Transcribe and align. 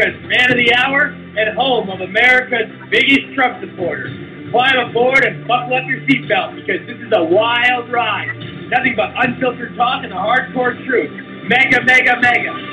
America's 0.00 0.28
Man 0.28 0.50
of 0.50 0.56
the 0.56 0.72
Hour 0.74 1.12
and 1.36 1.56
home 1.56 1.90
of 1.90 2.00
America's 2.00 2.72
biggest 2.90 3.34
Trump 3.34 3.60
supporter. 3.60 4.08
Climb 4.50 4.88
aboard 4.88 5.24
and 5.24 5.46
buckle 5.46 5.76
up 5.76 5.84
your 5.86 6.00
seatbelt 6.08 6.56
because 6.56 6.86
this 6.86 6.96
is 6.96 7.12
a 7.12 7.22
wild 7.22 7.92
ride. 7.92 8.32
Nothing 8.70 8.94
but 8.96 9.12
unfiltered 9.16 9.76
talk 9.76 10.02
and 10.02 10.12
the 10.12 10.16
hardcore 10.16 10.74
truth. 10.86 11.10
Mega, 11.48 11.84
mega, 11.84 12.16
mega. 12.20 12.69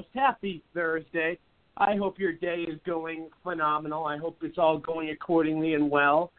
Sauter, 0.00 0.08
host. 0.08 0.08
Happy 0.14 0.62
Thursday. 0.74 1.38
I 1.76 1.96
hope 1.96 2.18
your 2.18 2.32
day 2.32 2.66
is 2.68 2.78
going 2.86 3.28
phenomenal. 3.42 4.04
I 4.04 4.18
hope 4.18 4.38
it's 4.42 4.58
all 4.58 4.78
going 4.78 5.10
accordingly 5.10 5.74
and 5.74 5.90
well. 5.90 6.32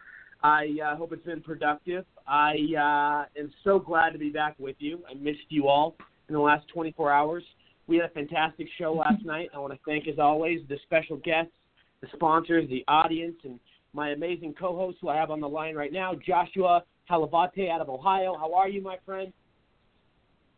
I 0.44 0.78
uh, 0.84 0.96
hope 0.96 1.14
it's 1.14 1.26
been 1.26 1.42
productive. 1.42 2.06
I 2.28 2.56
uh, 2.78 3.40
am 3.40 3.52
so 3.64 3.80
glad 3.80 4.12
to 4.12 4.20
be 4.20 4.30
back 4.30 4.56
with 4.60 4.76
you. 4.80 5.00
I 5.10 5.14
missed 5.14 5.40
you 5.50 5.68
all 5.68 5.96
in 6.30 6.34
the 6.34 6.40
last 6.40 6.68
24 6.74 7.12
hours. 7.12 7.44
We 7.88 7.98
had 7.98 8.06
a 8.06 8.10
fantastic 8.10 8.68
show 8.78 8.94
last 8.94 9.26
night. 9.26 9.50
I 9.54 9.60
want 9.60 9.74
to 9.74 9.80
thank, 9.86 10.08
as 10.08 10.20
always, 10.20 10.62
the 10.70 10.78
special 10.84 11.18
guests, 11.18 11.54
the 12.02 12.08
sponsors, 12.14 12.70
the 12.70 12.84
audience, 12.88 13.36
and 13.44 13.60
my 13.94 14.10
amazing 14.10 14.56
co-host 14.60 14.98
who 15.02 15.10
I 15.10 15.18
have 15.18 15.32
on 15.32 15.42
the 15.42 15.50
line 15.50 15.76
right 15.76 15.94
now, 15.94 16.14
Joshua 16.26 16.84
Halavate 17.10 17.70
out 17.70 17.82
of 17.82 17.90
Ohio. 17.90 18.36
How 18.38 18.54
are 18.54 18.70
you, 18.70 18.82
my 18.82 18.98
friend? 19.06 19.34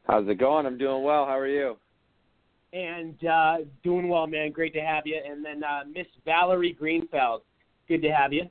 How's 0.08 0.28
it 0.28 0.40
going? 0.40 0.66
I'm 0.66 0.78
doing 0.78 1.04
well. 1.04 1.26
How 1.26 1.38
are 1.38 1.48
you? 1.48 1.78
And 2.74 3.24
uh, 3.26 3.58
doing 3.84 4.10
well, 4.10 4.28
man. 4.28 4.52
Great 4.52 4.74
to 4.74 4.82
have 4.82 5.06
you. 5.06 5.22
And 5.24 5.46
then 5.46 5.64
uh, 5.64 5.84
Miss 5.94 6.08
Valerie 6.26 6.76
Greenfeld. 6.80 7.42
Good 7.88 8.02
to 8.02 8.10
have 8.10 8.34
you. 8.34 8.44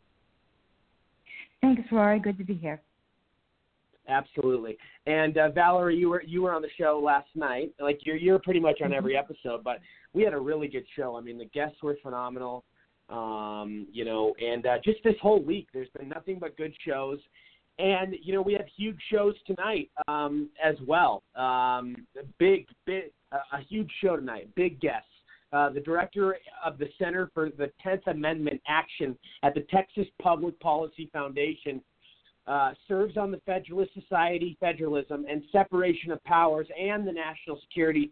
Thanks, 1.60 1.82
Rory. 1.90 2.20
Good 2.20 2.38
to 2.38 2.44
be 2.44 2.54
here. 2.54 2.80
Absolutely. 4.08 4.76
And 5.06 5.38
uh, 5.38 5.50
Valerie, 5.50 5.96
you 5.96 6.08
were 6.08 6.22
you 6.22 6.42
were 6.42 6.52
on 6.52 6.62
the 6.62 6.68
show 6.76 7.00
last 7.02 7.28
night. 7.34 7.72
Like 7.80 8.00
you're 8.04 8.16
you're 8.16 8.38
pretty 8.40 8.60
much 8.60 8.80
on 8.82 8.92
every 8.92 9.16
episode, 9.16 9.62
but 9.62 9.78
we 10.12 10.22
had 10.22 10.34
a 10.34 10.40
really 10.40 10.68
good 10.68 10.84
show. 10.96 11.16
I 11.16 11.20
mean, 11.20 11.38
the 11.38 11.46
guests 11.46 11.82
were 11.82 11.96
phenomenal. 12.02 12.64
Um, 13.08 13.86
you 13.92 14.04
know, 14.04 14.34
and 14.40 14.66
uh, 14.66 14.78
just 14.84 14.98
this 15.04 15.14
whole 15.20 15.42
week, 15.42 15.68
there's 15.72 15.88
been 15.98 16.08
nothing 16.08 16.38
but 16.38 16.56
good 16.56 16.72
shows. 16.86 17.18
And 17.78 18.14
you 18.22 18.34
know, 18.34 18.42
we 18.42 18.52
have 18.54 18.66
huge 18.76 18.98
shows 19.10 19.34
tonight 19.46 19.90
um, 20.08 20.50
as 20.62 20.76
well. 20.86 21.22
Um, 21.36 22.06
big, 22.38 22.66
big, 22.86 23.04
a 23.52 23.60
huge 23.68 23.90
show 24.00 24.16
tonight. 24.16 24.48
Big 24.54 24.80
guests. 24.80 25.08
Uh, 25.52 25.68
the 25.68 25.80
director 25.80 26.36
of 26.64 26.78
the 26.78 26.86
Center 26.98 27.30
for 27.34 27.50
the 27.50 27.70
Tenth 27.82 28.06
Amendment 28.06 28.60
Action 28.66 29.16
at 29.42 29.54
the 29.54 29.60
Texas 29.70 30.06
Public 30.20 30.58
Policy 30.60 31.10
Foundation 31.12 31.82
uh, 32.46 32.72
serves 32.88 33.16
on 33.16 33.30
the 33.30 33.40
Federalist 33.44 33.92
Society, 33.94 34.56
Federalism, 34.60 35.26
and 35.30 35.42
Separation 35.52 36.10
of 36.10 36.24
Powers, 36.24 36.66
and 36.78 37.06
the 37.06 37.12
National 37.12 37.60
Security 37.68 38.10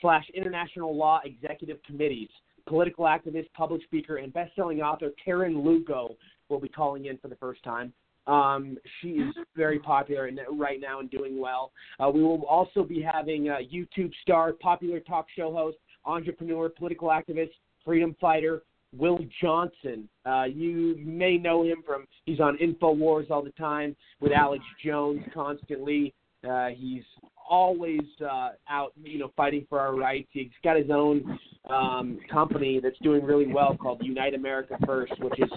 slash 0.00 0.24
International 0.34 0.94
Law 0.96 1.20
Executive 1.24 1.78
Committees. 1.84 2.28
Political 2.66 3.04
activist, 3.04 3.46
public 3.54 3.82
speaker, 3.84 4.16
and 4.16 4.32
best-selling 4.32 4.80
author 4.80 5.10
Karen 5.24 5.62
Lugo 5.62 6.16
will 6.48 6.60
be 6.60 6.68
calling 6.68 7.06
in 7.06 7.16
for 7.18 7.28
the 7.28 7.36
first 7.36 7.62
time. 7.62 7.92
Um, 8.26 8.78
she 9.00 9.08
is 9.08 9.34
very 9.56 9.78
popular 9.78 10.28
in, 10.28 10.38
right 10.52 10.80
now 10.80 11.00
and 11.00 11.10
doing 11.10 11.40
well. 11.40 11.72
Uh, 11.98 12.10
we 12.10 12.22
will 12.22 12.44
also 12.44 12.84
be 12.84 13.02
having 13.02 13.48
a 13.48 13.58
YouTube 13.72 14.12
star, 14.22 14.52
popular 14.52 15.00
talk 15.00 15.26
show 15.36 15.52
host, 15.52 15.78
entrepreneur, 16.04 16.68
political 16.68 17.08
activist, 17.08 17.50
freedom 17.84 18.14
fighter, 18.20 18.62
Will 18.96 19.18
Johnson. 19.40 20.08
Uh, 20.26 20.44
you 20.44 20.96
may 20.98 21.38
know 21.38 21.64
him 21.64 21.82
from 21.84 22.06
he's 22.26 22.40
on 22.40 22.58
Infowars 22.58 23.30
all 23.30 23.42
the 23.42 23.52
time 23.52 23.96
with 24.20 24.32
Alex 24.32 24.62
Jones 24.84 25.22
constantly. 25.32 26.14
Uh, 26.48 26.68
he's 26.68 27.04
always 27.52 28.00
uh, 28.24 28.48
out, 28.70 28.94
you 29.04 29.18
know, 29.18 29.30
fighting 29.36 29.66
for 29.68 29.78
our 29.78 29.94
rights. 29.94 30.26
He's 30.32 30.48
got 30.64 30.78
his 30.78 30.88
own 30.90 31.38
um, 31.68 32.18
company 32.30 32.80
that's 32.82 32.98
doing 33.02 33.22
really 33.22 33.46
well 33.46 33.76
called 33.76 34.00
Unite 34.02 34.32
America 34.32 34.78
First, 34.86 35.12
which 35.20 35.38
is 35.38 35.50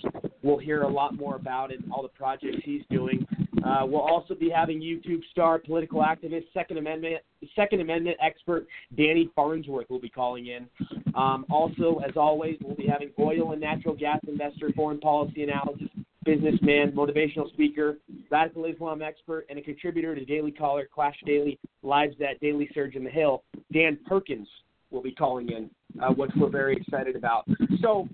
we'll 0.43 0.57
hear 0.57 0.81
a 0.81 0.89
lot 0.89 1.15
more 1.15 1.37
about 1.37 1.71
in 1.73 1.89
all 1.89 2.03
the 2.03 2.09
projects 2.09 2.57
he's 2.65 2.81
doing. 2.89 3.25
Uh, 3.65 3.85
we'll 3.85 4.01
also 4.01 4.35
be 4.35 4.49
having 4.49 4.81
YouTube 4.81 5.21
star, 5.31 5.57
political 5.57 6.01
activist, 6.01 6.43
Second 6.53 6.79
Amendment 6.79 7.23
Second 7.55 7.79
Amendment 7.79 8.17
expert 8.21 8.67
Danny 8.97 9.31
Farnsworth 9.33 9.89
will 9.89 10.01
be 10.01 10.09
calling 10.09 10.47
in. 10.47 10.67
Um, 11.15 11.45
also, 11.49 12.01
as 12.05 12.17
always, 12.17 12.57
we'll 12.61 12.75
be 12.75 12.87
having 12.87 13.11
oil 13.17 13.53
and 13.53 13.61
natural 13.61 13.95
gas 13.95 14.19
investor, 14.27 14.69
foreign 14.75 14.99
policy 14.99 15.43
analysis, 15.43 15.87
businessman, 16.25 16.91
motivational 16.91 17.49
speaker, 17.53 17.99
radical 18.29 18.65
Islam 18.65 19.01
expert, 19.01 19.45
and 19.49 19.57
a 19.57 19.61
contributor 19.61 20.13
to 20.13 20.25
Daily 20.25 20.51
Caller, 20.51 20.89
Clash 20.93 21.15
Daily, 21.25 21.57
LifeZette 21.85 22.39
Daily 22.41 22.69
Surge 22.73 22.95
in 22.95 23.03
the 23.03 23.09
Hill. 23.09 23.43
Dan 23.71 23.97
Perkins 24.05 24.47
will 24.91 25.01
be 25.01 25.11
calling 25.11 25.49
in, 25.49 25.69
uh, 26.01 26.09
which 26.13 26.31
we're 26.35 26.49
very 26.49 26.75
excited 26.75 27.15
about. 27.15 27.47
So, 27.81 28.07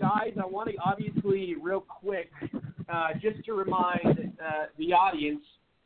guys, 0.00 0.32
I 0.40 0.46
want 0.46 0.70
to 0.70 0.76
obviously 0.84 1.54
real 1.60 1.80
quick 1.80 2.30
uh, 2.92 3.08
just 3.20 3.44
to 3.46 3.52
remind 3.52 4.32
uh, 4.44 4.66
the 4.78 4.92
audience 4.92 5.42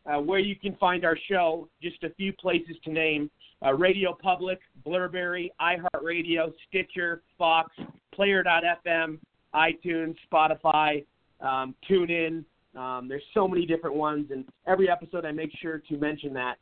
uh, 0.07 0.21
where 0.21 0.39
you 0.39 0.57
can 0.57 0.75
find 0.77 1.05
our 1.05 1.19
show. 1.29 1.69
Just 1.83 2.03
a 2.05 2.11
few 2.11 2.33
places 2.33 2.77
to 2.85 2.93
name: 2.93 3.31
uh, 3.65 3.75
Radio 3.75 4.17
Public, 4.21 4.59
Blubrry, 4.85 5.53
iHeartRadio, 5.61 6.53
Stitcher, 6.69 7.23
Fox, 7.37 7.71
Player.fm, 8.15 9.19
iTunes, 9.55 10.15
Spotify, 10.31 11.05
um, 11.41 11.75
TuneIn. 11.91 12.45
Um, 12.77 13.09
there's 13.09 13.23
so 13.33 13.49
many 13.49 13.65
different 13.65 13.97
ones, 13.97 14.31
and 14.31 14.45
every 14.67 14.91
episode 14.91 15.25
I 15.25 15.33
make 15.33 15.51
sure 15.61 15.83
to 15.89 15.97
mention 15.97 16.33
that. 16.35 16.57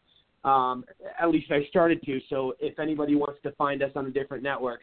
Um, 0.45 0.85
at 1.19 1.31
least 1.31 1.51
I 1.51 1.67
started 1.71 2.03
to. 2.03 2.21
So 2.29 2.55
if 2.61 2.79
anybody 2.79 3.15
wants 3.15 3.41
to 3.45 3.53
find 3.53 3.83
us 3.83 3.91
on 3.97 4.07
a 4.07 4.11
different 4.11 4.43
network, 4.43 4.81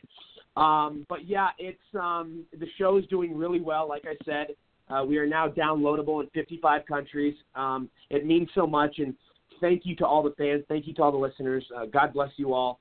um, 0.58 1.06
but 1.08 1.28
yeah, 1.28 1.50
it's 1.58 1.80
um, 1.94 2.44
the 2.60 2.68
show 2.78 2.98
is 2.98 3.06
doing 3.08 3.38
really 3.38 3.62
well. 3.62 3.88
Like 3.88 4.04
I 4.06 4.16
said, 4.26 4.56
uh, 4.90 5.06
we 5.06 5.18
are 5.18 5.28
now 5.28 5.48
downloadable 5.48 6.22
in 6.22 6.30
55 6.34 6.86
countries. 6.86 7.36
Um, 7.56 7.90
it 8.10 8.26
means 8.26 8.50
so 8.54 8.68
much, 8.68 8.96
and 8.98 9.14
thank 9.62 9.86
you 9.86 9.96
to 9.98 10.06
all 10.06 10.24
the 10.24 10.34
fans. 10.38 10.64
Thank 10.68 10.88
you 10.88 10.94
to 10.96 11.04
all 11.04 11.12
the 11.12 11.18
listeners. 11.18 11.64
Uh, 11.76 11.86
God 11.86 12.14
bless 12.14 12.32
you 12.36 12.54
all. 12.54 12.80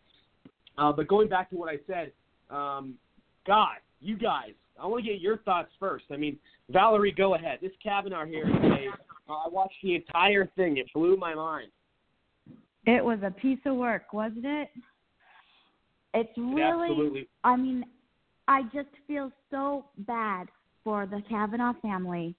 Uh, 0.76 0.92
but 0.92 1.06
going 1.06 1.28
back 1.28 1.50
to 1.50 1.56
what 1.56 1.68
I 1.68 1.78
said, 1.86 2.12
um, 2.50 2.94
God, 3.46 3.76
you 4.00 4.16
guys, 4.16 4.52
I 4.80 4.86
want 4.86 5.04
to 5.04 5.10
get 5.10 5.20
your 5.20 5.38
thoughts 5.38 5.70
first. 5.78 6.06
I 6.10 6.16
mean, 6.16 6.38
Valerie, 6.70 7.12
go 7.12 7.34
ahead. 7.34 7.58
This 7.60 7.72
Kavanaugh 7.82 8.24
hearing 8.24 8.54
today, 8.60 8.86
uh, 9.28 9.32
I 9.32 9.48
watched 9.48 9.74
the 9.82 9.94
entire 9.94 10.46
thing. 10.56 10.78
It 10.78 10.86
blew 10.94 11.16
my 11.16 11.34
mind. 11.34 11.70
It 12.86 13.04
was 13.04 13.18
a 13.22 13.30
piece 13.30 13.58
of 13.66 13.76
work, 13.76 14.12
wasn't 14.12 14.46
it? 14.46 14.70
It's 16.14 16.36
really, 16.36 16.90
Absolutely. 16.90 17.28
I 17.44 17.56
mean, 17.56 17.84
I 18.48 18.62
just 18.74 18.88
feel 19.06 19.30
so 19.50 19.86
bad 19.98 20.48
for 20.82 21.06
the 21.06 21.22
Kavanaugh 21.28 21.74
family. 21.82 22.34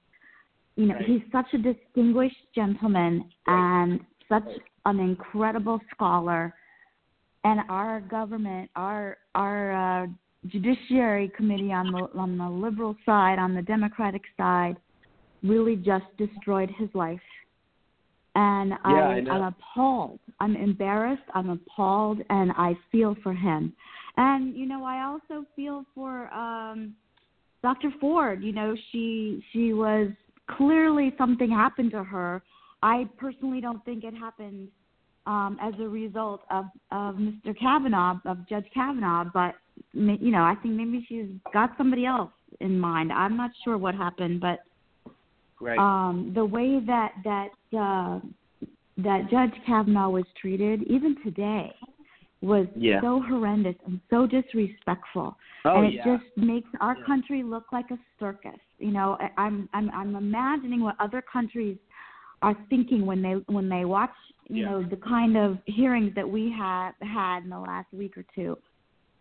You 0.75 0.87
know, 0.87 0.95
Right. 0.95 1.05
he's 1.05 1.21
such 1.31 1.53
a 1.53 1.57
distinguished 1.57 2.53
gentleman 2.53 3.31
and 3.47 4.05
such 4.27 4.47
an 4.85 4.99
incredible 4.99 5.79
scholar. 5.91 6.53
And 7.43 7.61
our 7.69 8.01
government, 8.01 8.69
our 8.75 9.17
our 9.35 10.03
uh, 10.03 10.07
judiciary 10.47 11.29
committee 11.29 11.71
on 11.71 11.91
the 11.91 12.09
on 12.17 12.37
the 12.37 12.49
liberal 12.49 12.95
side, 13.05 13.39
on 13.39 13.53
the 13.53 13.61
Democratic 13.61 14.21
side, 14.37 14.77
really 15.43 15.75
just 15.75 16.05
destroyed 16.17 16.69
his 16.77 16.89
life. 16.93 17.21
And 18.35 18.71
Yeah, 18.71 18.77
I, 18.85 19.23
I 19.29 19.33
I'm 19.33 19.53
appalled. 19.53 20.19
I'm 20.39 20.55
embarrassed. 20.55 21.23
I'm 21.33 21.49
appalled, 21.49 22.19
and 22.29 22.51
I 22.57 22.77
feel 22.91 23.15
for 23.21 23.33
him. 23.33 23.73
And 24.17 24.55
you 24.55 24.65
know, 24.65 24.83
I 24.83 25.03
also 25.03 25.45
feel 25.55 25.85
for 25.93 26.33
um, 26.33 26.95
Dr. 27.61 27.91
Ford. 27.99 28.43
You 28.43 28.53
know, 28.53 28.75
she 28.91 29.43
she 29.51 29.73
was 29.73 30.09
clearly 30.57 31.13
something 31.17 31.49
happened 31.49 31.91
to 31.91 32.03
her. 32.03 32.41
I 32.83 33.07
personally 33.17 33.61
don't 33.61 33.83
think 33.85 34.03
it 34.03 34.13
happened 34.13 34.69
um, 35.25 35.57
as 35.61 35.73
a 35.79 35.87
result 35.87 36.41
of 36.49 36.65
of 36.91 37.15
Mr. 37.15 37.57
Kavanaugh, 37.57 38.19
of 38.25 38.47
Judge 38.47 38.65
Kavanaugh, 38.73 39.25
but 39.33 39.55
you 39.93 40.31
know, 40.31 40.43
I 40.43 40.55
think 40.61 40.75
maybe 40.75 41.05
she's 41.07 41.27
got 41.53 41.71
somebody 41.77 42.05
else 42.05 42.31
in 42.59 42.79
mind. 42.79 43.11
I'm 43.11 43.37
not 43.37 43.51
sure 43.63 43.77
what 43.77 43.95
happened, 43.95 44.41
but 44.41 44.59
Right. 45.61 45.77
um, 45.77 46.31
the 46.33 46.43
way 46.43 46.79
that 46.85 47.11
that 47.23 47.49
uh, 47.77 48.19
that 48.97 49.29
Judge 49.29 49.53
Kavanaugh 49.65 50.09
was 50.09 50.25
treated, 50.39 50.83
even 50.83 51.15
today, 51.23 51.71
was 52.41 52.67
Yeah. 52.75 52.99
so 53.01 53.21
horrendous 53.21 53.75
and 53.85 53.99
so 54.09 54.25
disrespectful, 54.25 55.37
oh 55.65 55.75
and 55.75 55.85
it 55.85 55.93
yeah. 55.93 56.17
just 56.17 56.25
makes 56.35 56.69
our 56.81 56.97
Yeah. 56.97 57.05
country 57.05 57.43
look 57.43 57.71
like 57.71 57.91
a 57.91 57.99
circus. 58.19 58.59
You 58.79 58.91
know, 58.91 59.17
I- 59.19 59.31
I'm 59.37 59.69
I'm 59.73 59.89
I'm 59.91 60.15
imagining 60.15 60.81
what 60.81 60.95
other 60.99 61.21
countries 61.21 61.77
are 62.41 62.55
thinking 62.69 63.05
when 63.05 63.21
they 63.21 63.33
when 63.47 63.69
they 63.69 63.85
watch 63.85 64.09
you 64.49 64.65
know 64.65 64.81
the 64.83 64.97
kind 64.97 65.37
of 65.37 65.59
hearings 65.67 66.13
that 66.15 66.27
we 66.27 66.51
have 66.51 66.95
had 67.01 67.43
in 67.43 67.49
the 67.49 67.59
last 67.59 67.87
week 67.93 68.17
or 68.17 68.25
two, 68.33 68.57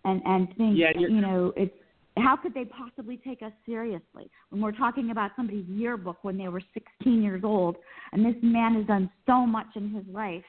and 0.04 0.22
and 0.24 0.48
think 0.56 0.78
you 0.78 1.20
know 1.20 1.52
it's 1.56 1.76
how 2.20 2.36
could 2.36 2.54
they 2.54 2.64
possibly 2.64 3.16
take 3.16 3.42
us 3.42 3.52
seriously 3.66 4.30
when 4.50 4.60
we're 4.60 4.72
talking 4.72 5.10
about 5.10 5.30
somebody's 5.36 5.66
yearbook 5.68 6.18
when 6.22 6.36
they 6.36 6.48
were 6.48 6.62
16 6.74 7.22
years 7.22 7.42
old 7.44 7.76
and 8.12 8.24
this 8.24 8.34
man 8.42 8.74
has 8.74 8.86
done 8.86 9.10
so 9.26 9.46
much 9.46 9.66
in 9.76 9.90
his 9.90 10.04
life 10.12 10.44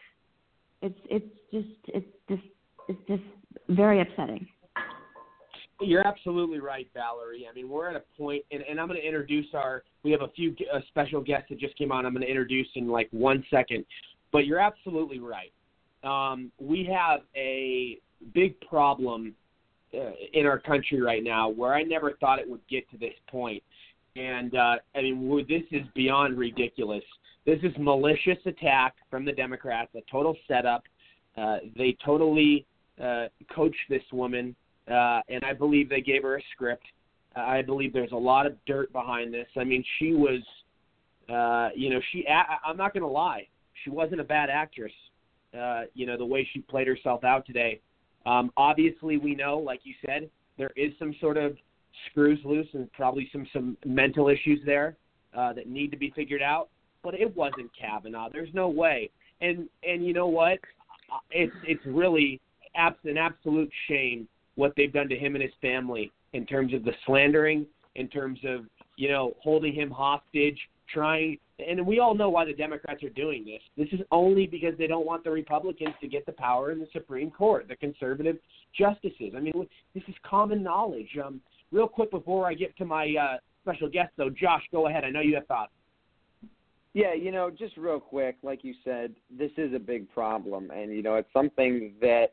it's 0.81 0.99
it's 1.09 1.25
just 1.51 1.67
it's 1.87 2.05
just 2.29 2.43
it's 2.87 2.99
just 3.07 3.23
very 3.69 4.01
upsetting 4.01 4.47
You're 5.83 6.05
absolutely 6.05 6.59
right, 6.59 6.87
Valerie. 6.93 7.47
I 7.49 7.53
mean, 7.55 7.67
we're 7.67 7.89
at 7.89 7.95
a 7.95 8.03
point, 8.15 8.43
and, 8.51 8.61
and 8.69 8.79
I'm 8.79 8.87
going 8.87 8.99
to 8.99 9.05
introduce 9.05 9.47
our. 9.55 9.83
We 10.03 10.11
have 10.11 10.21
a 10.21 10.27
few 10.27 10.55
uh, 10.71 10.79
special 10.89 11.21
guests 11.21 11.47
that 11.49 11.59
just 11.59 11.75
came 11.75 11.91
on. 11.91 12.05
I'm 12.05 12.13
going 12.13 12.21
to 12.21 12.29
introduce 12.29 12.67
in 12.75 12.87
like 12.87 13.07
one 13.11 13.43
second, 13.49 13.85
but 14.31 14.45
you're 14.45 14.59
absolutely 14.59 15.19
right. 15.19 15.51
Um, 16.03 16.51
we 16.59 16.87
have 16.91 17.21
a 17.35 17.99
big 18.33 18.59
problem 18.61 19.33
uh, 19.93 20.11
in 20.33 20.45
our 20.45 20.59
country 20.59 21.01
right 21.01 21.23
now 21.23 21.49
where 21.49 21.73
I 21.73 21.83
never 21.83 22.13
thought 22.19 22.39
it 22.39 22.49
would 22.49 22.65
get 22.69 22.89
to 22.91 22.97
this 22.97 23.13
point. 23.29 23.61
And 24.15 24.55
uh, 24.55 24.75
I 24.95 25.01
mean, 25.01 25.45
this 25.47 25.63
is 25.71 25.87
beyond 25.95 26.37
ridiculous. 26.37 27.03
This 27.45 27.59
is 27.63 27.71
malicious 27.79 28.37
attack 28.45 28.95
from 29.09 29.25
the 29.25 29.31
Democrats, 29.31 29.89
a 29.95 30.01
total 30.11 30.35
setup. 30.47 30.83
Uh, 31.37 31.57
they 31.77 31.97
totally 32.05 32.65
uh, 33.01 33.27
coached 33.55 33.77
this 33.89 34.03
woman, 34.11 34.55
uh, 34.89 35.21
and 35.29 35.43
I 35.43 35.53
believe 35.53 35.89
they 35.89 36.01
gave 36.01 36.23
her 36.23 36.37
a 36.37 36.41
script. 36.53 36.85
I 37.35 37.61
believe 37.61 37.93
there's 37.93 38.11
a 38.11 38.17
lot 38.17 38.45
of 38.45 38.53
dirt 38.65 38.91
behind 38.91 39.33
this. 39.33 39.47
I 39.55 39.63
mean, 39.63 39.83
she 39.97 40.13
was, 40.13 40.41
uh, 41.29 41.69
you 41.73 41.89
know, 41.89 42.01
she. 42.11 42.25
I'm 42.27 42.75
not 42.75 42.93
going 42.93 43.03
to 43.03 43.09
lie, 43.09 43.47
she 43.83 43.89
wasn't 43.89 44.19
a 44.19 44.25
bad 44.25 44.49
actress. 44.49 44.91
Uh, 45.57 45.83
you 45.93 46.05
know, 46.05 46.17
the 46.17 46.25
way 46.25 46.47
she 46.53 46.59
played 46.59 46.87
herself 46.87 47.23
out 47.23 47.45
today. 47.45 47.81
Um, 48.25 48.51
obviously, 48.57 49.17
we 49.17 49.35
know, 49.35 49.57
like 49.57 49.81
you 49.83 49.93
said, 50.05 50.29
there 50.57 50.71
is 50.75 50.91
some 50.99 51.15
sort 51.19 51.37
of 51.37 51.57
screws 52.09 52.39
loose 52.45 52.67
and 52.73 52.91
probably 52.93 53.29
some 53.31 53.47
some 53.51 53.77
mental 53.85 54.29
issues 54.29 54.59
there 54.65 54.95
uh, 55.35 55.53
that 55.53 55.67
need 55.67 55.91
to 55.91 55.97
be 55.97 56.11
figured 56.15 56.41
out. 56.41 56.69
But 57.03 57.15
it 57.15 57.35
wasn't 57.35 57.71
Kavanaugh. 57.79 58.29
There's 58.31 58.53
no 58.53 58.69
way. 58.69 59.09
And 59.41 59.67
and 59.87 60.05
you 60.05 60.13
know 60.13 60.27
what? 60.27 60.59
It's 61.31 61.53
it's 61.63 61.85
really 61.85 62.39
abs- 62.75 62.97
an 63.05 63.17
absolute 63.17 63.71
shame 63.87 64.27
what 64.55 64.73
they've 64.75 64.93
done 64.93 65.09
to 65.09 65.15
him 65.15 65.35
and 65.35 65.41
his 65.41 65.53
family 65.61 66.11
in 66.33 66.45
terms 66.45 66.73
of 66.73 66.83
the 66.83 66.91
slandering, 67.05 67.65
in 67.95 68.07
terms 68.07 68.39
of 68.45 68.65
you 68.97 69.09
know 69.09 69.33
holding 69.41 69.73
him 69.73 69.89
hostage, 69.89 70.59
trying. 70.93 71.37
And 71.65 71.85
we 71.85 71.99
all 71.99 72.15
know 72.15 72.29
why 72.29 72.45
the 72.45 72.53
Democrats 72.53 73.03
are 73.03 73.09
doing 73.09 73.45
this. 73.45 73.61
This 73.77 73.99
is 73.99 74.05
only 74.11 74.47
because 74.47 74.73
they 74.77 74.87
don't 74.87 75.05
want 75.05 75.23
the 75.23 75.31
Republicans 75.31 75.93
to 76.01 76.07
get 76.07 76.25
the 76.25 76.31
power 76.31 76.71
in 76.71 76.79
the 76.79 76.87
Supreme 76.91 77.29
Court, 77.29 77.67
the 77.67 77.75
conservative 77.75 78.37
justices. 78.77 79.33
I 79.35 79.39
mean, 79.39 79.53
this 79.93 80.03
is 80.07 80.15
common 80.23 80.63
knowledge. 80.63 81.09
Um, 81.23 81.41
real 81.71 81.87
quick 81.87 82.11
before 82.11 82.47
I 82.47 82.53
get 82.53 82.75
to 82.77 82.85
my 82.85 83.13
uh, 83.19 83.37
special 83.63 83.89
guest, 83.89 84.11
though, 84.17 84.29
Josh, 84.29 84.63
go 84.71 84.87
ahead. 84.87 85.03
I 85.03 85.09
know 85.09 85.21
you 85.21 85.35
have 85.35 85.47
thoughts. 85.47 85.71
Yeah, 86.93 87.13
you 87.13 87.31
know, 87.31 87.49
just 87.49 87.77
real 87.77 88.01
quick, 88.01 88.37
like 88.43 88.63
you 88.63 88.73
said, 88.83 89.13
this 89.37 89.51
is 89.55 89.73
a 89.73 89.79
big 89.79 90.11
problem, 90.11 90.71
and 90.71 90.91
you 90.91 91.01
know, 91.01 91.15
it's 91.15 91.31
something 91.31 91.93
that 92.01 92.31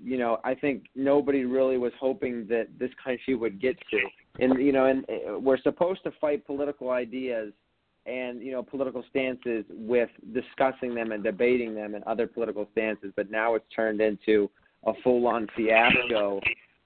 you 0.00 0.16
know 0.16 0.38
I 0.44 0.54
think 0.54 0.84
nobody 0.94 1.44
really 1.44 1.76
was 1.76 1.92
hoping 1.98 2.46
that 2.48 2.68
this 2.78 2.90
country 3.02 3.34
would 3.34 3.60
get 3.60 3.76
to. 3.90 3.98
And 4.38 4.62
you 4.62 4.70
know, 4.70 4.86
and 4.86 5.04
uh, 5.10 5.40
we're 5.40 5.58
supposed 5.58 6.04
to 6.04 6.12
fight 6.20 6.46
political 6.46 6.90
ideas 6.90 7.52
and 8.06 8.42
you 8.42 8.52
know 8.52 8.62
political 8.62 9.04
stances 9.10 9.64
with 9.70 10.10
discussing 10.32 10.94
them 10.94 11.12
and 11.12 11.22
debating 11.22 11.74
them 11.74 11.94
and 11.94 12.04
other 12.04 12.26
political 12.26 12.66
stances, 12.72 13.12
but 13.16 13.30
now 13.30 13.54
it's 13.54 13.64
turned 13.74 14.00
into 14.00 14.50
a 14.86 14.92
full-on 15.02 15.46
fiasco 15.56 16.40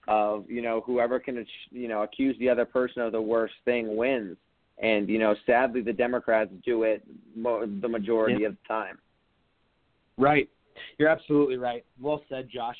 of 0.08 0.44
you 0.50 0.62
know 0.62 0.82
whoever 0.84 1.18
can 1.18 1.44
you 1.70 1.88
know 1.88 2.02
accuse 2.02 2.36
the 2.38 2.48
other 2.48 2.64
person 2.64 3.02
of 3.02 3.12
the 3.12 3.20
worst 3.20 3.54
thing 3.64 3.96
wins. 3.96 4.36
And 4.82 5.08
you 5.08 5.20
know 5.20 5.36
sadly 5.46 5.82
the 5.82 5.92
democrats 5.92 6.50
do 6.64 6.82
it 6.82 7.02
mo- 7.36 7.66
the 7.80 7.88
majority 7.88 8.42
yeah. 8.42 8.48
of 8.48 8.54
the 8.54 8.68
time. 8.68 8.98
Right. 10.18 10.48
You're 10.98 11.08
absolutely 11.08 11.56
right. 11.56 11.84
Well 12.00 12.22
said 12.28 12.48
josh 12.52 12.76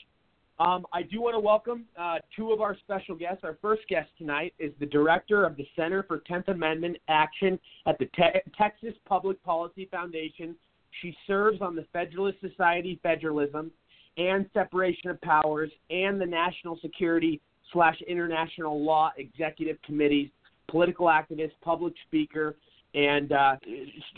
um, 0.61 0.87
I 0.93 1.03
do 1.03 1.21
want 1.21 1.35
to 1.35 1.41
welcome 1.41 1.85
uh, 1.99 2.19
two 2.37 2.53
of 2.53 2.61
our 2.61 2.77
special 2.85 3.17
guests. 3.17 3.41
Our 3.43 3.59
first 3.61 3.83
guest 3.89 4.09
tonight 4.19 4.55
is 4.59 4.73
the 4.79 4.87
director 4.87 5.45
of 5.45 5.57
the 5.57 5.67
Center 5.75 6.05
for 6.05 6.23
10th 6.31 6.49
Amendment 6.49 6.97
Action 7.09 7.59
at 7.87 7.99
the 7.99 8.07
Te- 8.07 8.41
Texas 8.57 8.95
Public 9.05 9.43
Policy 9.43 9.89
Foundation. 9.91 10.55
She 11.03 11.17
serves 11.27 11.61
on 11.61 11.75
the 11.75 11.85
Federalist 11.93 12.39
Society 12.41 13.01
Federalism 13.03 13.73
and 14.17 14.47
Separation 14.55 15.11
of 15.11 15.21
Powers 15.23 15.73
and 15.91 16.21
the 16.21 16.27
National 16.27 16.79
Security 16.81 17.41
slash 17.73 18.01
International 18.07 18.81
Law 18.81 19.11
Executive 19.19 19.77
Committees, 19.83 20.31
political 20.69 21.07
activist, 21.07 21.53
public 21.63 21.95
speaker, 22.07 22.55
and 22.95 23.33
uh, 23.33 23.57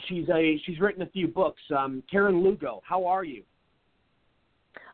she's 0.07 0.29
a 0.29 0.61
she's 0.67 0.81
written 0.81 1.01
a 1.01 1.07
few 1.07 1.29
books. 1.29 1.63
Um, 1.75 2.03
Karen 2.11 2.43
Lugo, 2.43 2.83
how 2.87 3.07
are 3.07 3.25
you? 3.25 3.43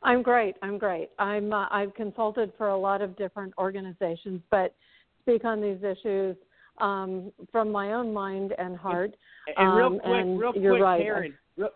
I'm 0.05 0.23
great. 0.23 0.57
I'm 0.63 0.79
great. 0.79 1.11
I'm 1.19 1.53
uh, 1.53 1.67
I've 1.71 1.95
consulted 1.95 2.53
for 2.59 2.69
a 2.69 2.77
lot 2.77 3.03
of 3.03 3.17
different 3.17 3.55
organizations, 3.59 4.41
but 4.51 4.75
speak 5.23 5.45
on 5.45 5.61
these 5.61 5.79
issues 5.83 6.37
um, 6.81 7.33
from 7.51 7.71
my 7.71 7.93
own 7.93 8.13
mind 8.13 8.55
and 8.59 8.77
heart. 8.77 9.15
And, 9.47 9.69
and 9.69 9.77
real 9.77 9.87
um, 9.87 9.99
quick, 10.01 10.13
and 10.13 10.41
real 10.41 10.53
you're 10.57 10.73
quick, 10.73 10.83
right. 10.83 11.03
Karen, 11.03 11.35
real, 11.57 11.71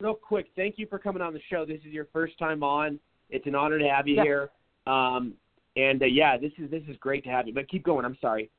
real, 0.00 0.14
quick, 0.14 0.46
thank 0.56 0.78
you 0.78 0.86
for 0.86 0.98
coming 0.98 1.22
on 1.22 1.32
the 1.32 1.40
show. 1.50 1.64
This 1.64 1.80
is 1.86 1.92
your 1.92 2.06
first 2.12 2.38
time 2.38 2.62
on. 2.62 2.98
It's 3.30 3.46
an 3.46 3.54
honor 3.54 3.78
to 3.78 3.88
have 3.88 4.06
you 4.06 4.16
yeah. 4.16 4.22
here. 4.22 4.50
Um, 4.86 5.34
and 5.76 6.02
uh, 6.02 6.06
yeah, 6.06 6.36
this 6.36 6.52
is 6.58 6.70
this 6.70 6.82
is 6.88 6.96
great 7.00 7.24
to 7.24 7.30
have 7.30 7.46
you. 7.46 7.54
But 7.54 7.68
keep 7.68 7.84
going. 7.84 8.04
I'm 8.04 8.16
sorry. 8.20 8.50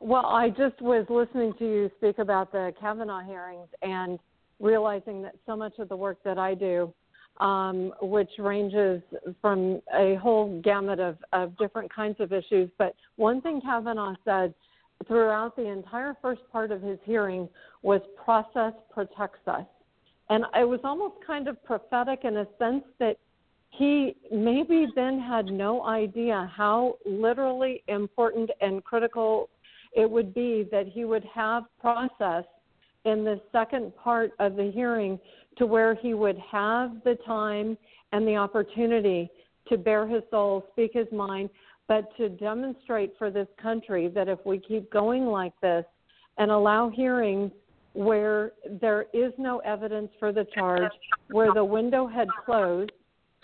Well, 0.00 0.26
I 0.26 0.48
just 0.48 0.80
was 0.80 1.04
listening 1.10 1.52
to 1.58 1.64
you 1.64 1.90
speak 1.98 2.18
about 2.18 2.52
the 2.52 2.72
Kavanaugh 2.80 3.22
hearings 3.22 3.68
and 3.82 4.18
realizing 4.58 5.22
that 5.22 5.34
so 5.44 5.54
much 5.56 5.74
of 5.78 5.88
the 5.88 5.96
work 5.96 6.18
that 6.24 6.38
I 6.38 6.54
do 6.54 6.92
um, 7.40 7.92
which 8.02 8.30
ranges 8.38 9.02
from 9.40 9.80
a 9.94 10.16
whole 10.16 10.60
gamut 10.62 11.00
of, 11.00 11.16
of 11.32 11.56
different 11.58 11.92
kinds 11.92 12.16
of 12.20 12.32
issues. 12.32 12.70
But 12.78 12.94
one 13.16 13.40
thing 13.40 13.60
Kavanaugh 13.60 14.14
said 14.24 14.54
throughout 15.08 15.56
the 15.56 15.66
entire 15.66 16.14
first 16.20 16.42
part 16.52 16.70
of 16.70 16.82
his 16.82 16.98
hearing 17.04 17.48
was 17.82 18.00
process 18.22 18.74
protects 18.92 19.46
us. 19.46 19.64
And 20.28 20.44
it 20.54 20.68
was 20.68 20.80
almost 20.84 21.14
kind 21.26 21.48
of 21.48 21.62
prophetic 21.64 22.20
in 22.24 22.36
a 22.36 22.46
sense 22.58 22.84
that 22.98 23.16
he 23.70 24.16
maybe 24.30 24.86
then 24.94 25.18
had 25.18 25.46
no 25.46 25.84
idea 25.86 26.50
how 26.54 26.96
literally 27.06 27.82
important 27.88 28.50
and 28.60 28.84
critical 28.84 29.48
it 29.92 30.08
would 30.08 30.34
be 30.34 30.68
that 30.70 30.86
he 30.86 31.04
would 31.04 31.24
have 31.24 31.64
process 31.80 32.44
in 33.04 33.24
the 33.24 33.40
second 33.52 33.94
part 33.96 34.32
of 34.38 34.56
the 34.56 34.70
hearing 34.74 35.18
to 35.58 35.66
where 35.66 35.94
he 35.94 36.14
would 36.14 36.38
have 36.38 37.02
the 37.04 37.16
time 37.26 37.76
and 38.12 38.26
the 38.26 38.36
opportunity 38.36 39.30
to 39.68 39.78
bare 39.78 40.06
his 40.06 40.22
soul, 40.30 40.66
speak 40.72 40.92
his 40.94 41.06
mind, 41.12 41.48
but 41.88 42.14
to 42.16 42.28
demonstrate 42.28 43.14
for 43.18 43.30
this 43.30 43.48
country 43.60 44.08
that 44.08 44.28
if 44.28 44.38
we 44.44 44.58
keep 44.58 44.90
going 44.92 45.26
like 45.26 45.52
this 45.60 45.84
and 46.38 46.50
allow 46.50 46.88
hearings 46.88 47.50
where 47.92 48.52
there 48.80 49.06
is 49.12 49.32
no 49.38 49.58
evidence 49.58 50.10
for 50.18 50.32
the 50.32 50.46
charge, 50.54 50.92
where 51.30 51.52
the 51.52 51.64
window 51.64 52.06
had 52.06 52.28
closed, 52.44 52.92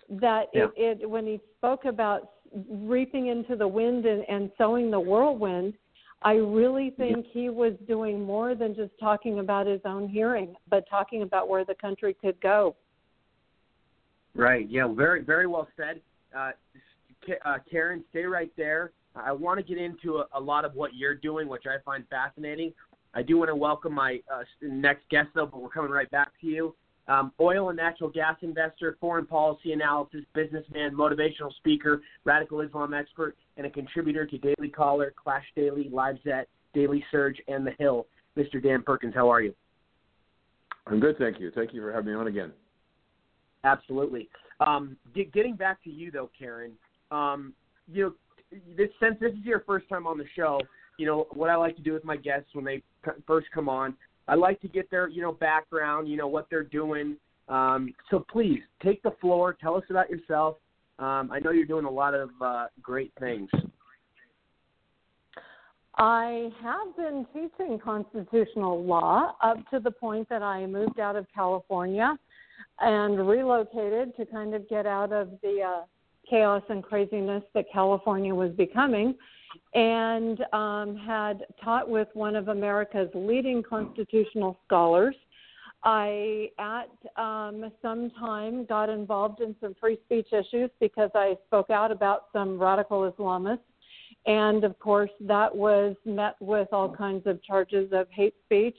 that 0.09 0.45
yeah. 0.55 0.67
it, 0.77 1.01
it 1.03 1.11
when 1.11 1.27
he 1.27 1.41
spoke 1.59 1.85
about 1.85 2.31
reaping 2.71 3.27
into 3.27 3.57
the 3.57 3.67
wind 3.67 4.07
and, 4.07 4.25
and 4.29 4.51
sowing 4.57 4.91
the 4.91 5.01
whirlwind, 5.01 5.75
I 6.23 6.35
really 6.35 6.91
think 6.91 7.27
he 7.31 7.51
was 7.51 7.75
doing 7.87 8.25
more 8.25 8.55
than 8.55 8.75
just 8.75 8.93
talking 8.99 9.39
about 9.39 9.67
his 9.67 9.81
own 9.85 10.09
hearing, 10.09 10.55
but 10.69 10.85
talking 10.89 11.23
about 11.23 11.49
where 11.49 11.65
the 11.65 11.75
country 11.75 12.15
could 12.15 12.41
go. 12.41 12.75
Right. 14.35 14.69
Yeah. 14.69 14.89
Very, 14.89 15.23
very 15.23 15.47
well 15.47 15.69
said. 15.77 16.01
Uh, 16.37 16.51
uh, 17.45 17.59
Karen, 17.71 18.05
stay 18.11 18.25
right 18.25 18.53
there. 18.57 18.93
I 19.15 19.33
want 19.33 19.59
to 19.59 19.65
get 19.65 19.83
into 19.83 20.19
a, 20.19 20.27
a, 20.35 20.41
lot 20.41 20.65
of 20.65 20.75
what 20.75 20.95
you're 20.95 21.15
doing, 21.15 21.49
which 21.49 21.65
I 21.67 21.77
find 21.85 22.05
fascinating. 22.09 22.73
I 23.15 23.23
do 23.23 23.39
want 23.39 23.49
to 23.49 23.57
welcome 23.57 23.95
my 23.95 24.21
uh, 24.33 24.43
next 24.61 25.09
guest, 25.09 25.29
though, 25.35 25.47
but 25.47 25.63
we're 25.63 25.71
coming 25.71 25.91
right 25.91 26.11
back 26.11 26.33
to 26.43 26.47
you. 26.47 26.75
Um, 27.09 27.33
oil 27.41 27.69
and 27.69 27.77
natural 27.77 28.11
gas 28.11 28.37
investor, 28.43 28.97
foreign 29.01 29.27
policy 29.27 29.73
analysis, 29.73 30.23
businessman, 30.35 30.93
motivational 30.93 31.55
speaker, 31.59 32.03
radical 32.25 32.61
Islam 32.63 32.95
expert, 32.95 33.37
and 33.57 33.67
a 33.67 33.71
contributor 33.71 34.27
to 34.27 34.39
Daily 34.39 34.69
Caller, 34.69 35.15
Clash 35.17 35.45
Daily, 35.55 35.89
LifeZette, 35.93 36.47
Daily 36.75 37.05
Surge, 37.13 37.41
and 37.47 37.67
The 37.67 37.73
Hill. 37.79 38.07
Mr. 38.37 38.63
Dan 38.63 38.83
Perkins, 38.83 39.15
how 39.15 39.31
are 39.31 39.41
you? 39.41 39.55
I'm 40.87 41.01
good, 41.01 41.17
thank 41.19 41.41
you. 41.41 41.51
Thank 41.55 41.73
you 41.73 41.81
for 41.81 41.93
having 41.93 42.13
me 42.13 42.15
on 42.15 42.27
again. 42.27 42.53
Absolutely. 43.65 44.29
Um, 44.61 44.97
get, 45.15 45.33
getting 45.33 45.57
back 45.57 45.83
to 45.85 45.91
you, 45.91 46.11
though, 46.11 46.31
Karen, 46.39 46.73
um, 47.11 47.53
you 47.91 48.05
know, 48.05 48.13
this, 48.77 48.89
since 49.01 49.17
this 49.21 49.33
is 49.33 49.45
your 49.45 49.61
first 49.61 49.89
time 49.89 50.07
on 50.07 50.19
the 50.19 50.25
show, 50.35 50.61
you 50.99 51.07
know, 51.07 51.27
what 51.33 51.51
I 51.51 51.57
like 51.57 51.77
to 51.77 51.83
do 51.83 51.93
with 51.93 52.05
my 52.05 52.17
guests 52.17 52.49
when 52.53 52.65
they 52.65 52.83
first 53.27 53.49
come 53.53 53.69
on, 53.69 53.95
I 54.29 54.35
like 54.35 54.61
to 54.61 54.69
get 54.69 54.91
their, 54.91 55.09
you 55.09 55.23
know, 55.23 55.33
background, 55.33 56.09
you 56.09 56.17
know, 56.17 56.27
what 56.27 56.49
they're 56.51 56.65
doing. 56.65 57.17
Um, 57.49 57.95
so 58.11 58.25
please 58.31 58.61
take 58.83 59.03
the 59.03 59.13
floor. 59.21 59.57
Tell 59.61 59.77
us 59.77 59.85
about 59.89 60.11
yourself. 60.11 60.57
Um, 60.99 61.31
I 61.33 61.39
know 61.39 61.51
you're 61.51 61.67
doing 61.67 61.85
a 61.85 61.91
lot 61.91 62.15
of 62.15 62.31
uh, 62.41 62.67
great 62.83 63.13
things. 63.21 63.49
I 65.99 66.51
have 66.63 66.97
been 66.97 67.27
teaching 67.33 67.79
constitutional 67.79 68.85
law 68.85 69.35
up 69.43 69.59
to 69.71 69.81
the 69.81 69.91
point 69.91 70.29
that 70.29 70.43
I 70.43 70.67
moved 70.67 71.01
out 71.01 71.17
of 71.17 71.27
California 71.35 72.19
and 72.81 73.27
relocated 73.27 74.15
to 74.17 74.27
kind 74.27 74.55
of 74.55 74.69
get 74.69 74.87
out 74.87 75.13
of 75.13 75.31
the 75.43 75.63
uh, 75.63 75.83
chaos 76.29 76.63
and 76.69 76.83
craziness 76.83 77.43
that 77.55 77.67
California 77.73 78.35
was 78.35 78.53
becoming, 78.53 79.15
and 79.75 80.41
um, 80.53 80.97
had 80.97 81.45
taught 81.63 81.89
with 81.89 82.09
one 82.15 82.37
of 82.37 82.49
America's 82.49 83.11
leading 83.15 83.63
constitutional 83.63 84.59
scholars. 84.67 85.15
I, 85.85 86.51
at 86.59 86.91
um, 87.23 87.71
some 87.81 88.11
time, 88.19 88.65
got 88.65 88.89
involved 88.89 89.41
in 89.41 89.55
some 89.61 89.75
free 89.79 89.99
speech 90.05 90.29
issues 90.33 90.71
because 90.81 91.11
I 91.15 91.37
spoke 91.47 91.71
out 91.71 91.93
about 91.93 92.25
some 92.33 92.59
radical 92.59 93.11
Islamists. 93.11 93.61
And 94.27 94.65
of 94.65 94.77
course, 94.81 95.11
that 95.21 95.55
was 95.55 95.95
met 96.05 96.35
with 96.41 96.69
all 96.73 96.93
kinds 96.93 97.27
of 97.27 97.43
charges 97.45 97.91
of 97.93 98.09
hate 98.11 98.35
speech 98.45 98.77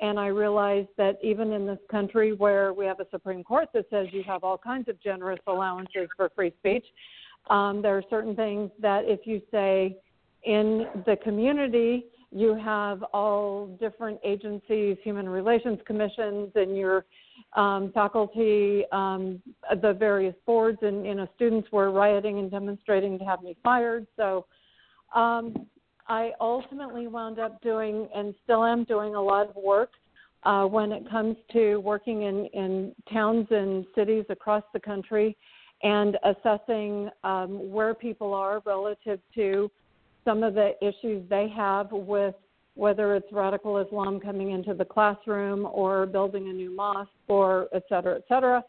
and 0.00 0.18
I 0.18 0.26
realized 0.26 0.88
that 0.98 1.18
even 1.22 1.52
in 1.52 1.66
this 1.66 1.78
country 1.90 2.32
where 2.32 2.72
we 2.72 2.84
have 2.86 3.00
a 3.00 3.06
Supreme 3.10 3.42
Court 3.42 3.68
that 3.74 3.86
says 3.90 4.08
you 4.12 4.22
have 4.24 4.44
all 4.44 4.58
kinds 4.58 4.88
of 4.88 5.00
generous 5.02 5.40
allowances 5.46 6.08
for 6.16 6.30
free 6.34 6.52
speech, 6.58 6.84
um, 7.48 7.80
there 7.80 7.96
are 7.96 8.02
certain 8.10 8.36
things 8.36 8.70
that 8.80 9.04
if 9.06 9.20
you 9.26 9.40
say 9.50 9.96
in 10.44 10.86
the 11.06 11.16
community, 11.22 12.06
you 12.30 12.54
have 12.54 13.02
all 13.14 13.68
different 13.80 14.18
agencies, 14.24 14.96
human 15.02 15.28
relations 15.28 15.78
commissions, 15.86 16.50
and 16.54 16.76
your 16.76 17.04
um, 17.54 17.92
faculty, 17.92 18.84
um, 18.92 19.40
the 19.80 19.94
various 19.94 20.34
boards, 20.44 20.78
and 20.82 21.06
you 21.06 21.14
know 21.14 21.26
students 21.36 21.70
were 21.72 21.90
rioting 21.90 22.38
and 22.38 22.50
demonstrating 22.50 23.18
to 23.18 23.24
have 23.24 23.42
me 23.42 23.56
fired. 23.62 24.06
So 24.16 24.46
um, 25.14 25.66
I 26.08 26.32
ultimately 26.40 27.06
wound 27.06 27.38
up 27.38 27.60
doing 27.62 28.08
and 28.14 28.34
still 28.44 28.64
am 28.64 28.84
doing 28.84 29.14
a 29.14 29.22
lot 29.22 29.50
of 29.50 29.56
work 29.56 29.90
uh, 30.44 30.64
when 30.64 30.92
it 30.92 31.08
comes 31.10 31.36
to 31.52 31.78
working 31.78 32.22
in, 32.22 32.46
in 32.46 32.94
towns 33.12 33.46
and 33.50 33.84
cities 33.94 34.24
across 34.28 34.62
the 34.72 34.80
country 34.80 35.36
and 35.82 36.16
assessing 36.24 37.10
um, 37.24 37.70
where 37.70 37.94
people 37.94 38.32
are 38.32 38.62
relative 38.64 39.20
to 39.34 39.70
some 40.24 40.42
of 40.42 40.54
the 40.54 40.72
issues 40.80 41.28
they 41.28 41.48
have 41.48 41.90
with 41.92 42.34
whether 42.74 43.16
it's 43.16 43.32
radical 43.32 43.78
Islam 43.78 44.20
coming 44.20 44.50
into 44.50 44.74
the 44.74 44.84
classroom 44.84 45.66
or 45.72 46.04
building 46.04 46.50
a 46.50 46.52
new 46.52 46.70
mosque 46.70 47.10
or 47.26 47.68
et 47.72 47.82
cetera, 47.88 48.16
et 48.16 48.24
cetera. 48.28 48.62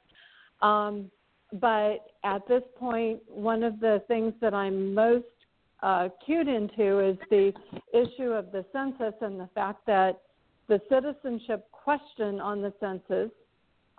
Um, 0.62 1.12
but 1.54 2.08
at 2.24 2.48
this 2.48 2.64
point, 2.78 3.20
one 3.28 3.64
of 3.64 3.80
the 3.80 4.02
things 4.08 4.34
that 4.40 4.54
I'm 4.54 4.94
most 4.94 5.26
uh, 5.84 6.10
cued 6.26 6.48
into 6.48 7.00
is 7.00 7.18
the 7.30 7.54
issue 7.94 8.32
of 8.32 8.52
the 8.52 8.66
census 8.74 9.14
and 9.22 9.40
the 9.40 9.50
fact 9.54 9.86
that 9.86 10.22
the 10.68 10.82
citizenship 10.90 11.68
question 11.72 12.40
on 12.40 12.62
the 12.62 12.74
census 12.80 13.32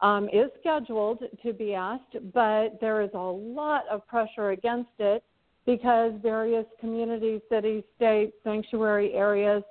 um, 0.01 0.29
is 0.33 0.51
scheduled 0.61 1.23
to 1.43 1.53
be 1.53 1.75
asked, 1.75 2.17
but 2.33 2.81
there 2.81 3.01
is 3.01 3.11
a 3.15 3.19
lot 3.19 3.83
of 3.91 4.07
pressure 4.07 4.51
against 4.51 4.91
it 4.99 5.25
because 5.67 6.13
various 6.23 6.67
communities, 6.81 7.41
cities, 7.51 7.83
states, 7.97 8.33
sanctuary 8.45 9.13
areas 9.15 9.63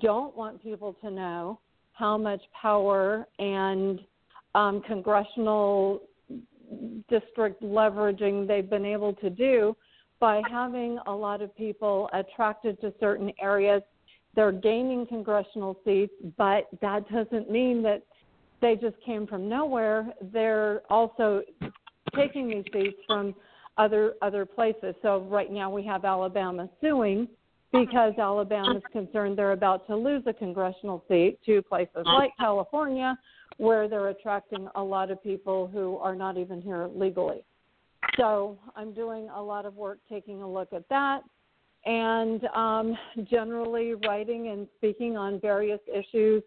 don't 0.00 0.36
want 0.36 0.62
people 0.62 0.94
to 1.02 1.10
know 1.10 1.58
how 1.92 2.16
much 2.16 2.40
power 2.60 3.26
and 3.38 4.00
um, 4.54 4.82
congressional 4.86 6.02
district 7.08 7.62
leveraging 7.62 8.46
they've 8.46 8.70
been 8.70 8.84
able 8.84 9.12
to 9.14 9.30
do 9.30 9.76
by 10.20 10.42
having 10.50 10.98
a 11.06 11.12
lot 11.12 11.42
of 11.42 11.56
people 11.56 12.08
attracted 12.12 12.80
to 12.82 12.92
certain 13.00 13.32
areas. 13.40 13.82
They're 14.36 14.52
gaining 14.52 15.06
congressional 15.06 15.80
seats, 15.84 16.12
but 16.36 16.68
that 16.80 17.10
doesn't 17.10 17.50
mean 17.50 17.82
that 17.82 18.02
they 18.60 18.76
just 18.76 18.96
came 19.04 19.26
from 19.26 19.48
nowhere. 19.48 20.12
They're 20.32 20.82
also 20.90 21.42
taking 22.14 22.48
these 22.48 22.64
seats 22.72 22.98
from 23.06 23.34
other 23.78 24.14
other 24.20 24.44
places. 24.44 24.94
So 25.02 25.20
right 25.30 25.50
now 25.50 25.70
we 25.70 25.82
have 25.84 26.04
Alabama 26.04 26.68
suing 26.80 27.26
because 27.72 28.12
Alabama 28.18 28.76
is 28.76 28.82
concerned 28.92 29.38
they're 29.38 29.52
about 29.52 29.86
to 29.86 29.96
lose 29.96 30.22
a 30.26 30.32
congressional 30.32 31.04
seat 31.08 31.38
to 31.46 31.62
places 31.62 32.02
like 32.04 32.32
California, 32.38 33.16
where 33.56 33.88
they're 33.88 34.08
attracting 34.08 34.68
a 34.74 34.82
lot 34.82 35.10
of 35.10 35.22
people 35.22 35.68
who 35.68 35.96
are 35.98 36.14
not 36.14 36.36
even 36.36 36.60
here 36.60 36.88
legally. 36.94 37.42
So 38.20 38.58
I'm 38.76 38.92
doing 38.92 39.30
a 39.34 39.40
lot 39.40 39.64
of 39.64 39.76
work 39.76 39.98
taking 40.06 40.42
a 40.42 40.48
look 40.50 40.74
at 40.74 40.86
that 40.90 41.20
and 41.86 42.44
um, 42.54 42.94
generally 43.30 43.94
writing 43.94 44.48
and 44.48 44.68
speaking 44.76 45.16
on 45.16 45.40
various 45.40 45.80
issues 45.90 46.42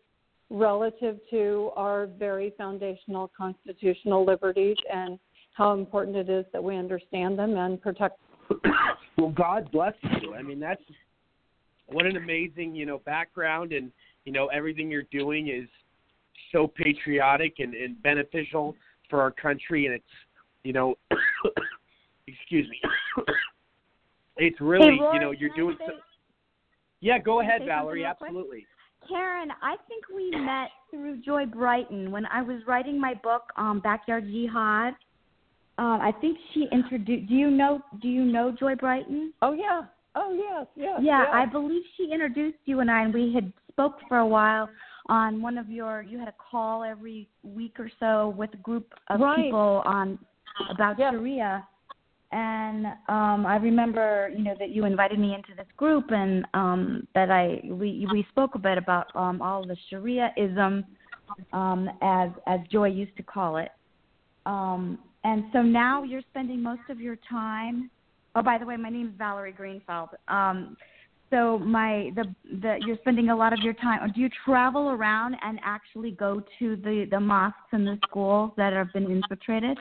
relative 0.52 1.18
to 1.32 1.72
our 1.76 2.06
very 2.20 2.54
foundational 2.60 3.32
constitutional 3.36 4.24
liberties 4.24 4.78
and 4.94 5.18
how 5.54 5.74
important 5.74 6.16
it 6.16 6.30
is 6.30 6.46
that 6.54 6.64
we 6.64 6.78
understand 6.78 7.40
them 7.40 7.58
and 7.58 7.82
protect 7.82 8.20
well 9.18 9.34
god 9.36 9.72
bless 9.72 9.96
you. 10.22 10.36
I 10.36 10.44
mean 10.44 10.60
that's 10.60 10.82
what 11.88 12.06
an 12.06 12.18
amazing 12.18 12.76
you 12.76 12.86
know 12.86 13.00
background 13.00 13.72
and 13.72 13.92
you 14.26 14.32
know 14.32 14.46
everything 14.48 14.92
you're 14.92 15.04
doing 15.12 15.48
is 15.48 15.68
so 16.52 16.68
patriotic 16.68 17.56
and, 17.58 17.74
and 17.74 18.00
beneficial 18.04 18.76
for 19.10 19.22
our 19.22 19.32
country. 19.32 19.88
And 19.88 19.96
it's 19.96 20.06
you 20.64 20.72
know, 20.72 20.96
excuse 22.28 22.68
me. 22.70 22.82
it's 24.38 24.60
really, 24.62 24.98
hey, 24.98 25.02
Roy, 25.02 25.14
you 25.14 25.20
know, 25.20 25.32
you're 25.32 25.56
doing. 25.56 25.76
Say, 25.80 25.86
so, 25.88 25.94
yeah, 27.02 27.20
go 27.20 27.42
ahead, 27.42 27.62
Valerie. 27.66 28.06
Absolutely. 28.06 28.66
Karen, 29.08 29.50
I 29.62 29.76
think 29.88 30.06
we 30.14 30.32
met 30.32 30.70
through 30.90 31.22
Joy 31.22 31.46
Brighton 31.46 32.12
when 32.12 32.26
I 32.28 32.42
was 32.42 32.62
writing 32.66 33.00
my 33.00 33.14
book, 33.16 33.44
um, 33.58 33.82
Backyard 33.82 34.26
Jihad. 34.26 34.94
Um, 35.78 36.00
I 36.02 36.14
think 36.22 36.38
she 36.54 36.68
introduced. 36.72 37.28
Do 37.28 37.36
you 37.36 37.50
know? 37.50 37.82
Do 38.02 38.08
you 38.08 38.24
know 38.24 38.56
Joy 38.58 38.76
Brighton? 38.76 39.34
Oh 39.42 39.54
yeah. 39.54 39.82
Oh 40.16 40.34
yes, 40.34 40.68
yes. 40.76 41.00
Yeah, 41.02 41.24
yes. 41.24 41.28
I 41.34 41.46
believe 41.46 41.82
she 41.98 42.12
introduced 42.12 42.60
you 42.66 42.80
and 42.80 42.92
I, 42.92 43.04
and 43.04 43.14
we 43.14 43.34
had 43.34 43.52
spoke 43.70 43.96
for 44.08 44.20
a 44.20 44.28
while 44.28 44.70
on 45.08 45.42
one 45.42 45.58
of 45.58 45.70
your. 45.70 46.04
You 46.04 46.20
had 46.20 46.28
a 46.28 46.36
call 46.52 46.84
every 46.84 47.28
week 47.42 47.80
or 47.80 47.90
so 48.00 48.36
with 48.38 48.54
a 48.54 48.58
group 48.58 48.94
of 49.10 49.20
right. 49.20 49.38
people 49.38 49.82
on 49.86 50.20
about 50.70 50.98
Sharia. 50.98 51.68
And 52.32 52.88
um, 53.10 53.46
I 53.46 53.58
remember, 53.62 54.32
you 54.36 54.44
know, 54.44 54.56
that 54.58 54.72
you 54.72 54.86
invited 54.86 55.20
me 55.20 55.36
into 55.36 55.54
this 55.56 55.68
group, 55.78 56.06
and 56.10 56.46
um, 56.56 57.08
that 57.14 57.30
I 57.30 57.62
we 57.64 58.08
we 58.12 58.26
spoke 58.30 58.56
a 58.56 58.60
bit 58.60 58.80
about 58.80 59.16
um, 59.16 59.40
all 59.40 59.66
the 59.66 59.78
Sharia-ism, 59.90 60.84
um, 61.54 61.90
as 62.02 62.32
as 62.48 62.60
Joy 62.72 62.88
used 62.88 63.16
to 63.18 63.24
call 63.24 63.58
it. 63.58 63.70
Um, 64.48 64.98
and 65.24 65.46
so 65.54 65.62
now 65.62 66.02
you're 66.02 66.24
spending 66.32 66.62
most 66.62 66.82
of 66.90 67.00
your 67.00 67.18
time. 67.30 67.92
Oh, 68.36 68.42
by 68.42 68.58
the 68.58 68.66
way, 68.66 68.78
my 68.78 68.90
name 68.90 69.10
is 69.10 69.14
Valerie 69.16 69.54
Greenfeld. 69.54 70.10
Um, 70.28 70.76
so 71.30 71.60
my 71.60 72.12
the 72.16 72.26
the 72.62 72.78
you're 72.86 72.98
spending 72.98 73.30
a 73.30 73.36
lot 73.36 73.54
of 73.54 73.60
your 73.60 73.74
time. 73.74 74.12
Do 74.14 74.20
you 74.20 74.30
travel 74.44 74.90
around 74.90 75.36
and 75.44 75.60
actually 75.64 76.12
go 76.12 76.42
to 76.60 76.76
the 76.78 77.08
the 77.10 77.20
mosques 77.20 77.60
and 77.72 77.86
the 77.86 78.00
schools 78.08 78.52
that 78.58 78.74
have 78.74 78.92
been 78.92 79.10
infiltrated? 79.10 79.78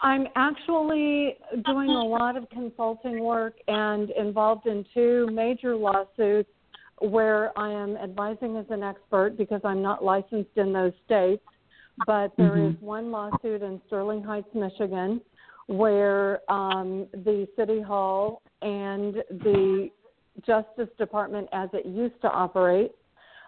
I'm 0.00 0.26
actually 0.36 1.36
doing 1.64 1.90
a 1.90 2.04
lot 2.04 2.36
of 2.36 2.48
consulting 2.50 3.22
work 3.22 3.54
and 3.68 4.10
involved 4.10 4.66
in 4.66 4.84
two 4.92 5.28
major 5.32 5.76
lawsuits 5.76 6.50
where 7.00 7.58
I 7.58 7.70
am 7.70 7.96
advising 7.96 8.56
as 8.56 8.66
an 8.70 8.82
expert 8.82 9.36
because 9.38 9.60
I'm 9.64 9.80
not 9.82 10.04
licensed 10.04 10.56
in 10.56 10.72
those 10.72 10.92
states. 11.06 11.42
But 12.06 12.32
there 12.36 12.52
mm-hmm. 12.52 12.76
is 12.76 12.80
one 12.80 13.10
lawsuit 13.10 13.62
in 13.62 13.80
Sterling 13.86 14.22
Heights, 14.22 14.48
Michigan, 14.54 15.20
where 15.66 16.40
um, 16.50 17.06
the 17.12 17.46
City 17.56 17.82
Hall 17.82 18.42
and 18.62 19.16
the 19.28 19.90
Justice 20.46 20.88
Department, 20.98 21.48
as 21.52 21.68
it 21.74 21.84
used 21.86 22.20
to 22.22 22.28
operate, 22.28 22.92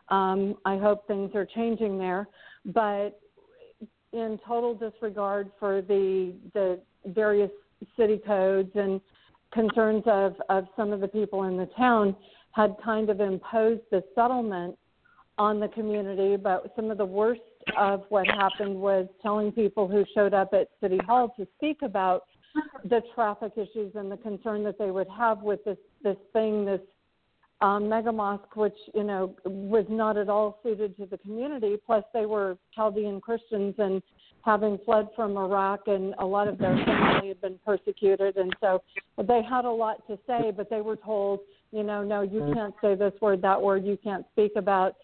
um, 0.08 0.56
I 0.64 0.76
hope 0.76 1.06
things 1.06 1.30
are 1.34 1.46
changing 1.46 1.98
there, 1.98 2.28
but 2.66 3.18
in 4.12 4.38
total 4.46 4.74
disregard 4.74 5.50
for 5.58 5.82
the 5.82 6.34
the 6.54 6.80
various 7.06 7.50
city 7.96 8.20
codes 8.24 8.70
and 8.74 9.00
concerns 9.52 10.02
of, 10.06 10.34
of 10.48 10.66
some 10.76 10.92
of 10.92 11.00
the 11.00 11.08
people 11.08 11.44
in 11.44 11.56
the 11.56 11.68
town 11.76 12.16
had 12.52 12.74
kind 12.84 13.10
of 13.10 13.20
imposed 13.20 13.82
the 13.90 14.02
settlement 14.14 14.76
on 15.38 15.58
the 15.58 15.68
community. 15.68 16.36
But 16.36 16.72
some 16.76 16.90
of 16.90 16.98
the 16.98 17.04
worst 17.04 17.40
of 17.76 18.04
what 18.08 18.26
happened 18.26 18.76
was 18.76 19.06
telling 19.22 19.52
people 19.52 19.88
who 19.88 20.04
showed 20.14 20.34
up 20.34 20.52
at 20.52 20.68
City 20.80 20.98
Hall 21.06 21.34
to 21.36 21.46
speak 21.56 21.78
about 21.82 22.24
the 22.84 23.00
traffic 23.14 23.52
issues 23.56 23.92
and 23.94 24.10
the 24.10 24.16
concern 24.18 24.62
that 24.64 24.78
they 24.78 24.90
would 24.90 25.08
have 25.08 25.42
with 25.42 25.64
this 25.64 25.78
this 26.02 26.16
thing, 26.32 26.64
this 26.64 26.80
um, 27.62 27.88
mega 27.88 28.12
mosque, 28.12 28.56
which 28.56 28.76
you 28.94 29.04
know 29.04 29.34
was 29.44 29.86
not 29.88 30.16
at 30.16 30.28
all 30.28 30.58
suited 30.62 30.96
to 30.96 31.06
the 31.06 31.18
community. 31.18 31.76
Plus, 31.86 32.04
they 32.12 32.26
were 32.26 32.58
Chaldean 32.74 33.20
Christians 33.20 33.74
and 33.78 34.02
having 34.44 34.78
fled 34.84 35.08
from 35.14 35.36
Iraq, 35.36 35.82
and 35.86 36.14
a 36.18 36.26
lot 36.26 36.48
of 36.48 36.58
their 36.58 36.76
family 36.84 37.28
had 37.28 37.40
been 37.40 37.58
persecuted, 37.64 38.36
and 38.36 38.54
so 38.60 38.82
they 39.16 39.40
had 39.48 39.64
a 39.64 39.70
lot 39.70 40.06
to 40.08 40.18
say. 40.26 40.50
But 40.50 40.68
they 40.68 40.80
were 40.80 40.96
told, 40.96 41.40
you 41.70 41.84
know, 41.84 42.02
no, 42.02 42.22
you 42.22 42.52
can't 42.52 42.74
say 42.82 42.96
this 42.96 43.12
word, 43.20 43.40
that 43.42 43.60
word. 43.60 43.84
You 43.84 43.96
can't 44.02 44.26
speak 44.32 44.52
about 44.56 44.96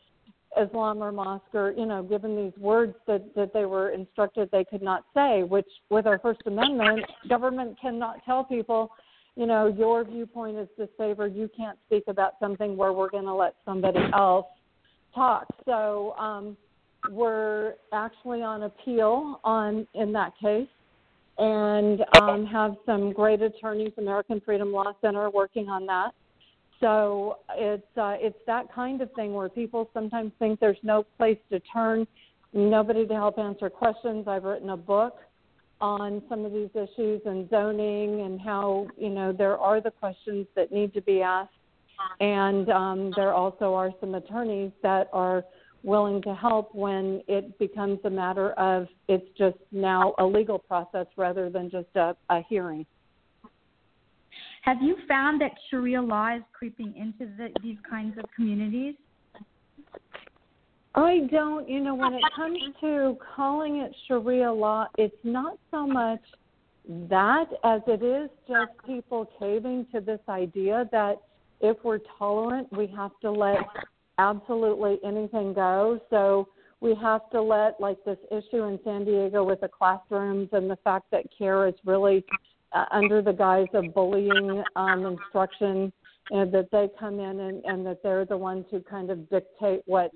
Islam 0.60 1.02
or 1.02 1.12
mosque 1.12 1.54
or 1.54 1.72
you 1.76 1.86
know 1.86 2.02
given 2.02 2.34
these 2.34 2.58
words 2.58 2.94
that 3.06 3.34
that 3.34 3.52
they 3.52 3.66
were 3.66 3.90
instructed 3.90 4.48
they 4.50 4.64
could 4.64 4.82
not 4.82 5.04
say 5.14 5.42
which 5.42 5.68
with 5.90 6.06
our 6.06 6.18
first 6.18 6.40
amendment 6.46 7.04
government 7.28 7.78
cannot 7.80 8.24
tell 8.24 8.42
people 8.44 8.90
you 9.38 9.46
know 9.46 9.68
your 9.68 10.04
viewpoint 10.04 10.58
is 10.58 10.68
disfavored 10.78 11.34
you 11.34 11.48
can't 11.56 11.78
speak 11.86 12.02
about 12.08 12.32
something 12.40 12.76
where 12.76 12.92
we're 12.92 13.08
going 13.08 13.24
to 13.24 13.32
let 13.34 13.54
somebody 13.64 14.00
else 14.12 14.46
talk. 15.14 15.46
So 15.64 16.14
um 16.18 16.56
we're 17.10 17.74
actually 17.92 18.42
on 18.42 18.64
appeal 18.64 19.40
on 19.44 19.86
in 19.94 20.12
that 20.12 20.32
case 20.42 20.68
and 21.38 22.04
um 22.20 22.44
have 22.46 22.74
some 22.84 23.12
great 23.12 23.40
attorneys 23.40 23.92
american 23.96 24.40
freedom 24.44 24.72
law 24.72 24.92
center 25.00 25.30
working 25.30 25.68
on 25.68 25.86
that. 25.86 26.10
So 26.80 27.38
it's 27.54 27.96
uh, 27.96 28.16
it's 28.18 28.38
that 28.46 28.72
kind 28.74 29.00
of 29.00 29.12
thing 29.12 29.34
where 29.34 29.48
people 29.48 29.88
sometimes 29.94 30.32
think 30.40 30.58
there's 30.58 30.82
no 30.82 31.04
place 31.16 31.38
to 31.50 31.60
turn, 31.60 32.06
nobody 32.52 33.06
to 33.06 33.14
help 33.14 33.38
answer 33.38 33.70
questions. 33.70 34.26
I've 34.26 34.44
written 34.44 34.70
a 34.70 34.76
book 34.76 35.14
on 35.80 36.22
some 36.28 36.44
of 36.44 36.52
these 36.52 36.70
issues 36.74 37.20
and 37.24 37.48
zoning 37.50 38.22
and 38.22 38.40
how 38.40 38.86
you 38.96 39.08
know 39.08 39.32
there 39.32 39.56
are 39.58 39.80
the 39.80 39.90
questions 39.90 40.46
that 40.56 40.72
need 40.72 40.92
to 40.94 41.00
be 41.00 41.22
asked, 41.22 41.50
and 42.20 42.68
um, 42.70 43.12
there 43.16 43.32
also 43.32 43.74
are 43.74 43.90
some 44.00 44.14
attorneys 44.14 44.72
that 44.82 45.08
are 45.12 45.44
willing 45.84 46.20
to 46.22 46.34
help 46.34 46.74
when 46.74 47.22
it 47.28 47.58
becomes 47.58 47.98
a 48.04 48.10
matter 48.10 48.52
of 48.52 48.88
it's 49.06 49.26
just 49.36 49.56
now 49.70 50.14
a 50.18 50.24
legal 50.24 50.58
process 50.58 51.06
rather 51.16 51.48
than 51.48 51.70
just 51.70 51.88
a, 51.94 52.16
a 52.30 52.42
hearing. 52.48 52.84
Have 54.62 54.82
you 54.82 54.96
found 55.06 55.40
that 55.40 55.52
Sharia 55.70 56.02
law 56.02 56.36
is 56.36 56.42
creeping 56.52 56.94
into 56.96 57.32
the, 57.36 57.48
these 57.62 57.78
kinds 57.88 58.18
of 58.18 58.24
communities? 58.34 58.94
I 60.98 61.20
don't. 61.30 61.68
You 61.68 61.80
know, 61.80 61.94
when 61.94 62.14
it 62.14 62.22
comes 62.34 62.58
to 62.80 63.16
calling 63.36 63.76
it 63.76 63.94
Sharia 64.08 64.52
law, 64.52 64.86
it's 64.98 65.14
not 65.22 65.56
so 65.70 65.86
much 65.86 66.20
that 67.08 67.46
as 67.62 67.82
it 67.86 68.02
is 68.02 68.28
just 68.48 68.72
people 68.84 69.30
caving 69.38 69.86
to 69.92 70.00
this 70.00 70.18
idea 70.28 70.88
that 70.90 71.22
if 71.60 71.76
we're 71.84 72.00
tolerant, 72.18 72.66
we 72.72 72.88
have 72.96 73.12
to 73.22 73.30
let 73.30 73.58
absolutely 74.18 74.98
anything 75.04 75.52
go. 75.52 76.00
So 76.10 76.48
we 76.80 76.96
have 77.00 77.30
to 77.30 77.42
let, 77.42 77.80
like 77.80 78.04
this 78.04 78.18
issue 78.32 78.64
in 78.64 78.80
San 78.82 79.04
Diego 79.04 79.44
with 79.44 79.60
the 79.60 79.68
classrooms 79.68 80.48
and 80.52 80.68
the 80.68 80.78
fact 80.82 81.12
that 81.12 81.26
CAIR 81.36 81.68
is 81.68 81.74
really 81.84 82.24
uh, 82.72 82.86
under 82.90 83.22
the 83.22 83.32
guise 83.32 83.66
of 83.72 83.94
bullying 83.94 84.64
um, 84.74 85.06
instruction, 85.06 85.92
and 86.30 86.52
that 86.52 86.68
they 86.72 86.88
come 86.98 87.20
in 87.20 87.40
and, 87.40 87.64
and 87.64 87.86
that 87.86 88.02
they're 88.02 88.24
the 88.24 88.36
ones 88.36 88.64
who 88.70 88.80
kind 88.80 89.10
of 89.10 89.30
dictate 89.30 89.82
what 89.86 90.10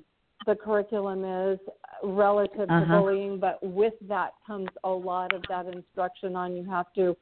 the 0.46 0.54
curriculum 0.54 1.24
is 1.24 1.58
relative 2.02 2.68
uh-huh. 2.68 2.80
to 2.80 2.86
bullying. 2.86 3.38
But 3.38 3.62
with 3.62 3.94
that 4.08 4.32
comes 4.46 4.68
a 4.84 4.90
lot 4.90 5.32
of 5.34 5.42
that 5.48 5.66
instruction 5.66 6.36
on 6.36 6.56
you 6.56 6.68
have 6.68 6.92
to 6.94 7.16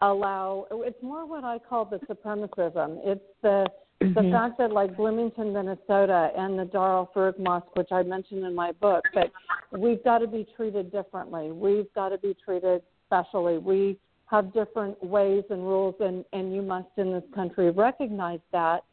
allow. 0.00 0.66
It's 0.70 1.02
more 1.02 1.26
what 1.26 1.44
I 1.44 1.58
call 1.58 1.84
the 1.84 1.98
supremacism. 2.06 3.00
It's 3.04 3.20
the 3.42 3.66
mm-hmm. 4.02 4.14
the 4.14 4.32
fact 4.32 4.58
that 4.58 4.72
like 4.72 4.96
Bloomington, 4.96 5.52
Minnesota, 5.52 6.30
and 6.36 6.58
the 6.58 6.64
Dar 6.64 6.96
al 6.96 7.10
Farouk 7.14 7.38
Mosque, 7.38 7.74
which 7.74 7.92
I 7.92 8.02
mentioned 8.02 8.44
in 8.44 8.54
my 8.54 8.72
book, 8.72 9.04
that 9.14 9.30
we've 9.72 10.02
got 10.04 10.18
to 10.18 10.26
be 10.26 10.46
treated 10.56 10.92
differently. 10.92 11.50
We've 11.50 11.92
got 11.94 12.10
to 12.10 12.18
be 12.18 12.36
treated 12.44 12.82
specially. 13.06 13.58
We 13.58 13.98
have 14.26 14.52
different 14.52 15.02
ways 15.02 15.44
and 15.50 15.62
rules, 15.62 15.94
and, 16.00 16.24
and 16.32 16.54
you 16.54 16.62
must 16.62 16.88
in 16.98 17.12
this 17.12 17.24
country 17.34 17.70
recognize 17.70 18.40
that 18.52 18.84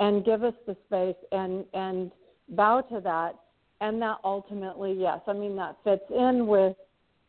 and 0.00 0.24
give 0.24 0.42
us 0.42 0.54
the 0.66 0.76
space 0.86 1.16
and, 1.32 1.64
and 1.74 2.10
bow 2.52 2.80
to 2.82 3.00
that. 3.00 3.34
And 3.80 4.00
that 4.00 4.18
ultimately, 4.22 4.92
yes, 4.92 5.20
I 5.26 5.32
mean, 5.32 5.56
that 5.56 5.76
fits 5.82 6.04
in 6.10 6.46
with 6.46 6.76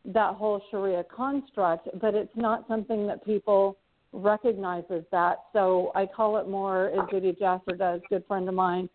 that 0.04 0.34
whole 0.34 0.62
Sharia 0.70 1.04
construct, 1.04 1.88
but 2.00 2.14
it's 2.14 2.36
not 2.36 2.66
something 2.68 3.06
that 3.08 3.24
people 3.24 3.76
recognize 4.12 4.84
as 4.90 5.02
that. 5.10 5.38
So 5.52 5.90
I 5.94 6.06
call 6.06 6.36
it 6.36 6.48
more, 6.48 6.88
as 6.88 7.00
Zuhdi 7.10 7.36
Jasser 7.38 7.76
does, 7.76 8.00
good 8.08 8.24
friend 8.28 8.48
of 8.48 8.54
mine, 8.54 8.88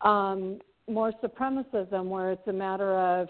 um, 0.00 0.58
more 0.88 1.12
supremacism, 1.22 2.06
where 2.06 2.32
it's 2.32 2.46
a 2.48 2.52
matter 2.52 2.98
of 2.98 3.28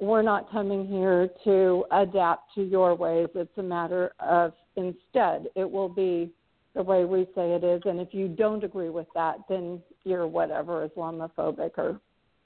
we're 0.00 0.22
not 0.22 0.50
coming 0.50 0.86
here 0.86 1.28
to 1.44 1.84
adapt 1.92 2.54
to 2.56 2.62
your 2.62 2.94
ways. 2.94 3.28
It's 3.34 3.56
a 3.58 3.62
matter 3.62 4.12
of 4.20 4.52
instead, 4.76 5.46
it 5.54 5.70
will 5.70 5.88
be 5.88 6.30
the 6.74 6.82
way 6.82 7.04
we 7.04 7.26
say 7.34 7.52
it 7.52 7.64
is. 7.64 7.82
And 7.84 8.00
if 8.00 8.12
you 8.12 8.28
don't 8.28 8.64
agree 8.64 8.90
with 8.90 9.06
that, 9.14 9.36
then 9.48 9.80
you're 10.04 10.26
whatever, 10.26 10.88
Islamophobic 10.88 11.72
or 11.76 12.00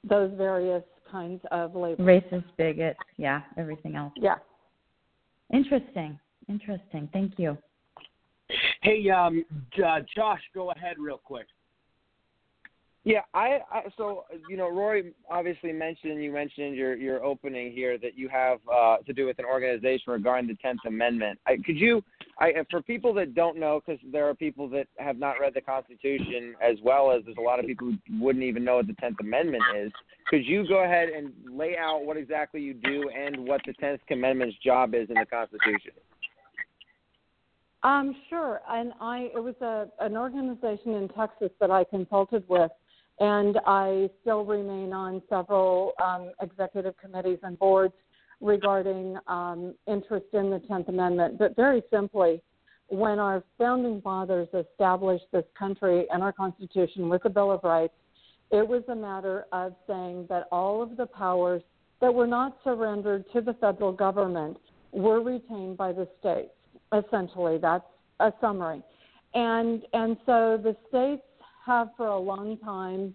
those 0.08 0.30
various 0.36 0.82
kinds 1.10 1.40
of 1.50 1.74
labels. 1.74 2.06
Racist, 2.06 2.44
bigot, 2.56 2.96
yeah, 3.16 3.42
everything 3.56 3.96
else. 3.96 4.12
Yeah. 4.16 4.36
Interesting. 5.52 6.18
Interesting. 6.48 7.08
Thank 7.12 7.38
you. 7.38 7.56
Hey, 8.82 9.08
um, 9.10 9.44
uh, 9.84 10.00
Josh, 10.14 10.40
go 10.54 10.70
ahead 10.70 10.96
real 10.98 11.20
quick. 11.22 11.46
Yeah, 13.09 13.23
I, 13.33 13.61
I 13.73 13.85
so 13.97 14.25
you 14.51 14.59
know 14.59 14.68
Rory 14.68 15.14
obviously 15.31 15.73
mentioned 15.73 16.23
you 16.23 16.31
mentioned 16.31 16.77
your 16.77 16.94
your 16.94 17.25
opening 17.25 17.73
here 17.73 17.97
that 17.97 18.18
you 18.18 18.29
have 18.29 18.59
uh, 18.71 18.99
to 18.99 19.14
do 19.14 19.25
with 19.25 19.38
an 19.38 19.47
organization 19.47 20.12
regarding 20.12 20.47
the 20.47 20.57
Tenth 20.57 20.81
Amendment. 20.87 21.38
I, 21.47 21.57
could 21.64 21.79
you, 21.79 22.05
I 22.38 22.53
for 22.71 22.83
people 22.83 23.14
that 23.14 23.35
don't 23.35 23.59
know, 23.59 23.81
because 23.81 23.99
there 24.12 24.29
are 24.29 24.35
people 24.35 24.68
that 24.68 24.88
have 24.99 25.18
not 25.18 25.40
read 25.40 25.55
the 25.55 25.62
Constitution 25.62 26.55
as 26.61 26.77
well 26.85 27.11
as 27.11 27.23
there's 27.25 27.38
a 27.38 27.40
lot 27.40 27.59
of 27.59 27.64
people 27.64 27.90
who 27.90 28.23
wouldn't 28.23 28.44
even 28.44 28.62
know 28.62 28.77
what 28.77 28.87
the 28.87 28.97
Tenth 29.01 29.16
Amendment 29.21 29.62
is. 29.75 29.90
Could 30.29 30.44
you 30.44 30.68
go 30.68 30.85
ahead 30.85 31.09
and 31.09 31.33
lay 31.51 31.79
out 31.79 32.05
what 32.05 32.18
exactly 32.18 32.61
you 32.61 32.75
do 32.75 33.09
and 33.09 33.49
what 33.49 33.62
the 33.64 33.73
Tenth 33.73 34.03
Amendment's 34.11 34.59
job 34.62 34.94
is 34.94 35.09
in 35.09 35.14
the 35.14 35.25
Constitution? 35.25 35.92
Um, 37.83 38.14
sure. 38.29 38.61
And 38.68 38.92
I 39.01 39.31
it 39.35 39.42
was 39.42 39.55
a 39.62 39.87
an 40.05 40.14
organization 40.14 40.92
in 40.92 41.09
Texas 41.16 41.53
that 41.59 41.71
I 41.71 41.85
consulted 41.85 42.44
with 42.49 42.71
and 43.20 43.59
I 43.66 44.09
still 44.20 44.44
remain 44.44 44.92
on 44.92 45.22
several 45.28 45.92
um, 46.02 46.33
executive 46.40 46.96
committees 46.98 47.38
and 47.42 47.59
boards 47.59 47.94
regarding 48.40 49.16
um, 49.26 49.74
interest 49.87 50.26
in 50.33 50.50
the 50.50 50.61
10th 50.70 50.88
Amendment. 50.88 51.38
But 51.38 51.57
very 51.57 51.83
simply, 51.90 52.40
when 52.88 53.18
our 53.18 53.42
founding 53.59 54.00
fathers 54.00 54.48
established 54.54 55.26
this 55.33 55.44
country 55.59 56.07
and 56.12 56.22
our 56.22 56.33
Constitution 56.33 57.09
with 57.09 57.22
the 57.22 57.31
Bill 57.31 57.50
of 57.50 57.64
Rights, 57.64 57.94
it 58.50 58.66
was 58.66 58.83
a 58.88 58.94
matter 58.94 59.44
of 59.52 59.74
saying 59.87 60.26
that 60.28 60.44
all 60.50 60.83
of 60.83 60.96
the 60.96 61.07
powers 61.07 61.62
that 62.00 62.12
were 62.12 62.26
not 62.26 62.57
surrendered 62.64 63.24
to 63.33 63.40
the 63.40 63.54
federal 63.54 63.92
government 63.92 64.57
were 64.92 65.20
retained 65.20 65.76
by 65.76 65.92
the 65.92 66.09
states. 66.20 66.50
Essentially, 66.96 67.59
that's 67.59 67.85
a 68.20 68.33
summary. 68.40 68.83
And 69.35 69.83
and 69.92 70.16
so 70.24 70.59
the 70.62 70.74
states 70.88 71.22
have 71.68 71.88
for 71.96 72.07
a 72.07 72.18
long 72.18 72.57
time 72.59 73.14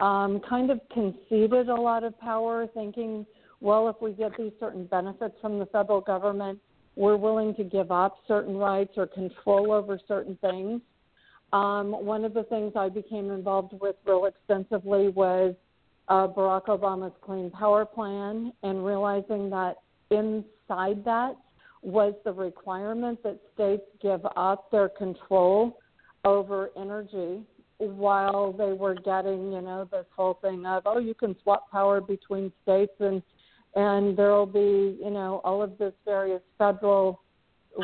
um, 0.00 0.40
kind 0.48 0.70
of 0.70 0.80
conceded 0.92 1.68
a 1.68 1.74
lot 1.74 2.04
of 2.04 2.18
power, 2.20 2.68
thinking, 2.72 3.26
well, 3.60 3.88
if 3.88 3.96
we 4.00 4.12
get 4.12 4.30
these 4.38 4.52
certain 4.60 4.86
benefits 4.86 5.34
from 5.42 5.58
the 5.58 5.66
federal 5.66 6.00
government, 6.00 6.60
we're 6.94 7.16
willing 7.16 7.54
to 7.56 7.64
give 7.64 7.90
up 7.90 8.18
certain 8.28 8.56
rights 8.56 8.92
or 8.96 9.06
control 9.08 9.72
over 9.72 9.98
certain 10.06 10.38
things. 10.40 10.80
Um, 11.52 11.90
one 11.90 12.24
of 12.24 12.34
the 12.34 12.44
things 12.44 12.72
I 12.76 12.88
became 12.88 13.30
involved 13.30 13.74
with 13.80 13.96
real 14.06 14.26
extensively 14.26 15.08
was 15.08 15.54
uh, 16.08 16.28
Barack 16.28 16.66
Obama's 16.66 17.14
Clean 17.20 17.50
Power 17.50 17.84
Plan 17.84 18.52
and 18.62 18.86
realizing 18.86 19.50
that 19.50 19.78
inside 20.10 21.04
that 21.04 21.34
was 21.82 22.14
the 22.24 22.32
requirement 22.32 23.20
that 23.24 23.40
states 23.54 23.84
give 24.00 24.20
up 24.36 24.70
their 24.70 24.88
control 24.88 25.78
over 26.24 26.70
energy 26.76 27.42
while 27.78 28.52
they 28.52 28.72
were 28.72 28.94
getting, 28.94 29.52
you 29.52 29.60
know, 29.60 29.88
this 29.90 30.06
whole 30.14 30.38
thing 30.42 30.66
of, 30.66 30.82
oh, 30.86 30.98
you 30.98 31.14
can 31.14 31.36
swap 31.42 31.70
power 31.70 32.00
between 32.00 32.52
states 32.62 32.94
and 33.00 33.22
and 33.74 34.16
there'll 34.16 34.46
be, 34.46 34.98
you 35.00 35.10
know, 35.10 35.40
all 35.44 35.62
of 35.62 35.76
this 35.78 35.92
various 36.04 36.40
federal 36.56 37.20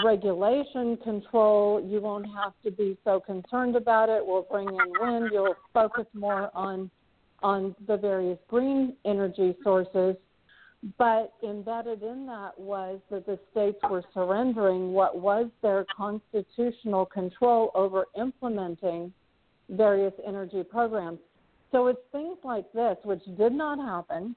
regulation 0.03 0.97
control. 1.05 1.81
You 1.87 2.01
won't 2.01 2.27
have 2.27 2.55
to 2.65 2.71
be 2.71 2.97
so 3.05 3.21
concerned 3.21 3.77
about 3.77 4.09
it. 4.09 4.25
We'll 4.25 4.47
bring 4.51 4.69
in 4.69 4.93
wind. 4.99 5.31
You'll 5.33 5.55
focus 5.73 6.07
more 6.15 6.51
on 6.55 6.91
on 7.43 7.77
the 7.87 7.97
various 7.97 8.39
green 8.49 8.97
energy 9.05 9.55
sources. 9.63 10.17
But 10.99 11.33
embedded 11.43 12.03
in 12.03 12.27
that 12.27 12.59
was 12.59 13.01
that 13.11 13.27
the 13.27 13.39
states 13.51 13.79
were 13.89 14.03
surrendering 14.13 14.93
what 14.93 15.19
was 15.19 15.47
their 15.63 15.87
constitutional 15.97 17.07
control 17.07 17.71
over 17.75 18.07
implementing 18.19 19.13
various 19.71 20.13
energy 20.27 20.63
programs. 20.63 21.19
So 21.73 21.89
it's 21.89 22.01
things 22.13 22.37
like 22.45 22.71
this, 22.73 22.97
which 23.03 23.23
did 23.37 23.53
not 23.53 23.79
happen. 23.79 24.37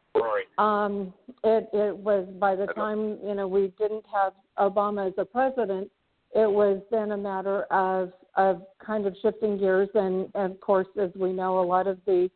Um, 0.57 1.13
it, 1.43 1.69
it 1.71 1.95
was 1.95 2.27
by 2.39 2.55
the 2.55 2.65
time 2.67 3.19
you 3.23 3.35
know 3.35 3.47
we 3.47 3.71
didn't 3.77 4.05
have 4.11 4.33
Obama 4.57 5.07
as 5.07 5.13
a 5.19 5.25
president, 5.25 5.91
it 6.33 6.49
was 6.49 6.81
then 6.89 7.11
a 7.11 7.17
matter 7.17 7.63
of 7.65 8.11
of 8.35 8.61
kind 8.83 9.05
of 9.05 9.15
shifting 9.21 9.57
gears, 9.57 9.89
and, 9.95 10.29
and 10.35 10.53
of 10.53 10.61
course, 10.61 10.87
as 11.01 11.09
we 11.15 11.33
know, 11.33 11.59
a 11.59 11.65
lot 11.65 11.87
of 11.87 11.97
the 12.05 12.29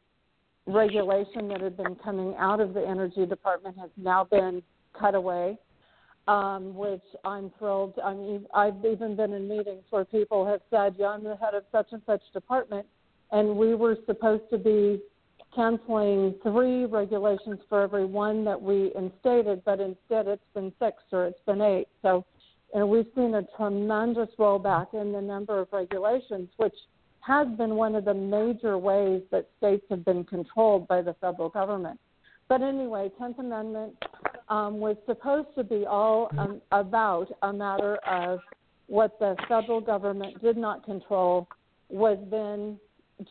regulation 0.66 1.48
that 1.48 1.62
had 1.62 1.78
been 1.78 1.96
coming 1.96 2.36
out 2.38 2.60
of 2.60 2.74
the 2.74 2.86
Energy 2.88 3.26
Department 3.26 3.78
has 3.78 3.90
now 3.98 4.24
been 4.24 4.62
cut 5.00 5.16
away, 5.16 5.58
um, 6.28 6.76
which 6.76 7.02
I'm 7.26 7.52
thrilled. 7.58 7.94
I 8.04 8.14
mean, 8.14 8.46
I've 8.54 8.86
even 8.86 9.16
been 9.16 9.34
in 9.34 9.48
meetings 9.48 9.84
where 9.90 10.06
people 10.06 10.46
have 10.46 10.62
said, 10.70 10.96
"Yeah, 10.98 11.08
I'm 11.08 11.24
the 11.24 11.36
head 11.36 11.54
of 11.54 11.64
such 11.72 11.88
and 11.92 12.02
such 12.06 12.22
department," 12.34 12.86
and 13.32 13.58
we 13.58 13.76
were 13.76 13.98
supposed 14.06 14.50
to 14.52 14.58
be 14.58 15.02
canceling 15.54 16.34
three 16.44 16.86
regulations 16.86 17.60
for 17.68 17.82
every 17.82 18.06
one 18.06 18.44
that 18.46 18.62
we 18.62 18.94
instated, 18.96 19.64
but 19.66 19.80
instead 19.80 20.28
it's 20.28 20.44
been 20.54 20.72
six 20.80 21.04
or 21.12 21.26
it's 21.26 21.42
been 21.46 21.62
eight. 21.62 21.88
So, 22.02 22.26
and 22.74 22.88
we've 22.90 23.08
seen 23.16 23.36
a 23.36 23.44
tremendous 23.58 24.30
rollback 24.40 24.94
in 24.94 25.12
the 25.12 25.22
number 25.22 25.60
of 25.60 25.68
regulations, 25.74 26.50
which 26.58 26.76
has 27.22 27.48
been 27.58 27.76
one 27.76 27.96
of 27.96 28.06
the 28.06 28.14
major 28.14 28.78
ways 28.78 29.22
that 29.32 29.50
states 29.58 29.86
have 29.90 30.06
been 30.06 30.24
controlled 30.24 30.88
by 30.88 31.02
the 31.02 31.14
federal 31.16 31.50
government. 31.50 32.00
But 32.52 32.64
anyway, 32.64 33.10
10th 33.18 33.40
Amendment 33.40 33.94
um, 34.50 34.82
was 34.82 34.98
supposed 35.06 35.48
to 35.56 35.64
be 35.64 35.86
all 35.86 36.30
um, 36.38 36.62
about 36.74 37.28
a 37.44 37.54
matter 37.54 37.96
of 38.06 38.40
what 38.88 39.18
the 39.20 39.38
federal 39.48 39.80
government 39.80 40.42
did 40.42 40.58
not 40.58 40.84
control 40.84 41.48
was 41.88 42.18
then 42.30 42.78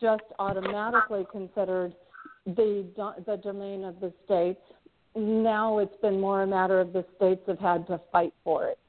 just 0.01 0.23
automatically 0.39 1.23
considered 1.31 1.93
the 2.47 2.83
the 3.27 3.37
domain 3.43 3.83
of 3.83 3.99
the 3.99 4.11
states. 4.25 4.61
Now 5.15 5.77
it's 5.77 6.01
been 6.01 6.19
more 6.19 6.41
a 6.41 6.47
matter 6.47 6.79
of 6.79 6.91
the 6.91 7.05
states 7.15 7.43
have 7.45 7.59
had 7.59 7.85
to 7.89 8.01
fight 8.11 8.33
for 8.43 8.69
it. 8.69 8.79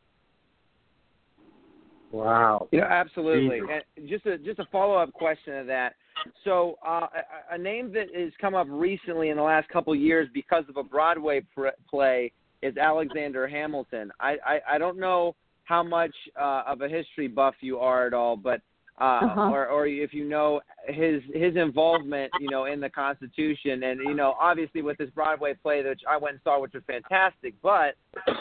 Wow. 2.10 2.68
You 2.72 2.80
know, 2.80 2.86
absolutely. 2.86 3.58
And 3.58 4.08
just 4.08 4.24
a 4.24 4.38
just 4.38 4.60
a 4.60 4.64
follow 4.72 4.94
up 4.94 5.12
question 5.12 5.58
to 5.58 5.64
that. 5.64 5.96
So, 6.44 6.79
uh, 6.87 7.07
a, 7.51 7.55
a 7.55 7.59
name 7.59 7.92
that 7.92 8.14
has 8.14 8.33
come 8.40 8.55
up 8.55 8.66
recently 8.70 9.31
in 9.31 9.37
the 9.37 9.42
last 9.42 9.68
couple 9.68 9.92
of 9.92 9.98
years 9.98 10.29
because 10.33 10.64
of 10.68 10.77
a 10.77 10.83
Broadway 10.83 11.42
pr- 11.55 11.68
play 11.88 12.33
is 12.62 12.77
Alexander 12.77 13.48
Hamilton. 13.48 14.12
I, 14.20 14.37
I 14.46 14.61
I 14.75 14.79
don't 14.79 14.98
know 14.98 15.35
how 15.64 15.83
much 15.83 16.14
uh, 16.40 16.62
of 16.66 16.81
a 16.83 16.88
history 16.88 17.29
buff 17.29 17.55
you 17.61 17.79
are 17.79 18.07
at 18.07 18.14
all, 18.14 18.37
but 18.37 18.61
uh, 19.00 19.05
uh-huh. 19.05 19.50
or 19.50 19.68
or 19.68 19.87
if 19.87 20.12
you 20.12 20.24
know 20.28 20.61
his 20.87 21.22
his 21.33 21.57
involvement, 21.57 22.31
you 22.40 22.50
know, 22.50 22.66
in 22.66 22.81
the 22.81 22.90
Constitution, 22.90 23.83
and 23.85 24.00
you 24.00 24.14
know, 24.14 24.35
obviously 24.40 24.83
with 24.83 24.98
this 24.98 25.11
Broadway 25.11 25.55
play 25.55 25.83
that 25.83 25.96
I 26.09 26.16
went 26.16 26.35
and 26.35 26.40
saw, 26.44 26.61
which 26.61 26.74
was 26.74 26.83
fantastic, 26.87 27.55
but 27.62 27.94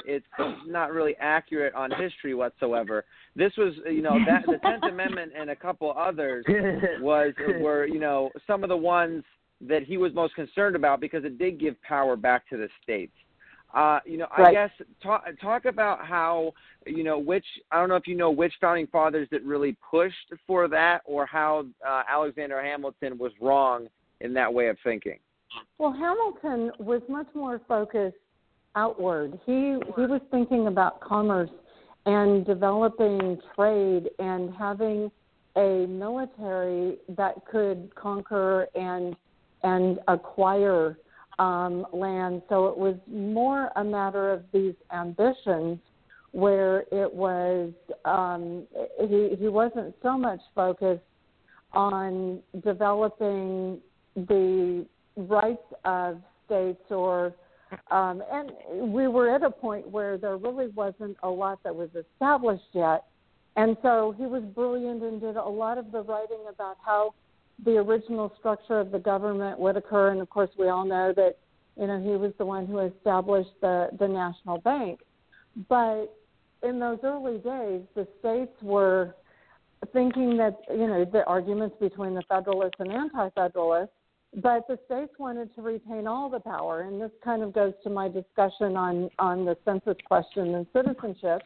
it's 0.06 0.26
not 0.68 0.92
really 0.92 1.16
accurate 1.20 1.74
on 1.74 1.92
history 1.92 2.34
whatsoever. 2.34 3.06
This 3.36 3.54
was, 3.58 3.74
you 3.86 4.02
know, 4.02 4.18
that 4.28 4.46
the 4.46 4.58
Tenth 4.58 4.84
Amendment 4.84 5.32
and 5.38 5.50
a 5.50 5.56
couple 5.56 5.94
others 5.98 6.46
was 7.02 7.34
were 7.62 7.86
you 7.86 8.00
know 8.00 8.30
some 8.46 8.64
of 8.64 8.70
the 8.70 8.78
ones 8.78 9.24
that 9.62 9.84
he 9.84 9.98
was 9.98 10.14
most 10.14 10.36
concerned 10.36 10.76
about 10.76 11.00
because 11.00 11.24
it 11.24 11.38
did 11.38 11.60
give 11.60 11.82
power 11.82 12.16
back 12.16 12.50
to 12.50 12.58
the 12.58 12.68
states. 12.84 13.14
Uh, 13.74 14.00
you 14.06 14.18
know, 14.18 14.28
right. 14.38 14.50
I 14.50 14.52
guess 14.54 14.72
talk 15.02 15.24
talk 15.42 15.66
about 15.66 16.06
how 16.06 16.54
you 16.86 17.04
know 17.04 17.18
which 17.18 17.46
I 17.72 17.80
don't 17.80 17.90
know 17.90 17.96
if 17.96 18.08
you 18.08 18.16
know 18.16 18.32
which 18.32 18.54
founding 18.60 18.88
fathers 18.88 19.28
that 19.32 19.44
really 19.44 19.78
pushed 19.90 20.34
for 20.46 20.68
that, 20.68 21.02
or 21.06 21.26
how 21.26 21.66
uh, 21.88 22.04
Alexander 22.10 22.62
Hamilton 22.62 23.18
was 23.18 23.32
wrong 23.40 23.88
in 24.20 24.34
that 24.34 24.54
way 24.54 24.68
of 24.68 24.78
thinking. 24.84 25.20
Well, 25.78 25.92
Hamilton 25.92 26.72
was 26.80 27.02
much 27.08 27.28
more 27.34 27.62
focused 27.68 28.18
outward. 28.76 29.40
He 29.46 29.78
he 29.96 30.02
was 30.06 30.22
thinking 30.32 30.68
about 30.68 31.00
commerce 31.00 31.50
and 32.06 32.46
developing 32.46 33.40
trade 33.56 34.10
and 34.20 34.54
having 34.54 35.12
a 35.56 35.86
military 35.88 36.98
that 37.10 37.36
could 37.50 37.94
conquer 37.96 38.68
and 38.76 39.16
and 39.64 40.00
acquire 40.08 40.98
um, 41.42 41.88
land. 41.92 42.44
So 42.50 42.68
it 42.68 42.78
was 42.78 42.96
more 43.08 43.72
a 43.76 43.84
matter 43.84 44.32
of 44.32 44.44
these 44.54 44.76
ambitions 44.94 45.80
where 46.34 46.82
it 46.92 47.12
was 47.12 47.72
um, 48.06 48.68
he 49.00 49.36
he 49.38 49.48
wasn't 49.48 49.96
so 50.04 50.18
much 50.18 50.40
focused 50.56 51.02
on 51.74 52.40
developing 52.64 53.80
the 54.16 54.86
rights 55.18 55.68
of 55.84 56.22
states 56.46 56.84
or 56.92 57.34
um, 57.90 58.22
and 58.32 58.94
we 58.94 59.08
were 59.08 59.34
at 59.34 59.44
a 59.44 59.50
point 59.50 59.90
where 59.90 60.18
there 60.18 60.38
really 60.38 60.68
wasn't 60.68 61.18
a 61.24 61.30
lot 61.30 61.64
that 61.64 61.76
was 61.76 61.90
established 61.96 62.72
yet. 62.74 63.06
And 63.56 63.76
so 63.82 64.14
he 64.18 64.26
was 64.26 64.44
brilliant 64.44 65.04
and 65.04 65.20
did 65.20 65.38
a 65.38 65.44
lot 65.44 65.78
of 65.78 65.92
the 65.92 66.04
writing 66.04 66.44
about 66.50 66.78
how 66.86 67.14
the 67.64 67.78
original 67.78 68.34
structure 68.40 68.80
of 68.80 68.92
the 68.92 69.00
government 69.00 69.60
would 69.60 69.78
occur. 69.78 70.12
And 70.12 70.22
of 70.22 70.30
course, 70.30 70.50
we 70.58 70.70
all 70.70 70.86
know 70.86 71.14
that 71.16 71.38
you 71.78 71.88
know 71.88 72.02
he 72.02 72.18
was 72.18 72.34
the 72.38 72.46
one 72.46 72.66
who 72.66 72.80
established 72.80 73.54
the 73.62 73.90
the 74.00 74.08
national 74.08 74.60
bank. 74.60 75.02
But 75.70 76.08
in 76.64 76.80
those 76.80 77.00
early 77.04 77.38
days, 77.40 77.82
the 77.96 78.08
states 78.20 78.54
were 78.62 79.16
thinking 79.94 80.38
that 80.38 80.60
you 80.70 80.88
know 80.88 81.06
the 81.06 81.26
arguments 81.26 81.76
between 81.80 82.14
the 82.14 82.24
Federalists 82.30 82.80
and 82.80 82.92
Anti-Federalists, 82.92 83.94
but 84.38 84.68
the 84.68 84.80
states 84.86 85.14
wanted 85.18 85.54
to 85.56 85.62
retain 85.62 86.08
all 86.08 86.30
the 86.30 86.40
power, 86.40 86.82
and 86.82 87.02
this 87.02 87.12
kind 87.24 87.42
of 87.42 87.54
goes 87.54 87.74
to 87.84 87.90
my 87.90 88.08
discussion 88.08 88.76
on 88.78 89.10
on 89.20 89.46
the 89.46 89.58
census 89.66 89.98
question 90.06 90.56
and 90.56 90.66
citizenship. 90.74 91.42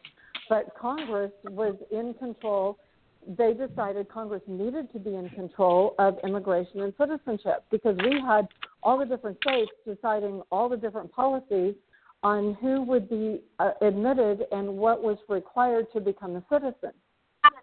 But 0.48 0.76
Congress 0.78 1.32
was 1.44 1.74
in 1.90 2.14
control 2.14 2.78
they 3.26 3.52
decided 3.52 4.08
Congress 4.08 4.42
needed 4.46 4.92
to 4.92 4.98
be 4.98 5.14
in 5.14 5.28
control 5.30 5.94
of 5.98 6.16
immigration 6.24 6.80
and 6.80 6.92
citizenship 6.98 7.64
because 7.70 7.96
we 8.04 8.20
had 8.20 8.46
all 8.82 8.98
the 8.98 9.04
different 9.04 9.36
states 9.42 9.72
deciding 9.86 10.42
all 10.50 10.68
the 10.68 10.76
different 10.76 11.10
policies 11.12 11.74
on 12.22 12.56
who 12.60 12.82
would 12.82 13.08
be 13.08 13.40
uh, 13.58 13.72
admitted 13.82 14.44
and 14.52 14.68
what 14.68 15.02
was 15.02 15.18
required 15.28 15.86
to 15.92 16.00
become 16.00 16.36
a 16.36 16.44
citizen. 16.50 16.92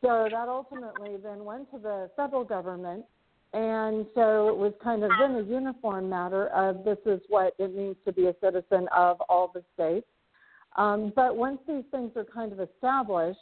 So 0.02 0.28
that 0.30 0.48
ultimately 0.48 1.18
then 1.22 1.44
went 1.44 1.72
to 1.72 1.80
the 1.80 2.10
federal 2.16 2.44
government. 2.44 3.06
And 3.54 4.06
so 4.16 4.50
it 4.50 4.58
was 4.58 4.74
kind 4.84 5.04
of 5.04 5.12
then 5.20 5.36
a 5.36 5.44
uniform 5.44 6.10
matter 6.10 6.48
of 6.48 6.84
this 6.84 6.98
is 7.06 7.22
what 7.30 7.54
it 7.60 7.76
means 7.76 7.96
to 8.06 8.12
be 8.12 8.28
a 8.28 8.36
citizen 8.42 8.88
of 8.96 9.22
all 9.30 9.52
the 9.54 9.64
states. 9.74 10.08
Um, 10.76 11.14
but 11.16 11.36
once 11.36 11.60
these 11.68 11.84
things 11.92 12.12
are 12.16 12.26
kind 12.26 12.52
of 12.52 12.60
established, 12.60 13.40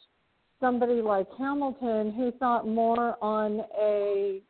somebody 0.62 1.02
like 1.02 1.28
Hamilton 1.38 2.14
who 2.14 2.32
thought 2.40 2.66
more 2.66 3.18
on 3.22 3.62
a 3.78 4.42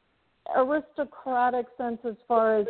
aristocratic 0.56 1.66
sense 1.78 2.00
as 2.08 2.16
far 2.28 2.60
as 2.60 2.68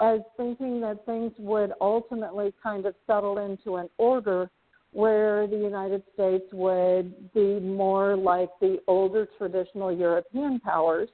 as 0.00 0.20
thinking 0.36 0.80
that 0.80 1.04
things 1.06 1.32
would 1.38 1.72
ultimately 1.80 2.52
kind 2.62 2.86
of 2.86 2.94
settle 3.06 3.38
into 3.38 3.76
an 3.76 3.88
order 3.98 4.50
where 4.92 5.46
the 5.46 5.56
United 5.56 6.02
States 6.14 6.44
would 6.52 7.32
be 7.34 7.60
more 7.60 8.16
like 8.16 8.48
the 8.60 8.78
older 8.86 9.28
traditional 9.36 9.92
European 9.92 10.60
powers. 10.60 11.08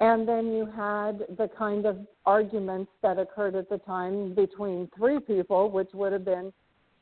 And 0.00 0.28
then 0.28 0.46
you 0.46 0.66
had 0.66 1.20
the 1.36 1.48
kind 1.56 1.86
of 1.86 1.98
arguments 2.26 2.90
that 3.02 3.18
occurred 3.18 3.54
at 3.54 3.68
the 3.68 3.78
time 3.78 4.34
between 4.34 4.90
three 4.96 5.20
people, 5.20 5.70
which 5.70 5.90
would 5.94 6.12
have 6.12 6.24
been 6.24 6.52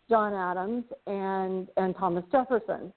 John 0.09 0.35
Adams 0.35 0.85
and, 1.07 1.69
and 1.77 1.97
Thomas 1.97 2.25
Jefferson. 2.31 2.93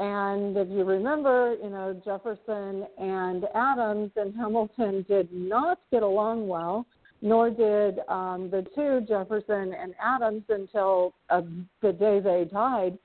And 0.00 0.56
if 0.56 0.66
you 0.70 0.82
remember, 0.84 1.56
you 1.62 1.68
know, 1.68 2.00
Jefferson 2.02 2.86
and 2.96 3.44
Adams 3.54 4.10
and 4.16 4.34
Hamilton 4.34 5.04
did 5.06 5.30
not 5.30 5.78
get 5.92 6.02
along 6.02 6.48
well, 6.48 6.86
nor 7.20 7.50
did 7.50 7.98
um, 8.08 8.48
the 8.50 8.64
two, 8.74 9.04
Jefferson 9.06 9.74
and 9.74 9.94
Adams, 10.02 10.44
until 10.48 11.12
uh, 11.28 11.42
the 11.82 11.92
day 11.92 12.18
they 12.18 12.48
died. 12.50 12.96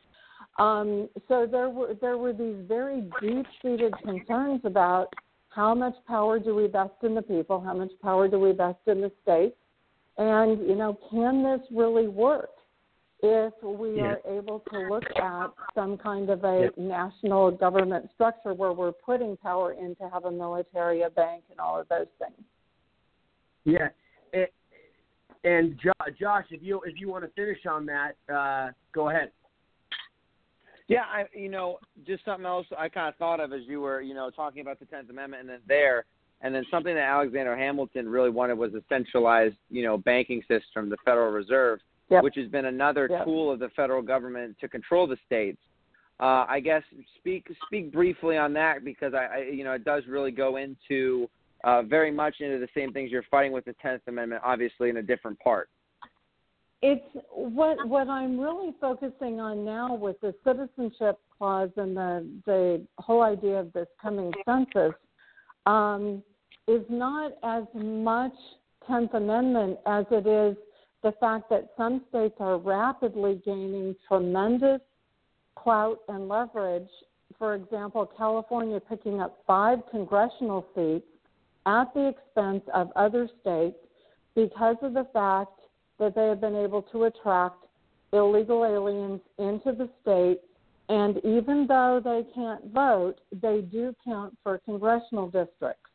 Um, 0.57 1.09
so 1.27 1.45
there 1.45 1.69
were 1.69 1.95
there 1.99 2.17
were 2.17 2.31
these 2.31 2.65
very 2.65 3.03
deep-seated 3.21 3.93
concerns 4.01 4.61
about 4.63 5.13
how 5.49 5.75
much 5.75 5.95
power 6.07 6.39
do 6.39 6.55
we 6.55 6.67
vest 6.67 6.93
in 7.03 7.13
the 7.13 7.21
people, 7.21 7.59
how 7.59 7.73
much 7.73 7.91
power 8.01 8.29
do 8.29 8.39
we 8.39 8.53
vest 8.53 8.79
in 8.87 9.01
the 9.01 9.11
states, 9.21 9.57
and 10.17 10.65
you 10.65 10.75
know, 10.75 10.97
can 11.11 11.43
this 11.43 11.67
really 11.71 12.07
work? 12.07 12.54
If 13.25 13.53
we 13.63 13.97
yeah. 13.97 14.03
are 14.03 14.37
able 14.37 14.59
to 14.71 14.79
look 14.89 15.03
at 15.15 15.47
some 15.73 15.97
kind 15.97 16.29
of 16.29 16.43
a 16.43 16.69
yeah. 16.77 16.83
national 16.83 17.51
government 17.51 18.09
structure 18.13 18.53
where 18.53 18.71
we're 18.71 18.91
putting 18.91 19.35
power 19.37 19.73
in 19.73 19.95
to 19.95 20.09
have 20.09 20.25
a 20.25 20.31
military, 20.31 21.01
a 21.01 21.09
bank, 21.09 21.43
and 21.49 21.59
all 21.59 21.79
of 21.79 21.87
those 21.89 22.07
things. 22.19 22.45
Yeah, 23.63 23.89
it, 24.31 24.53
and 25.43 25.79
Josh, 26.19 26.45
if 26.51 26.61
you 26.61 26.81
if 26.85 26.99
you 26.99 27.09
want 27.09 27.23
to 27.23 27.31
finish 27.31 27.65
on 27.65 27.87
that, 27.87 28.15
uh, 28.31 28.71
go 28.93 29.09
ahead. 29.09 29.31
Yeah, 30.87 31.01
I 31.11 31.25
you 31.33 31.49
know 31.49 31.79
just 32.05 32.23
something 32.25 32.45
else 32.45 32.67
I 32.77 32.89
kind 32.89 33.09
of 33.09 33.15
thought 33.15 33.39
of 33.39 33.53
as 33.53 33.61
you 33.65 33.81
were 33.81 34.01
you 34.01 34.13
know 34.13 34.29
talking 34.29 34.61
about 34.61 34.79
the 34.79 34.85
Tenth 34.85 35.09
Amendment, 35.09 35.41
and 35.41 35.49
then 35.49 35.61
there, 35.67 36.05
and 36.41 36.53
then 36.53 36.63
something 36.69 36.93
that 36.93 37.01
Alexander 37.01 37.57
Hamilton 37.57 38.07
really 38.07 38.29
wanted 38.29 38.57
was 38.57 38.73
a 38.75 38.83
centralized 38.87 39.55
you 39.71 39.83
know 39.83 39.97
banking 39.97 40.41
system, 40.41 40.89
the 40.89 40.97
Federal 41.03 41.31
Reserve 41.31 41.79
yep. 42.09 42.23
which 42.23 42.35
has 42.35 42.47
been 42.47 42.65
another 42.65 43.07
yep. 43.09 43.25
tool 43.25 43.51
of 43.51 43.59
the 43.59 43.69
federal 43.75 44.01
government 44.01 44.55
to 44.61 44.67
control 44.67 45.07
the 45.07 45.17
states. 45.25 45.59
Uh, 46.19 46.45
I 46.47 46.61
guess 46.61 46.83
speak 47.17 47.45
speak 47.67 47.91
briefly 47.91 48.37
on 48.37 48.53
that 48.53 48.85
because 48.85 49.13
I, 49.13 49.25
I, 49.25 49.37
you 49.51 49.63
know 49.65 49.73
it 49.73 49.83
does 49.83 50.03
really 50.07 50.31
go 50.31 50.55
into 50.55 51.29
uh, 51.65 51.81
very 51.81 52.11
much 52.11 52.35
into 52.39 52.57
the 52.57 52.69
same 52.73 52.93
things 52.93 53.11
you're 53.11 53.23
fighting 53.29 53.51
with 53.51 53.65
the 53.65 53.73
Tenth 53.81 54.03
Amendment, 54.07 54.41
obviously 54.45 54.89
in 54.89 54.97
a 54.97 55.01
different 55.01 55.37
part. 55.39 55.69
It's 56.81 57.03
what 57.31 57.85
what 57.87 58.07
I'm 58.07 58.39
really 58.39 58.73
focusing 58.79 59.41
on 59.41 59.65
now 59.65 59.93
with 59.93 60.19
the 60.21 60.33
citizenship 60.45 61.19
clause 61.37 61.71
and 61.75 61.97
the 61.97 62.25
the 62.45 62.85
whole 62.97 63.21
idea 63.21 63.59
of 63.59 63.73
this 63.73 63.87
coming 64.01 64.31
census 64.45 64.93
um, 65.65 66.23
is 66.67 66.83
not 66.89 67.33
as 67.43 67.63
much 67.73 68.33
Tenth 68.87 69.13
Amendment 69.13 69.79
as 69.85 70.05
it 70.11 70.27
is 70.27 70.55
the 71.05 71.11
fact 71.19 71.51
that 71.51 71.69
some 71.77 72.01
states 72.09 72.33
are 72.39 72.57
rapidly 72.57 73.39
gaining 73.45 73.95
tremendous 74.07 74.81
clout 75.55 75.99
and 76.09 76.27
leverage. 76.27 76.89
For 77.37 77.53
example, 77.53 78.09
California 78.17 78.79
picking 78.79 79.21
up 79.21 79.37
five 79.45 79.79
congressional 79.91 80.65
seats 80.73 81.05
at 81.67 81.93
the 81.93 82.07
expense 82.07 82.63
of 82.73 82.91
other 82.95 83.29
states 83.39 83.77
because 84.33 84.77
of 84.81 84.95
the 84.95 85.07
fact 85.13 85.59
that 85.99 86.15
they 86.15 86.25
have 86.25 86.41
been 86.41 86.55
able 86.55 86.81
to 86.81 87.03
attract 87.03 87.67
illegal 88.11 88.65
aliens 88.65 89.21
into 89.37 89.77
the 89.77 89.87
state. 90.01 90.41
And 90.89 91.17
even 91.23 91.67
though 91.67 92.01
they 92.03 92.23
can't 92.33 92.65
vote, 92.73 93.17
they 93.31 93.61
do 93.61 93.95
count 94.03 94.35
for 94.41 94.57
congressional 94.65 95.27
districts. 95.27 95.91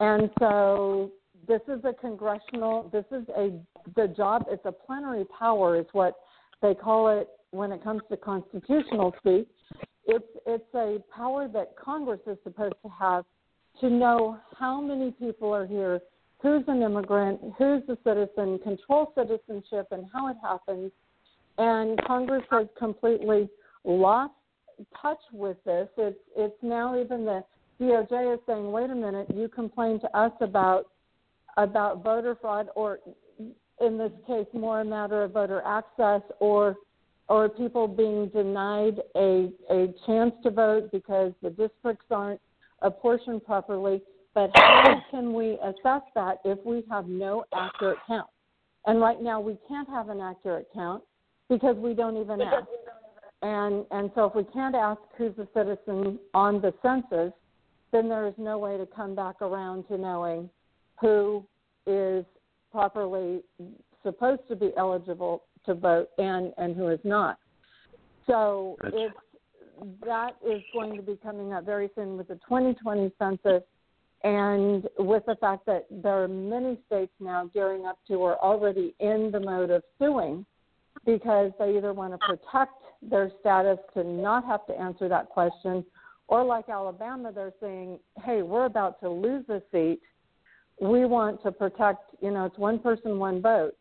And 0.00 0.30
so 0.38 1.10
this 1.46 1.60
is 1.68 1.84
a 1.84 1.92
congressional, 1.92 2.88
this 2.92 3.04
is 3.10 3.26
a, 3.36 3.52
the 3.96 4.08
job, 4.08 4.46
it's 4.48 4.64
a 4.64 4.72
plenary 4.72 5.24
power, 5.36 5.78
is 5.78 5.86
what 5.92 6.16
they 6.62 6.74
call 6.74 7.08
it 7.08 7.28
when 7.50 7.72
it 7.72 7.82
comes 7.82 8.02
to 8.10 8.16
constitutional 8.16 9.14
speak. 9.18 9.48
It's, 10.06 10.24
it's 10.46 10.74
a 10.74 10.98
power 11.14 11.48
that 11.48 11.74
Congress 11.76 12.20
is 12.26 12.36
supposed 12.42 12.76
to 12.82 12.90
have 12.98 13.24
to 13.80 13.90
know 13.90 14.38
how 14.58 14.80
many 14.80 15.12
people 15.12 15.52
are 15.52 15.66
here, 15.66 16.00
who's 16.42 16.64
an 16.68 16.82
immigrant, 16.82 17.40
who's 17.58 17.82
a 17.88 17.96
citizen, 18.04 18.58
control 18.62 19.12
citizenship 19.14 19.88
and 19.90 20.06
how 20.12 20.28
it 20.28 20.36
happens. 20.42 20.90
And 21.58 22.00
Congress 22.06 22.42
has 22.50 22.66
completely 22.78 23.48
lost 23.84 24.32
touch 25.00 25.20
with 25.32 25.56
this. 25.64 25.88
It's 25.96 26.18
it's 26.36 26.56
now 26.62 26.98
even 27.00 27.24
the 27.24 27.44
DOJ 27.80 28.34
is 28.34 28.40
saying, 28.46 28.70
wait 28.70 28.90
a 28.90 28.94
minute, 28.94 29.28
you 29.34 29.48
complain 29.48 30.00
to 30.00 30.16
us 30.16 30.32
about 30.40 30.89
about 31.56 32.02
voter 32.02 32.36
fraud, 32.40 32.68
or 32.76 32.98
in 33.80 33.98
this 33.98 34.12
case, 34.26 34.46
more 34.52 34.80
a 34.80 34.84
matter 34.84 35.22
of 35.22 35.32
voter 35.32 35.62
access, 35.64 36.22
or 36.40 36.76
or 37.28 37.48
people 37.48 37.86
being 37.86 38.28
denied 38.28 39.00
a 39.16 39.50
a 39.70 39.94
chance 40.06 40.32
to 40.42 40.50
vote 40.50 40.90
because 40.92 41.32
the 41.42 41.50
districts 41.50 42.06
aren't 42.10 42.40
apportioned 42.82 43.44
properly. 43.44 44.02
But 44.34 44.50
how 44.54 45.02
can 45.10 45.32
we 45.32 45.58
assess 45.62 46.02
that 46.14 46.38
if 46.44 46.58
we 46.64 46.84
have 46.90 47.08
no 47.08 47.44
accurate 47.52 47.98
count? 48.06 48.28
And 48.86 49.00
right 49.00 49.20
now, 49.20 49.40
we 49.40 49.58
can't 49.68 49.88
have 49.88 50.08
an 50.08 50.20
accurate 50.20 50.68
count 50.72 51.02
because 51.48 51.76
we 51.76 51.94
don't 51.94 52.16
even 52.16 52.40
ask. 52.40 52.66
And 53.42 53.84
and 53.90 54.10
so 54.14 54.26
if 54.26 54.34
we 54.34 54.44
can't 54.44 54.74
ask 54.74 55.00
who's 55.16 55.36
a 55.38 55.48
citizen 55.54 56.18
on 56.34 56.60
the 56.60 56.72
census, 56.82 57.32
then 57.92 58.08
there 58.08 58.26
is 58.26 58.34
no 58.38 58.58
way 58.58 58.76
to 58.76 58.86
come 58.86 59.14
back 59.14 59.42
around 59.42 59.88
to 59.88 59.98
knowing 59.98 60.48
who 61.00 61.44
is 61.86 62.24
properly 62.70 63.42
supposed 64.02 64.42
to 64.48 64.56
be 64.56 64.70
eligible 64.76 65.44
to 65.66 65.74
vote 65.74 66.08
and 66.18 66.52
and 66.58 66.76
who 66.76 66.88
is 66.88 67.00
not. 67.04 67.38
So 68.26 68.76
Gotcha. 68.82 68.96
it's 68.96 69.14
that 70.04 70.36
is 70.46 70.62
going 70.74 70.96
to 70.96 71.02
be 71.02 71.16
coming 71.22 71.52
up 71.52 71.64
very 71.64 71.90
soon 71.94 72.16
with 72.16 72.28
the 72.28 72.34
2020 72.34 73.10
census 73.18 73.62
and 74.22 74.86
with 74.98 75.24
the 75.26 75.36
fact 75.36 75.64
that 75.66 75.86
there 75.90 76.22
are 76.22 76.28
many 76.28 76.78
states 76.86 77.12
now 77.18 77.50
gearing 77.54 77.86
up 77.86 77.98
to 78.06 78.14
or 78.14 78.36
already 78.44 78.94
in 79.00 79.30
the 79.32 79.40
mode 79.40 79.70
of 79.70 79.82
suing 79.98 80.44
because 81.06 81.50
they 81.58 81.76
either 81.76 81.94
want 81.94 82.12
to 82.12 82.18
protect 82.18 82.82
their 83.00 83.30
status 83.40 83.78
to 83.94 84.04
not 84.04 84.44
have 84.44 84.66
to 84.66 84.78
answer 84.78 85.08
that 85.08 85.30
question 85.30 85.82
or 86.28 86.44
like 86.44 86.68
Alabama 86.68 87.32
they're 87.32 87.54
saying 87.60 87.98
hey 88.24 88.42
we're 88.42 88.66
about 88.66 89.00
to 89.00 89.08
lose 89.08 89.48
a 89.48 89.62
seat 89.72 90.00
we 90.80 91.04
want 91.04 91.42
to 91.42 91.52
protect 91.52 92.14
you 92.20 92.30
know 92.30 92.46
it's 92.46 92.58
one 92.58 92.78
person 92.78 93.18
one 93.18 93.40
vote 93.40 93.74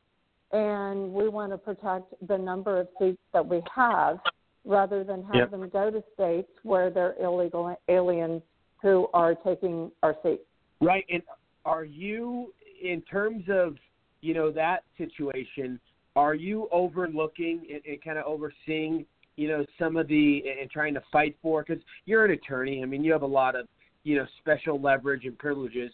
and 0.51 1.11
we 1.13 1.29
want 1.29 1.51
to 1.51 1.57
protect 1.57 2.13
the 2.27 2.37
number 2.37 2.79
of 2.79 2.87
seats 2.99 3.19
that 3.33 3.45
we 3.45 3.61
have 3.73 4.19
rather 4.65 5.03
than 5.03 5.23
have 5.23 5.35
Yep. 5.35 5.51
them 5.51 5.69
go 5.69 5.91
to 5.91 6.03
states 6.13 6.49
where 6.63 6.89
they're 6.89 7.15
illegal 7.21 7.75
aliens 7.87 8.41
who 8.81 9.07
are 9.13 9.35
taking 9.35 9.91
our 10.03 10.15
seats. 10.23 10.43
Right. 10.81 11.05
And 11.09 11.21
are 11.65 11.83
you, 11.83 12.53
in 12.81 13.01
terms 13.01 13.43
of, 13.49 13.75
you 14.21 14.33
know, 14.33 14.51
that 14.51 14.83
situation, 14.97 15.79
are 16.15 16.33
you 16.33 16.67
overlooking 16.71 17.65
and, 17.71 17.81
and 17.85 18.03
kind 18.03 18.17
of 18.17 18.25
overseeing, 18.25 19.05
you 19.35 19.47
know, 19.47 19.65
some 19.77 19.97
of 19.97 20.07
the, 20.07 20.43
and 20.59 20.69
trying 20.69 20.93
to 20.93 21.03
fight 21.11 21.35
for, 21.41 21.63
because 21.63 21.83
you're 22.05 22.25
an 22.25 22.31
attorney. 22.31 22.81
I 22.81 22.85
mean, 22.85 23.03
you 23.03 23.11
have 23.11 23.21
a 23.21 23.27
lot 23.27 23.55
of, 23.55 23.67
you 24.03 24.17
know, 24.17 24.25
special 24.39 24.79
leverage 24.79 25.25
and 25.25 25.37
privileges. 25.37 25.91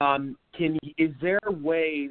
Um, 0.00 0.36
can, 0.56 0.78
is 0.98 1.10
there 1.20 1.40
ways 1.48 2.10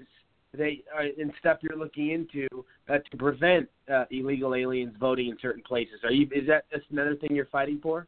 that, 0.57 0.71
uh, 0.97 1.21
and 1.21 1.31
stuff 1.39 1.59
you're 1.61 1.77
looking 1.77 2.11
into 2.11 2.47
uh, 2.89 2.97
to 3.11 3.17
prevent 3.17 3.69
uh, 3.93 4.05
illegal 4.11 4.55
aliens 4.55 4.93
voting 4.99 5.27
in 5.29 5.37
certain 5.41 5.63
places? 5.63 5.95
Are 6.03 6.11
you, 6.11 6.27
is 6.33 6.47
that 6.47 6.65
that's 6.71 6.83
another 6.91 7.15
thing 7.15 7.35
you're 7.35 7.45
fighting 7.45 7.79
for? 7.81 8.07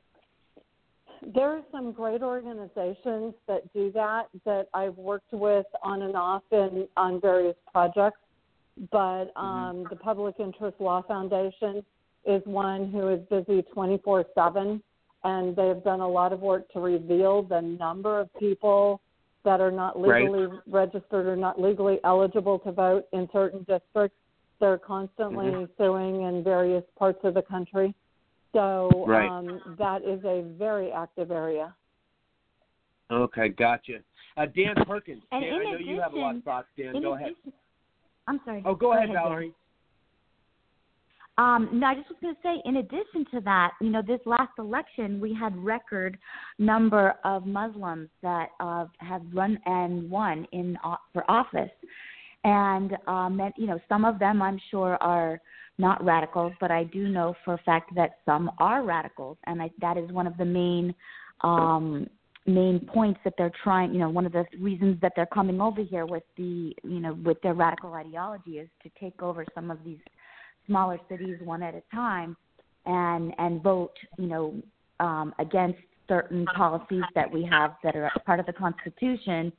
There 1.35 1.49
are 1.49 1.61
some 1.71 1.91
great 1.91 2.23
organizations 2.23 3.35
that 3.47 3.71
do 3.73 3.91
that 3.91 4.23
that 4.43 4.67
I've 4.73 4.97
worked 4.97 5.31
with 5.31 5.67
on 5.83 6.01
and 6.01 6.15
off 6.15 6.41
in 6.51 6.87
on 6.97 7.21
various 7.21 7.55
projects. 7.71 8.17
But 8.91 9.31
um, 9.35 9.85
the 9.89 9.97
Public 9.97 10.35
Interest 10.39 10.75
Law 10.79 11.03
Foundation 11.03 11.85
is 12.25 12.41
one 12.45 12.89
who 12.89 13.09
is 13.09 13.19
busy 13.29 13.61
24 13.73 14.25
7, 14.33 14.81
and 15.23 15.55
they've 15.55 15.83
done 15.83 15.99
a 15.99 16.07
lot 16.07 16.33
of 16.33 16.39
work 16.39 16.71
to 16.71 16.79
reveal 16.79 17.43
the 17.43 17.61
number 17.61 18.19
of 18.19 18.29
people 18.39 18.99
that 19.43 19.59
are 19.59 19.71
not 19.71 19.99
Right. 19.99 20.29
legally 20.29 20.59
registered 20.67 21.25
or 21.25 21.35
not 21.35 21.59
legally 21.59 21.99
eligible 22.03 22.59
to 22.59 22.71
vote 22.71 23.07
in 23.11 23.27
certain 23.31 23.63
districts. 23.63 24.17
They're 24.59 24.77
constantly 24.77 25.47
Mhm. 25.47 25.69
suing 25.77 26.21
in 26.21 26.43
various 26.43 26.83
parts 26.95 27.23
of 27.23 27.33
the 27.33 27.41
country. 27.41 27.95
So 28.53 28.89
Right. 29.07 29.29
um, 29.29 29.75
that 29.77 30.03
is 30.03 30.23
a 30.25 30.41
very 30.41 30.91
active 30.91 31.31
area. 31.31 31.73
Okay, 33.09 33.49
gotcha. 33.49 34.03
Uh, 34.37 34.45
Dan 34.45 34.75
Perkins. 34.85 35.23
Dan, 35.31 35.43
in 35.43 35.53
I 35.53 35.57
know 35.71 35.77
you 35.77 35.99
have 35.99 36.13
a 36.13 36.17
lot 36.17 36.25
of 36.29 36.35
addition- 36.37 36.41
thoughts, 36.43 36.67
Dan. 36.77 36.95
In 36.95 37.01
Go 37.01 37.13
ahead. 37.13 37.35
I'm 38.27 38.39
sorry. 38.45 38.61
Oh, 38.65 38.75
go, 38.75 38.93
ahead, 38.93 39.07
Dan. 39.07 39.15
Valerie. 39.15 39.53
Um, 41.41 41.69
no, 41.73 41.87
I 41.87 41.95
just 41.95 42.07
was 42.09 42.17
going 42.21 42.35
to 42.35 42.41
say, 42.43 42.61
in 42.65 42.77
addition 42.77 43.25
to 43.33 43.41
that, 43.45 43.71
you 43.81 43.89
know, 43.89 44.03
this 44.05 44.19
last 44.27 44.51
election, 44.59 45.19
we 45.19 45.33
had 45.33 45.57
record 45.57 46.19
number 46.59 47.15
of 47.23 47.47
Muslims 47.47 48.09
that 48.21 48.49
uh, 48.59 48.85
have 48.99 49.23
run 49.33 49.57
and 49.65 50.07
won 50.07 50.45
in 50.51 50.77
uh, 50.83 50.97
for 51.13 51.29
office, 51.31 51.71
and 52.43 52.95
um, 53.07 53.37
that 53.37 53.53
you 53.57 53.65
know, 53.65 53.79
some 53.89 54.05
of 54.05 54.19
them 54.19 54.39
I'm 54.39 54.59
sure 54.69 54.97
are 55.01 55.41
not 55.79 56.03
radicals, 56.03 56.53
but 56.61 56.69
I 56.69 56.83
do 56.83 57.07
know 57.07 57.33
for 57.43 57.55
a 57.55 57.59
fact 57.59 57.95
that 57.95 58.17
some 58.23 58.51
are 58.59 58.83
radicals, 58.83 59.37
and 59.47 59.63
I, 59.63 59.71
that 59.81 59.97
is 59.97 60.11
one 60.11 60.27
of 60.27 60.37
the 60.37 60.45
main 60.45 60.93
um, 61.43 62.07
main 62.45 62.87
points 62.93 63.19
that 63.23 63.33
they're 63.35 63.53
trying. 63.63 63.93
You 63.93 63.99
know, 64.01 64.09
one 64.11 64.27
of 64.27 64.31
the 64.31 64.45
reasons 64.59 64.99
that 65.01 65.13
they're 65.15 65.25
coming 65.25 65.59
over 65.59 65.81
here 65.81 66.05
with 66.05 66.23
the 66.37 66.75
you 66.83 66.99
know 66.99 67.17
with 67.25 67.41
their 67.41 67.55
radical 67.55 67.93
ideology 67.93 68.59
is 68.59 68.69
to 68.83 68.91
take 68.99 69.23
over 69.23 69.43
some 69.55 69.71
of 69.71 69.79
these 69.83 69.97
smaller 70.71 70.99
cities 71.09 71.37
one 71.43 71.61
at 71.61 71.75
a 71.75 71.83
time 71.93 72.35
and 72.85 73.33
and 73.37 73.61
vote 73.61 73.93
you 74.17 74.27
know 74.27 74.55
um 75.01 75.33
against 75.39 75.79
certain 76.07 76.45
policies 76.57 77.03
that 77.13 77.29
we 77.29 77.43
have 77.43 77.75
that 77.83 77.95
are 77.95 78.11
part 78.25 78.39
of 78.39 78.45
the 78.45 78.53
constitution. 78.53 79.51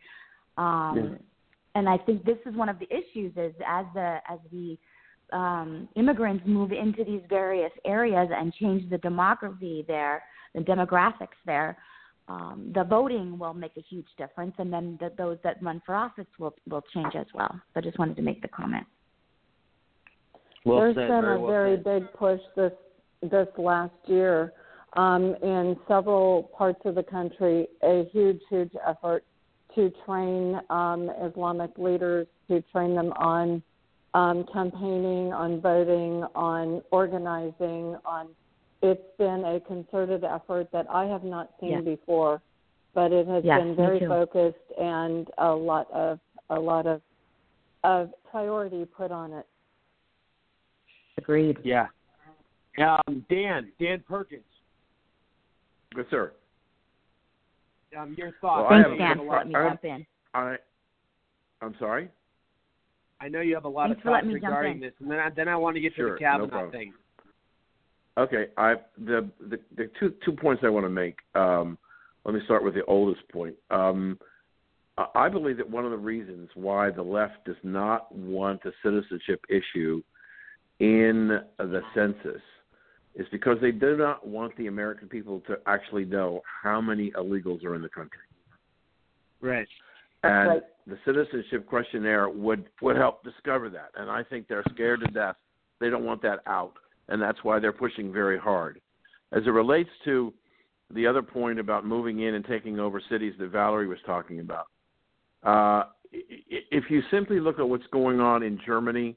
Um 0.57 1.19
and 1.75 1.89
i 1.89 1.97
think 1.97 2.25
this 2.25 2.37
is 2.45 2.55
one 2.55 2.69
of 2.69 2.79
the 2.79 2.89
issues 3.01 3.33
is 3.37 3.55
as 3.67 3.87
the 3.95 4.19
as 4.29 4.39
the 4.51 4.77
um 5.35 5.89
immigrants 5.97 6.45
move 6.47 6.73
into 6.73 7.05
these 7.05 7.23
various 7.29 7.73
areas 7.87 8.29
and 8.39 8.53
change 8.55 8.89
the 8.91 8.99
demography 8.99 9.87
there 9.87 10.23
the 10.55 10.61
demographics 10.61 11.41
there 11.47 11.79
um 12.29 12.71
the 12.75 12.85
voting 12.85 13.39
will 13.39 13.55
make 13.55 13.77
a 13.77 13.85
huge 13.93 14.07
difference. 14.17 14.55
And 14.59 14.73
then 14.73 14.97
the, 15.01 15.11
those 15.17 15.39
that 15.45 15.63
run 15.63 15.83
for 15.85 15.95
office 15.95 16.33
will 16.39 16.55
will 16.69 16.85
change 16.95 17.15
as 17.15 17.27
well. 17.35 17.53
So 17.73 17.81
i 17.81 17.81
just 17.81 17.99
wanted 17.99 18.17
to 18.17 18.23
make 18.23 18.43
the 18.43 18.49
comment 18.49 18.87
Well 20.65 20.79
There's 20.79 20.95
said, 20.95 21.09
been 21.09 21.23
very 21.23 21.37
a 21.37 21.41
well 21.41 21.51
very 21.51 21.77
said. 21.77 21.85
big 21.85 22.13
push 22.15 22.41
this 22.57 22.73
this 23.23 23.49
last 23.59 23.95
year 24.07 24.53
um, 24.95 25.35
in 25.43 25.77
several 25.89 26.45
parts 26.57 26.81
of 26.85 26.95
the 26.95 27.03
country. 27.03 27.67
A 27.83 28.05
huge, 28.13 28.41
huge 28.49 28.73
effort 28.87 29.25
to 29.75 29.91
train 30.05 30.61
um, 30.71 31.11
Islamic 31.23 31.71
leaders, 31.79 32.27
to 32.49 32.61
train 32.73 32.95
them 32.95 33.13
on 33.15 33.63
um, 34.15 34.45
campaigning, 34.53 35.33
on 35.33 35.61
voting, 35.61 36.25
on 36.35 36.83
organizing. 36.91 37.97
On 38.05 38.29
it's 38.83 39.01
been 39.19 39.45
a 39.45 39.61
concerted 39.61 40.25
effort 40.25 40.69
that 40.73 40.87
I 40.91 41.05
have 41.05 41.25
not 41.25 41.51
seen 41.61 41.71
Yeah. 41.71 41.81
before 41.81 42.43
but 42.95 43.11
it 43.13 43.27
has 43.27 43.43
Yes, 43.45 43.59
been 43.61 43.75
very 43.75 44.01
focused 44.07 44.71
and 44.79 45.27
a 45.39 45.51
lot 45.51 45.91
of 45.93 46.21
a 46.51 46.61
lot 46.61 46.87
of 46.87 47.01
of 47.85 48.11
priority 48.31 48.85
put 48.85 49.11
on 49.11 49.33
it. 49.33 49.47
Agreed. 51.19 51.59
Yeah. 51.65 51.87
Um, 52.79 53.25
Dan, 53.29 53.71
Dan 53.79 54.03
Perkins, 54.09 54.43
Yes, 55.95 56.07
sir. 56.11 56.33
um, 57.99 58.15
your 58.17 58.33
thoughts. 58.41 58.63
Well, 58.63 58.69
Thanks, 58.71 58.89
have- 58.89 58.99
Dan, 58.99 59.19
a 59.19 59.25
for 59.25 59.37
letting 59.37 59.49
me 59.53 59.55
I 59.57 59.69
jump 59.69 59.85
in. 59.85 60.07
I, 60.33 60.57
I'm 61.61 61.75
sorry. 61.79 62.09
I 63.21 63.29
know 63.29 63.41
you 63.43 63.55
have 63.55 63.67
a 63.67 63.69
lot 63.69 63.89
Thanks 63.89 63.99
of 63.99 64.03
for 64.03 64.09
thoughts 64.09 64.15
letting 64.25 64.29
me 64.31 64.35
jump 64.41 64.45
regarding 64.45 64.73
in. 64.77 64.81
this, 64.81 64.93
and 65.01 65.11
then 65.11 65.19
I, 65.19 65.29
then 65.29 65.49
I 65.49 65.57
want 65.57 65.77
to 65.77 65.81
get 65.81 65.95
Sure, 65.95 66.09
to 66.09 66.15
the 66.15 66.21
no 66.21 66.27
Kavanaugh 66.31 66.49
problem. 66.49 66.71
thing. 66.73 66.93
Okay, 68.19 68.47
I 68.57 68.75
the 68.99 69.29
the, 69.51 69.59
the 69.77 69.91
two 70.01 70.15
two 70.25 70.33
points 70.33 70.63
I 70.65 70.71
want 70.71 70.85
to 70.87 70.91
make. 70.91 71.19
Um, 71.35 71.77
let 72.25 72.35
me 72.35 72.41
start 72.47 72.65
with 72.65 72.75
the 72.75 72.85
oldest 72.87 73.27
point. 73.31 73.55
Um, 73.71 74.19
I- 74.97 75.09
I 75.15 75.29
believe 75.29 75.59
that 75.59 75.69
one 75.69 75.85
of 75.85 75.91
the 75.91 75.97
reasons 75.99 76.49
why 76.55 76.91
the 76.91 77.03
left 77.03 77.45
does 77.45 77.57
not 77.63 78.11
want 78.15 78.63
the 78.63 78.73
citizenship 78.83 79.45
issue 79.51 80.03
in 80.83 81.39
the 81.59 81.81
census 81.95 82.43
is 83.15 83.27
because 83.31 83.57
they 83.61 83.71
do 83.71 83.97
not 83.97 84.27
want 84.27 84.57
the 84.57 84.67
American 84.67 85.09
people 85.09 85.41
to 85.47 85.57
actually 85.67 86.05
know 86.05 86.43
how 86.63 86.81
many 86.81 87.13
illegals 87.13 87.65
are 87.65 87.77
in 87.77 87.83
the 87.83 87.89
country. 87.89 88.19
Right. 89.41 89.69
And 90.25 90.49
right. 90.49 90.63
the 90.89 90.99
citizenship 91.05 91.67
questionnaire 91.67 92.29
would 92.29 92.65
would 92.81 92.97
help 92.97 93.23
discover 93.23 93.71
that. 93.71 93.91
And 93.97 94.11
I 94.11 94.25
think 94.25 94.49
they're 94.49 94.65
scared 94.73 95.01
to 95.01 95.07
death. 95.13 95.37
They 95.79 95.89
don't 95.89 96.05
want 96.05 96.21
that 96.23 96.41
out, 96.47 96.75
and 97.09 97.23
that's 97.23 97.45
why 97.45 97.61
they're 97.61 97.73
pushing 97.73 98.13
very 98.13 98.39
hard. 98.39 98.81
As 99.33 99.43
it 99.47 99.51
relates 99.51 99.91
to 100.05 100.33
the 100.91 101.07
other 101.07 101.23
point 101.23 101.61
about 101.61 101.87
moving 101.87 102.21
in 102.21 102.35
and 102.35 102.45
taking 102.45 102.81
over 102.81 103.01
cities 103.09 103.35
that 103.39 103.49
Valerie 103.49 103.87
was 103.87 103.99
talking 104.05 104.41
about, 104.41 104.67
uh, 105.45 105.85
i- 106.13 106.25
i- 106.53 106.67
if 106.71 106.91
you 106.91 107.03
simply 107.11 107.41
look 107.41 107.59
at 107.59 107.69
what's 107.69 107.87
going 107.89 108.21
on 108.21 108.43
in 108.43 108.59
Germany 108.59 109.17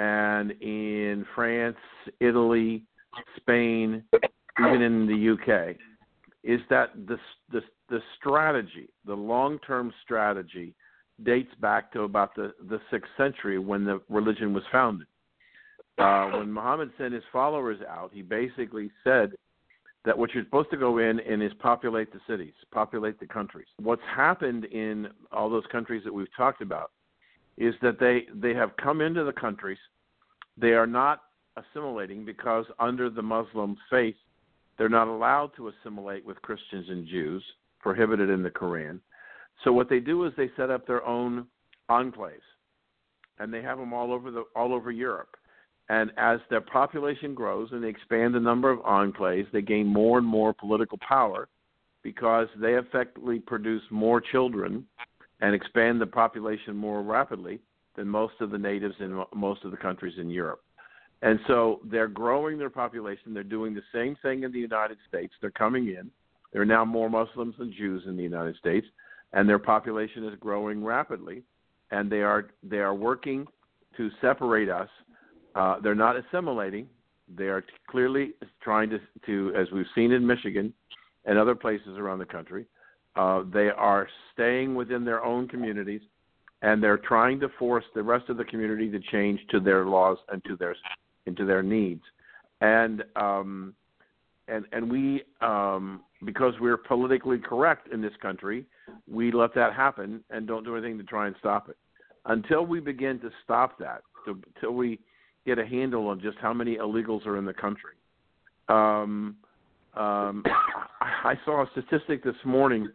and 0.00 0.52
in 0.62 1.26
France, 1.34 1.76
Italy, 2.20 2.82
Spain, 3.36 4.02
even 4.58 4.80
in 4.80 5.06
the 5.06 5.32
UK, 5.34 5.76
is 6.42 6.60
that 6.70 6.92
the 7.06 7.18
the 7.52 7.60
the 7.90 8.00
strategy, 8.18 8.88
the 9.04 9.14
long-term 9.14 9.92
strategy, 10.02 10.74
dates 11.22 11.52
back 11.60 11.92
to 11.92 12.02
about 12.04 12.34
the 12.34 12.54
the 12.70 12.80
sixth 12.90 13.10
century 13.18 13.58
when 13.58 13.84
the 13.84 14.00
religion 14.08 14.54
was 14.54 14.62
founded. 14.72 15.06
Uh, 15.98 16.30
when 16.30 16.50
Muhammad 16.50 16.90
sent 16.96 17.12
his 17.12 17.24
followers 17.30 17.80
out, 17.86 18.10
he 18.14 18.22
basically 18.22 18.90
said 19.04 19.32
that 20.06 20.16
what 20.16 20.32
you're 20.32 20.44
supposed 20.44 20.70
to 20.70 20.78
go 20.78 20.96
in 20.96 21.20
and 21.20 21.42
is 21.42 21.52
populate 21.58 22.10
the 22.10 22.20
cities, 22.26 22.54
populate 22.72 23.20
the 23.20 23.26
countries. 23.26 23.66
What's 23.78 24.00
happened 24.16 24.64
in 24.64 25.08
all 25.30 25.50
those 25.50 25.66
countries 25.70 26.02
that 26.04 26.14
we've 26.14 26.34
talked 26.34 26.62
about 26.62 26.90
is 27.60 27.74
that 27.82 28.00
they 28.00 28.26
they 28.34 28.54
have 28.54 28.76
come 28.82 29.00
into 29.00 29.22
the 29.22 29.32
countries. 29.32 29.78
They 30.56 30.72
are 30.72 30.86
not 30.86 31.20
assimilating 31.56 32.24
because 32.24 32.64
under 32.80 33.10
the 33.10 33.22
Muslim 33.22 33.76
faith, 33.90 34.16
they're 34.78 34.88
not 34.88 35.08
allowed 35.08 35.50
to 35.56 35.68
assimilate 35.68 36.24
with 36.24 36.40
Christians 36.42 36.86
and 36.88 37.06
Jews, 37.06 37.44
prohibited 37.80 38.30
in 38.30 38.42
the 38.42 38.50
Quran. 38.50 38.98
So 39.62 39.72
what 39.72 39.90
they 39.90 40.00
do 40.00 40.24
is 40.24 40.32
they 40.36 40.50
set 40.56 40.70
up 40.70 40.86
their 40.86 41.06
own 41.06 41.46
enclaves, 41.90 42.48
and 43.38 43.52
they 43.52 43.60
have 43.60 43.78
them 43.78 43.92
all 43.92 44.10
over 44.12 44.30
the 44.30 44.44
all 44.56 44.72
over 44.72 44.90
Europe. 44.90 45.36
And 45.90 46.12
as 46.16 46.40
their 46.48 46.60
population 46.62 47.34
grows 47.34 47.68
and 47.72 47.84
they 47.84 47.88
expand 47.88 48.34
the 48.34 48.40
number 48.40 48.70
of 48.70 48.78
enclaves, 48.80 49.50
they 49.52 49.60
gain 49.60 49.86
more 49.86 50.18
and 50.18 50.26
more 50.26 50.54
political 50.54 50.98
power 51.06 51.48
because 52.02 52.48
they 52.58 52.74
effectively 52.74 53.38
produce 53.38 53.82
more 53.90 54.20
children 54.20 54.86
and 55.40 55.54
expand 55.54 56.00
the 56.00 56.06
population 56.06 56.76
more 56.76 57.02
rapidly 57.02 57.60
than 57.96 58.08
most 58.08 58.34
of 58.40 58.50
the 58.50 58.58
natives 58.58 58.94
in 59.00 59.22
most 59.34 59.64
of 59.64 59.70
the 59.70 59.76
countries 59.76 60.14
in 60.18 60.30
Europe. 60.30 60.62
And 61.22 61.38
so 61.46 61.80
they're 61.84 62.08
growing 62.08 62.58
their 62.58 62.70
population. 62.70 63.34
They're 63.34 63.42
doing 63.42 63.74
the 63.74 63.82
same 63.92 64.16
thing 64.22 64.42
in 64.44 64.52
the 64.52 64.58
United 64.58 64.98
States. 65.08 65.34
They're 65.40 65.50
coming 65.50 65.88
in. 65.88 66.10
There 66.52 66.62
are 66.62 66.66
now 66.66 66.84
more 66.84 67.10
Muslims 67.10 67.54
than 67.58 67.72
Jews 67.72 68.04
in 68.06 68.16
the 68.16 68.22
United 68.22 68.56
States, 68.56 68.86
and 69.32 69.48
their 69.48 69.58
population 69.58 70.26
is 70.26 70.34
growing 70.40 70.82
rapidly. 70.84 71.42
And 71.90 72.10
they 72.10 72.22
are 72.22 72.50
they 72.62 72.78
are 72.78 72.94
working 72.94 73.46
to 73.96 74.10
separate 74.20 74.68
us. 74.68 74.88
Uh, 75.54 75.80
they're 75.80 75.94
not 75.94 76.16
assimilating. 76.16 76.88
They 77.36 77.48
are 77.48 77.64
clearly 77.88 78.32
trying 78.62 78.90
to, 78.90 79.00
to, 79.26 79.52
as 79.56 79.70
we've 79.72 79.86
seen 79.94 80.12
in 80.12 80.26
Michigan 80.26 80.72
and 81.24 81.38
other 81.38 81.54
places 81.54 81.98
around 81.98 82.18
the 82.18 82.24
country, 82.24 82.66
uh, 83.20 83.44
they 83.52 83.68
are 83.68 84.08
staying 84.32 84.74
within 84.74 85.04
their 85.04 85.22
own 85.22 85.46
communities, 85.46 86.00
and 86.62 86.82
they're 86.82 86.96
trying 86.96 87.38
to 87.38 87.50
force 87.58 87.84
the 87.94 88.02
rest 88.02 88.30
of 88.30 88.38
the 88.38 88.44
community 88.44 88.90
to 88.90 88.98
change 89.12 89.38
to 89.50 89.60
their 89.60 89.84
laws 89.84 90.16
and 90.32 90.42
to 90.44 90.56
their 90.56 90.74
into 91.26 91.44
their 91.44 91.62
needs. 91.62 92.00
And 92.62 93.04
um, 93.16 93.74
and 94.48 94.64
and 94.72 94.90
we 94.90 95.22
um, 95.42 96.00
because 96.24 96.54
we're 96.62 96.78
politically 96.78 97.38
correct 97.38 97.92
in 97.92 98.00
this 98.00 98.14
country, 98.22 98.64
we 99.06 99.30
let 99.32 99.54
that 99.54 99.74
happen 99.74 100.24
and 100.30 100.46
don't 100.46 100.64
do 100.64 100.74
anything 100.74 100.96
to 100.96 101.04
try 101.04 101.26
and 101.26 101.36
stop 101.38 101.68
it. 101.68 101.76
Until 102.24 102.64
we 102.64 102.80
begin 102.80 103.18
to 103.20 103.30
stop 103.44 103.78
that, 103.80 104.00
to, 104.24 104.40
until 104.54 104.72
we 104.72 104.98
get 105.44 105.58
a 105.58 105.66
handle 105.66 106.08
on 106.08 106.22
just 106.22 106.38
how 106.38 106.54
many 106.54 106.76
illegals 106.76 107.26
are 107.26 107.36
in 107.36 107.44
the 107.44 107.54
country. 107.54 107.96
Um, 108.70 109.36
um, 109.94 110.42
I 111.02 111.34
saw 111.44 111.64
a 111.64 111.70
statistic 111.72 112.24
this 112.24 112.34
morning 112.46 112.88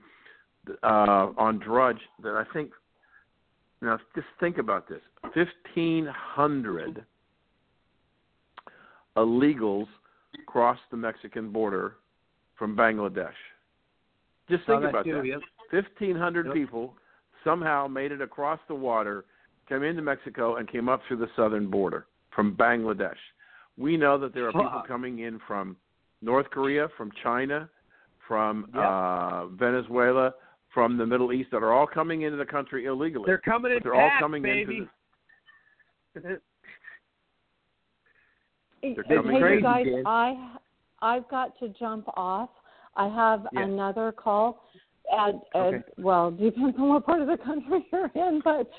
uh, 0.83 1.31
on 1.37 1.59
Drudge 1.59 1.99
that 2.23 2.35
I 2.35 2.43
think. 2.53 2.71
Now, 3.81 3.99
just 4.15 4.27
think 4.39 4.57
about 4.57 4.87
this: 4.87 5.01
fifteen 5.33 6.05
hundred 6.05 7.05
illegals 9.17 9.87
crossed 10.45 10.81
the 10.91 10.97
Mexican 10.97 11.51
border 11.51 11.97
from 12.57 12.75
Bangladesh. 12.75 13.33
Just 14.49 14.65
think 14.65 14.83
about 14.83 15.05
too, 15.05 15.13
that. 15.13 15.25
yep. 15.25 15.39
Fifteen 15.71 16.15
hundred 16.15 16.47
Yep. 16.47 16.55
people 16.55 16.93
somehow 17.43 17.87
made 17.87 18.11
it 18.11 18.21
across 18.21 18.59
the 18.67 18.75
water, 18.75 19.25
came 19.67 19.83
into 19.83 20.01
Mexico, 20.01 20.55
and 20.55 20.67
came 20.67 20.89
up 20.89 21.01
through 21.07 21.17
the 21.17 21.29
southern 21.35 21.69
border 21.69 22.07
from 22.33 22.55
Bangladesh. 22.55 23.15
We 23.77 23.97
know 23.97 24.17
that 24.17 24.33
there 24.33 24.47
are 24.47 24.51
people 24.51 24.83
coming 24.87 25.19
in 25.19 25.39
from 25.47 25.75
North 26.21 26.49
Korea, 26.49 26.87
from 26.97 27.11
China, 27.21 27.69
from 28.27 28.67
Yep. 28.73 28.83
uh, 28.83 29.45
Venezuela, 29.47 30.33
from 30.75 30.97
the 30.97 31.05
Middle 31.05 31.33
East 31.33 31.49
that 31.51 31.63
are 31.63 31.73
all 31.73 31.87
coming 31.87 32.23
into 32.23 32.37
the 32.37 32.45
country 32.45 32.85
illegally. 32.85 33.23
They're 33.25 33.39
coming 33.39 33.71
in 33.71 33.79
they're 33.81 33.95
all 33.95 34.11
coming 34.19 34.43
baby. 34.43 34.87
into 36.13 36.39
Hey, 38.81 38.93
They're 38.93 39.17
coming 39.17 39.35
you 39.35 39.41
crazy, 39.41 39.63
guys, 39.63 39.85
Dan. 39.85 40.03
I 40.05 40.57
I've 41.01 41.27
got 41.29 41.57
to 41.59 41.69
jump 41.69 42.07
off. 42.15 42.49
I 42.95 43.07
have 43.07 43.47
Yeah. 43.51 43.63
another 43.63 44.11
call. 44.11 44.69
At, 45.11 45.35
at 45.53 45.97
well, 45.97 46.31
depends 46.39 46.77
on 46.77 46.89
what 46.89 47.05
part 47.05 47.21
of 47.21 47.27
the 47.27 47.37
country 47.37 47.85
you're 47.91 48.11
in, 48.15 48.41
but 48.43 48.69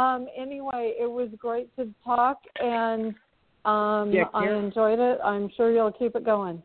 um, 0.00 0.26
anyway, 0.36 0.94
it 0.98 1.10
was 1.10 1.28
great 1.38 1.74
to 1.76 1.92
talk, 2.04 2.38
and 2.60 3.14
um, 3.64 4.12
Yeah, 4.12 4.24
I 4.34 4.50
enjoyed 4.50 4.98
it. 4.98 5.18
I'm 5.22 5.50
sure 5.56 5.70
you'll 5.72 5.92
keep 5.92 6.16
it 6.16 6.24
going. 6.24 6.62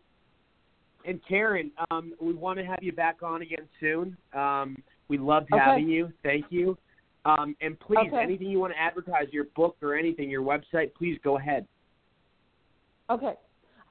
And 1.05 1.19
Karen, 1.27 1.71
um, 1.91 2.13
we 2.19 2.33
want 2.33 2.59
to 2.59 2.65
have 2.65 2.79
you 2.81 2.91
back 2.91 3.23
on 3.23 3.41
again 3.41 3.67
soon. 3.79 4.17
Um, 4.33 4.77
we 5.07 5.17
loved 5.17 5.51
Okay. 5.51 5.61
having 5.61 5.87
you. 5.87 6.11
Thank 6.23 6.45
you. 6.51 6.77
Um, 7.25 7.55
and 7.61 7.79
please, 7.79 8.07
Okay. 8.07 8.21
anything 8.21 8.49
you 8.49 8.59
want 8.59 8.73
to 8.73 8.79
advertise, 8.79 9.31
your 9.31 9.45
book 9.55 9.77
or 9.81 9.95
anything, 9.95 10.29
your 10.29 10.41
website, 10.41 10.93
please 10.93 11.17
go 11.19 11.37
ahead. 11.37 11.67
Okay. 13.09 13.35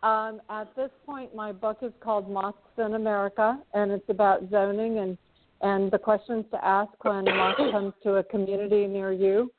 Um, 0.02 0.40
at 0.48 0.74
this 0.76 0.90
point, 1.04 1.34
my 1.34 1.52
book 1.52 1.78
is 1.82 1.92
called 2.00 2.30
Mosques 2.30 2.78
in 2.78 2.94
America, 2.94 3.60
and 3.74 3.90
it's 3.90 4.08
about 4.08 4.48
zoning 4.48 4.98
and, 4.98 5.18
and 5.60 5.90
the 5.90 5.98
questions 5.98 6.44
to 6.52 6.64
ask 6.64 6.92
when 7.04 7.26
a 7.26 7.34
mosque 7.34 7.58
comes 7.72 7.94
to 8.04 8.16
a 8.16 8.24
community 8.24 8.86
near 8.86 9.12
you. 9.12 9.52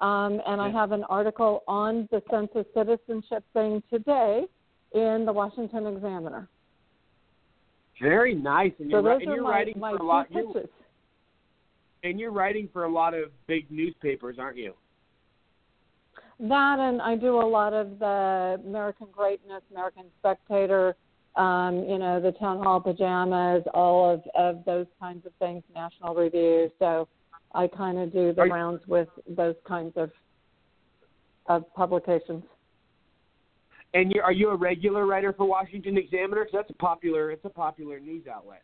Um, 0.00 0.42
and 0.46 0.60
I 0.60 0.68
have 0.70 0.92
an 0.92 1.04
article 1.04 1.62
on 1.66 2.06
the 2.10 2.22
census 2.30 2.66
citizenship 2.74 3.44
thing 3.54 3.82
today 3.88 4.46
in 4.92 5.24
the 5.24 5.32
Washington 5.32 5.86
Examiner. 5.86 6.50
Very 8.00 8.34
nice. 8.34 8.72
And 8.78 8.90
So 8.90 9.00
you're, 9.00 9.02
those 9.02 9.22
and 9.22 9.30
are 9.30 9.34
you're 9.36 9.44
my, 9.44 9.50
writing 9.50 9.78
my 9.78 9.90
for 9.92 9.96
a 9.96 10.06
lot. 10.06 10.26
You're, 10.30 10.64
and 12.04 12.20
you're 12.20 12.30
writing 12.32 12.68
for 12.72 12.84
a 12.84 12.92
lot 12.92 13.14
of 13.14 13.30
big 13.46 13.70
newspapers, 13.70 14.36
aren't 14.38 14.58
you? 14.58 14.74
That 16.38 16.78
and 16.78 17.00
I 17.00 17.16
do 17.16 17.40
a 17.40 17.48
lot 17.48 17.72
of 17.72 17.98
the 17.98 18.60
American 18.66 19.06
Greatness, 19.10 19.62
American 19.70 20.04
Spectator, 20.18 20.94
um, 21.36 21.84
you 21.88 21.98
know, 21.98 22.20
the 22.20 22.32
Town 22.32 22.62
Hall 22.62 22.80
Pajamas, 22.80 23.62
all 23.72 24.12
of, 24.12 24.22
of 24.34 24.64
those 24.66 24.86
kinds 25.00 25.24
of 25.24 25.32
things, 25.38 25.62
National 25.74 26.14
Review. 26.14 26.70
So 26.78 27.08
I 27.54 27.66
kind 27.66 27.98
of 27.98 28.12
do 28.12 28.34
the 28.34 28.42
Are 28.42 28.46
you- 28.46 28.52
rounds 28.52 28.82
with 28.86 29.08
those 29.28 29.56
kinds 29.66 29.94
of 29.96 30.10
of 31.48 31.62
publications. 31.74 32.42
And 33.94 34.12
you 34.12 34.20
are 34.20 34.32
you 34.32 34.50
a 34.50 34.56
regular 34.56 35.06
writer 35.06 35.32
for 35.32 35.46
Washington 35.46 35.96
Examiner? 35.96 36.44
'Cause 36.44 36.52
that's 36.52 36.70
a 36.70 36.74
popular. 36.74 37.30
It's 37.30 37.44
a 37.44 37.50
popular 37.50 37.98
news 38.00 38.26
outlet. 38.26 38.62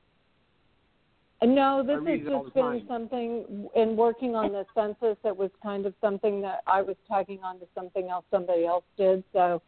No, 1.43 1.83
this 1.83 1.99
has 2.07 2.21
just 2.21 2.55
been 2.55 2.87
something 2.87 3.69
in 3.75 3.97
working 3.97 4.37
on 4.37 4.53
the 4.53 4.65
census. 4.75 5.19
It 5.25 5.37
was 5.37 5.51
kind 5.61 5.87
of 5.87 5.95
something 6.01 6.41
that 6.43 6.63
I 6.69 6.83
was 6.83 6.97
tagging 7.09 7.43
on 7.43 7.59
to 7.59 7.67
something 7.75 8.09
else 8.09 8.25
somebody 8.31 8.65
else 8.65 8.85
did. 8.97 9.25
So, 9.33 9.61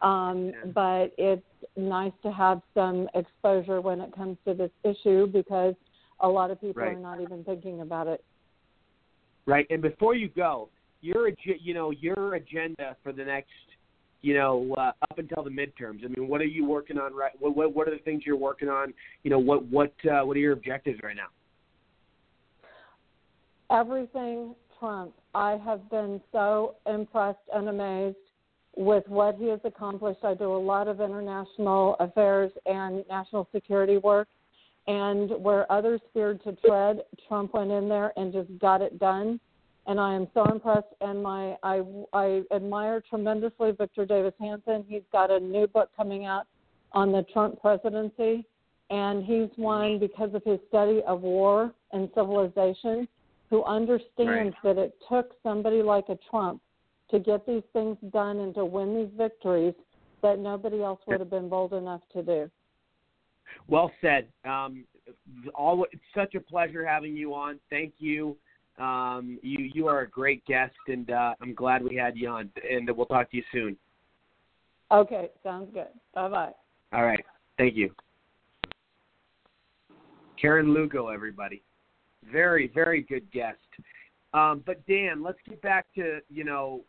um, 0.00 0.46
Yeah. 0.46 0.64
but 0.66 1.12
it's 1.18 1.44
nice 1.76 2.14
to 2.22 2.32
have 2.32 2.62
some 2.72 3.10
exposure 3.12 3.82
when 3.82 4.00
it 4.00 4.10
comes 4.12 4.38
to 4.46 4.54
this 4.54 4.70
issue 4.84 5.26
because 5.26 5.74
a 6.20 6.28
lot 6.28 6.50
of 6.50 6.60
people 6.62 6.82
Right. 6.82 6.96
are 6.96 7.00
not 7.00 7.20
even 7.20 7.44
thinking 7.44 7.82
about 7.82 8.06
it. 8.06 8.24
Right. 9.44 9.66
And 9.68 9.82
before 9.82 10.14
you 10.14 10.28
go, 10.28 10.70
your 11.02 11.28
you 11.44 11.74
know 11.74 11.90
your 11.90 12.34
agenda 12.34 12.96
for 13.02 13.12
the 13.12 13.24
next 13.24 13.67
you 14.22 14.34
know 14.34 14.74
uh, 14.76 14.92
up 15.02 15.18
until 15.18 15.42
the 15.42 15.50
midterms. 15.50 16.04
I 16.04 16.08
mean, 16.08 16.28
what 16.28 16.40
are 16.40 16.46
you 16.46 16.64
working 16.64 16.98
on 16.98 17.14
right? 17.14 17.32
What 17.38 17.56
what, 17.56 17.74
what 17.74 17.88
are 17.88 17.92
the 17.92 18.02
things 18.02 18.22
you're 18.26 18.36
working 18.36 18.68
on? 18.68 18.92
You 19.22 19.30
know, 19.30 19.38
what 19.38 19.64
what 19.66 19.92
uh, 20.10 20.24
what 20.24 20.36
are 20.36 20.40
your 20.40 20.52
objectives 20.52 21.00
right 21.02 21.16
now? 21.16 21.28
everything 23.70 24.54
Trump. 24.78 25.12
I 25.34 25.58
have 25.64 25.88
been 25.90 26.20
so 26.32 26.76
impressed 26.86 27.38
and 27.52 27.68
amazed 27.68 28.16
with 28.76 29.04
what 29.08 29.36
he 29.36 29.48
has 29.48 29.60
accomplished. 29.64 30.24
I 30.24 30.34
do 30.34 30.54
a 30.54 30.56
lot 30.56 30.88
of 30.88 31.00
international 31.00 31.96
affairs 31.98 32.52
and 32.66 33.04
national 33.08 33.48
security 33.52 33.98
work. 33.98 34.28
And 34.86 35.30
where 35.42 35.70
others 35.70 36.00
feared 36.14 36.42
to 36.44 36.52
tread, 36.66 37.02
Trump 37.26 37.52
went 37.52 37.70
in 37.70 37.88
there 37.88 38.12
and 38.16 38.32
just 38.32 38.48
got 38.58 38.80
it 38.80 38.98
done. 38.98 39.38
And 39.88 39.98
I 39.98 40.14
am 40.14 40.28
so 40.34 40.44
impressed. 40.44 40.94
And 41.00 41.22
my 41.22 41.56
I 41.62 41.82
I 42.12 42.42
admire 42.54 43.02
tremendously 43.08 43.72
Victor 43.72 44.06
Davis 44.06 44.34
Hanson. 44.40 44.84
He's 44.86 45.02
got 45.10 45.30
a 45.30 45.40
new 45.40 45.66
book 45.66 45.90
coming 45.96 46.24
out 46.24 46.46
on 46.92 47.10
the 47.10 47.24
Trump 47.32 47.60
presidency, 47.60 48.46
and 48.90 49.24
he's 49.24 49.48
one 49.56 49.98
because 49.98 50.34
of 50.34 50.42
his 50.44 50.58
study 50.68 51.02
of 51.06 51.22
war 51.22 51.72
and 51.92 52.08
civilization 52.14 53.08
who 53.50 53.64
understands 53.64 54.54
that 54.62 54.78
it 54.78 54.94
took 55.08 55.32
somebody 55.42 55.82
like 55.82 56.08
a 56.08 56.18
Trump 56.30 56.60
to 57.10 57.18
get 57.18 57.46
these 57.46 57.62
things 57.72 57.96
done 58.12 58.40
and 58.40 58.54
to 58.54 58.64
win 58.64 58.94
these 58.94 59.10
victories 59.16 59.74
that 60.22 60.38
nobody 60.38 60.82
else 60.82 61.00
would 61.06 61.20
have 61.20 61.30
been 61.30 61.48
bold 61.48 61.72
enough 61.72 62.02
to 62.12 62.22
do. 62.22 62.50
Well 63.66 63.90
said. 64.00 64.28
Um, 64.44 64.84
all 65.54 65.86
it's 65.90 66.02
such 66.14 66.34
a 66.34 66.40
pleasure 66.40 66.84
having 66.84 67.16
you 67.16 67.32
on. 67.34 67.58
Thank 67.70 67.94
you. 67.98 68.36
Um, 68.78 69.38
you 69.42 69.70
you 69.74 69.88
are 69.88 70.00
a 70.00 70.08
great 70.08 70.44
guest, 70.46 70.76
and 70.86 71.10
uh, 71.10 71.34
I'm 71.40 71.54
glad 71.54 71.82
we 71.82 71.96
had 71.96 72.16
you 72.16 72.28
on. 72.28 72.50
And 72.68 72.88
we'll 72.96 73.06
talk 73.06 73.30
to 73.30 73.36
you 73.36 73.42
soon. 73.52 73.76
Okay, 74.90 75.30
sounds 75.42 75.68
good. 75.74 75.88
Bye 76.14 76.28
bye. 76.28 76.52
All 76.92 77.04
right. 77.04 77.24
Thank 77.56 77.76
you. 77.76 77.90
Karen 80.40 80.72
Lugo, 80.72 81.08
everybody. 81.08 81.62
Very, 82.32 82.70
very 82.72 83.02
good 83.02 83.30
guest. 83.32 83.58
Um, 84.32 84.62
but 84.64 84.86
Dan, 84.86 85.22
let's 85.22 85.38
get 85.48 85.60
back 85.62 85.86
to 85.96 86.20
you 86.30 86.44
know, 86.44 86.82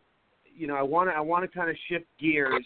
you 0.56 0.68
know, 0.68 0.76
I 0.76 0.84
want 0.84 1.10
to 1.10 1.14
I 1.14 1.22
want 1.22 1.50
to 1.50 1.58
kind 1.58 1.70
of 1.70 1.76
shift 1.88 2.06
gears 2.20 2.66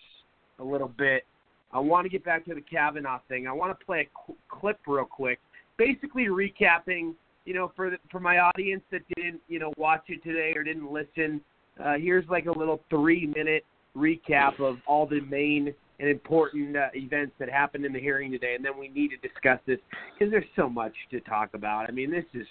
a 0.60 0.64
little 0.64 0.88
bit. 0.88 1.26
I 1.72 1.80
want 1.80 2.06
to 2.06 2.10
get 2.10 2.24
back 2.24 2.46
to 2.46 2.54
the 2.54 2.62
Kavanaugh 2.62 3.20
thing. 3.28 3.48
I 3.48 3.54
want 3.54 3.78
to 3.78 3.86
play 3.86 4.02
a 4.02 4.10
qu- 4.26 4.38
clip 4.50 4.80
real 4.86 5.06
quick, 5.06 5.40
basically 5.78 6.26
recapping. 6.26 7.14
You 7.46 7.54
know, 7.54 7.72
for 7.76 7.90
the, 7.90 7.98
for 8.10 8.20
my 8.20 8.38
audience 8.38 8.84
that 8.92 9.02
didn't 9.16 9.42
you 9.48 9.60
know 9.60 9.74
watch 9.78 10.04
it 10.08 10.24
today 10.24 10.54
or 10.56 10.64
didn't 10.64 10.92
listen, 10.92 11.42
uh, 11.84 11.96
here's 12.00 12.28
like 12.30 12.46
a 12.46 12.58
little 12.58 12.82
three 12.90 13.26
minute 13.26 13.66
recap 13.96 14.60
of 14.60 14.78
all 14.88 15.06
the 15.06 15.22
main 15.22 15.74
and 16.00 16.10
important 16.10 16.76
uh, 16.76 16.88
events 16.94 17.34
that 17.40 17.50
happened 17.50 17.86
in 17.86 17.94
the 17.94 18.00
hearing 18.00 18.32
today, 18.32 18.56
and 18.56 18.66
then 18.66 18.78
we 18.78 18.90
need 18.90 19.10
to 19.10 19.18
discuss 19.28 19.60
this 19.68 19.78
because 20.14 20.32
there's 20.32 20.44
so 20.56 20.68
much 20.70 20.94
to 21.12 21.20
talk 21.22 21.50
about. 21.54 21.88
I 21.88 21.92
mean, 21.92 22.12
this 22.12 22.26
is 22.34 22.48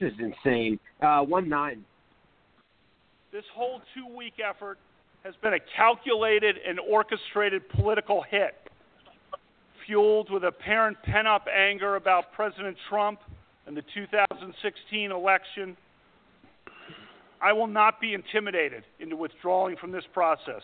this 0.00 0.12
is 0.12 0.18
insane. 0.18 0.78
Uh, 1.00 1.20
one 1.20 1.48
nine. 1.48 1.84
This 3.32 3.44
whole 3.54 3.80
two 3.94 4.14
week 4.14 4.34
effort 4.46 4.78
has 5.24 5.34
been 5.42 5.54
a 5.54 5.58
calculated 5.76 6.56
and 6.66 6.78
orchestrated 6.78 7.68
political 7.70 8.22
hit, 8.30 8.54
fueled 9.86 10.30
with 10.30 10.44
apparent 10.44 10.96
pent 11.02 11.26
up 11.26 11.46
anger 11.52 11.96
about 11.96 12.32
President 12.32 12.76
Trump 12.88 13.18
and 13.66 13.76
the 13.76 13.82
2016 13.94 15.10
election. 15.10 15.76
I 17.40 17.52
will 17.52 17.66
not 17.66 18.00
be 18.00 18.14
intimidated 18.14 18.84
into 18.98 19.16
withdrawing 19.16 19.76
from 19.76 19.92
this 19.92 20.04
process. 20.14 20.62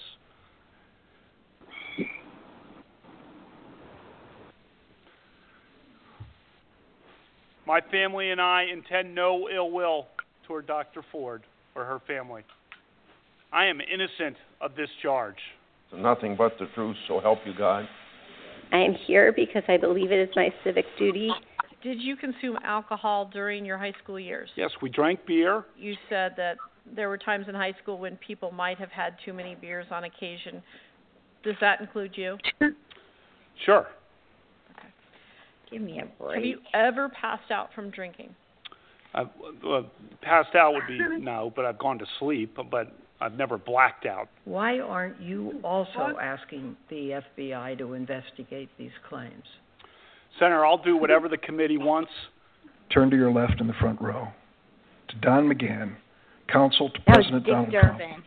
My 7.67 7.81
family 7.91 8.31
and 8.31 8.41
I 8.41 8.65
intend 8.73 9.15
no 9.15 9.49
ill 9.49 9.71
will 9.71 10.07
toward 10.47 10.67
Dr. 10.67 11.05
Ford 11.13 11.43
or 11.75 11.85
her 11.85 12.01
family. 12.07 12.43
I 13.53 13.67
am 13.67 13.81
innocent 13.81 14.37
of 14.61 14.75
this 14.75 14.89
charge. 15.01 15.37
Nothing 15.95 16.37
but 16.37 16.53
the 16.59 16.67
truth, 16.75 16.97
so 17.07 17.21
help 17.21 17.41
you 17.45 17.53
God. 17.57 17.87
I 18.73 18.79
am 18.79 18.95
here 19.07 19.33
because 19.33 19.63
I 19.69 19.77
believe 19.77 20.11
it 20.11 20.19
is 20.19 20.35
my 20.35 20.49
civic 20.65 20.87
duty. 20.99 21.31
Did 21.83 22.01
you 22.01 22.17
consume 22.17 22.57
alcohol 22.65 23.29
during 23.33 23.65
your 23.65 23.79
high 23.79 23.95
school 24.03 24.19
years? 24.19 24.49
Yes, 24.57 24.71
we 24.81 24.89
drank 24.89 25.27
beer. 25.27 25.65
You 25.77 25.95
said 26.09 26.35
that 26.37 26.57
there 26.95 27.09
were 27.09 27.19
times 27.19 27.47
in 27.49 27.55
high 27.55 27.75
school 27.83 27.99
when 27.99 28.17
people 28.17 28.51
might 28.53 28.79
have 28.79 28.91
had 28.91 29.17
too 29.25 29.33
many 29.33 29.55
beers 29.55 29.87
on 29.91 30.05
occasion. 30.05 30.63
Does 31.43 31.57
that 31.61 31.81
include 31.81 32.13
you? 32.17 32.39
Sure. 33.67 33.87
Give 35.71 35.83
me 35.83 36.01
a 36.01 36.23
break. 36.23 36.37
Have 36.37 36.45
you 36.45 36.59
ever 36.75 37.09
passed 37.11 37.51
out 37.51 37.69
from 37.75 37.91
drinking? 37.91 38.35
I've, 39.15 39.29
uh, 39.67 39.83
passed 40.21 40.55
out 40.55 40.73
would 40.73 40.87
be 40.89 40.99
no, 41.21 41.53
but 41.55 41.65
I've 41.65 41.79
gone 41.79 41.99
to 41.99 42.07
sleep, 42.19 42.59
but 42.71 42.93
I've 43.21 43.35
never 43.35 43.59
blacked 43.59 44.07
out. 44.07 44.29
Why 44.45 44.81
aren't 44.81 45.21
you 45.21 45.61
also 45.63 46.19
asking 46.21 46.77
the 46.89 47.21
FBI 47.39 47.79
to 47.79 47.93
investigate 47.93 48.69
these 48.79 48.91
claims? 49.09 49.45
Senator, 50.39 50.65
I'll 50.65 50.83
do 50.83 50.97
whatever 50.97 51.29
the 51.29 51.37
committee 51.37 51.79
wants. 51.79 52.11
Turn 52.93 53.11
to 53.11 53.17
your 53.17 53.33
left 53.33 53.61
in 53.61 53.67
the 53.67 53.75
front 53.75 54.01
row. 54.01 54.29
To 55.09 55.17
Don 55.17 55.49
McGahn, 55.49 55.97
counsel 56.49 56.91
to 56.91 57.01
President 57.07 57.45
Dick 57.45 57.53
Donald 57.53 57.71
Trump. 57.71 57.99
Durbin. 57.99 58.23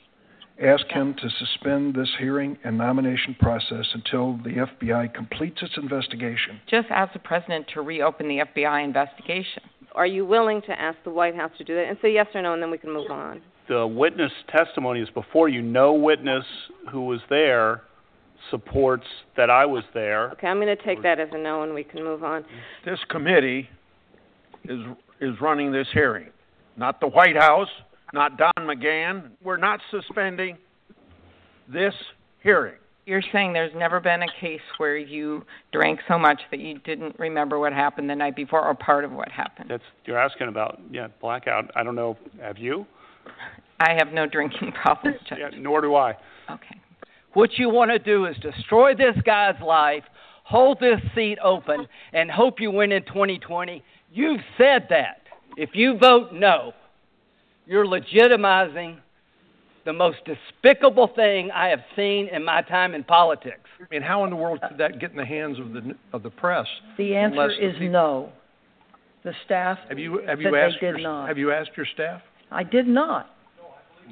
Ask 0.63 0.85
him 0.87 1.13
to 1.15 1.29
suspend 1.37 1.95
this 1.95 2.09
hearing 2.17 2.57
and 2.63 2.77
nomination 2.77 3.35
process 3.39 3.85
until 3.93 4.37
the 4.37 4.65
FBI 4.81 5.13
completes 5.13 5.61
its 5.61 5.73
investigation. 5.75 6.61
Just 6.69 6.87
ask 6.91 7.11
the 7.11 7.19
president 7.19 7.65
to 7.73 7.81
reopen 7.81 8.29
the 8.29 8.43
FBI 8.55 8.83
investigation. 8.85 9.63
Are 9.93 10.07
you 10.07 10.25
willing 10.25 10.61
to 10.63 10.79
ask 10.79 10.97
the 11.03 11.09
White 11.09 11.35
House 11.35 11.51
to 11.57 11.65
do 11.65 11.75
that? 11.75 11.85
And 11.87 11.97
say 12.01 12.13
yes 12.13 12.27
or 12.33 12.41
no, 12.41 12.53
and 12.53 12.61
then 12.61 12.71
we 12.71 12.77
can 12.77 12.93
move 12.93 13.11
on. 13.11 13.41
The 13.67 13.85
witness 13.85 14.31
testimony 14.49 15.01
is 15.01 15.09
before 15.09 15.49
you. 15.49 15.61
No 15.61 15.93
witness 15.93 16.45
who 16.89 17.05
was 17.05 17.19
there 17.29 17.81
supports 18.51 19.05
that 19.37 19.49
I 19.49 19.65
was 19.65 19.83
there. 19.93 20.31
Okay, 20.31 20.47
I'm 20.47 20.57
going 20.57 20.75
to 20.75 20.83
take 20.83 21.01
that 21.03 21.19
as 21.19 21.29
a 21.31 21.37
no, 21.37 21.63
and 21.63 21.73
we 21.73 21.83
can 21.83 22.03
move 22.03 22.23
on. 22.23 22.45
This 22.85 22.99
committee 23.09 23.69
is 24.65 24.79
is 25.21 25.39
running 25.39 25.71
this 25.71 25.87
hearing, 25.93 26.29
not 26.75 26.99
the 26.99 27.07
White 27.07 27.37
House, 27.37 27.69
not 28.13 28.37
Don 28.37 28.53
McGahn. 28.59 29.29
We're 29.43 29.57
not 29.57 29.79
suspending 29.91 30.57
this 31.71 31.93
hearing. 32.43 32.75
You're 33.05 33.23
saying 33.31 33.53
there's 33.53 33.73
never 33.75 33.99
been 33.99 34.23
a 34.23 34.41
case 34.41 34.61
where 34.77 34.97
you 34.97 35.45
drank 35.71 35.99
so 36.07 36.17
much 36.17 36.41
that 36.49 36.59
you 36.59 36.79
didn't 36.79 37.17
remember 37.19 37.59
what 37.59 37.71
happened 37.71 38.09
the 38.09 38.15
night 38.15 38.35
before 38.35 38.65
or 38.65 38.73
part 38.73 39.05
of 39.05 39.11
what 39.11 39.29
happened. 39.29 39.69
That's 39.69 39.83
you're 40.05 40.17
asking 40.17 40.47
about. 40.47 40.81
Yeah, 40.91 41.07
blackout. 41.21 41.69
I 41.75 41.83
don't 41.83 41.95
know. 41.95 42.17
Have 42.41 42.57
you? 42.57 42.85
I 43.79 43.93
have 43.97 44.11
no 44.11 44.25
drinking 44.25 44.71
problems, 44.81 45.17
Judge. 45.29 45.39
Yeah, 45.39 45.49
nor 45.59 45.81
do 45.81 45.95
I. 45.95 46.11
Okay. 46.49 46.79
What 47.36 47.59
you 47.59 47.69
want 47.69 47.91
to 47.91 47.99
do 47.99 48.25
is 48.27 48.36
destroy 48.38 48.95
this 48.95 49.15
guy's 49.25 49.59
life, 49.61 50.03
hold 50.45 50.79
this 50.79 51.01
seat 51.13 51.38
open, 51.43 51.86
and 52.13 52.31
hope 52.31 52.61
you 52.61 52.71
win 52.71 52.93
in 52.93 53.03
2020. 53.03 53.83
You've 54.13 54.39
said 54.57 54.88
that. 54.89 55.21
If 55.57 55.71
you 55.73 55.97
vote 55.97 56.31
no, 56.31 56.71
you're 57.65 57.86
legitimizing 57.86 58.97
the 59.83 59.91
most 59.91 60.17
despicable 60.25 61.09
thing 61.13 61.51
I 61.51 61.67
have 61.67 61.81
seen 61.95 62.29
in 62.29 62.43
my 62.43 62.61
time 62.61 62.95
in 62.95 63.03
politics. 63.03 63.69
I 63.81 63.86
mean, 63.91 64.01
how 64.01 64.23
in 64.23 64.29
the 64.29 64.36
world 64.38 64.59
could 64.67 64.77
that 64.77 64.99
get 64.99 65.11
in 65.11 65.17
the 65.17 65.25
hands 65.25 65.59
of 65.59 65.73
the 65.73 65.93
of 66.13 66.23
the 66.23 66.29
press? 66.29 66.65
The 66.97 67.15
answer 67.15 67.49
the 67.49 67.67
is 67.67 67.73
people- 67.73 67.89
no. 67.89 68.29
The 69.23 69.33
staff 69.43 69.77
Have 69.89 69.99
you 69.99 70.21
have 70.25 70.39
you 70.39 70.55
asked 70.55 70.79
did 70.79 70.81
your, 70.81 70.99
not. 70.99 71.27
have 71.27 71.38
you 71.38 71.51
asked 71.51 71.71
your 71.75 71.86
staff? 71.93 72.21
I 72.51 72.63
did 72.63 72.88
not. 72.88 73.29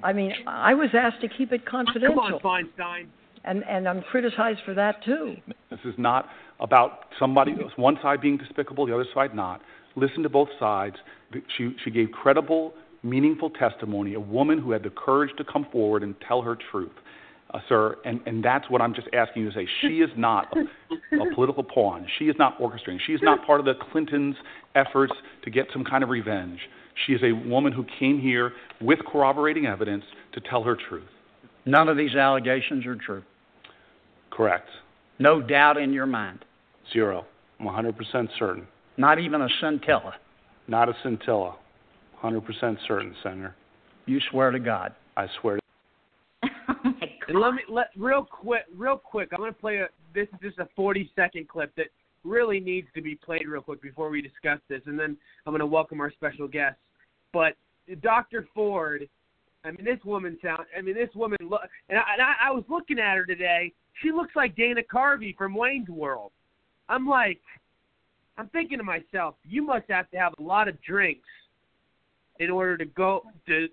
I 0.02 0.14
mean, 0.14 0.34
I 0.48 0.74
was 0.74 0.90
asked 0.94 1.22
to 1.22 1.28
keep 1.28 1.52
it 1.52 1.66
confidential. 1.66 2.16
Come 2.16 2.34
on, 2.34 2.40
Feinstein. 2.42 3.08
And 3.46 3.64
and 3.66 3.88
I'm 3.90 4.02
criticized 4.04 4.62
for 4.66 4.74
that 4.74 5.04
too. 5.04 5.36
This 5.70 5.80
is 5.84 5.94
not 5.98 6.30
about 6.60 7.10
somebody, 7.20 7.54
one 7.76 7.98
side 8.02 8.22
being 8.22 8.38
despicable, 8.38 8.86
the 8.86 8.94
other 8.94 9.06
side 9.14 9.36
not. 9.36 9.62
Listen 9.96 10.24
to 10.24 10.30
both 10.30 10.48
sides. 10.60 10.96
She, 11.58 11.76
she 11.84 11.92
gave 11.92 12.10
credible, 12.12 12.74
meaningful 13.04 13.50
testimony, 13.50 14.14
a 14.14 14.20
woman 14.20 14.60
who 14.60 14.72
had 14.72 14.82
the 14.84 14.92
courage 14.92 15.32
to 15.38 15.44
come 15.44 15.68
forward 15.72 16.04
and 16.04 16.16
tell 16.26 16.42
her 16.42 16.58
truth. 16.72 16.92
uh, 17.54 17.60
sir, 17.70 17.98
and, 18.04 18.20
and 18.26 18.44
that's 18.44 18.70
what 18.70 18.82
I'm 18.82 18.94
just 18.94 19.08
asking 19.14 19.44
you 19.44 19.52
to 19.52 19.56
say. 19.56 19.68
She 19.82 20.00
is 20.00 20.10
not 20.18 20.52
a, 20.58 21.16
a 21.16 21.36
political 21.36 21.64
pawn. 21.64 22.08
She 22.18 22.26
is 22.26 22.36
not 22.40 22.60
orchestrating. 22.60 23.00
She 23.06 23.14
is 23.14 23.22
not 23.22 23.46
part 23.46 23.60
of 23.60 23.66
the 23.66 23.76
Clintons' 23.92 24.36
efforts 24.76 25.14
to 25.44 25.52
get 25.52 25.68
some 25.72 25.84
kind 25.84 26.04
of 26.04 26.10
revenge. 26.10 26.60
She 27.06 27.14
is 27.14 27.22
a 27.24 27.32
woman 27.32 27.74
who 27.74 27.86
came 28.00 28.20
here 28.20 28.54
with 28.82 29.00
corroborating 29.12 29.66
evidence 29.66 30.04
to 30.34 30.42
tell 30.42 30.64
her 30.64 30.78
truth. 30.90 31.08
None 31.66 31.88
of 31.88 31.98
these 31.98 32.16
allegations 32.16 32.86
are 32.86 32.96
true. 32.96 33.24
Correct. 34.32 34.68
No 35.20 35.42
doubt 35.42 35.78
in 35.78 35.94
your 35.94 36.06
mind. 36.06 36.44
Zero. 36.92 37.26
I'm 37.60 37.68
100% 37.68 38.28
certain. 38.38 38.68
Not 38.98 39.20
even 39.20 39.42
a 39.42 39.48
scintilla. 39.62 40.16
Not 40.68 40.90
a 40.90 40.94
scintilla. 41.04 41.56
100% 42.24 42.78
certain, 42.88 43.16
Senator. 43.22 43.56
You 44.06 44.20
swear 44.32 44.52
to 44.52 44.60
God. 44.60 44.94
I 45.16 45.28
swear 45.40 45.58
to 45.58 45.62
oh, 46.86 46.92
And 47.28 47.40
let 47.40 47.54
me 47.54 47.62
let 47.70 47.88
real 47.98 48.24
quick, 48.24 48.64
real 48.76 48.98
quick. 48.98 49.30
I'm 49.32 49.40
going 49.40 49.54
to 49.54 49.60
play 49.60 49.78
a. 49.78 49.88
This 50.14 50.28
is 50.34 50.40
just 50.42 50.60
a 50.60 50.68
40 50.76 51.12
second 51.16 51.48
clip 51.48 51.74
that 51.76 51.88
really 52.24 52.60
needs 52.60 52.88
to 52.96 53.02
be 53.02 53.16
played 53.16 53.48
real 53.48 53.62
quick 53.62 53.82
before 53.82 54.10
we 54.10 54.22
discuss 54.22 54.60
this, 54.70 54.82
and 54.86 55.00
then 55.00 55.18
I'm 55.46 55.52
going 55.52 55.60
to 55.60 55.66
welcome 55.66 56.00
our 56.02 56.12
special 56.12 56.48
guest. 56.48 56.78
But 57.32 57.54
Dr. 58.02 58.48
Ford, 58.54 59.08
I 59.66 59.72
mean, 59.72 59.86
this 59.86 60.00
woman 60.06 60.38
sound. 60.42 60.66
I 60.78 60.82
mean, 60.82 60.96
this 60.96 61.10
woman 61.16 61.38
look. 61.42 61.62
And 61.90 61.98
I, 61.98 62.04
and 62.14 62.22
I, 62.22 62.50
I 62.50 62.52
was 62.52 62.64
looking 62.70 63.00
at 63.00 63.16
her 63.16 63.26
today. 63.26 63.74
She 64.02 64.12
looks 64.12 64.36
like 64.36 64.56
Dana 64.56 64.82
Carvey 64.92 65.36
from 65.36 65.56
Wayne's 65.56 65.90
World. 65.90 66.32
I'm 66.90 67.08
like, 67.08 67.40
I'm 68.38 68.48
thinking 68.50 68.78
to 68.80 68.84
myself, 68.84 69.36
you 69.44 69.64
must 69.64 69.86
have 69.90 70.10
to 70.12 70.18
have 70.18 70.34
a 70.40 70.42
lot 70.42 70.68
of 70.68 70.82
drinks 70.82 71.28
in 72.40 72.50
order 72.50 72.78
to 72.78 72.86
go 72.86 73.22
to. 73.48 73.68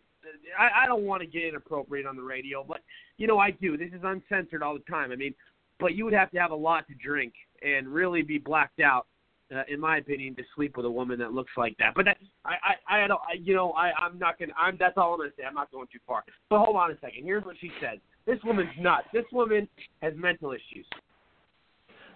I, 0.58 0.84
I 0.84 0.86
don't 0.86 1.04
want 1.04 1.22
to 1.22 1.26
get 1.26 1.44
inappropriate 1.44 2.06
on 2.06 2.14
the 2.14 2.22
radio, 2.22 2.64
but 2.66 2.80
you 3.16 3.26
know 3.26 3.38
I 3.38 3.50
do. 3.50 3.76
This 3.76 3.88
is 3.88 4.02
uncensored 4.04 4.62
all 4.62 4.74
the 4.74 4.90
time. 4.90 5.12
I 5.12 5.16
mean, 5.16 5.34
but 5.80 5.94
you 5.94 6.04
would 6.04 6.14
have 6.14 6.30
to 6.32 6.38
have 6.38 6.50
a 6.50 6.56
lot 6.56 6.86
to 6.88 6.94
drink 6.94 7.32
and 7.62 7.88
really 7.88 8.22
be 8.22 8.38
blacked 8.38 8.80
out, 8.80 9.06
uh, 9.54 9.62
in 9.68 9.80
my 9.80 9.98
opinion, 9.98 10.34
to 10.36 10.42
sleep 10.54 10.76
with 10.76 10.86
a 10.86 10.90
woman 10.90 11.18
that 11.18 11.32
looks 11.32 11.52
like 11.56 11.76
that. 11.78 11.94
But 11.94 12.04
that, 12.06 12.18
I, 12.44 12.54
I, 12.88 13.04
I 13.04 13.06
don't, 13.06 13.20
I, 13.20 13.34
you 13.40 13.54
know, 13.54 13.72
I, 13.72 13.92
I'm 13.92 14.18
not 14.18 14.38
gonna. 14.38 14.52
I'm. 14.58 14.76
That's 14.78 14.96
all 14.96 15.14
I'm 15.14 15.20
gonna 15.20 15.30
say. 15.36 15.44
I'm 15.44 15.54
not 15.54 15.70
going 15.72 15.86
too 15.92 15.98
far. 16.06 16.24
But 16.48 16.60
hold 16.64 16.76
on 16.76 16.90
a 16.90 16.94
second. 17.00 17.24
Here's 17.24 17.44
what 17.44 17.56
she 17.60 17.70
said. 17.80 18.00
This 18.26 18.38
woman's 18.44 18.70
nuts. 18.78 19.06
This 19.12 19.24
woman 19.32 19.68
has 20.02 20.12
mental 20.16 20.52
issues. 20.52 20.86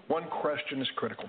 One 0.09 0.25
question 0.29 0.83
is 0.83 0.89
critical. 0.97 1.29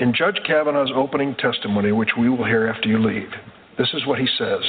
In 0.00 0.14
Judge 0.14 0.38
Kavanaugh's 0.46 0.90
opening 0.94 1.34
testimony, 1.34 1.92
which 1.92 2.08
we 2.18 2.30
will 2.30 2.46
hear 2.46 2.66
after 2.66 2.88
you 2.88 2.98
leave, 2.98 3.28
this 3.76 3.88
is 3.92 4.06
what 4.06 4.18
he 4.18 4.26
says 4.38 4.62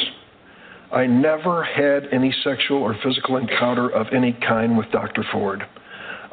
I 0.91 1.08
never 1.08 1.64
had 1.64 2.04
any 2.12 2.34
sexual 2.43 2.78
or 2.78 2.95
physical 3.04 3.38
encounter 3.38 3.89
of 3.89 4.08
any 4.14 4.38
kind 4.47 4.78
with 4.78 4.91
Dr. 4.91 5.26
Ford. 5.32 5.64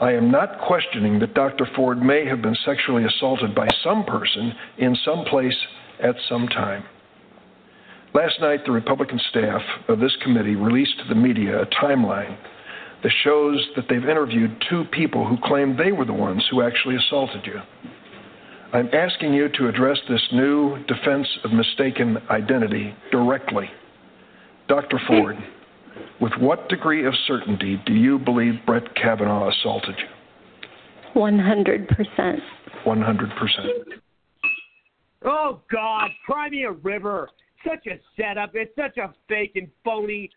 I 0.01 0.13
am 0.13 0.31
not 0.31 0.59
questioning 0.67 1.19
that 1.19 1.35
Dr. 1.35 1.67
Ford 1.77 2.03
may 2.03 2.25
have 2.25 2.41
been 2.41 2.57
sexually 2.65 3.05
assaulted 3.05 3.55
by 3.55 3.69
some 3.85 4.05
person 4.05 4.55
in 4.79 4.97
some 5.05 5.25
place 5.27 5.57
at 6.03 6.17
some 6.27 6.49
time. 6.49 6.85
Last 8.15 8.41
night, 8.41 8.61
the 8.65 8.73
Republican 8.73 9.21
staff 9.29 9.61
of 9.89 10.01
this 10.01 10.17
committee 10.23 10.57
released 10.57 10.99
to 11.01 11.09
the 11.09 11.15
media 11.15 11.63
a 11.63 11.67
timeline 11.67 12.37
that 13.03 13.13
shows 13.23 13.65
that 13.77 13.85
they've 13.89 14.09
interviewed 14.09 14.65
two 14.71 14.85
people 14.91 15.27
who 15.27 15.37
claim 15.45 15.77
they 15.77 15.93
were 15.93 16.07
the 16.07 16.13
ones 16.13 16.45
who 16.51 16.63
actually 16.63 16.97
assaulted 16.97 17.45
you. 17.45 17.61
I'm 18.73 18.89
asking 18.95 19.35
you 19.35 19.49
to 19.51 19.69
address 19.69 19.99
this 20.09 20.27
new 20.33 20.83
defense 20.85 21.29
of 21.45 21.53
mistaken 21.53 22.19
identity 22.31 22.95
directly. 23.13 23.71
Dr. 24.67 24.99
Ford, 25.07 25.37
with 26.21 26.33
what 26.39 26.69
degree 26.69 27.07
of 27.07 27.15
certainty 27.27 27.81
do 27.87 27.93
you 27.93 28.19
believe 28.19 28.55
Brett 28.67 28.95
Kavanaugh 28.95 29.51
assaulted 29.51 29.95
you? 29.99 31.21
100%. 31.21 32.41
100%. 32.87 33.31
Oh 35.25 35.61
God, 35.71 36.11
cry 36.25 36.49
me 36.49 36.65
a 36.65 36.73
river. 36.73 37.29
Such 37.67 37.87
a 37.87 37.99
setup. 38.17 38.53
It's 38.55 38.75
such 38.75 38.97
a 38.97 39.13
fake 39.29 39.53
and 39.57 39.69
phony 39.85 40.31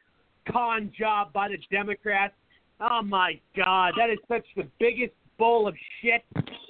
con 0.52 0.92
job 0.98 1.32
by 1.32 1.48
the 1.48 1.58
Democrats. 1.72 2.34
Oh 2.82 3.02
my 3.02 3.40
God, 3.56 3.94
that 3.98 4.10
is 4.10 4.20
such 4.28 4.46
the 4.58 4.68
biggest 4.80 5.14
bowl 5.38 5.68
of 5.68 5.76
shit 6.02 6.24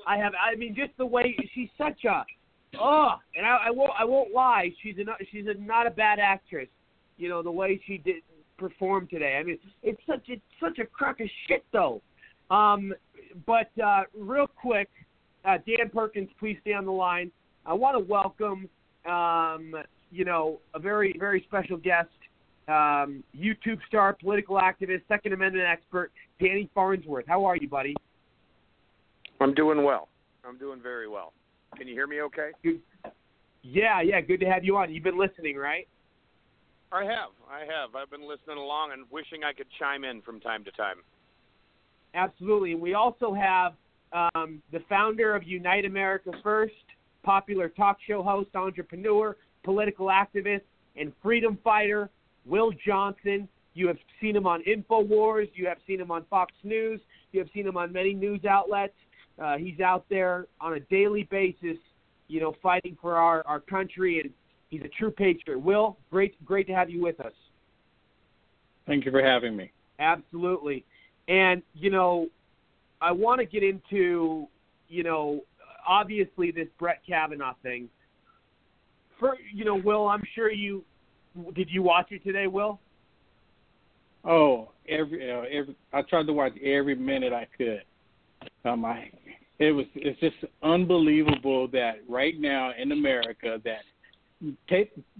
I 0.05 0.17
have. 0.17 0.33
I 0.35 0.55
mean, 0.55 0.75
just 0.75 0.95
the 0.97 1.05
way 1.05 1.35
she's 1.53 1.69
such 1.77 2.05
a 2.05 2.23
oh, 2.79 3.13
and 3.35 3.45
I, 3.45 3.67
I 3.67 3.71
won't 3.71 3.91
I 3.97 4.05
won't 4.05 4.33
lie. 4.33 4.69
She's 4.81 4.95
a 4.97 5.03
she's 5.31 5.45
a, 5.47 5.59
not 5.59 5.87
a 5.87 5.91
bad 5.91 6.19
actress. 6.19 6.67
You 7.17 7.29
know 7.29 7.41
the 7.41 7.51
way 7.51 7.81
she 7.85 7.97
did 7.97 8.23
perform 8.57 9.07
today. 9.07 9.37
I 9.39 9.43
mean, 9.43 9.57
it's 9.81 10.01
such 10.07 10.23
it's 10.27 10.41
such 10.59 10.79
a 10.79 10.85
crock 10.85 11.19
of 11.19 11.27
shit 11.47 11.65
though. 11.71 12.01
Um, 12.49 12.93
but 13.45 13.71
uh, 13.83 14.03
real 14.17 14.47
quick, 14.47 14.89
uh, 15.45 15.57
Dan 15.65 15.89
Perkins, 15.93 16.29
please 16.39 16.57
stay 16.61 16.73
on 16.73 16.85
the 16.85 16.91
line. 16.91 17.31
I 17.65 17.73
want 17.73 17.97
to 17.97 18.03
welcome, 18.03 18.69
um, 19.05 19.73
you 20.11 20.25
know, 20.25 20.59
a 20.73 20.79
very 20.79 21.15
very 21.19 21.43
special 21.47 21.77
guest, 21.77 22.09
um, 22.67 23.23
YouTube 23.35 23.79
star, 23.87 24.13
political 24.13 24.57
activist, 24.57 25.01
Second 25.07 25.33
Amendment 25.33 25.65
expert, 25.67 26.11
Danny 26.39 26.69
Farnsworth. 26.73 27.25
How 27.27 27.45
are 27.45 27.55
you, 27.55 27.67
buddy? 27.67 27.95
I'm 29.39 29.53
doing 29.53 29.83
well. 29.83 30.09
I'm 30.45 30.57
doing 30.57 30.81
very 30.81 31.07
well. 31.07 31.33
Can 31.77 31.87
you 31.87 31.93
hear 31.93 32.07
me 32.07 32.21
okay? 32.21 32.51
Good. 32.63 32.81
Yeah, 33.63 34.01
yeah. 34.01 34.21
Good 34.21 34.39
to 34.41 34.45
have 34.45 34.63
you 34.63 34.77
on. 34.77 34.93
You've 34.93 35.03
been 35.03 35.17
listening, 35.17 35.55
right? 35.55 35.87
I 36.93 37.03
have. 37.05 37.31
I 37.49 37.61
have. 37.61 37.95
I've 37.95 38.11
been 38.11 38.27
listening 38.27 38.57
along 38.57 38.91
and 38.91 39.05
wishing 39.09 39.43
I 39.43 39.51
could 39.51 39.65
chime 39.79 40.03
in 40.03 40.21
from 40.21 40.39
time 40.39 40.63
to 40.65 40.71
time. 40.71 40.97
Absolutely. 42.13 42.75
We 42.75 42.93
also 42.93 43.33
have 43.33 43.73
um, 44.13 44.61
the 44.71 44.79
founder 44.87 45.35
of 45.35 45.43
Unite 45.43 45.85
America 45.85 46.31
First, 46.43 46.73
popular 47.23 47.67
talk 47.67 47.97
show 48.07 48.21
host, 48.21 48.49
entrepreneur, 48.53 49.35
political 49.63 50.07
activist, 50.07 50.61
and 50.95 51.11
freedom 51.23 51.57
fighter, 51.63 52.11
Will 52.45 52.71
Johnson. 52.85 53.47
You 53.73 53.87
have 53.87 53.97
seen 54.21 54.35
him 54.35 54.45
on 54.45 54.61
InfoWars. 54.63 55.49
You 55.55 55.65
have 55.67 55.79
seen 55.87 55.99
him 55.99 56.11
on 56.11 56.25
Fox 56.29 56.53
News. 56.63 57.01
You 57.31 57.39
have 57.39 57.49
seen 57.55 57.65
him 57.65 57.75
on 57.75 57.91
many 57.91 58.13
news 58.13 58.45
outlets. 58.45 58.93
Uh, 59.41 59.57
he's 59.57 59.79
out 59.79 60.05
there 60.11 60.45
on 60.61 60.75
a 60.75 60.79
daily 60.79 61.23
basis, 61.31 61.77
you 62.27 62.39
know, 62.39 62.55
fighting 62.61 62.95
for 63.01 63.15
our, 63.15 63.41
our 63.47 63.59
country, 63.59 64.19
and 64.19 64.29
he's 64.73 64.81
a 64.81 64.87
true 64.87 65.11
patriot. 65.11 65.59
Will, 65.59 65.97
great, 66.09 66.43
great 66.43 66.65
to 66.67 66.73
have 66.73 66.89
you 66.89 67.01
with 67.01 67.19
us. 67.19 67.33
Thank 68.87 69.05
you 69.05 69.11
for 69.11 69.23
having 69.23 69.55
me. 69.55 69.71
Absolutely. 69.99 70.83
And, 71.27 71.61
you 71.75 71.91
know, 71.91 72.27
I 72.99 73.11
want 73.11 73.39
to 73.39 73.45
get 73.45 73.63
into, 73.63 74.47
you 74.89 75.03
know, 75.03 75.41
obviously 75.87 76.51
this 76.51 76.67
Brett 76.79 77.01
Kavanaugh 77.07 77.53
thing. 77.61 77.87
For, 79.19 79.37
you 79.53 79.63
know, 79.63 79.75
Will, 79.75 80.07
I'm 80.07 80.23
sure 80.33 80.51
you 80.51 80.83
did 81.55 81.69
you 81.69 81.81
watch 81.81 82.07
it 82.11 82.23
today, 82.23 82.47
Will? 82.47 82.79
Oh, 84.25 84.69
every, 84.87 85.31
uh, 85.31 85.43
every 85.51 85.75
I 85.91 86.01
tried 86.03 86.25
to 86.27 86.33
watch 86.33 86.53
every 86.63 86.95
minute 86.95 87.31
I 87.31 87.47
could. 87.57 87.83
Um, 88.65 88.85
I, 88.85 89.09
it 89.59 89.71
was 89.71 89.85
it's 89.95 90.19
just 90.19 90.35
unbelievable 90.61 91.67
that 91.69 91.99
right 92.09 92.39
now 92.39 92.71
in 92.77 92.91
America 92.91 93.59
that 93.63 93.83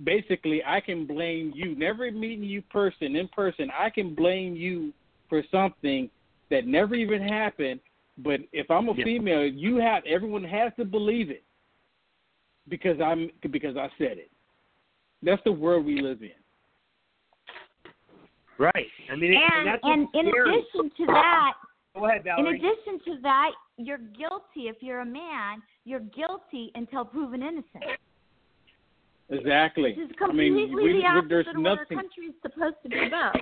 basically 0.04 0.64
I 0.66 0.80
can 0.82 1.06
blame 1.06 1.54
you. 1.56 1.76
Never 1.76 2.10
meeting 2.12 2.44
you 2.44 2.62
person 2.64 3.16
in 3.16 3.28
person, 3.30 3.70
I 3.78 3.90
can 3.90 4.14
blame 4.16 4.56
you 4.56 4.94
for 5.30 5.44
something 5.52 6.10
that 6.50 6.68
never 6.68 6.96
even 6.96 7.22
happened. 7.22 7.80
But 8.18 8.42
if 8.52 8.70
I'm 8.70 8.90
a 8.90 8.94
Yeah. 8.94 9.06
female, 9.06 9.46
you 9.46 9.78
have 9.78 10.06
everyone 10.06 10.44
has 10.44 10.74
to 10.76 10.86
believe 10.86 11.32
it 11.32 11.44
because 12.68 13.00
I'm 13.02 13.32
because 13.50 13.76
I 13.78 13.90
said 13.98 14.18
it. 14.18 14.32
That's 15.24 15.44
the 15.44 15.52
world 15.52 15.86
we 15.86 16.02
live 16.02 16.22
in. 16.22 16.32
Right. 18.58 18.88
I 19.10 19.16
mean, 19.16 19.34
and, 19.34 19.54
and 19.54 19.68
that's 19.68 19.84
and 19.84 20.08
in 20.14 20.32
scary. 20.32 20.60
addition 20.60 20.92
to 20.98 21.06
that, 21.08 21.54
Go 21.96 22.06
ahead, 22.06 22.26
in 22.26 22.48
addition 22.48 23.00
to 23.06 23.22
that, 23.22 23.52
you're 23.78 24.00
guilty 24.00 24.68
if 24.68 24.78
you're 24.82 25.02
a 25.02 25.06
man. 25.06 25.62
You're 25.86 26.00
guilty 26.00 26.72
until 26.76 27.06
proven 27.06 27.44
innocent. 27.44 27.84
Exactly. 29.34 29.96
This 29.98 30.10
is 30.10 30.16
I 30.22 30.32
mean, 30.32 30.74
we, 30.74 30.94
the 30.94 31.06
opposite 31.08 31.30
there's 31.30 31.48
of 31.48 31.56
what 31.58 31.68
our 31.68 31.76
nothing. 31.78 31.98
country 31.98 32.26
is 32.28 32.34
supposed 32.42 32.76
to 32.84 32.90
be 32.90 33.08
about. 33.08 33.36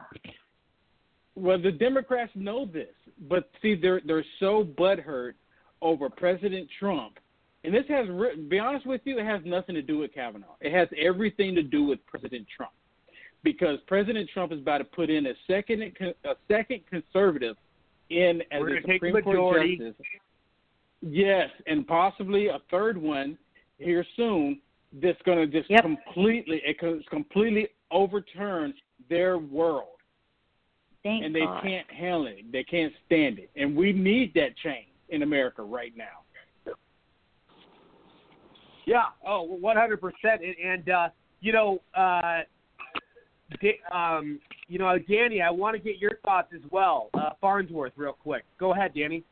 Well, 1.35 1.61
the 1.61 1.71
Democrats 1.71 2.31
know 2.35 2.65
this, 2.65 2.93
but 3.29 3.49
see, 3.61 3.75
they're 3.75 4.01
they're 4.05 4.25
so 4.39 4.63
butthurt 4.77 5.33
over 5.81 6.09
President 6.09 6.67
Trump, 6.79 7.19
and 7.63 7.73
this 7.73 7.85
has, 7.89 8.07
re- 8.09 8.35
be 8.35 8.59
honest 8.59 8.85
with 8.85 9.01
you, 9.05 9.17
it 9.17 9.25
has 9.25 9.41
nothing 9.45 9.73
to 9.75 9.81
do 9.81 9.97
with 9.97 10.13
Kavanaugh. 10.13 10.55
It 10.61 10.73
has 10.73 10.87
everything 10.97 11.55
to 11.55 11.63
do 11.63 11.83
with 11.83 11.99
President 12.05 12.45
Trump, 12.55 12.73
because 13.43 13.79
President 13.87 14.29
Trump 14.33 14.51
is 14.51 14.59
about 14.59 14.79
to 14.79 14.83
put 14.83 15.09
in 15.09 15.25
a 15.27 15.33
second 15.47 15.81
a 16.25 16.35
second 16.47 16.81
conservative 16.89 17.55
in 18.09 18.41
as 18.51 18.59
We're 18.61 18.77
a 18.77 18.81
gonna 18.81 18.87
take 18.87 18.95
Supreme 19.01 19.13
Court 19.23 19.25
majority. 19.25 19.77
justice. 19.77 20.05
Yes, 21.01 21.49
and 21.65 21.87
possibly 21.87 22.47
a 22.47 22.59
third 22.69 22.97
one 22.97 23.37
here 23.79 24.05
soon. 24.15 24.59
That's 24.93 25.21
going 25.23 25.37
to 25.37 25.61
just 25.61 25.69
completely 25.81 26.61
it 26.65 26.79
could 26.79 27.07
completely 27.09 27.69
overturn 27.91 28.73
their 29.09 29.37
world. 29.37 29.87
Thank 31.03 31.25
and 31.25 31.33
they 31.33 31.39
God. 31.39 31.63
can't 31.63 31.89
handle 31.89 32.27
it. 32.27 32.51
They 32.51 32.63
can't 32.63 32.93
stand 33.05 33.39
it, 33.39 33.49
and 33.55 33.75
we 33.75 33.91
need 33.91 34.33
that 34.35 34.55
change 34.57 34.87
in 35.09 35.23
America 35.23 35.63
right 35.63 35.93
now. 35.95 36.73
Yeah. 38.85 39.05
Oh, 39.25 39.57
100%. 39.63 39.97
And, 40.23 40.55
and 40.63 40.89
uh, 40.89 41.09
you 41.39 41.53
know, 41.53 41.81
uh, 41.95 42.41
Da- 43.59 43.79
um, 43.93 44.39
you 44.67 44.79
know, 44.79 44.97
Danny, 44.97 45.41
I 45.41 45.49
want 45.49 45.75
to 45.75 45.81
get 45.81 45.97
your 45.97 46.19
thoughts 46.23 46.53
as 46.55 46.61
well. 46.71 47.09
Uh, 47.13 47.31
Farnsworth, 47.41 47.93
real 47.95 48.13
quick. 48.13 48.45
Go 48.57 48.73
ahead, 48.73 48.93
Danny. 48.95 49.23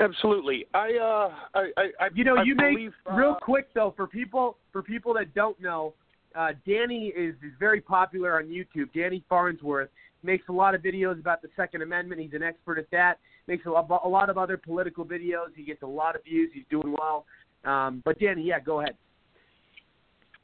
Absolutely. 0.00 0.66
I, 0.74 0.92
uh, 1.00 1.34
I, 1.54 1.70
I, 1.76 1.82
I 2.00 2.08
You 2.14 2.24
know, 2.24 2.36
I 2.36 2.42
you 2.42 2.54
make 2.54 2.74
believe, 2.76 2.92
uh, 3.10 3.14
real 3.14 3.36
quick 3.40 3.68
though 3.74 3.92
for 3.96 4.06
people 4.06 4.56
for 4.72 4.82
people 4.82 5.14
that 5.14 5.34
don't 5.34 5.60
know, 5.60 5.94
uh, 6.34 6.52
Danny 6.66 7.08
is, 7.08 7.34
is 7.36 7.52
very 7.58 7.80
popular 7.80 8.38
on 8.38 8.44
YouTube. 8.46 8.92
Danny 8.94 9.24
Farnsworth 9.28 9.88
makes 10.22 10.48
a 10.48 10.52
lot 10.52 10.74
of 10.74 10.82
videos 10.82 11.18
about 11.20 11.42
the 11.42 11.48
Second 11.56 11.82
Amendment. 11.82 12.20
He's 12.20 12.32
an 12.34 12.42
expert 12.42 12.78
at 12.78 12.90
that. 12.90 13.18
Makes 13.46 13.66
a 13.66 13.70
lot, 13.70 13.88
a 14.04 14.08
lot 14.08 14.28
of 14.28 14.38
other 14.38 14.56
political 14.56 15.04
videos. 15.04 15.48
He 15.54 15.62
gets 15.62 15.82
a 15.82 15.86
lot 15.86 16.16
of 16.16 16.24
views. 16.24 16.50
He's 16.52 16.64
doing 16.70 16.94
well. 16.98 17.24
Um, 17.64 18.02
but 18.04 18.18
Danny, 18.18 18.42
yeah, 18.42 18.60
go 18.60 18.80
ahead. 18.80 18.96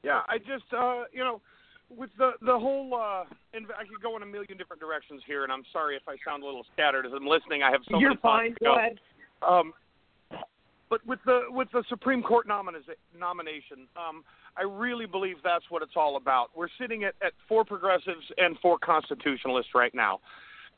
Yeah, 0.03 0.21
I 0.29 0.39
just, 0.39 0.73
uh, 0.77 1.05
you 1.13 1.21
know, 1.21 1.41
with 1.97 2.11
the 2.17 2.33
the 2.41 2.59
whole, 2.59 2.95
uh, 2.95 3.25
and 3.55 3.67
I 3.79 3.85
could 3.85 4.03
go 4.03 4.17
in 4.17 4.23
a 4.23 4.27
million 4.27 4.57
different 4.57 4.81
directions 4.81 5.23
here, 5.27 5.45
and 5.45 5.53
I'm 5.53 5.65
sorry 5.73 5.95
if 5.97 6.03
I 6.09 6.17
sound 6.25 6.43
a 6.43 6.47
little 6.47 6.65
scattered 6.73 7.07
as 7.07 7.13
I'm 7.15 7.27
listening. 7.27 7.63
I 7.63 7.71
have 7.71 7.83
so 7.91 7.99
You're 7.99 8.11
many 8.11 8.21
fine. 8.23 8.55
to 8.55 8.65
Go 8.65 8.77
ahead. 8.77 8.99
Um, 9.47 9.73
but 10.91 11.05
with 11.07 11.21
the 11.25 11.45
with 11.49 11.69
the 11.73 11.85
Supreme 11.89 12.23
Court 12.23 12.47
nomina- 12.47 12.83
nomination, 13.19 13.89
um, 13.97 14.25
I 14.57 14.63
really 14.63 15.07
believe 15.07 15.37
that's 15.43 15.65
what 15.71 15.83
it's 15.83 15.97
all 15.97 16.17
about. 16.17 16.51
We're 16.55 16.69
sitting 16.79 17.05
at, 17.05 17.15
at 17.25 17.33
four 17.49 17.65
progressives 17.65 18.25
and 18.37 18.59
four 18.61 18.79
constitutionalists 18.79 19.75
right 19.75 19.95
now, 19.95 20.21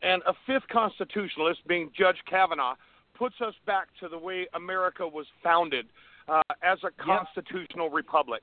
and 0.03 0.23
a 0.27 0.35
fifth 0.47 0.69
constitutionalist, 0.71 1.67
being 1.67 1.91
Judge 1.99 2.19
Kavanaugh, 2.31 2.77
puts 3.19 3.37
us 3.41 3.55
back 3.67 3.89
to 4.01 4.09
the 4.09 4.19
way 4.19 4.47
America 4.55 5.07
was 5.07 5.27
founded 5.43 5.87
uh, 6.29 6.43
as 6.62 6.79
a 6.85 6.91
constitutional 7.03 7.91
republic. 7.91 8.43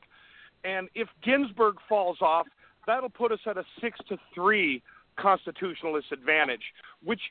And 0.64 0.90
if 0.94 1.08
Ginsburg 1.24 1.76
falls 1.88 2.18
off, 2.22 2.48
that'll 2.86 3.10
put 3.10 3.32
us 3.32 3.40
at 3.46 3.58
a 3.58 3.64
six 3.80 3.98
to 4.10 4.18
three 4.36 4.82
constitutionalist 5.18 6.12
advantage, 6.12 6.62
which, 7.04 7.22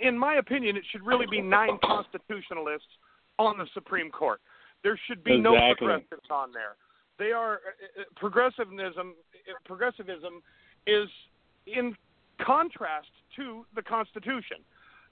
in 0.00 0.18
my 0.18 0.36
opinion, 0.36 0.76
it 0.76 0.84
should 0.90 1.04
really 1.04 1.26
be 1.30 1.40
nine 1.40 1.78
constitutionalists 1.84 2.88
on 3.38 3.58
the 3.58 3.66
Supreme 3.74 4.10
Court. 4.10 4.40
There 4.82 4.98
should 5.06 5.24
be 5.24 5.38
no 5.38 5.56
progressives 5.76 6.30
on 6.30 6.52
there. 6.52 6.76
They 7.18 7.32
are 7.32 7.54
uh, 7.54 8.00
uh, 8.00 8.04
progressivism. 8.16 9.14
uh, 9.48 9.52
Progressivism 9.64 10.42
is 10.86 11.08
in 11.66 11.96
contrast 12.44 13.08
to 13.36 13.64
the 13.74 13.82
Constitution. 13.82 14.58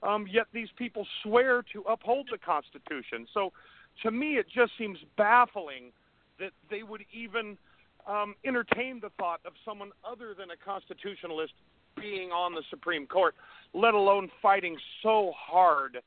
Um, 0.03 0.27
yet 0.29 0.47
these 0.53 0.67
people 0.77 1.07
swear 1.23 1.63
to 1.73 1.81
uphold 1.89 2.27
the 2.31 2.37
Constitution. 2.37 3.25
So, 3.33 3.53
to 4.03 4.11
me, 4.11 4.37
it 4.37 4.47
just 4.53 4.73
seems 4.77 4.97
baffling 5.17 5.91
that 6.39 6.51
they 6.69 6.83
would 6.83 7.05
even 7.13 7.57
um, 8.07 8.35
entertain 8.43 8.99
the 8.99 9.11
thought 9.17 9.39
of 9.45 9.53
someone 9.63 9.91
other 10.03 10.33
than 10.37 10.49
a 10.51 10.57
constitutionalist 10.57 11.53
being 11.99 12.31
on 12.31 12.53
the 12.53 12.63
Supreme 12.69 13.07
Court, 13.07 13.35
let 13.73 13.93
alone 13.93 14.29
fighting 14.41 14.77
so 15.01 15.33
hard 15.35 15.99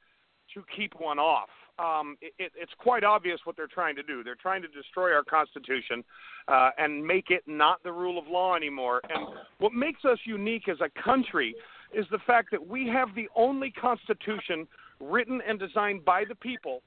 to 0.54 0.64
keep 0.74 0.92
one 0.98 1.18
off. 1.18 1.48
Um, 1.78 2.16
it, 2.22 2.32
it, 2.38 2.52
it's 2.56 2.72
quite 2.78 3.04
obvious 3.04 3.40
what 3.44 3.56
they're 3.56 3.66
trying 3.66 3.96
to 3.96 4.02
do. 4.02 4.24
They're 4.24 4.34
trying 4.34 4.62
to 4.62 4.68
destroy 4.68 5.12
our 5.12 5.22
Constitution 5.24 6.02
uh, 6.48 6.70
and 6.78 7.04
make 7.04 7.30
it 7.30 7.42
not 7.46 7.82
the 7.82 7.92
rule 7.92 8.18
of 8.18 8.26
law 8.28 8.54
anymore. 8.54 9.02
And 9.10 9.26
what 9.58 9.72
makes 9.72 10.04
us 10.04 10.18
unique 10.24 10.68
as 10.68 10.78
a 10.80 11.02
country 11.02 11.54
is 11.92 12.06
the 12.10 12.18
fact 12.26 12.50
that 12.52 12.66
we 12.66 12.88
have 12.88 13.14
the 13.14 13.28
only 13.36 13.70
Constitution 13.70 14.66
written 15.00 15.42
and 15.46 15.58
designed 15.58 16.04
by 16.04 16.24
the 16.26 16.34
people 16.34 16.82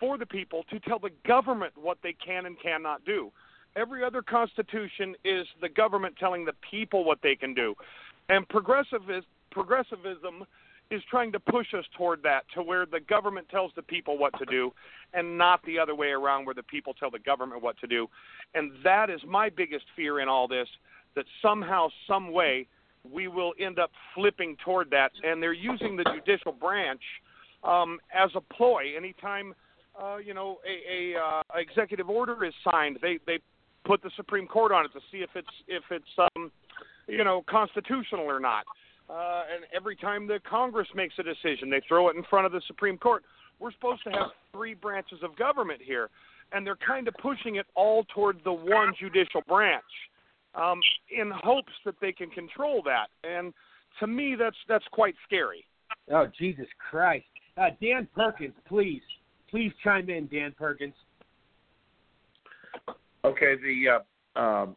for 0.00 0.18
the 0.18 0.26
people 0.26 0.64
to 0.70 0.80
tell 0.80 0.98
the 0.98 1.10
government 1.24 1.72
what 1.76 1.98
they 2.02 2.12
can 2.12 2.46
and 2.46 2.56
cannot 2.60 3.04
do. 3.04 3.30
Every 3.76 4.04
other 4.04 4.20
constitution 4.20 5.14
is 5.24 5.46
the 5.60 5.68
government 5.68 6.16
telling 6.18 6.44
the 6.44 6.52
people 6.68 7.04
what 7.04 7.20
they 7.22 7.36
can 7.36 7.54
do. 7.54 7.74
And 8.28 8.48
progressivis- 8.48 9.24
progressivism 9.50 10.44
is 10.90 11.02
trying 11.10 11.32
to 11.32 11.40
push 11.40 11.72
us 11.74 11.84
toward 11.96 12.22
that, 12.22 12.42
to 12.54 12.62
where 12.62 12.84
the 12.84 13.00
government 13.00 13.48
tells 13.48 13.72
the 13.74 13.82
people 13.82 14.18
what 14.18 14.36
to 14.38 14.44
do 14.44 14.72
and 15.14 15.38
not 15.38 15.64
the 15.64 15.78
other 15.78 15.94
way 15.94 16.08
around, 16.08 16.44
where 16.44 16.54
the 16.54 16.62
people 16.62 16.92
tell 16.94 17.10
the 17.10 17.18
government 17.18 17.62
what 17.62 17.78
to 17.78 17.86
do. 17.86 18.08
And 18.54 18.72
that 18.84 19.08
is 19.08 19.20
my 19.26 19.48
biggest 19.48 19.84
fear 19.96 20.20
in 20.20 20.28
all 20.28 20.46
this 20.46 20.68
that 21.14 21.24
somehow, 21.40 21.88
some 22.06 22.32
way, 22.32 22.66
we 23.10 23.28
will 23.28 23.52
end 23.58 23.78
up 23.78 23.90
flipping 24.14 24.56
toward 24.64 24.90
that. 24.90 25.12
And 25.22 25.42
they're 25.42 25.52
using 25.52 25.96
the 25.96 26.04
judicial 26.04 26.52
branch 26.52 27.02
um, 27.64 27.98
as 28.14 28.30
a 28.34 28.40
ploy. 28.40 28.96
Anytime 28.96 29.54
uh, 30.00 30.16
you 30.16 30.34
know, 30.34 30.58
a, 30.66 31.14
a 31.14 31.20
uh, 31.20 31.42
executive 31.54 32.08
order 32.08 32.44
is 32.44 32.54
signed, 32.64 32.98
they 33.02 33.18
they 33.26 33.38
put 33.84 34.02
the 34.02 34.10
Supreme 34.16 34.46
Court 34.46 34.72
on 34.72 34.84
it 34.84 34.92
to 34.92 35.00
see 35.10 35.18
if 35.18 35.30
it's 35.34 35.48
if 35.68 35.82
it's 35.90 36.28
um, 36.36 36.50
you 37.12 37.24
know 37.24 37.44
constitutional 37.48 38.24
or 38.24 38.40
not. 38.40 38.64
Uh, 39.10 39.42
and 39.54 39.64
every 39.76 39.94
time 39.94 40.26
the 40.26 40.40
Congress 40.48 40.88
makes 40.94 41.14
a 41.18 41.22
decision, 41.22 41.68
they 41.68 41.82
throw 41.86 42.08
it 42.08 42.16
in 42.16 42.22
front 42.30 42.46
of 42.46 42.52
the 42.52 42.62
Supreme 42.66 42.96
Court. 42.96 43.22
We're 43.60 43.72
supposed 43.72 44.02
to 44.04 44.10
have 44.10 44.28
three 44.52 44.74
branches 44.74 45.18
of 45.22 45.36
government 45.36 45.80
here, 45.84 46.08
and 46.52 46.66
they're 46.66 46.78
kind 46.86 47.06
of 47.08 47.14
pushing 47.20 47.56
it 47.56 47.66
all 47.74 48.04
toward 48.14 48.38
the 48.44 48.52
one 48.52 48.94
judicial 48.98 49.42
branch, 49.46 49.84
um, 50.54 50.80
in 51.10 51.30
hopes 51.30 51.72
that 51.84 51.94
they 52.00 52.12
can 52.12 52.30
control 52.30 52.82
that. 52.84 53.08
And 53.22 53.52
to 54.00 54.06
me, 54.06 54.34
that's 54.38 54.56
that's 54.68 54.86
quite 54.92 55.14
scary. 55.26 55.64
Oh 56.10 56.26
Jesus 56.38 56.66
Christ, 56.90 57.26
uh, 57.58 57.70
Dan 57.80 58.08
Perkins, 58.14 58.54
please, 58.66 59.02
please 59.50 59.72
chime 59.84 60.08
in, 60.08 60.26
Dan 60.28 60.54
Perkins. 60.56 60.94
Okay, 63.24 63.54
the 63.62 64.00
uh, 64.36 64.40
um, 64.40 64.76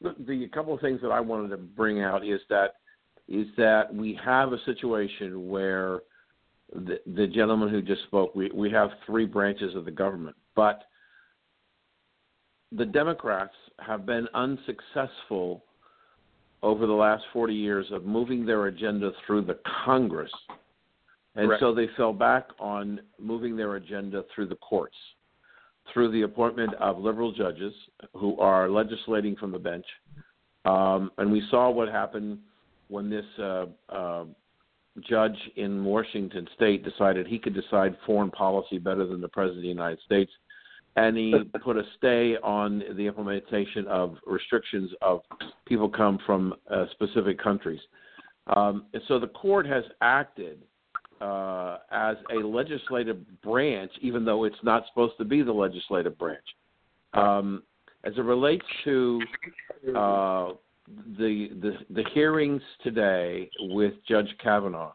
the, 0.00 0.48
couple 0.52 0.74
of 0.74 0.80
things 0.80 1.00
that 1.02 1.10
I 1.10 1.20
wanted 1.20 1.48
to 1.48 1.56
bring 1.56 2.02
out 2.02 2.26
is 2.26 2.40
that 2.48 2.74
is 3.28 3.46
that 3.56 3.94
we 3.94 4.18
have 4.24 4.52
a 4.52 4.58
situation 4.64 5.48
where 5.48 6.00
the, 6.72 7.00
the 7.14 7.28
gentleman 7.28 7.68
who 7.68 7.80
just 7.80 8.02
spoke, 8.04 8.34
we, 8.34 8.50
we 8.52 8.70
have 8.72 8.90
three 9.06 9.24
branches 9.24 9.76
of 9.76 9.84
the 9.84 9.90
government, 9.90 10.34
but 10.56 10.82
the 12.72 12.84
Democrats 12.84 13.54
have 13.78 14.04
been 14.04 14.26
unsuccessful 14.34 15.64
over 16.62 16.86
the 16.86 16.92
last 16.92 17.22
40 17.32 17.54
years 17.54 17.86
of 17.92 18.04
moving 18.04 18.44
their 18.44 18.66
agenda 18.66 19.12
through 19.26 19.42
the 19.42 19.58
Congress. 19.84 20.32
And 21.36 21.52
so 21.60 21.72
they 21.72 21.88
fell 21.96 22.12
back 22.12 22.48
on 22.58 23.00
moving 23.18 23.56
their 23.56 23.76
agenda 23.76 24.24
through 24.34 24.48
the 24.48 24.56
courts, 24.56 24.96
through 25.92 26.10
the 26.12 26.22
appointment 26.22 26.74
of 26.74 26.98
liberal 26.98 27.32
judges 27.32 27.72
who 28.14 28.38
are 28.38 28.68
legislating 28.68 29.36
from 29.36 29.52
the 29.52 29.58
bench. 29.58 29.86
Um, 30.64 31.10
and 31.18 31.32
we 31.32 31.42
saw 31.50 31.70
what 31.70 31.88
happened 31.88 32.38
when 32.88 33.08
this 33.08 33.24
uh, 33.38 33.66
uh, 33.88 34.24
judge 35.08 35.36
in 35.56 35.84
Washington 35.84 36.46
State 36.54 36.84
decided 36.84 37.26
he 37.26 37.38
could 37.38 37.54
decide 37.54 37.96
foreign 38.04 38.30
policy 38.30 38.78
better 38.78 39.06
than 39.06 39.20
the 39.20 39.28
President 39.28 39.58
of 39.58 39.62
the 39.62 39.68
United 39.68 39.98
States. 40.04 40.30
And 40.96 41.16
he 41.16 41.34
put 41.64 41.76
a 41.76 41.82
stay 41.96 42.36
on 42.42 42.82
the 42.96 43.06
implementation 43.06 43.86
of 43.86 44.16
restrictions 44.26 44.90
of 45.00 45.20
people 45.66 45.88
come 45.88 46.18
from 46.26 46.54
uh, 46.70 46.86
specific 46.92 47.42
countries. 47.42 47.80
Um, 48.54 48.86
and 48.92 49.02
so 49.06 49.18
the 49.18 49.28
court 49.28 49.66
has 49.66 49.84
acted 50.00 50.62
uh, 51.20 51.78
as 51.90 52.16
a 52.34 52.38
legislative 52.46 53.18
branch, 53.42 53.90
even 54.00 54.24
though 54.24 54.44
it's 54.44 54.62
not 54.62 54.84
supposed 54.88 55.16
to 55.18 55.24
be 55.24 55.42
the 55.42 55.52
legislative 55.52 56.18
branch. 56.18 56.44
Um, 57.12 57.62
as 58.04 58.14
it 58.16 58.22
relates 58.22 58.64
to 58.84 59.20
uh, 59.88 60.52
the, 61.18 61.50
the 61.60 61.72
the 61.90 62.04
hearings 62.14 62.62
today 62.82 63.50
with 63.60 63.94
Judge 64.08 64.34
Kavanaugh, 64.42 64.92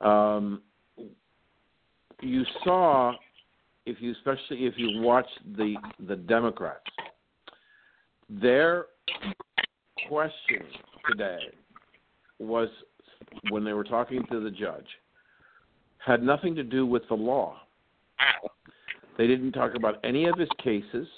um, 0.00 0.62
you 2.20 2.44
saw, 2.64 3.12
if 3.84 4.00
you 4.00 4.12
especially 4.12 4.66
if 4.66 4.74
you 4.76 5.00
watched 5.00 5.38
the 5.56 5.76
the 6.08 6.16
Democrats, 6.16 6.84
their 8.28 8.86
question 10.08 10.64
today 11.08 11.38
was 12.38 12.68
when 13.50 13.64
they 13.64 13.72
were 13.72 13.84
talking 13.84 14.24
to 14.30 14.40
the 14.40 14.50
judge 14.50 14.86
had 16.06 16.22
nothing 16.22 16.54
to 16.54 16.62
do 16.62 16.86
with 16.86 17.02
the 17.08 17.14
law. 17.14 17.56
They 19.18 19.26
didn't 19.26 19.52
talk 19.52 19.74
about 19.74 19.98
any 20.04 20.26
of 20.26 20.38
his 20.38 20.48
cases. 20.62 21.08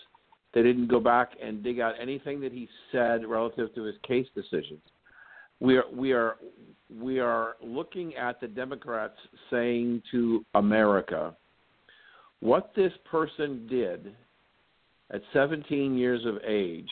They 0.55 0.63
didn't 0.63 0.89
go 0.89 0.99
back 0.99 1.33
and 1.43 1.63
dig 1.63 1.79
out 1.79 1.95
anything 2.01 2.41
that 2.41 2.53
he 2.53 2.69
said 2.91 3.27
relative 3.27 3.75
to 3.75 3.83
his 3.83 3.97
case 4.07 4.27
decisions. 4.35 4.81
We 5.61 5.77
are 5.77 5.85
we 5.93 6.13
are 6.13 6.37
we 6.99 7.19
are 7.19 7.57
looking 7.63 8.17
at 8.17 8.41
the 8.41 8.49
Democrats 8.49 9.17
saying 9.51 10.03
to 10.13 10.45
America, 10.55 11.35
what 12.41 12.73
this 12.75 12.93
person 13.11 13.67
did 13.69 14.15
at 15.11 15.21
17 15.33 15.99
years 15.99 16.25
of 16.25 16.37
age, 16.47 16.89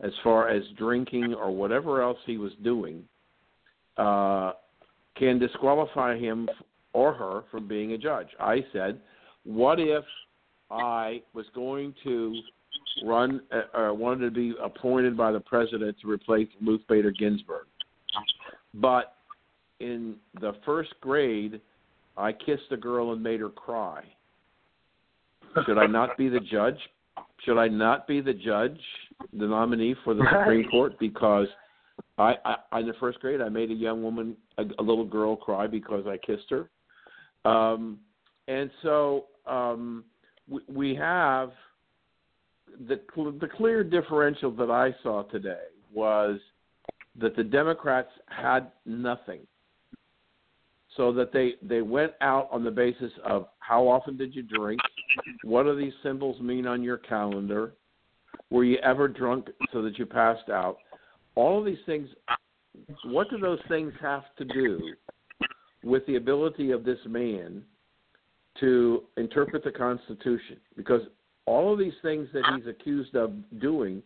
as 0.00 0.12
far 0.22 0.48
as 0.48 0.62
drinking 0.78 1.34
or 1.34 1.50
whatever 1.50 2.02
else 2.02 2.18
he 2.26 2.36
was 2.36 2.52
doing, 2.62 3.02
uh, 3.96 4.52
can 5.16 5.38
disqualify 5.38 6.16
him 6.18 6.48
or 6.96 7.12
her 7.12 7.42
from 7.50 7.68
being 7.68 7.92
a 7.92 7.98
judge. 7.98 8.28
I 8.40 8.64
said, 8.72 8.98
what 9.44 9.78
if 9.78 10.04
I 10.70 11.20
was 11.34 11.44
going 11.54 11.94
to 12.04 12.34
run 13.04 13.42
uh, 13.52 13.78
or 13.78 13.92
wanted 13.92 14.24
to 14.24 14.30
be 14.30 14.54
appointed 14.62 15.14
by 15.14 15.30
the 15.30 15.40
president 15.40 15.94
to 16.00 16.10
replace 16.10 16.48
Ruth 16.66 16.80
Bader 16.88 17.10
Ginsburg, 17.10 17.66
but 18.72 19.16
in 19.78 20.16
the 20.40 20.52
first 20.64 20.94
grade, 21.02 21.60
I 22.16 22.32
kissed 22.32 22.70
a 22.70 22.78
girl 22.78 23.12
and 23.12 23.22
made 23.22 23.40
her 23.40 23.50
cry. 23.50 24.02
Should 25.66 25.76
I 25.76 25.86
not 25.86 26.16
be 26.16 26.30
the 26.30 26.40
judge? 26.40 26.78
Should 27.44 27.58
I 27.58 27.68
not 27.68 28.06
be 28.06 28.22
the 28.22 28.32
judge, 28.32 28.80
the 29.34 29.46
nominee 29.46 29.94
for 30.02 30.14
the 30.14 30.22
Right. 30.22 30.40
Supreme 30.40 30.70
Court 30.70 30.98
because 30.98 31.46
I, 32.16 32.36
I 32.72 32.80
in 32.80 32.86
the 32.86 32.94
first 32.98 33.20
grade 33.20 33.42
I 33.42 33.50
made 33.50 33.70
a 33.70 33.74
young 33.74 34.02
woman, 34.02 34.34
a, 34.56 34.64
a 34.78 34.82
little 34.82 35.04
girl, 35.04 35.36
cry 35.36 35.66
because 35.66 36.06
I 36.06 36.16
kissed 36.16 36.48
her, 36.48 36.70
um, 37.46 37.98
and 38.48 38.70
so 38.82 39.26
um, 39.46 40.04
we, 40.48 40.60
we 40.68 40.94
have 40.94 41.50
the 42.88 43.00
the 43.40 43.48
clear 43.56 43.82
differential 43.82 44.50
that 44.52 44.70
I 44.70 44.94
saw 45.02 45.22
today 45.24 45.64
was 45.92 46.38
that 47.18 47.36
the 47.36 47.44
Democrats 47.44 48.10
had 48.26 48.70
nothing. 48.84 49.40
So 50.96 51.12
that 51.12 51.32
they 51.32 51.54
they 51.62 51.82
went 51.82 52.12
out 52.20 52.48
on 52.50 52.64
the 52.64 52.70
basis 52.70 53.12
of 53.24 53.48
how 53.58 53.86
often 53.86 54.16
did 54.16 54.34
you 54.34 54.42
drink? 54.42 54.80
What 55.44 55.64
do 55.64 55.76
these 55.76 55.92
symbols 56.02 56.40
mean 56.40 56.66
on 56.66 56.82
your 56.82 56.96
calendar? 56.96 57.74
Were 58.50 58.64
you 58.64 58.78
ever 58.78 59.08
drunk 59.08 59.48
so 59.72 59.82
that 59.82 59.98
you 59.98 60.06
passed 60.06 60.48
out? 60.48 60.78
All 61.34 61.58
of 61.58 61.66
these 61.66 61.78
things 61.84 62.08
what 63.04 63.30
do 63.30 63.38
those 63.38 63.58
things 63.68 63.92
have 64.00 64.24
to 64.38 64.44
do 64.44 64.80
with 65.86 66.04
the 66.06 66.16
ability 66.16 66.72
of 66.72 66.84
this 66.84 66.98
man 67.06 67.62
to 68.60 69.04
interpret 69.16 69.62
the 69.62 69.70
Constitution? 69.70 70.56
Because 70.76 71.02
all 71.46 71.72
of 71.72 71.78
these 71.78 71.92
things 72.02 72.28
that 72.34 72.42
he's 72.56 72.66
accused 72.66 73.14
of 73.14 73.32
doing 73.60 74.02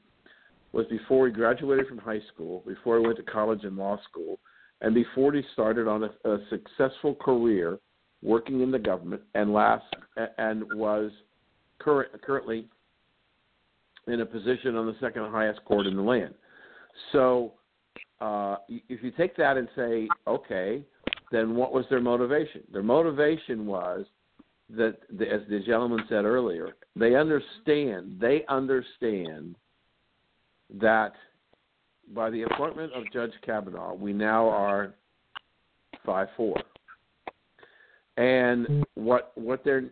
was 0.72 0.87
before 0.87 1.26
he 1.26 1.33
graduated 1.33 1.87
from 1.89 1.99
high 1.99 2.20
school, 2.33 2.62
before 2.66 2.99
he 2.99 3.05
went 3.05 3.16
to 3.16 3.22
college 3.24 3.64
and 3.64 3.76
law 3.76 3.99
school, 4.09 4.39
and 4.83 4.95
before 4.95 5.33
he 5.33 5.43
started 5.55 5.89
on 5.89 6.05
a, 6.05 6.28
a 6.31 6.39
successful 6.51 7.14
career 7.14 7.78
working 8.22 8.61
in 8.61 8.70
the 8.70 8.78
government 8.78 9.22
and 9.35 9.53
last 9.53 9.85
and 10.37 10.62
was 10.74 11.11
current, 11.78 12.11
currently 12.22 12.66
in 14.07 14.20
a 14.20 14.26
position 14.26 14.76
on 14.76 14.87
the 14.87 14.97
second 15.01 15.24
highest 15.31 15.64
court 15.64 15.87
in 15.87 15.97
the 15.97 16.03
land. 16.03 16.35
So 17.12 17.55
uh, 18.20 18.57
if 18.68 19.03
you 19.03 19.11
take 19.12 19.37
that 19.37 19.57
and 19.57 19.68
say, 19.74 20.09
okay, 20.26 20.83
then 21.31 21.55
what 21.55 21.72
was 21.72 21.85
their 21.91 22.01
motivation? 22.01 22.62
Their 22.72 22.83
motivation 22.83 23.66
was 23.66 24.05
that, 24.70 24.99
as 25.11 25.41
the 25.49 25.61
gentleman 25.64 26.01
said 26.09 26.24
earlier, 26.24 26.76
they 26.97 27.14
understand. 27.14 28.18
They 28.20 28.45
understand 28.49 29.57
that 30.81 31.12
by 32.14 32.31
the 32.31 32.43
appointment 32.43 32.93
of 32.93 33.05
Judge 33.12 33.33
Kavanaugh, 33.45 33.95
we 33.95 34.12
now 34.12 34.49
are 34.49 34.95
five 36.05 36.28
four. 36.37 36.57
And 38.16 38.85
what 38.95 39.33
what 39.37 39.64
they're 39.64 39.85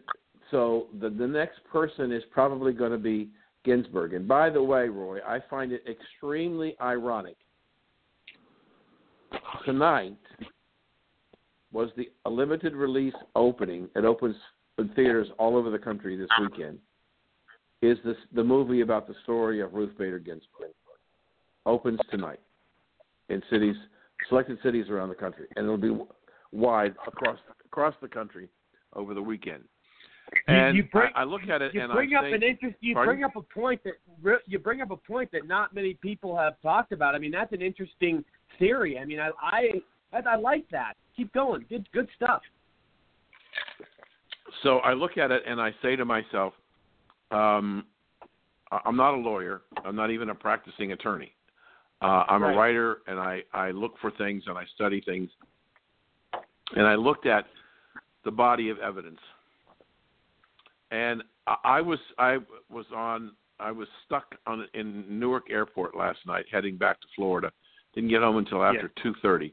so 0.51 0.87
the 1.01 1.11
the 1.11 1.27
next 1.27 1.61
person 1.71 2.13
is 2.13 2.23
probably 2.31 2.73
going 2.73 2.93
to 2.93 2.99
be 2.99 3.29
Ginsburg. 3.65 4.15
And 4.15 4.27
by 4.27 4.51
the 4.51 4.63
way, 4.63 4.89
Roy, 4.89 5.19
I 5.27 5.39
find 5.49 5.73
it 5.73 5.85
extremely 5.89 6.77
ironic. 6.81 7.37
Tonight 9.65 10.17
was 11.73 11.91
the 11.97 12.09
a 12.25 12.31
limited 12.31 12.75
release 12.75 13.15
opening. 13.35 13.89
It 13.95 14.05
opens 14.05 14.37
in 14.79 14.89
theaters 14.91 15.29
all 15.39 15.57
over 15.57 15.71
the 15.71 15.79
country 15.79 16.17
this 16.17 16.29
weekend. 16.41 16.79
Is 17.83 17.99
this 18.05 18.17
the 18.35 18.43
movie 18.43 18.81
about 18.81 19.07
the 19.07 19.15
story 19.23 19.61
of 19.61 19.73
Ruth 19.75 19.97
Bader 19.99 20.19
Ginsburg? 20.19 20.73
Opens 21.67 22.01
tonight 22.11 22.41
in 23.29 23.43
cities, 23.51 23.77
selected 24.29 24.59
cities 24.63 24.87
around 24.89 25.11
the 25.11 25.15
country, 25.15 25.47
and 25.57 25.65
it'll 25.65 25.77
be 25.77 25.97
wide 26.53 26.95
across 27.07 27.39
across 27.65 27.95
the 28.01 28.09
country 28.09 28.49
over 28.95 29.15
the 29.15 29.23
weekend. 29.23 29.63
And 30.47 30.77
you 30.77 30.85
bring- 30.85 31.13
I, 31.15 31.23
I 31.23 31.25
look 31.25 31.49
at 31.49 31.63
it 31.63 31.75
you 31.75 31.81
and 31.83 31.93
bring 31.93 32.15
I 32.15 32.19
up 32.19 32.25
think, 32.25 32.37
an 32.37 32.43
interest. 32.43 32.77
You 32.81 32.95
Pardon? 32.95 33.15
bring 33.15 33.25
up 33.25 33.37
a 33.37 33.43
point 33.43 33.81
that 33.85 34.41
you 34.47 34.59
bring 34.59 34.81
up 34.81 34.91
a 34.91 34.97
point 34.97 35.31
that 35.33 35.47
not 35.47 35.75
many 35.75 35.95
people 35.95 36.37
have 36.37 36.61
talked 36.63 36.93
about. 36.93 37.15
I 37.15 37.19
mean, 37.19 37.31
that's 37.31 37.53
an 37.53 37.63
interesting 37.63 38.25
theory. 38.59 38.99
I 38.99 39.05
mean, 39.05 39.21
I 39.21 39.31
I, 39.41 40.21
I 40.27 40.37
like 40.37 40.69
that. 40.71 40.95
Keep 41.19 41.33
going. 41.35 41.67
Good 41.69 41.87
good 41.93 42.09
stuff. 42.15 42.41
so 44.63 44.79
I 44.79 44.93
look 44.93 45.19
at 45.19 45.33
it 45.33 45.43
and 45.47 45.61
I 45.61 45.75
say 45.83 45.97
to 45.97 46.05
myself, 46.05 46.55
um, 47.33 47.85
I'm 48.71 48.97
not 48.97 49.15
a 49.15 49.17
lawyer. 49.17 49.63
I'm 49.85 49.97
not 49.97 50.11
even 50.13 50.31
a 50.31 50.35
practicing 50.35 50.93
attorney. 50.93 51.35
Uh, 52.01 52.25
I'm 52.29 52.43
Right. 52.43 52.55
a 52.55 52.57
writer, 52.57 53.03
and 53.09 53.19
I 53.19 53.43
I 53.53 53.73
look 53.73 53.99
for 53.99 54.13
things 54.13 54.45
and 54.47 54.57
I 54.57 54.65
study 54.77 55.01
things. 55.01 55.29
And 56.77 56.87
I 56.87 56.95
looked 56.95 57.27
at 57.27 57.47
the 58.25 58.31
body 58.31 58.69
of 58.71 58.79
evidence, 58.79 59.19
and 60.93 61.25
I, 61.49 61.57
I 61.65 61.81
was 61.81 61.99
I 62.19 62.39
was 62.71 62.87
on 62.95 63.33
I 63.59 63.73
was 63.73 63.89
stuck 64.07 64.37
on 64.47 64.69
in 64.75 65.19
Newark 65.19 65.51
Airport 65.51 65.97
last 65.97 66.21
night, 66.27 66.45
heading 66.49 66.77
back 66.77 67.01
to 67.01 67.09
Florida. 67.17 67.51
Didn't 67.93 68.11
get 68.11 68.23
home 68.23 68.37
until 68.37 68.63
after 68.63 68.93
two 69.03 69.15
thirty. 69.21 69.53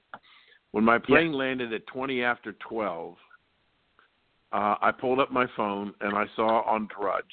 When 0.75 0.83
my 0.83 0.99
plane 0.99 1.31
landed 1.31 1.71
at 1.71 1.87
twenty 1.87 2.21
after 2.21 2.51
twelve, 2.51 3.15
uh, 4.51 4.75
I 4.81 4.91
pulled 4.91 5.21
up 5.21 5.31
my 5.31 5.45
phone 5.55 5.93
and 6.01 6.17
I 6.17 6.25
saw 6.35 6.63
on 6.63 6.89
Drudge 6.93 7.23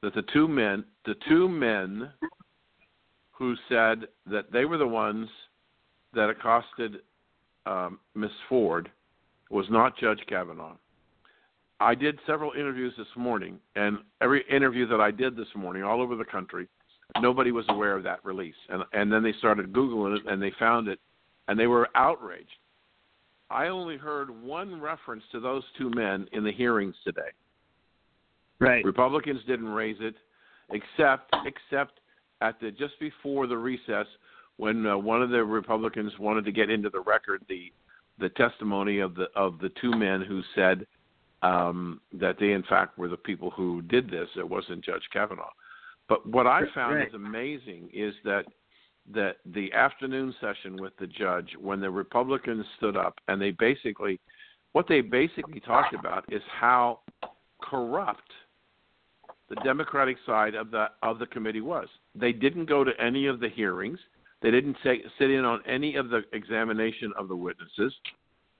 that 0.00 0.14
the 0.14 0.22
two 0.32 0.48
men, 0.48 0.84
the 1.04 1.14
two 1.28 1.46
men 1.46 2.10
who 3.32 3.54
said 3.68 4.08
that 4.30 4.50
they 4.50 4.64
were 4.64 4.78
the 4.78 4.86
ones 4.86 5.28
that 6.14 6.30
accosted 6.30 7.00
um, 7.66 8.00
Miss 8.14 8.30
Ford 8.48 8.90
was 9.50 9.66
not 9.68 9.98
Judge 9.98 10.20
Kavanaugh. 10.26 10.76
I 11.80 11.94
did 11.94 12.18
several 12.26 12.52
interviews 12.52 12.94
this 12.96 13.06
morning, 13.14 13.58
and 13.76 13.98
every 14.22 14.42
interview 14.50 14.86
that 14.86 15.02
I 15.02 15.10
did 15.10 15.36
this 15.36 15.48
morning, 15.54 15.82
all 15.82 16.00
over 16.00 16.16
the 16.16 16.24
country, 16.24 16.66
nobody 17.20 17.52
was 17.52 17.66
aware 17.68 17.94
of 17.94 18.04
that 18.04 18.24
release. 18.24 18.54
And 18.70 18.84
and 18.94 19.12
then 19.12 19.22
they 19.22 19.34
started 19.38 19.70
googling 19.70 20.16
it, 20.16 20.22
and 20.26 20.40
they 20.40 20.52
found 20.58 20.88
it, 20.88 20.98
and 21.46 21.60
they 21.60 21.66
were 21.66 21.86
outraged. 21.94 22.48
I 23.50 23.68
only 23.68 23.96
heard 23.96 24.30
one 24.30 24.80
reference 24.80 25.24
to 25.32 25.40
those 25.40 25.64
two 25.76 25.90
men 25.90 26.28
in 26.32 26.44
the 26.44 26.52
hearings 26.52 26.94
today. 27.04 27.30
Right. 28.60 28.84
Republicans 28.84 29.40
didn't 29.46 29.68
raise 29.68 29.96
it, 30.00 30.14
except 30.70 31.34
except 31.44 32.00
at 32.40 32.60
the 32.60 32.70
just 32.70 32.98
before 33.00 33.46
the 33.46 33.56
recess 33.56 34.06
when 34.56 34.86
uh, 34.86 34.96
one 34.96 35.22
of 35.22 35.30
the 35.30 35.42
Republicans 35.42 36.12
wanted 36.18 36.44
to 36.44 36.52
get 36.52 36.70
into 36.70 36.90
the 36.90 37.00
record 37.00 37.42
the 37.48 37.72
the 38.18 38.28
testimony 38.30 38.98
of 39.00 39.14
the 39.14 39.26
of 39.34 39.58
the 39.58 39.70
two 39.80 39.90
men 39.92 40.22
who 40.22 40.42
said 40.54 40.86
um, 41.42 42.00
that 42.12 42.36
they 42.38 42.52
in 42.52 42.62
fact 42.64 42.98
were 42.98 43.08
the 43.08 43.16
people 43.16 43.50
who 43.50 43.82
did 43.82 44.10
this. 44.10 44.28
It 44.36 44.48
wasn't 44.48 44.84
Judge 44.84 45.02
Kavanaugh. 45.12 45.50
But 46.08 46.26
what 46.26 46.46
I 46.46 46.62
found 46.74 46.96
Right. 46.96 47.08
is 47.08 47.14
amazing 47.14 47.88
is 47.92 48.14
that 48.24 48.44
that 49.12 49.36
the 49.46 49.72
afternoon 49.72 50.34
session 50.40 50.80
with 50.80 50.96
the 50.98 51.06
judge 51.06 51.50
when 51.60 51.80
the 51.80 51.90
Republicans 51.90 52.64
stood 52.76 52.96
up 52.96 53.18
and 53.28 53.40
they 53.40 53.50
basically 53.52 54.20
what 54.72 54.86
they 54.88 55.00
basically 55.00 55.60
talked 55.60 55.94
about 55.94 56.24
is 56.32 56.42
how 56.60 57.00
corrupt 57.60 58.30
the 59.48 59.56
Democratic 59.64 60.16
side 60.24 60.54
of 60.54 60.70
the 60.70 60.86
of 61.02 61.18
the 61.18 61.26
committee 61.26 61.60
was. 61.60 61.88
They 62.14 62.32
didn't 62.32 62.66
go 62.66 62.84
to 62.84 62.92
any 63.00 63.26
of 63.26 63.40
the 63.40 63.48
hearings. 63.48 63.98
They 64.42 64.50
didn't 64.50 64.76
say, 64.82 65.02
sit 65.18 65.30
in 65.30 65.44
on 65.44 65.60
any 65.66 65.96
of 65.96 66.08
the 66.08 66.22
examination 66.32 67.12
of 67.18 67.28
the 67.28 67.36
witnesses. 67.36 67.92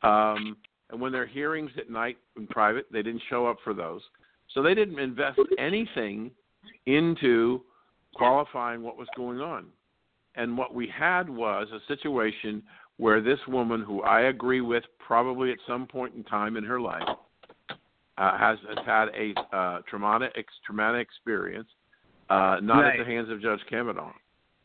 Um, 0.03 0.57
and 0.91 1.01
when 1.01 1.13
there 1.13 1.23
are 1.23 1.27
hearings 1.27 1.71
at 1.79 1.89
night 1.89 2.19
in 2.37 2.47
private, 2.47 2.87
they 2.93 3.03
didn't 3.03 3.23
show 3.31 3.47
up 3.47 3.57
for 3.65 3.73
those. 3.73 4.03
So 4.53 4.63
they 4.63 4.75
didn't 4.75 4.99
invest 4.99 5.39
anything 5.59 6.33
into 6.87 7.63
qualifying 8.15 8.83
what 8.83 8.99
was 8.99 9.09
going 9.17 9.41
on. 9.41 9.67
And 10.37 10.57
what 10.57 10.75
we 10.75 10.87
had 10.89 11.29
was 11.29 11.69
a 11.73 11.81
situation 11.89 12.63
where 12.99 13.21
this 13.21 13.39
woman, 13.49 13.83
who 13.83 14.03
I 14.03 14.23
agree 14.23 14.61
with 14.61 14.85
probably 14.99 15.51
at 15.51 15.59
some 15.67 15.87
point 15.87 16.15
in 16.15 16.23
time 16.25 16.57
in 16.57 16.65
her 16.65 16.81
life, 16.81 17.03
uh, 18.19 18.39
has, 18.39 18.59
has 18.69 18.79
had 18.87 19.09
a 19.09 19.35
uh, 19.57 19.81
traumatic 19.89 20.33
ex- 20.37 20.53
traumatic 20.65 21.01
experience, 21.09 21.69
uh, 22.29 22.59
not 22.63 22.81
Right. 22.83 23.01
at 23.01 23.05
the 23.05 23.11
hands 23.11 23.31
of 23.31 23.41
Judge 23.41 23.61
Kavanaugh, 23.69 24.13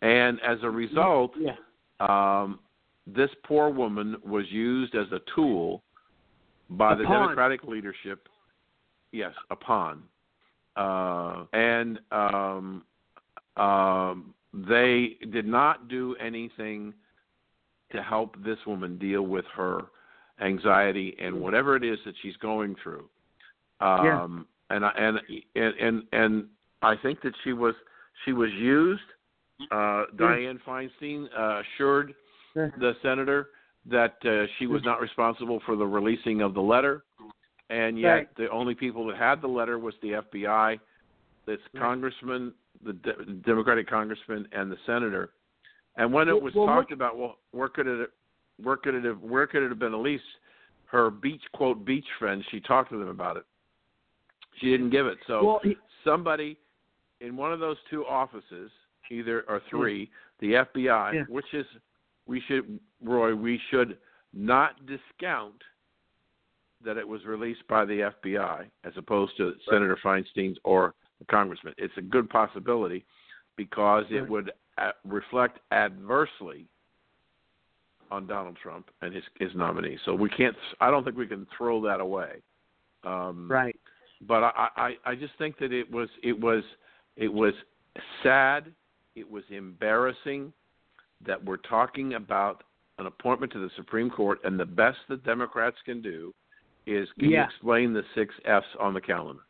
and 0.01 0.39
as 0.41 0.59
a 0.61 0.69
result, 0.69 1.31
Yeah. 1.37 1.55
um, 2.01 2.59
this 3.07 3.29
poor 3.45 3.69
woman 3.69 4.17
was 4.23 4.51
used 4.51 4.93
as 4.95 5.09
a 5.13 5.19
tool 5.33 5.81
by 6.71 6.93
A 6.93 6.95
the 6.97 7.05
pawn. 7.05 7.21
Democratic 7.21 7.63
leadership. 7.63 8.27
Yes, 9.13 9.33
a 9.49 9.55
pawn, 9.55 10.03
uh, 10.75 11.45
and 11.53 11.99
um, 12.11 12.83
um, 13.55 14.34
they 14.55 15.17
did 15.31 15.45
not 15.45 15.87
do 15.89 16.15
anything 16.15 16.93
to 17.91 18.01
help 18.01 18.35
this 18.43 18.57
woman 18.65 18.97
deal 18.97 19.23
with 19.23 19.45
her 19.55 19.81
anxiety 20.41 21.15
and 21.21 21.39
whatever 21.39 21.75
it 21.75 21.83
is 21.83 21.99
that 22.05 22.13
she's 22.21 22.35
going 22.37 22.75
through. 22.81 23.07
Um, 23.81 24.47
and 24.69 24.85
I 24.85 24.91
and 24.97 25.19
and 25.55 25.73
and 25.79 26.03
and 26.13 26.45
I 26.81 26.95
think 27.01 27.21
that 27.21 27.33
she 27.43 27.53
was 27.53 27.75
she 28.23 28.31
was 28.31 28.49
used. 28.53 29.01
Uh, 29.71 30.05
Dianne 30.15 30.59
Feinstein 30.65 31.27
uh, 31.37 31.61
assured 31.61 32.13
the 32.79 32.93
senator 33.01 33.49
that 33.85 34.15
uh, 34.25 34.45
she 34.57 34.67
was 34.67 34.81
not 34.83 34.99
responsible 35.01 35.61
for 35.65 35.75
the 35.75 35.85
releasing 35.85 36.41
of 36.41 36.53
the 36.53 36.61
letter, 36.61 37.03
and 37.69 37.99
yet 37.99 38.07
Right. 38.07 38.35
the 38.37 38.49
only 38.49 38.73
people 38.75 39.05
that 39.07 39.17
had 39.17 39.41
the 39.41 39.47
letter 39.47 39.77
was 39.77 39.93
the 40.01 40.13
FBI, 40.13 40.79
this 41.45 41.59
congressman, 41.77 42.53
the 42.85 42.93
de- 42.93 43.33
Democratic 43.45 43.89
congressman, 43.89 44.47
and 44.51 44.71
the 44.71 44.77
senator. 44.85 45.31
And 45.97 46.13
when 46.13 46.29
it 46.29 46.39
was 46.41 46.53
well, 46.53 46.67
talked 46.67 46.91
look- 46.91 46.97
about, 46.97 47.17
well, 47.17 47.37
where 47.51 47.67
could 47.69 47.87
it, 47.87 48.09
where 48.61 48.77
could 48.77 48.95
it 48.95 49.03
have, 49.03 49.19
where 49.21 49.47
could 49.47 49.63
it 49.63 49.69
have 49.69 49.79
been? 49.79 49.93
At 49.93 49.99
least 49.99 50.23
her 50.85 51.09
beach 51.09 51.41
quote 51.53 51.83
beach 51.83 52.05
friends. 52.19 52.45
She 52.51 52.59
talked 52.59 52.91
to 52.91 52.97
them 52.97 53.09
about 53.09 53.37
it. 53.37 53.45
She 54.59 54.67
didn't 54.71 54.91
give 54.91 55.07
it. 55.07 55.17
So 55.27 55.43
Well, 55.43 55.59
he- 55.63 55.77
somebody 56.03 56.57
in 57.21 57.35
one 57.35 57.51
of 57.51 57.59
those 57.59 57.77
two 57.89 58.05
offices, 58.05 58.71
either 59.09 59.43
or 59.47 59.59
mm-hmm. 59.59 59.77
three, 59.77 60.11
the 60.39 60.53
FBI, 60.53 61.13
Yeah. 61.13 61.23
which 61.27 61.53
is 61.53 61.65
we 62.27 62.41
should 62.41 62.79
Roy, 63.03 63.35
we 63.35 63.59
should 63.69 63.97
not 64.33 64.85
discount 64.85 65.61
that 66.83 66.97
it 66.97 67.07
was 67.07 67.25
released 67.25 67.65
by 67.67 67.85
the 67.85 68.11
FBI 68.23 68.65
as 68.83 68.93
opposed 68.97 69.35
to 69.37 69.53
Senator 69.69 69.97
Feinstein's 70.03 70.57
or 70.63 70.93
the 71.19 71.25
congressman. 71.25 71.73
It's 71.77 71.93
a 71.97 72.01
good 72.01 72.29
possibility 72.29 73.05
because 73.57 74.05
it 74.09 74.29
would 74.29 74.51
uh, 74.77 74.91
reflect 75.05 75.59
adversely 75.71 76.65
on 78.11 78.27
Donald 78.27 78.57
Trump 78.61 78.89
and 79.01 79.13
his 79.13 79.23
his 79.39 79.49
nominee. 79.55 79.97
So 80.05 80.13
we 80.13 80.29
can't. 80.29 80.55
I 80.79 80.91
don't 80.91 81.03
think 81.03 81.17
we 81.17 81.27
can 81.27 81.47
throw 81.57 81.81
that 81.83 81.99
away. 81.99 82.41
Um, 83.03 83.47
Right. 83.49 83.75
But 84.21 84.43
I, 84.43 84.67
I 84.75 84.93
I 85.05 85.15
just 85.15 85.33
think 85.37 85.57
that 85.59 85.71
it 85.71 85.89
was 85.91 86.09
it 86.23 86.39
was 86.39 86.63
it 87.15 87.31
was 87.31 87.53
sad. 88.23 88.71
It 89.15 89.29
was 89.29 89.43
embarrassing 89.49 90.51
that 91.25 91.43
we're 91.43 91.57
talking 91.57 92.13
about 92.13 92.63
an 92.97 93.07
appointment 93.07 93.51
to 93.53 93.59
the 93.59 93.69
Supreme 93.75 94.09
Court, 94.09 94.39
and 94.43 94.59
the 94.59 94.65
best 94.65 94.97
the 95.09 95.17
Democrats 95.17 95.77
can 95.85 96.01
do 96.01 96.33
is 96.85 97.07
can 97.19 97.29
you 97.29 97.41
explain 97.41 97.93
the 97.93 98.03
six 98.13 98.33
F's 98.45 98.65
on 98.79 98.93
the 98.93 99.01
calendar? 99.01 99.41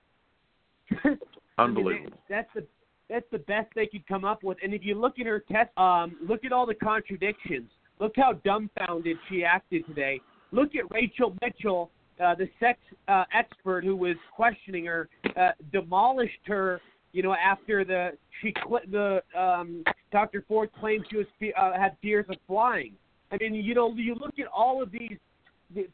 Unbelievable. 1.58 2.18
that's 2.30 2.50
the 2.56 2.66
that's 3.10 3.26
the 3.32 3.40
best 3.40 3.68
they 3.76 3.86
could 3.86 4.06
come 4.08 4.26
up 4.26 4.44
with. 4.44 4.58
And 4.64 4.74
if 4.74 4.84
you 4.84 4.96
look 4.96 5.20
at 5.20 5.28
her 5.28 5.44
test, 5.52 5.70
um, 5.78 6.16
look 6.28 6.44
at 6.44 6.52
all 6.52 6.66
the 6.66 6.74
contradictions. 6.74 7.70
Look 8.00 8.14
how 8.16 8.34
dumbfounded 8.44 9.18
she 9.30 9.44
acted 9.44 9.86
today. 9.86 10.20
Look 10.52 10.76
at 10.76 10.92
Rachel 10.92 11.36
Mitchell, 11.42 11.92
uh, 12.24 12.36
the 12.36 12.50
sex 12.60 12.80
uh, 13.08 13.24
expert 13.34 13.84
who 13.84 13.96
was 13.96 14.16
questioning 14.36 14.86
her, 14.86 15.08
uh, 15.38 15.52
demolished 15.72 16.34
her. 16.48 16.82
You 17.14 17.24
know, 17.24 17.34
after 17.34 17.86
the 17.86 18.12
she 18.42 18.54
cl- 18.68 18.82
the 18.92 19.22
um, 19.40 19.84
Dr. 20.12 20.44
Ford 20.48 20.70
claimed 20.80 21.06
she 21.10 21.18
was 21.18 21.28
uh, 21.58 21.80
had 21.80 21.96
fears 22.02 22.26
of 22.30 22.36
flying. 22.48 22.94
I 23.32 23.38
mean, 23.38 23.56
you 23.56 23.74
know, 23.74 23.94
you 23.96 24.16
look 24.16 24.38
at 24.40 24.48
all 24.48 24.82
of 24.82 24.92
these 24.92 25.18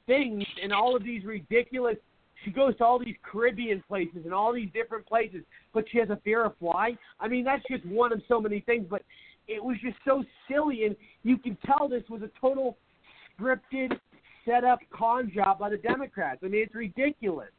things 0.08 0.44
and 0.62 0.74
all 0.74 0.96
of 0.96 1.04
these 1.04 1.24
ridiculous. 1.24 1.98
She 2.44 2.52
goes 2.52 2.76
to 2.78 2.86
all 2.86 3.00
these 3.00 3.16
Caribbean 3.24 3.84
places 3.88 4.22
and 4.26 4.34
all 4.34 4.54
these 4.54 4.70
different 4.74 5.06
places, 5.06 5.44
but 5.74 5.86
she 5.92 6.00
has 6.00 6.10
a 6.10 6.18
fear 6.24 6.46
of 6.46 6.58
fly. 6.58 6.98
I 7.20 7.28
mean, 7.28 7.44
that's 7.44 7.64
just 7.70 7.86
one 7.86 8.12
of 8.12 8.22
so 8.28 8.42
many 8.42 8.62
things. 8.62 8.88
But 8.90 9.04
it 9.48 9.64
was 9.64 9.78
just 9.84 9.98
so 10.06 10.24
silly, 10.50 10.86
and 10.86 10.96
you 11.24 11.38
can 11.38 11.58
tell 11.66 11.88
this 11.88 12.04
was 12.10 12.22
a 12.22 12.30
total 12.40 12.78
scripted, 13.40 14.00
set 14.46 14.64
up 14.64 14.80
con 14.92 15.32
job 15.34 15.60
by 15.60 15.70
the 15.70 15.78
Democrats. 15.78 16.40
I 16.44 16.48
mean, 16.48 16.64
it's 16.64 16.76
ridiculous. 16.76 17.50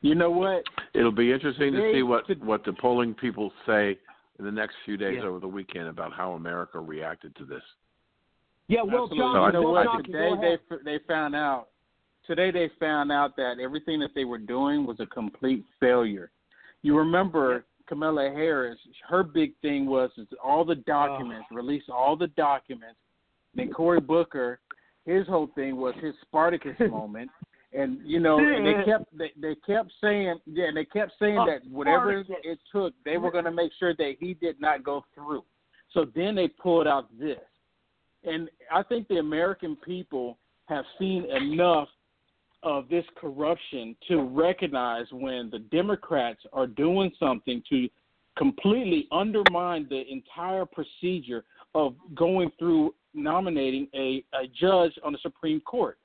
You 0.00 0.16
know 0.16 0.30
what? 0.30 0.64
It'll 0.94 1.12
be 1.12 1.32
interesting 1.32 1.72
to 1.72 1.92
see 1.92 2.02
what 2.02 2.24
what 2.40 2.64
the 2.64 2.72
polling 2.72 3.14
people 3.14 3.52
say 3.66 3.96
in 4.38 4.44
the 4.44 4.50
next 4.50 4.74
few 4.84 4.96
days 4.96 5.18
Yeah. 5.18 5.28
over 5.28 5.38
the 5.38 5.48
weekend 5.48 5.86
about 5.86 6.12
how 6.12 6.32
America 6.32 6.80
reacted 6.80 7.34
to 7.36 7.44
this. 7.44 7.62
Yeah, 8.68 8.82
Will 8.82 9.04
Absolutely. 9.04 9.18
Johnson, 9.18 9.34
So 9.34 9.42
I 9.42 9.46
you 9.46 9.52
know 9.52 9.70
what? 9.70 10.04
Today 10.04 10.56
they 10.70 10.98
they 10.98 11.04
found 11.06 11.34
out. 11.34 11.68
Today 12.26 12.50
they 12.50 12.70
found 12.78 13.10
out 13.10 13.36
that 13.36 13.56
everything 13.62 13.98
that 14.00 14.10
they 14.14 14.24
were 14.24 14.38
doing 14.38 14.86
was 14.86 14.98
a 15.00 15.06
complete 15.06 15.64
failure. 15.80 16.30
You 16.82 16.96
remember 16.96 17.64
Kamala 17.88 18.30
Harris? 18.30 18.78
Her 19.08 19.22
big 19.22 19.54
thing 19.60 19.86
was 19.86 20.10
is 20.16 20.28
all 20.42 20.64
the 20.64 20.76
documents, 20.76 21.46
release 21.50 21.82
all 21.92 22.16
the 22.16 22.28
documents. 22.28 22.98
Then 23.54 23.70
Cory 23.72 24.00
Booker, 24.00 24.60
his 25.04 25.26
whole 25.26 25.48
thing 25.54 25.76
was 25.76 25.94
his 26.00 26.14
Spartacus 26.22 26.76
moment. 26.90 27.30
And 27.74 27.98
you 28.04 28.20
know, 28.20 28.38
and 28.38 28.66
they 28.66 28.84
kept 28.84 29.16
they, 29.16 29.32
they 29.40 29.54
kept 29.66 29.90
saying 30.00 30.38
yeah, 30.46 30.66
and 30.66 30.76
they 30.76 30.84
kept 30.84 31.12
saying 31.18 31.38
Oh, 31.38 31.46
that 31.46 31.68
whatever 31.70 32.22
Spartacus. 32.22 32.36
it 32.44 32.58
took, 32.70 32.94
they 33.04 33.16
were 33.16 33.30
going 33.32 33.46
to 33.46 33.50
make 33.50 33.72
sure 33.78 33.94
that 33.96 34.12
he 34.20 34.34
did 34.34 34.60
not 34.60 34.84
go 34.84 35.04
through. 35.14 35.42
So 35.92 36.06
then 36.14 36.34
they 36.34 36.48
pulled 36.48 36.86
out 36.86 37.08
this, 37.18 37.38
and 38.24 38.48
I 38.72 38.82
think 38.82 39.08
the 39.08 39.18
American 39.18 39.76
people 39.76 40.38
have 40.66 40.84
seen 40.98 41.24
enough 41.30 41.88
of 42.62 42.88
this 42.88 43.04
corruption 43.16 43.96
to 44.08 44.22
recognize 44.22 45.06
when 45.10 45.50
the 45.50 45.58
Democrats 45.58 46.40
are 46.52 46.66
doing 46.66 47.10
something 47.18 47.62
to 47.68 47.88
completely 48.38 49.08
undermine 49.10 49.86
the 49.90 50.02
entire 50.10 50.64
procedure 50.64 51.44
of 51.74 51.94
going 52.14 52.50
through 52.58 52.94
nominating 53.14 53.88
a, 53.94 54.24
a 54.34 54.46
judge 54.58 54.92
on 55.04 55.12
the 55.12 55.18
Supreme 55.22 55.60
Court. 55.60 55.98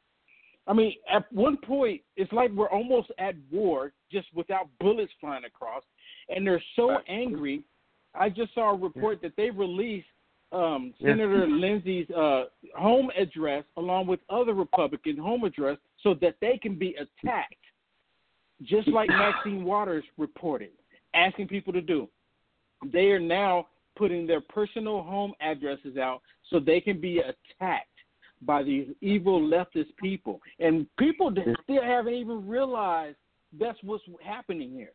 I 0.65 0.73
mean, 0.73 0.95
at 1.09 1.31
one 1.31 1.57
point, 1.57 2.01
it's 2.17 2.31
like 2.33 2.51
we're 2.51 2.69
almost 2.69 3.09
at 3.19 3.35
war, 3.49 3.93
just 4.11 4.27
without 4.33 4.67
bullets 4.79 5.11
flying 5.21 5.45
across, 5.45 5.83
and 6.27 6.45
they're 6.45 6.63
so 6.75 6.97
angry. 7.07 7.63
I 8.13 8.29
just 8.29 8.53
saw 8.53 8.73
a 8.73 8.77
report 8.77 9.21
that 9.21 9.33
they 9.37 9.49
released 9.49 10.07
um. 10.51 10.93
Senator 11.01 11.47
Lindsey's 11.47 12.09
uh, 12.11 12.45
home 12.75 13.09
address 13.17 13.63
along 13.77 14.07
with 14.07 14.19
other 14.29 14.53
Republican 14.53 15.17
home 15.17 15.43
address 15.43 15.77
so 16.03 16.13
that 16.21 16.35
they 16.41 16.57
can 16.61 16.77
be 16.77 16.95
attacked, 16.95 17.55
just 18.63 18.87
like 18.87 19.09
Maxine 19.09 19.63
Waters 19.63 20.03
reported, 20.17 20.71
asking 21.13 21.47
people 21.47 21.73
to 21.73 21.81
do. 21.81 22.07
They 22.91 23.07
are 23.07 23.19
now 23.19 23.67
putting 23.97 24.27
their 24.27 24.41
personal 24.41 25.01
home 25.01 25.33
addresses 25.41 25.97
out 25.97 26.21
so 26.49 26.59
they 26.59 26.79
can 26.79 27.01
be 27.01 27.19
attacked 27.19 27.87
by 28.43 28.63
these 28.63 28.87
evil 29.01 29.41
leftist 29.41 29.95
people. 30.01 30.39
And 30.59 30.85
people 30.97 31.31
that 31.31 31.45
still 31.63 31.83
haven't 31.83 32.13
even 32.13 32.47
realized 32.47 33.17
that's 33.59 33.77
what's 33.83 34.03
happening 34.23 34.71
here. 34.71 34.91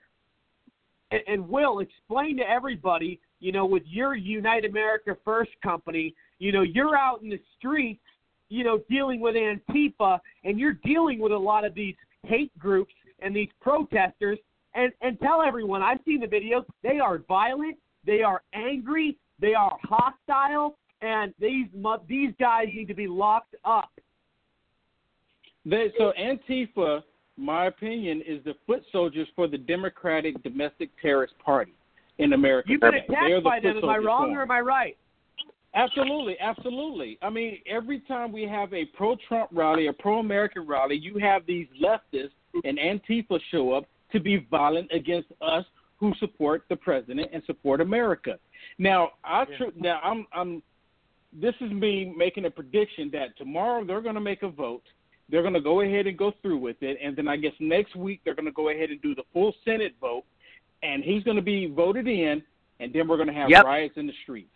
And, 1.13 1.21
and 1.29 1.49
Will, 1.49 1.79
explain 1.81 2.37
to 2.39 2.43
everybody, 2.49 3.21
you 3.41 3.53
know, 3.53 3.67
with 3.67 3.83
your 3.87 4.15
Unite 4.15 4.65
America 4.65 5.17
First 5.25 5.51
company, 5.63 6.15
you 6.39 6.53
know, 6.53 6.63
you're 6.63 6.97
out 6.97 7.23
in 7.23 7.29
the 7.29 7.41
streets, 7.59 8.01
you 8.49 8.65
know, 8.65 8.81
dealing 8.91 9.21
with 9.21 9.35
Antifa, 9.35 10.19
and 10.45 10.59
you're 10.59 10.79
dealing 10.85 11.21
with 11.21 11.33
a 11.33 11.39
lot 11.39 11.65
of 11.65 11.75
these 11.75 11.95
hate 12.25 12.57
groups 12.59 12.93
and 13.21 13.37
these 13.37 13.49
protesters. 13.61 14.39
And 14.75 14.91
and 15.03 15.21
tell 15.21 15.43
everyone, 15.43 15.83
I've 15.83 16.01
seen 16.05 16.21
the 16.21 16.27
videos. 16.27 16.65
They 16.83 16.99
are 16.99 17.19
violent. 17.29 17.77
They 18.07 18.23
are 18.23 18.43
angry. 18.55 19.19
They 19.39 19.55
are 19.55 19.77
hostile. 19.85 20.79
And 21.03 21.35
these 21.39 21.67
these 22.09 22.33
guys 22.41 22.69
need 22.75 22.89
to 22.89 22.95
be 22.95 23.07
locked 23.07 23.55
up. 23.65 23.91
They, 25.65 25.93
so 25.99 26.13
Antifa, 26.19 27.03
my 27.37 27.67
opinion, 27.67 28.23
is 28.27 28.43
the 28.45 28.55
foot 28.67 28.83
soldiers 28.93 29.29
for 29.35 29.49
the 29.49 29.59
Democratic 29.59 30.43
Domestic 30.43 30.91
Terrorist 31.01 31.35
Party 31.45 31.73
in 32.19 32.33
America. 32.33 32.69
You've 32.71 32.81
been 32.81 32.95
attacked 32.95 33.45
by 33.45 33.61
them. 33.61 33.79
Am 33.79 33.89
I 33.89 33.99
wrong 33.99 34.35
or 34.35 34.43
am 34.43 34.51
I 34.51 34.61
right? 34.61 34.97
Absolutely, 35.75 36.37
absolutely. 36.39 37.19
I 37.23 37.31
mean, 37.31 37.59
every 37.67 38.01
time 38.01 38.31
we 38.31 38.43
have 38.43 38.75
a 38.75 38.85
pro-Trump 38.85 39.51
rally, 39.53 39.87
a 39.87 39.93
pro-American 39.93 40.67
rally, 40.67 40.97
you 40.97 41.19
have 41.19 41.47
these 41.47 41.67
leftists 41.83 42.33
and 42.65 42.79
Antifa 42.79 43.41
show 43.51 43.73
up 43.73 43.85
to 44.13 44.21
be 44.21 44.47
violent 44.51 44.91
against 44.93 45.29
us 45.41 45.65
who 45.99 46.13
support 46.21 46.65
the 46.69 46.77
president 46.77 47.31
and 47.33 47.43
support 47.47 47.81
America. 47.81 48.39
Now, 48.79 49.13
I 49.25 49.45
tr- 49.57 49.73
now 49.77 50.01
I'm 50.03 50.27
I'm 50.33 50.63
this 51.33 51.55
is 51.61 51.71
me 51.71 52.13
making 52.15 52.45
a 52.45 52.51
prediction 52.51 53.09
that 53.13 53.37
tomorrow 53.39 53.85
they're 53.85 54.03
going 54.03 54.17
to 54.17 54.21
make 54.21 54.43
a 54.43 54.49
vote. 54.49 54.83
They're 55.29 55.43
going 55.43 55.55
to 55.55 55.61
go 55.61 55.81
ahead 55.81 56.07
and 56.07 56.17
go 56.19 56.33
through 56.43 56.59
with 56.59 56.77
it, 56.83 56.99
and 57.03 57.17
then 57.17 57.27
I 57.29 57.37
guess 57.37 57.53
next 57.61 57.97
week 57.97 58.21
they're 58.25 58.35
going 58.35 58.47
to 58.47 58.53
go 58.53 58.69
ahead 58.69 58.91
and 58.91 59.01
do 59.03 59.15
the 59.15 59.23
full 59.33 59.55
Senate 59.65 59.95
vote, 60.01 60.25
and 60.83 61.03
he's 61.03 61.23
going 61.25 61.37
to 61.37 61.43
be 61.43 61.67
voted 61.67 62.07
in, 62.09 62.43
and 62.81 62.93
then 62.93 63.09
we're 63.09 63.17
going 63.17 63.29
to 63.29 63.35
have 63.35 63.49
Yep. 63.49 63.65
riots 63.65 63.97
in 63.97 64.07
the 64.07 64.13
streets. 64.25 64.51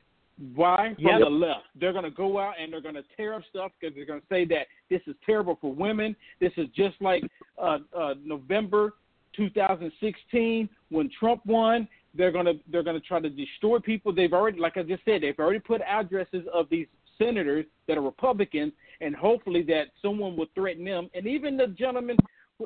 Why? 0.54 0.92
From 0.96 1.04
Yep. 1.06 1.20
the 1.20 1.30
left. 1.30 1.64
They're 1.80 1.92
going 1.92 2.04
to 2.04 2.10
go 2.10 2.38
out 2.38 2.54
and 2.60 2.70
they're 2.70 2.82
going 2.82 2.94
to 2.96 3.04
tear 3.16 3.32
up 3.34 3.42
stuff 3.48 3.72
because 3.80 3.94
they're 3.96 4.04
going 4.04 4.20
to 4.20 4.26
say 4.28 4.44
that 4.46 4.66
this 4.90 5.00
is 5.06 5.14
terrible 5.24 5.56
for 5.62 5.72
women. 5.72 6.14
This 6.40 6.52
is 6.58 6.68
just 6.76 7.00
like 7.00 7.22
uh, 7.56 7.78
uh, 7.96 8.14
November 8.22 8.94
2016 9.34 10.68
when 10.90 11.10
Trump 11.18 11.44
won. 11.46 11.88
they're 12.14 12.32
gonna 12.32 12.54
they're 12.70 12.82
gonna 12.82 13.00
try 13.00 13.20
to 13.20 13.28
destroy 13.28 13.78
people. 13.78 14.12
They've 14.12 14.32
already, 14.32 14.58
like 14.58 14.76
I 14.76 14.82
just 14.82 15.04
said, 15.04 15.22
they've 15.22 15.38
already 15.38 15.58
put 15.60 15.80
addresses 15.82 16.44
of 16.52 16.66
these 16.70 16.86
senators 17.18 17.66
that 17.88 17.96
are 17.96 18.02
Republicans, 18.02 18.72
and 19.00 19.14
hopefully 19.14 19.62
that 19.64 19.86
someone 20.02 20.36
will 20.36 20.46
threaten 20.54 20.84
them. 20.84 21.08
And 21.14 21.26
even 21.26 21.56
the 21.56 21.68
gentleman, 21.68 22.16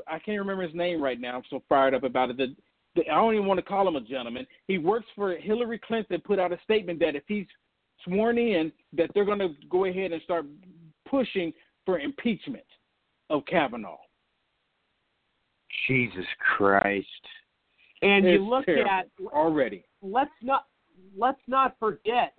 I 0.06 0.18
can't 0.18 0.38
remember 0.38 0.62
his 0.62 0.74
name 0.74 1.02
right 1.02 1.20
now. 1.20 1.36
I'm 1.36 1.42
so 1.50 1.62
fired 1.68 1.94
up 1.94 2.04
about 2.04 2.30
it. 2.30 2.36
The, 2.36 2.54
the, 2.96 3.02
I 3.08 3.16
don't 3.16 3.34
even 3.34 3.46
want 3.46 3.58
to 3.58 3.64
call 3.64 3.86
him 3.86 3.96
a 3.96 4.00
gentleman. 4.00 4.46
He 4.66 4.78
works 4.78 5.06
for 5.14 5.36
Hillary 5.36 5.80
Clinton. 5.84 6.20
Put 6.24 6.38
out 6.38 6.52
a 6.52 6.58
statement 6.64 6.98
that 7.00 7.16
if 7.16 7.24
he's 7.26 7.46
sworn 8.04 8.38
in, 8.38 8.72
that 8.92 9.10
they're 9.14 9.24
going 9.24 9.38
to 9.38 9.54
go 9.68 9.84
ahead 9.84 10.12
and 10.12 10.22
start 10.22 10.46
pushing 11.08 11.52
for 11.84 11.98
impeachment 11.98 12.64
of 13.30 13.44
Kavanaugh. 13.46 13.96
Jesus 15.86 16.26
Christ. 16.56 17.06
And 18.02 18.24
It's 18.26 18.40
you 18.40 18.48
look 18.48 18.66
at 18.68 19.08
already. 19.32 19.84
let's 20.02 20.30
not 20.42 20.66
let's 21.16 21.40
not 21.46 21.76
forget 21.78 22.32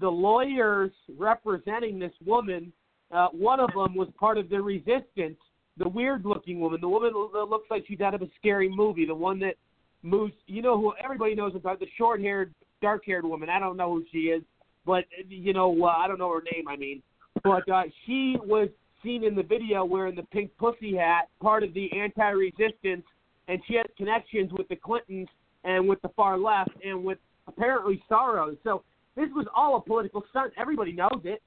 the, 0.00 0.08
lawyers 0.08 0.92
representing 1.16 1.98
this 1.98 2.12
woman. 2.24 2.72
Uh, 3.10 3.28
one 3.28 3.60
of 3.60 3.68
them 3.74 3.94
was 3.94 4.08
part 4.18 4.38
of 4.38 4.48
the 4.48 4.60
resistance. 4.60 5.36
The 5.78 5.88
weird-looking 5.88 6.58
woman, 6.58 6.80
the 6.80 6.88
woman 6.88 7.12
that 7.12 7.44
looks 7.44 7.66
like 7.70 7.84
she's 7.86 8.00
out 8.00 8.14
of 8.14 8.22
a 8.22 8.28
scary 8.38 8.68
movie, 8.68 9.04
the 9.04 9.14
one 9.14 9.38
that 9.40 9.56
moves. 10.02 10.32
You 10.46 10.62
know 10.62 10.80
who 10.80 10.94
everybody 11.02 11.34
knows 11.34 11.54
about 11.54 11.80
the 11.80 11.86
short-haired, 11.98 12.54
dark-haired 12.80 13.24
woman. 13.24 13.50
I 13.50 13.58
don't 13.60 13.76
know 13.76 13.94
who 13.94 14.04
she 14.10 14.28
is, 14.28 14.42
but 14.86 15.04
you 15.28 15.52
know 15.52 15.84
uh, 15.84 15.88
I 15.88 16.08
don't 16.08 16.18
know 16.18 16.32
her 16.32 16.42
name. 16.52 16.66
I 16.66 16.76
mean, 16.76 17.02
but 17.44 17.68
uh, 17.68 17.82
she 18.06 18.36
was 18.42 18.68
seen 19.04 19.22
in 19.22 19.34
the 19.34 19.42
video 19.42 19.84
wearing 19.84 20.16
the 20.16 20.22
pink 20.22 20.50
pussy 20.58 20.96
hat, 20.96 21.28
part 21.42 21.62
of 21.62 21.74
the 21.74 21.90
anti-resistance, 21.92 23.04
and 23.48 23.60
she 23.68 23.74
has 23.74 23.86
connections 23.98 24.50
with 24.52 24.68
the 24.68 24.76
Clintons 24.76 25.28
and 25.64 25.86
with 25.86 26.00
the 26.00 26.08
far 26.16 26.38
left 26.38 26.70
and 26.84 27.04
with 27.04 27.18
apparently 27.46 28.02
Soros. 28.10 28.56
So 28.64 28.82
this 29.16 29.28
was 29.34 29.46
all 29.54 29.76
a 29.76 29.80
political 29.80 30.24
stunt. 30.30 30.52
Everybody 30.56 30.92
knows 30.92 31.22
it. 31.24 31.42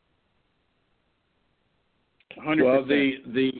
Well, 2.37 2.85
the 2.85 3.13
the 3.27 3.51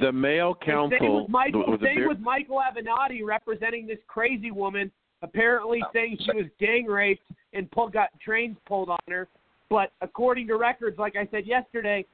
the 0.00 0.12
male 0.12 0.56
And 0.66 0.90
same 0.90 0.90
counsel 0.90 1.22
with 1.22 1.30
Michael. 1.30 1.64
with 1.70 1.80
the 1.80 1.86
same 1.86 2.08
with 2.08 2.18
Michael 2.18 2.60
Avenatti 2.60 3.20
representing 3.24 3.86
this 3.86 3.98
crazy 4.08 4.50
woman, 4.50 4.90
apparently 5.22 5.80
oh, 5.84 5.90
saying 5.92 6.18
she 6.20 6.36
was 6.36 6.46
gang 6.58 6.86
raped 6.86 7.22
and 7.52 7.70
pulled, 7.70 7.92
got 7.92 8.08
trains 8.20 8.56
pulled 8.66 8.90
on 8.90 8.98
her. 9.08 9.28
But 9.68 9.92
according 10.00 10.46
to 10.48 10.56
records, 10.56 10.98
like 10.98 11.16
I 11.16 11.28
said 11.30 11.46
yesterday, 11.46 12.04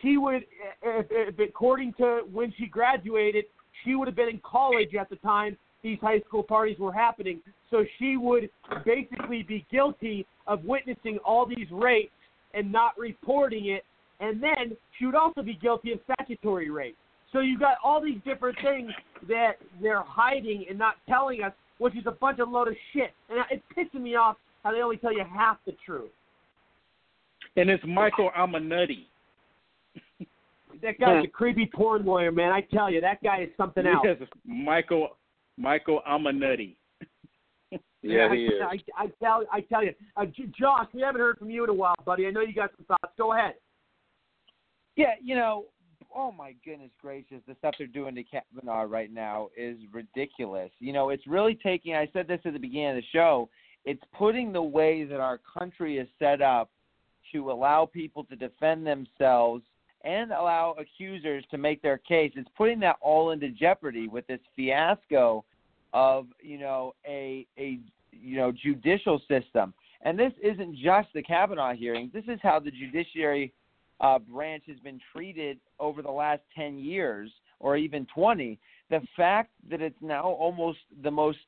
she 0.00 0.16
would, 0.16 0.36
eh, 0.36 0.88
eh, 0.88 1.02
if, 1.10 1.38
if 1.38 1.48
according 1.48 1.94
to 1.94 2.20
when 2.32 2.52
she 2.56 2.66
graduated, 2.66 3.44
she 3.84 3.94
would 3.94 4.06
have 4.06 4.16
been 4.16 4.28
in 4.28 4.40
college 4.44 4.94
at 4.94 5.10
the 5.10 5.16
time 5.16 5.56
these 5.82 5.98
high 6.00 6.20
school 6.20 6.42
parties 6.42 6.78
were 6.78 6.92
happening. 6.92 7.40
So 7.70 7.84
she 7.98 8.16
would 8.16 8.50
basically 8.84 9.42
be 9.42 9.66
guilty 9.70 10.26
of 10.46 10.64
witnessing 10.64 11.18
all 11.24 11.46
these 11.46 11.66
rapes 11.70 12.12
and 12.54 12.70
not 12.70 12.98
reporting 12.98 13.66
it. 13.66 13.84
And 14.20 14.42
then 14.42 14.76
she 14.98 15.06
would 15.06 15.14
also 15.14 15.42
be 15.42 15.54
guilty 15.54 15.92
of 15.92 16.00
statutory 16.04 16.70
rape. 16.70 16.96
So 17.32 17.40
you 17.40 17.58
got 17.58 17.78
all 17.82 18.00
these 18.02 18.18
different 18.24 18.58
things 18.62 18.90
that 19.26 19.52
they're 19.80 20.04
hiding 20.06 20.66
and 20.68 20.78
not 20.78 20.96
telling 21.08 21.42
us, 21.42 21.52
which 21.78 21.96
is 21.96 22.04
a 22.06 22.12
bunch 22.12 22.38
of 22.38 22.48
load 22.48 22.68
of 22.68 22.74
shit. 22.92 23.12
And 23.30 23.40
it's 23.50 23.62
pissing 23.76 24.02
me 24.02 24.14
off 24.16 24.36
how 24.62 24.72
they 24.72 24.82
only 24.82 24.98
tell 24.98 25.12
you 25.12 25.24
half 25.24 25.56
the 25.66 25.72
truth. 25.84 26.10
And 27.56 27.68
it's 27.68 27.82
Michael 27.86 28.30
Amanutti. 28.38 29.06
That 30.82 30.98
guy's 30.98 31.24
a 31.24 31.28
creepy 31.28 31.70
porn 31.72 32.04
lawyer, 32.04 32.32
man. 32.32 32.50
I 32.52 32.60
tell 32.60 32.90
you, 32.90 33.00
that 33.00 33.22
guy 33.22 33.42
is 33.42 33.48
something 33.56 33.86
else. 33.86 34.04
Yes, 34.04 34.28
Michael 34.46 35.16
Michael 35.56 36.00
Amanutti. 36.08 36.76
Yeah, 38.04 38.26
I, 38.32 38.34
he 38.34 38.42
is. 38.46 38.52
I, 38.60 39.04
I 39.04 39.06
tell, 39.22 39.44
I 39.52 39.60
tell 39.60 39.84
you, 39.84 39.92
uh, 40.16 40.24
Josh, 40.58 40.88
we 40.92 41.02
haven't 41.02 41.20
heard 41.20 41.38
from 41.38 41.50
you 41.50 41.62
in 41.62 41.70
a 41.70 41.72
while, 41.72 41.94
buddy. 42.04 42.26
I 42.26 42.30
know 42.30 42.40
you 42.40 42.52
got 42.52 42.72
some 42.76 42.84
thoughts. 42.84 43.14
Go 43.16 43.32
ahead. 43.32 43.54
Yeah, 44.96 45.14
you 45.22 45.36
know, 45.36 45.66
oh 46.14 46.32
my 46.32 46.54
goodness 46.64 46.90
gracious, 47.00 47.40
the 47.46 47.54
stuff 47.58 47.74
they're 47.78 47.86
doing 47.86 48.14
to 48.14 48.24
Kavanaugh 48.24 48.82
right 48.82 49.12
now 49.12 49.48
is 49.56 49.78
ridiculous. 49.92 50.70
You 50.80 50.92
know, 50.92 51.10
it's 51.10 51.26
really 51.26 51.58
taking. 51.62 51.94
I 51.94 52.08
said 52.12 52.26
this 52.28 52.40
at 52.44 52.52
the 52.52 52.58
beginning 52.58 52.90
of 52.90 52.96
the 52.96 53.02
show. 53.12 53.48
It's 53.84 54.02
putting 54.16 54.52
the 54.52 54.62
way 54.62 55.04
that 55.04 55.20
our 55.20 55.38
country 55.58 55.98
is 55.98 56.08
set 56.18 56.42
up 56.42 56.70
to 57.32 57.50
allow 57.50 57.86
people 57.86 58.24
to 58.24 58.36
defend 58.36 58.86
themselves 58.86 59.62
and 60.04 60.32
allow 60.32 60.74
accusers 60.78 61.44
to 61.50 61.58
make 61.58 61.82
their 61.82 61.98
case. 61.98 62.32
It's 62.34 62.48
putting 62.56 62.80
that 62.80 62.96
all 63.00 63.30
into 63.30 63.48
jeopardy 63.50 64.08
with 64.08 64.26
this 64.26 64.40
fiasco 64.56 65.44
of 65.92 66.26
you 66.40 66.58
know 66.58 66.94
a 67.06 67.46
a 67.58 67.78
you 68.10 68.36
know 68.36 68.52
judicial 68.52 69.20
system. 69.28 69.74
And 70.02 70.18
this 70.18 70.32
isn't 70.42 70.76
just 70.76 71.08
the 71.14 71.22
Kavanaugh 71.22 71.74
hearings. 71.74 72.12
This 72.12 72.24
is 72.26 72.40
how 72.42 72.58
the 72.58 72.72
judiciary 72.72 73.52
uh, 74.00 74.18
branch 74.18 74.64
has 74.66 74.78
been 74.80 75.00
treated 75.12 75.58
over 75.78 76.02
the 76.02 76.10
last 76.10 76.42
10 76.56 76.78
years 76.78 77.30
or 77.60 77.76
even 77.76 78.06
20. 78.12 78.58
The 78.90 79.00
fact 79.16 79.52
that 79.70 79.80
it's 79.80 79.94
now 80.00 80.24
almost 80.24 80.78
the 81.04 81.10
most 81.10 81.38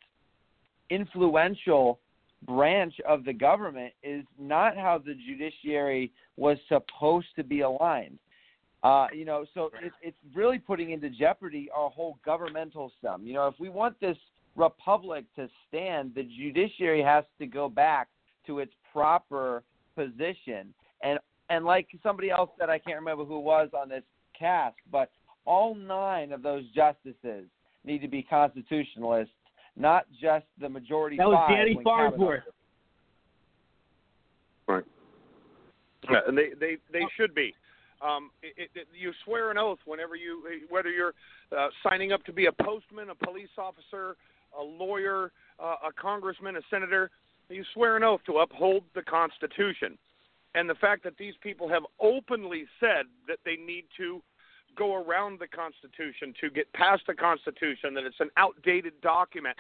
influential 0.89 1.99
branch 2.47 2.95
of 3.09 3.25
the 3.25 3.33
government 3.33 3.93
is 4.03 4.25
not 4.39 4.77
how 4.77 4.99
the 4.99 5.15
judiciary 5.27 6.13
was 6.37 6.59
supposed 6.69 7.27
to 7.37 7.43
be 7.43 7.63
aligned. 7.63 8.19
Uh, 8.85 9.07
you 9.15 9.25
know, 9.25 9.47
so 9.55 9.71
it, 9.83 9.93
it's 10.03 10.17
really 10.35 10.59
putting 10.59 10.91
into 10.91 11.09
jeopardy 11.09 11.71
our 11.75 11.89
whole 11.89 12.19
governmental 12.23 12.93
system. 13.01 13.27
You 13.27 13.33
know, 13.33 13.49
if 13.49 13.55
we 13.59 13.71
want 13.71 13.99
this 13.99 14.19
republic 14.57 15.25
to 15.37 15.49
stand, 15.67 16.13
the 16.15 16.23
judiciary 16.23 17.03
has 17.03 17.25
to 17.39 17.47
go 17.47 17.71
back 17.71 18.09
to 18.47 18.59
its 18.59 18.73
proper 18.93 19.63
position. 19.97 20.75
And 21.03 21.19
and 21.49 21.65
like 21.65 21.89
somebody 22.03 22.31
else 22.31 22.51
said, 22.59 22.69
I 22.69 22.79
can't 22.79 22.99
remember 22.99 23.25
who 23.25 23.39
it 23.39 23.45
was 23.45 23.71
on 23.75 23.89
this 23.89 24.03
cast, 24.39 24.77
but 24.93 25.11
all 25.47 25.75
nine 25.75 26.31
of 26.33 26.43
those 26.43 26.65
justices 26.75 27.47
need 27.85 28.01
to 28.01 28.09
be 28.09 28.23
constitutionalists, 28.23 29.33
not 29.77 30.05
just 30.21 30.45
the 30.61 30.69
majority 30.69 31.17
That 31.17 31.29
was 31.29 31.47
five. 31.49 31.57
Danny 31.57 31.75
when 31.75 31.85
Kavanaugh- 31.85 32.11
Farnsworth. 32.11 32.43
Right. 34.67 34.85
Yeah, 36.11 36.21
and 36.29 36.37
they 36.37 36.51
they 36.61 36.77
they 36.93 37.07
should 37.17 37.35
be. 37.35 37.55
Um, 38.05 38.31
it, 38.43 38.71
it, 38.75 38.87
you 38.99 39.13
swear 39.25 39.51
an 39.51 39.59
oath 39.59 39.79
whenever 39.87 40.15
you, 40.15 40.43
whether 40.69 40.91
you're 40.91 41.15
uh, 41.57 41.69
signing 41.83 42.13
up 42.13 42.23
to 42.25 42.33
be 42.33 42.47
a 42.47 42.53
postman, 42.53 43.09
a 43.11 43.15
police 43.15 43.49
officer, 43.57 44.17
a 44.59 44.63
lawyer, 44.63 45.33
uh, 45.59 45.77
a 45.89 45.93
congressman, 46.01 46.57
a 46.57 46.61
senator. 46.71 47.11
You 47.49 47.65
swear 47.73 47.97
an 47.97 48.03
oath 48.03 48.21
to 48.27 48.39
uphold 48.39 48.85
the 48.95 49.03
Constitution, 49.03 49.97
and 50.55 50.69
the 50.69 50.75
fact 50.75 51.03
that 51.05 51.17
these 51.19 51.35
people 51.43 51.69
have 51.69 51.83
openly 52.01 52.65
said 52.79 53.07
that 53.29 53.39
they 53.45 53.57
need 53.57 53.85
to 53.97 54.23
go 54.77 54.95
around 54.95 55.39
the 55.41 55.47
Constitution 55.47 56.35
to 56.41 56.51
get 56.51 56.73
past 56.73 57.03
the 57.07 57.15
Constitution, 57.15 57.95
that 57.95 58.05
it's 58.05 58.21
an 58.21 58.31
outdated 58.37 59.01
document, 59.03 59.57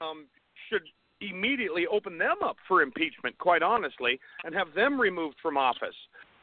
um, 0.00 0.26
should 0.70 0.82
immediately 1.20 1.86
open 1.86 2.18
them 2.18 2.36
up 2.42 2.56
for 2.66 2.82
impeachment, 2.82 3.36
quite 3.38 3.62
honestly, 3.62 4.20
and 4.44 4.54
have 4.54 4.68
them 4.74 5.00
removed 5.00 5.36
from 5.42 5.56
office. 5.56 5.96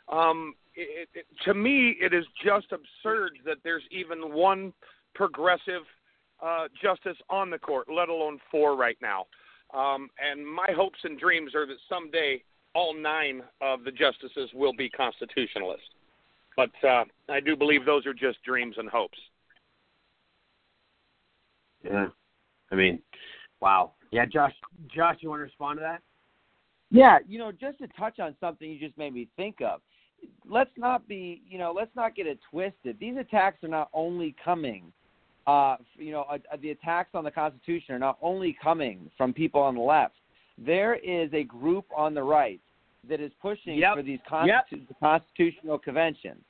Um, 0.09 0.55
it, 0.75 1.09
it, 1.13 1.25
to 1.45 1.53
me, 1.53 1.95
it 2.01 2.13
is 2.13 2.25
just 2.43 2.67
absurd 2.71 3.39
that 3.45 3.57
there's 3.63 3.83
even 3.91 4.33
one 4.33 4.73
progressive 5.13 5.83
uh, 6.43 6.67
justice 6.81 7.17
on 7.29 7.49
the 7.49 7.59
court, 7.59 7.87
let 7.93 8.09
alone 8.09 8.39
four 8.49 8.75
right 8.75 8.97
now. 9.01 9.25
Um, 9.73 10.09
and 10.19 10.45
my 10.45 10.67
hopes 10.75 10.99
and 11.03 11.19
dreams 11.19 11.55
are 11.55 11.65
that 11.65 11.77
someday 11.87 12.43
all 12.73 12.93
nine 12.93 13.43
of 13.61 13.83
the 13.83 13.91
justices 13.91 14.49
will 14.53 14.73
be 14.73 14.89
constitutionalists. 14.89 15.85
But 16.57 16.71
uh, 16.87 17.05
I 17.29 17.39
do 17.39 17.55
believe 17.55 17.85
those 17.85 18.05
are 18.05 18.13
just 18.13 18.43
dreams 18.43 18.75
and 18.77 18.89
hopes. 18.89 19.17
Yeah. 21.83 22.07
I 22.71 22.75
mean, 22.75 23.01
wow. 23.61 23.91
Yeah, 24.11 24.25
Josh. 24.25 24.53
Josh, 24.93 25.17
you 25.21 25.29
want 25.29 25.39
to 25.39 25.43
respond 25.43 25.77
to 25.77 25.81
that? 25.81 26.01
Yeah, 26.89 27.19
you 27.25 27.39
know, 27.39 27.51
just 27.51 27.77
to 27.79 27.87
touch 27.97 28.19
on 28.19 28.35
something 28.41 28.69
you 28.69 28.77
just 28.77 28.97
made 28.97 29.13
me 29.13 29.29
think 29.37 29.61
of. 29.61 29.79
Let's 30.49 30.71
not 30.77 31.07
be, 31.07 31.41
you 31.49 31.57
know, 31.57 31.73
let's 31.75 31.95
not 31.95 32.15
get 32.15 32.27
it 32.27 32.39
twisted. 32.49 32.97
These 32.99 33.17
attacks 33.17 33.63
are 33.63 33.69
not 33.69 33.89
only 33.93 34.35
coming, 34.43 34.91
uh, 35.47 35.77
you 35.97 36.11
know, 36.11 36.25
uh, 36.31 36.37
the 36.61 36.71
attacks 36.71 37.09
on 37.13 37.23
the 37.23 37.31
Constitution 37.31 37.95
are 37.95 37.99
not 37.99 38.17
only 38.21 38.57
coming 38.61 39.09
from 39.17 39.33
people 39.33 39.61
on 39.61 39.75
the 39.75 39.81
left. 39.81 40.15
There 40.57 40.95
is 40.95 41.33
a 41.33 41.43
group 41.43 41.85
on 41.95 42.13
the 42.13 42.23
right 42.23 42.59
that 43.07 43.19
is 43.19 43.31
pushing 43.41 43.77
Yep. 43.77 43.95
for 43.95 44.01
these 44.03 44.19
Yep. 44.29 44.67
constitutional 44.99 45.79
conventions. 45.79 46.43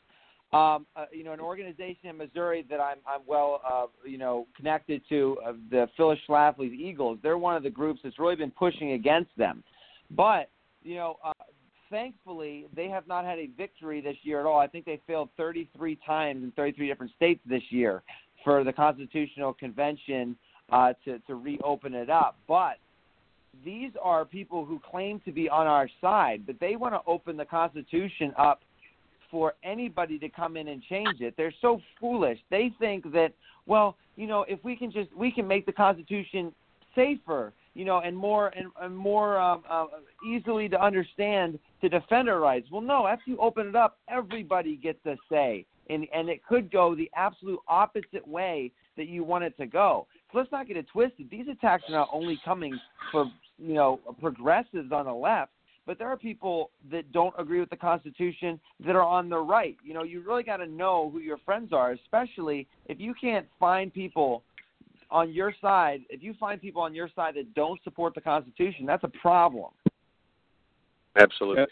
Um, 0.52 0.86
uh, 0.98 1.06
you 1.14 1.24
know, 1.24 1.32
an 1.32 1.40
organization 1.40 2.10
in 2.10 2.18
Missouri 2.18 2.64
that 2.64 2.82
I'm, 2.82 2.98
I'm 3.08 3.22
well, 3.26 3.62
uh, 3.66 3.88
you 4.06 4.18
know, 4.18 4.48
connected 4.58 5.02
to, 5.08 5.40
uh, 5.46 5.54
the 5.70 5.88
Phyllis 5.96 6.20
Schlafly's 6.28 6.74
Eagles. 6.74 7.20
They're 7.24 7.38
one 7.38 7.56
of 7.56 7.64
the 7.64 7.70
groups 7.70 8.02
that's 8.04 8.20
really 8.20 8.36
been 8.36 8.52
pushing 8.52 8.92
against 8.92 9.32
them. 9.38 9.64
But 10.10 10.50
you 10.84 10.96
know, 10.96 11.18
uh, 11.24 11.32
thankfully, 11.92 12.66
they 12.76 12.88
have 12.88 13.08
not 13.08 13.26
had 13.26 13.38
a 13.38 13.48
victory 13.58 14.02
this 14.02 14.16
year 14.24 14.40
at 14.40 14.46
all. 14.48 14.60
I 14.60 14.68
think 14.68 14.86
they 14.86 15.00
failed 15.06 15.30
33 15.38 16.00
times 16.06 16.44
in 16.44 16.52
33 16.54 16.88
different 16.88 17.12
states 17.16 17.42
this 17.46 17.62
year 17.70 18.02
for 18.44 18.64
the 18.64 18.74
Constitutional 18.74 19.54
Convention 19.54 20.36
uh, 20.72 20.94
to 21.06 21.20
to 21.20 21.36
reopen 21.36 21.94
it 21.94 22.10
up. 22.10 22.38
But 22.48 22.78
these 23.64 23.92
are 24.02 24.26
people 24.26 24.66
who 24.66 24.80
claim 24.80 25.20
to 25.26 25.32
be 25.32 25.50
on 25.50 25.68
our 25.68 25.90
side, 26.00 26.44
but 26.48 26.56
they 26.60 26.76
want 26.76 26.94
to 26.94 27.02
open 27.06 27.38
the 27.38 27.46
Constitution 27.46 28.34
up 28.38 28.62
for 29.30 29.54
anybody 29.64 30.18
to 30.20 30.30
come 30.30 30.58
in 30.58 30.70
and 30.70 30.82
change 30.84 31.22
it. 31.22 31.36
They're 31.38 31.54
so 31.62 31.82
foolish. 32.00 32.40
They 32.50 32.72
think 32.80 33.12
that, 33.14 33.34
well, 33.66 33.96
you 34.16 34.28
know, 34.28 34.46
if 34.48 34.64
we 34.64 34.76
can 34.76 34.92
just 34.92 35.16
we 35.16 35.32
can 35.32 35.48
make 35.48 35.66
the 35.66 35.72
Constitution 35.72 36.54
safer, 36.96 37.54
you 37.74 37.86
know, 37.86 38.00
and 38.00 38.16
more 38.16 38.50
and, 38.50 38.68
and 38.82 38.96
more 38.96 39.40
um, 39.40 39.64
uh, 39.70 39.86
easily 40.28 40.68
to 40.70 40.84
understand 40.84 41.60
to 41.82 41.90
defend 41.90 42.30
our 42.30 42.40
rights. 42.40 42.68
Well, 42.72 42.82
no. 42.82 43.08
After 43.08 43.30
you 43.32 43.38
open 43.38 43.68
it 43.68 43.76
up, 43.76 43.98
everybody 44.10 44.76
gets 44.76 45.00
a 45.06 45.16
say, 45.30 45.66
and 45.90 46.08
and 46.14 46.30
it 46.30 46.46
could 46.46 46.72
go 46.72 46.96
the 46.96 47.10
absolute 47.16 47.60
opposite 47.68 48.28
way 48.28 48.72
that 48.98 49.08
you 49.08 49.24
want 49.24 49.44
it 49.44 49.56
to 49.58 49.66
go. 49.66 50.08
So 50.32 50.40
let's 50.40 50.52
not 50.52 50.68
get 50.68 50.78
it 50.78 50.88
twisted. 50.92 51.30
These 51.30 51.48
attacks 51.50 51.84
are 51.88 51.94
not 51.94 52.10
only 52.12 52.40
coming 52.44 52.78
for 53.12 53.32
you 53.58 53.74
know 53.74 54.00
progressives 54.20 54.92
on 54.92 55.06
the 55.06 55.14
left, 55.14 55.52
but 55.86 55.98
there 55.98 56.08
are 56.08 56.18
people 56.18 56.72
that 56.92 57.12
don't 57.12 57.34
agree 57.38 57.60
with 57.60 57.70
the 57.70 57.78
Constitution 57.78 58.60
that 58.86 58.96
are 58.96 59.04
on 59.04 59.30
the 59.30 59.38
right. 59.38 59.78
You 59.84 59.94
know, 59.94 60.04
you 60.04 60.22
really 60.22 60.44
got 60.44 60.58
to 60.58 60.68
know 60.68 61.10
who 61.12 61.20
your 61.20 61.38
friends 61.40 61.74
are, 61.74 61.92
especially 61.92 62.68
if 62.88 63.00
you 63.00 63.14
can't 63.20 63.46
find 63.60 63.94
people 63.94 64.44
on 65.12 65.32
your 65.32 65.54
side. 65.62 66.02
If 66.10 66.24
you 66.24 66.34
find 66.40 66.60
people 66.60 66.82
on 66.82 66.96
your 66.96 67.10
side 67.16 67.36
that 67.36 67.54
don't 67.54 67.82
support 67.84 68.16
the 68.16 68.22
Constitution, 68.22 68.86
that's 68.86 69.04
a 69.04 69.10
problem. 69.22 69.72
Absolutely. 71.18 71.66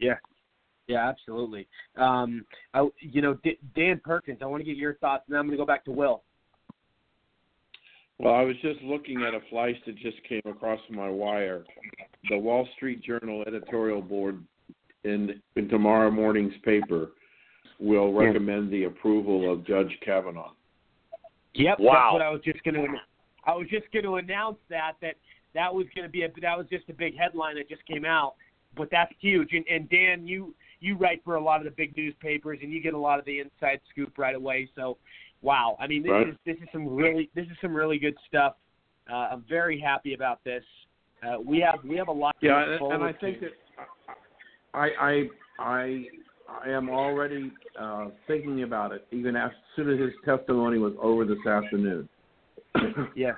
Yeah. 0.00 0.14
Yeah, 0.88 1.08
absolutely. 1.08 1.68
Um, 1.96 2.44
I, 2.74 2.88
you 3.00 3.22
know, 3.22 3.34
D- 3.44 3.58
Dan 3.76 4.00
Perkins, 4.02 4.38
I 4.42 4.46
want 4.46 4.60
to 4.62 4.64
get 4.64 4.76
your 4.76 4.94
thoughts, 4.94 5.24
and 5.26 5.34
then 5.34 5.40
I'm 5.40 5.46
going 5.46 5.56
to 5.56 5.62
go 5.62 5.66
back 5.66 5.84
to 5.84 5.92
Will. 5.92 6.22
Well, 8.18 8.34
I 8.34 8.42
was 8.42 8.56
just 8.62 8.80
looking 8.82 9.22
at 9.22 9.34
a 9.34 9.40
flash 9.50 9.74
that 9.86 9.96
just 9.96 10.16
came 10.28 10.42
across 10.44 10.80
my 10.90 11.08
wire. 11.08 11.64
The 12.30 12.38
Wall 12.38 12.68
Street 12.76 13.02
Journal 13.02 13.44
editorial 13.46 14.02
board 14.02 14.42
in 15.04 15.40
in 15.56 15.68
tomorrow 15.68 16.10
morning's 16.10 16.54
paper 16.64 17.10
will 17.82 18.12
recommend 18.12 18.70
the 18.70 18.84
approval 18.84 19.52
of 19.52 19.66
Judge 19.66 19.90
Kavanaugh. 20.04 20.52
Yep, 21.54 21.80
Wow. 21.80 21.92
that's 21.92 22.12
what 22.14 22.22
I 22.22 22.30
was 22.30 22.40
just 22.42 22.62
going 22.64 22.74
to. 22.74 22.86
I 23.44 23.54
was 23.54 23.66
just 23.68 23.90
going 23.92 24.04
to 24.04 24.14
announce 24.16 24.58
that 24.70 24.92
that 25.02 25.16
that 25.54 25.74
was 25.74 25.86
going 25.94 26.06
to 26.06 26.10
be 26.10 26.22
a 26.22 26.28
that 26.40 26.56
was 26.56 26.66
just 26.70 26.88
a 26.88 26.94
big 26.94 27.18
headline 27.18 27.56
that 27.56 27.68
just 27.68 27.84
came 27.86 28.04
out, 28.04 28.34
but 28.76 28.88
that's 28.90 29.12
huge. 29.18 29.52
And, 29.52 29.64
and 29.68 29.90
Dan, 29.90 30.26
you 30.26 30.54
you 30.80 30.96
write 30.96 31.22
for 31.24 31.34
a 31.34 31.40
lot 31.42 31.58
of 31.58 31.64
the 31.64 31.70
big 31.72 31.96
newspapers, 31.96 32.60
and 32.62 32.72
you 32.72 32.80
get 32.80 32.94
a 32.94 32.98
lot 32.98 33.18
of 33.18 33.24
the 33.24 33.40
inside 33.40 33.80
scoop 33.90 34.16
right 34.16 34.34
away. 34.34 34.68
So, 34.74 34.96
wow, 35.42 35.76
I 35.80 35.86
mean, 35.86 36.02
this 36.02 36.10
Right. 36.10 36.28
is 36.28 36.36
this 36.46 36.56
is 36.56 36.68
some 36.72 36.88
really 36.88 37.30
this 37.34 37.46
is 37.46 37.56
some 37.60 37.74
really 37.74 37.98
good 37.98 38.16
stuff. 38.28 38.54
Uh, 39.10 39.28
I'm 39.32 39.44
very 39.48 39.78
happy 39.80 40.14
about 40.14 40.42
this. 40.44 40.64
Uh, 41.22 41.40
we 41.44 41.58
have 41.60 41.80
we 41.84 41.96
have 41.96 42.08
a 42.08 42.12
lot. 42.12 42.36
To 42.40 42.46
Yeah, 42.46 42.64
look 42.64 42.80
and, 42.80 42.92
and 42.92 43.04
I 43.04 43.12
think 43.12 43.40
to. 43.40 43.46
that 43.46 43.52
I 44.74 44.88
I 45.00 45.28
I 45.58 46.04
I 46.48 46.70
am 46.70 46.88
already 46.88 47.50
uh, 47.78 48.08
thinking 48.26 48.62
about 48.62 48.92
it, 48.92 49.06
even 49.10 49.36
as 49.36 49.50
soon 49.76 49.90
as 49.90 49.98
his 49.98 50.12
testimony 50.24 50.78
was 50.78 50.92
over 51.00 51.24
this 51.24 51.44
afternoon. 51.46 52.08
Yeah. 53.14 53.32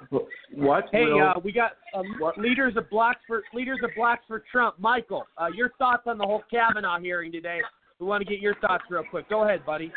What? 0.54 0.84
Hey, 0.92 1.06
will, 1.06 1.20
uh, 1.20 1.40
we 1.42 1.52
got 1.52 1.72
um, 1.92 2.06
leaders 2.36 2.74
of 2.76 2.88
blacks 2.88 3.20
for 3.26 3.42
leaders 3.52 3.80
of 3.82 3.90
blacks 3.96 4.22
for 4.28 4.44
Trump. 4.50 4.78
Michael, 4.78 5.24
uh, 5.36 5.48
your 5.54 5.70
thoughts 5.78 6.04
on 6.06 6.18
the 6.18 6.24
whole 6.24 6.42
Kavanaugh 6.50 7.00
hearing 7.00 7.32
today? 7.32 7.60
We 7.98 8.06
want 8.06 8.24
to 8.24 8.30
get 8.30 8.40
your 8.40 8.54
thoughts 8.56 8.84
real 8.88 9.02
quick. 9.10 9.28
Go 9.28 9.44
ahead, 9.44 9.66
buddy. 9.66 9.92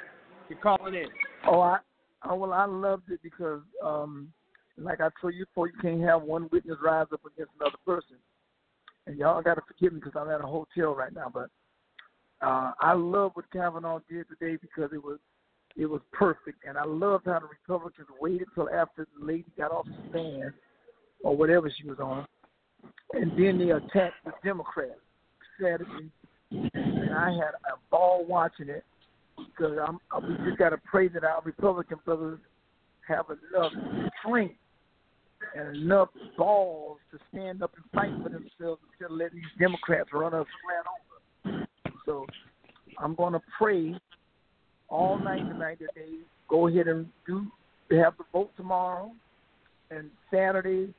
You're 0.49 0.59
calling 0.59 0.95
in. 0.95 1.07
Oh, 1.47 1.59
I, 1.59 1.77
oh 2.27 2.35
well, 2.35 2.53
I 2.53 2.65
loved 2.65 3.11
it 3.11 3.19
because, 3.21 3.61
um, 3.83 4.31
like 4.77 5.01
I 5.01 5.09
told 5.21 5.35
you 5.35 5.45
before, 5.45 5.67
you 5.67 5.73
can't 5.81 6.01
have 6.01 6.23
one 6.23 6.49
witness 6.51 6.77
rise 6.83 7.07
up 7.13 7.21
against 7.25 7.51
another 7.59 7.77
person. 7.85 8.17
And 9.05 9.17
y'all 9.17 9.41
got 9.41 9.55
to 9.55 9.61
forgive 9.67 9.93
me 9.93 10.01
because 10.03 10.19
I'm 10.19 10.29
at 10.29 10.43
a 10.43 10.47
hotel 10.47 10.95
right 10.95 11.13
now, 11.13 11.31
but 11.33 11.49
uh, 12.41 12.71
I 12.79 12.93
love 12.93 13.31
what 13.33 13.51
Kavanaugh 13.51 13.99
did 14.09 14.25
today 14.29 14.57
because 14.61 14.91
it 14.93 15.03
was 15.03 15.19
it 15.75 15.85
was 15.85 16.01
perfect, 16.11 16.63
and 16.67 16.75
I 16.77 16.85
loved 16.85 17.25
how 17.27 17.39
the 17.39 17.47
Republicans 17.47 18.07
waited 18.19 18.47
till 18.55 18.67
after 18.69 19.07
the 19.19 19.25
lady 19.25 19.45
got 19.55 19.71
off 19.71 19.85
the 19.85 20.09
stand 20.09 20.53
or 21.23 21.37
whatever 21.37 21.69
she 21.69 21.87
was 21.87 21.99
on, 21.99 22.25
and 23.13 23.31
then 23.31 23.59
they 23.59 23.69
attacked 23.69 24.25
the 24.25 24.31
Democrats 24.43 24.99
Saturday, 25.61 26.09
and 26.51 27.13
I 27.15 27.29
had 27.29 27.53
a 27.71 27.77
ball 27.91 28.25
watching 28.27 28.69
it 28.69 28.83
because 29.37 29.77
I'm, 29.87 29.99
we 30.27 30.35
just 30.45 30.57
got 30.57 30.69
to 30.69 30.77
pray 30.85 31.07
that 31.09 31.23
our 31.23 31.41
Republican 31.43 31.99
brothers 32.05 32.39
have 33.07 33.25
enough 33.29 33.71
strength 34.19 34.55
and 35.55 35.77
enough 35.77 36.09
balls 36.37 36.97
to 37.11 37.19
stand 37.31 37.61
up 37.61 37.71
and 37.75 37.85
fight 37.93 38.11
for 38.23 38.29
themselves 38.29 38.81
instead 38.91 39.11
of 39.11 39.17
letting 39.17 39.37
these 39.37 39.59
Democrats 39.59 40.09
run 40.11 40.33
us 40.33 40.47
flat 40.63 40.85
over. 40.87 41.16
So 42.07 42.25
I'm 42.99 43.13
going 43.13 43.33
to 43.33 43.41
pray 43.57 43.93
all 44.89 45.19
night 45.19 45.47
tonight 45.51 45.77
that 45.79 45.89
they 45.93 46.19
go 46.49 46.67
ahead 46.67 46.87
and 46.87 47.05
do 47.27 47.45
they 47.89 47.97
have 47.97 48.13
the 48.17 48.23
vote 48.33 48.51
tomorrow 48.57 49.11
and 49.91 50.09
Saturday 50.33 50.93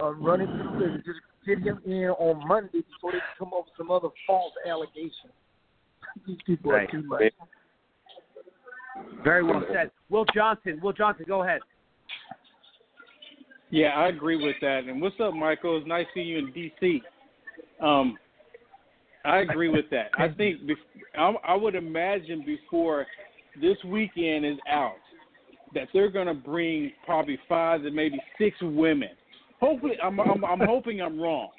uh, 0.00 0.12
run 0.14 0.40
it 0.40 0.46
through 0.46 0.84
and 0.84 1.04
just 1.04 1.18
get 1.46 1.58
him 1.58 1.80
in 1.84 2.10
on 2.18 2.46
Monday 2.46 2.82
before 2.92 3.12
they 3.12 3.18
come 3.38 3.48
up 3.48 3.64
with 3.64 3.74
some 3.76 3.90
other 3.90 4.08
false 4.26 4.52
allegations. 4.66 5.32
These 6.26 6.38
people 6.46 6.72
Right. 6.72 6.88
are 6.88 6.92
too 6.92 7.02
much. 7.02 7.32
Very 9.24 9.42
well 9.42 9.64
said. 9.72 9.90
Will 10.08 10.24
Johnson. 10.34 10.80
Will 10.80 10.92
Johnson, 10.92 11.24
go 11.26 11.42
ahead. 11.42 11.60
Yeah, 13.70 13.90
I 13.90 14.08
agree 14.08 14.36
with 14.36 14.56
that. 14.60 14.84
And 14.84 15.00
what's 15.00 15.18
up, 15.20 15.34
Michael? 15.34 15.78
It's 15.78 15.86
nice 15.86 16.06
seeing 16.14 16.26
you 16.26 16.38
in 16.38 16.52
D.C. 16.52 17.02
Um, 17.80 18.18
I 19.24 19.38
agree 19.38 19.68
with 19.68 19.86
that. 19.90 20.10
I 20.18 20.28
think 20.28 20.62
bef- 20.62 20.76
I, 21.18 21.52
I 21.52 21.54
would 21.54 21.74
imagine 21.74 22.42
before 22.44 23.06
this 23.60 23.76
weekend 23.84 24.46
is 24.46 24.56
out 24.68 24.96
that 25.74 25.88
they're 25.92 26.10
going 26.10 26.26
to 26.26 26.34
bring 26.34 26.92
probably 27.04 27.38
five 27.48 27.82
to 27.82 27.90
maybe 27.90 28.20
six 28.38 28.56
women. 28.60 29.10
Hopefully, 29.60 29.92
I'm, 30.02 30.18
I'm, 30.18 30.44
I'm 30.44 30.60
hoping 30.60 31.00
I'm 31.00 31.20
wrong. 31.20 31.50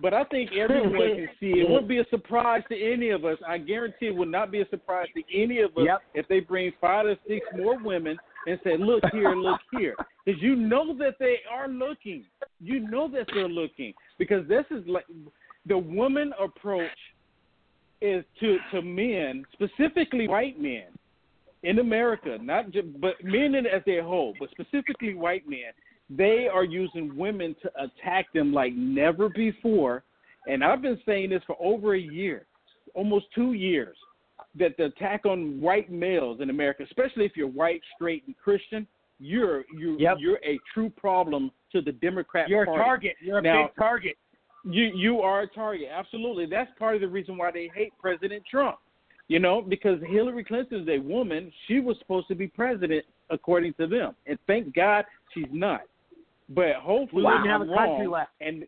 But 0.00 0.14
I 0.14 0.22
think 0.24 0.50
everyone 0.52 0.92
can 0.92 1.28
see 1.40 1.46
it. 1.46 1.58
It 1.62 1.68
won't 1.68 1.88
be 1.88 1.98
a 1.98 2.04
surprise 2.08 2.62
to 2.70 2.80
any 2.80 3.10
of 3.10 3.24
us. 3.24 3.36
I 3.46 3.58
guarantee 3.58 4.06
it 4.06 4.14
will 4.14 4.26
not 4.26 4.52
be 4.52 4.60
a 4.60 4.68
surprise 4.68 5.08
to 5.16 5.22
any 5.34 5.60
of 5.60 5.70
us 5.76 5.84
Yep. 5.86 5.98
if 6.14 6.28
they 6.28 6.38
bring 6.38 6.72
five 6.80 7.06
or 7.06 7.16
six 7.26 7.44
more 7.56 7.76
women 7.82 8.16
and 8.46 8.60
say, 8.62 8.76
"Look 8.76 9.02
here, 9.10 9.34
look 9.34 9.60
here," 9.72 9.96
because 10.24 10.40
you 10.40 10.54
know 10.54 10.96
that 10.98 11.18
they 11.18 11.38
are 11.50 11.66
looking. 11.66 12.24
You 12.60 12.78
know 12.88 13.08
that 13.08 13.26
they're 13.34 13.48
looking 13.48 13.92
because 14.18 14.46
this 14.46 14.64
is 14.70 14.86
like 14.86 15.06
the 15.68 15.78
woman 15.78 16.32
approach 16.42 16.90
is 18.00 18.24
to 18.40 18.58
to 18.72 18.82
men, 18.82 19.44
specifically 19.52 20.28
white 20.28 20.60
men 20.60 20.86
in 21.62 21.80
America, 21.80 22.38
not 22.40 22.70
just 22.70 22.86
but 23.00 23.14
men 23.22 23.54
as 23.54 23.82
a 23.86 24.00
whole, 24.02 24.34
but 24.38 24.50
specifically 24.50 25.14
white 25.14 25.48
men. 25.48 25.72
They 26.10 26.48
are 26.52 26.64
using 26.64 27.16
women 27.16 27.54
to 27.62 27.70
attack 27.82 28.32
them 28.32 28.52
like 28.52 28.72
never 28.72 29.28
before, 29.28 30.04
and 30.46 30.64
I've 30.64 30.80
been 30.80 31.00
saying 31.04 31.30
this 31.30 31.42
for 31.46 31.56
over 31.60 31.94
a 31.94 32.00
year, 32.00 32.46
almost 32.94 33.26
two 33.34 33.52
years, 33.52 33.96
that 34.58 34.76
the 34.78 34.86
attack 34.86 35.26
on 35.26 35.60
white 35.60 35.90
males 35.90 36.40
in 36.40 36.50
America, 36.50 36.84
especially 36.84 37.26
if 37.26 37.32
you're 37.36 37.48
white, 37.48 37.82
straight, 37.94 38.24
and 38.26 38.36
Christian, 38.38 38.86
you're 39.18 39.64
you 39.76 39.96
you're 39.98 40.38
a 40.44 40.58
true 40.72 40.90
problem 40.90 41.50
to 41.72 41.82
the 41.82 41.92
Democrat 41.92 42.48
You're 42.48 42.62
a 42.62 42.66
target. 42.66 43.16
You're 43.20 43.38
a 43.38 43.42
Now, 43.42 43.66
big 43.66 43.76
target. 43.76 44.16
You 44.70 44.84
you 44.94 45.20
are 45.20 45.42
a 45.42 45.48
target. 45.48 45.88
Absolutely. 45.92 46.46
That's 46.46 46.70
part 46.78 46.94
of 46.94 47.00
the 47.00 47.08
reason 47.08 47.36
why 47.36 47.50
they 47.50 47.70
hate 47.74 47.92
President 48.00 48.42
Trump. 48.50 48.78
You 49.28 49.38
know, 49.38 49.60
because 49.60 49.98
Hillary 50.08 50.42
Clinton 50.42 50.82
is 50.82 50.88
a 50.88 50.98
woman. 50.98 51.52
She 51.66 51.80
was 51.80 51.98
supposed 51.98 52.28
to 52.28 52.34
be 52.34 52.46
president 52.46 53.04
according 53.28 53.74
to 53.74 53.86
them. 53.86 54.14
And 54.26 54.38
thank 54.46 54.74
God 54.74 55.04
she's 55.34 55.44
not. 55.52 55.82
But 56.48 56.76
hopefully 56.76 57.24
We 57.24 57.32
wouldn't 57.32 57.46
have 57.46 57.60
I'm 57.60 57.70
a 57.70 57.76
country 57.76 58.06
wrong. 58.06 58.12
left. 58.12 58.30
And 58.40 58.66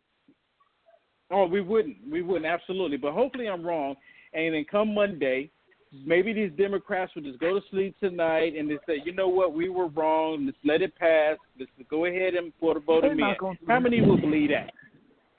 oh, 1.30 1.46
we 1.46 1.62
wouldn't. 1.62 1.96
We 2.10 2.20
wouldn't 2.20 2.44
absolutely. 2.44 2.98
But 2.98 3.12
hopefully 3.12 3.48
I'm 3.48 3.64
wrong. 3.64 3.94
And 4.34 4.54
then 4.54 4.66
come 4.70 4.94
Monday, 4.94 5.50
maybe 6.04 6.32
these 6.32 6.52
Democrats 6.58 7.14
will 7.14 7.22
just 7.22 7.38
go 7.40 7.58
to 7.58 7.64
sleep 7.70 7.96
tonight 7.98 8.54
and 8.56 8.70
they 8.70 8.78
say, 8.86 9.00
you 9.04 9.12
know 9.12 9.28
what, 9.28 9.54
we 9.54 9.70
were 9.70 9.88
wrong. 9.88 10.44
Let's 10.44 10.58
let 10.62 10.82
it 10.82 10.94
pass. 10.96 11.36
Let's 11.58 11.70
go 11.90 12.04
ahead 12.04 12.34
and 12.34 12.52
put 12.60 12.76
a 12.76 12.80
vote 12.80 13.04
in. 13.04 13.18
How 13.66 13.80
many 13.80 14.00
will 14.02 14.20
believe 14.20 14.50
that? 14.50 14.72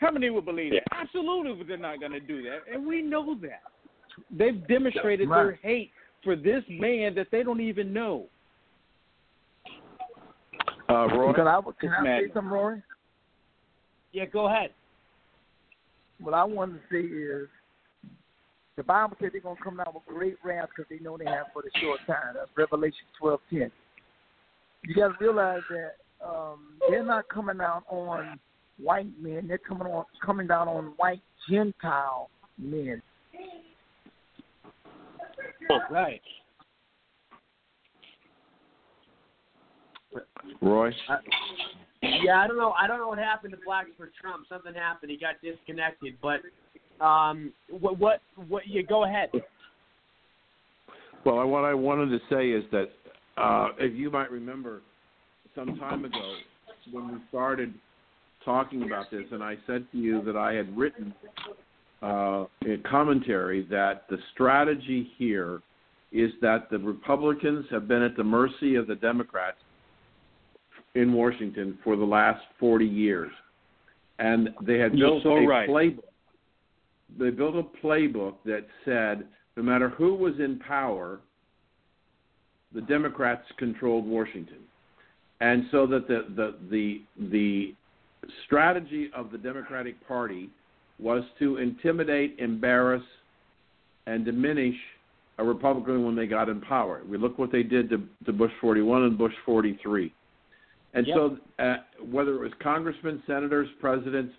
How 0.02 0.10
many 0.10 0.32
will 0.32 0.42
believe 0.42 0.72
that? 0.72 0.84
Absolutely, 0.92 1.64
they're 1.64 1.78
not 1.78 2.00
going 2.00 2.12
to 2.12 2.20
do 2.20 2.42
that, 2.42 2.62
and 2.74 2.86
we 2.86 3.04
know 3.04 3.36
that. 3.42 3.62
They've 4.32 4.68
demonstrated 4.68 5.30
their 5.30 5.60
hate 5.62 5.92
for 6.24 6.36
this 6.36 6.64
man 6.70 7.14
that 7.16 7.28
they 7.32 7.44
don't 7.44 7.62
even 7.62 7.94
know. 7.94 8.26
Uh, 10.90 11.08
Roy, 11.08 11.34
Can 11.34 11.48
I, 11.48 11.62
can 11.80 11.90
I 11.90 11.98
say 12.00 12.04
madness. 12.04 12.32
something, 12.34 12.52
Rory? 12.52 12.84
Yeah, 14.12 14.26
go 14.26 14.48
ahead. 14.48 14.72
What 16.20 16.34
I 16.34 16.44
wanted 16.44 16.74
to 16.74 16.80
say 16.92 17.08
is 17.08 17.48
the 18.76 18.84
Bible 18.84 19.16
said 19.22 19.30
they're 19.32 19.42
going 19.42 19.56
to 19.56 19.64
come 19.64 19.78
down 19.78 19.94
with 19.94 20.04
great 20.08 20.36
wrath 20.44 20.70
because 20.76 20.90
they 20.90 21.02
know 21.02 21.18
they 21.18 21.26
have 21.26 21.48
for 21.54 21.62
the 21.62 21.70
short 21.80 22.00
time. 22.08 22.34
That's 22.36 22.50
Revelation 22.58 23.06
twelve 23.20 23.40
ten. 23.50 23.72
You 24.84 24.96
got 24.96 25.10
to 25.10 25.14
realize 25.20 25.62
that 25.70 26.26
um, 26.28 26.74
they're 26.90 27.06
not 27.06 27.30
coming 27.30 27.62
out 27.62 27.84
on 27.88 28.40
white 28.82 29.08
men. 29.20 29.48
They're 29.48 29.58
coming 29.58 29.88
on 29.88 30.06
coming 30.26 30.48
down 30.48 30.68
on 30.68 30.94
white 30.98 31.22
Gentile 31.50 32.30
men. 32.58 33.02
Right. 35.90 36.22
Roy? 40.62 40.90
Uh, 41.10 41.18
yeah, 42.02 42.42
I 42.42 42.48
don't 42.48 42.58
know. 42.58 42.74
I 42.80 42.88
don't 42.88 43.00
know 43.00 43.08
what 43.08 43.20
happened 43.20 43.54
to 43.54 43.60
Blacks 43.66 43.90
for 43.98 44.12
Trump. 44.20 44.46
Something 44.50 44.74
happened. 44.74 45.12
He 45.12 45.18
got 45.18 45.36
disconnected. 45.42 46.18
But 46.22 46.42
um, 47.04 47.54
what 47.70 47.98
what 47.98 48.22
what? 48.48 48.68
You 48.68 48.84
go 48.86 49.06
ahead. 49.06 49.30
Well, 51.24 51.46
what 51.48 51.64
I 51.64 51.74
wanted 51.74 52.10
to 52.10 52.20
say 52.30 52.50
is 52.50 52.64
that 52.72 52.90
uh, 53.38 53.70
if 53.78 53.96
you 53.96 54.10
might 54.10 54.32
remember, 54.32 54.82
some 55.56 55.78
time 55.78 56.06
ago 56.06 56.36
when 56.92 57.14
we 57.14 57.20
started 57.30 57.74
talking 58.46 58.84
about 58.84 59.12
this, 59.12 59.26
and 59.32 59.44
I 59.44 59.58
said 59.68 59.86
to 59.92 59.98
you 59.98 60.22
that 60.24 60.36
I 60.36 60.54
had 60.54 60.76
written 60.78 61.14
uh, 62.02 62.46
a 62.66 62.78
commentary 62.90 63.66
that 63.70 64.06
the 64.10 64.18
strategy 64.34 65.12
here 65.18 65.62
is 66.12 66.32
that 66.42 66.70
the 66.70 66.78
Republicans 66.78 67.66
have 67.72 67.88
been 67.88 68.02
at 68.02 68.18
the 68.18 68.24
mercy 68.24 68.76
of 68.76 68.88
the 68.88 68.96
Democrats 68.96 69.58
in 70.96 71.14
Washington 71.14 71.78
for 71.84 71.96
the 71.96 72.04
last 72.04 72.42
40 72.60 72.86
years. 72.86 73.32
And 74.20 74.50
they 74.62 74.78
had 74.78 74.94
built 74.94 75.24
so 75.24 75.38
a 75.38 75.48
right. 75.48 75.70
playbook. 75.70 76.04
They 77.18 77.30
built 77.30 77.56
a 77.56 77.86
playbook 77.86 78.36
that 78.46 78.66
said 78.86 79.26
no 79.58 79.64
matter 79.64 79.90
who 79.90 80.16
was 80.16 80.34
in 80.40 80.60
power, 80.60 81.20
the 82.74 82.82
Democrats 82.82 83.44
controlled 83.58 84.06
Washington. 84.06 84.60
And 85.40 85.66
so 85.72 85.88
that 85.88 86.08
the 86.08 86.26
the 86.36 86.56
the, 86.70 87.02
the 87.30 87.76
strategy 88.46 89.10
of 89.16 89.32
the 89.32 89.38
Democratic 89.38 89.96
Party 90.08 90.50
was 91.00 91.24
to 91.40 91.58
intimidate, 91.58 92.36
embarrass, 92.40 93.04
and 94.06 94.24
diminish 94.26 94.76
a 95.38 95.44
Republican 95.44 96.06
when 96.06 96.16
they 96.16 96.28
got 96.28 96.50
in 96.50 96.62
power. 96.62 97.02
We 97.10 97.18
look 97.18 97.40
what 97.40 97.52
they 97.52 97.64
did 97.64 97.90
to, 97.90 98.04
to 98.26 98.34
Bush 98.34 98.52
41 98.62 99.04
and 99.04 99.18
Bush 99.18 99.34
43. 99.46 100.14
And 100.94 101.08
Yep. 101.08 101.18
so, 101.18 101.38
uh, 101.64 101.78
whether 102.12 102.36
it 102.36 102.42
was 102.42 102.52
congressmen, 102.62 103.24
senators, 103.26 103.70
presidents, 103.80 104.34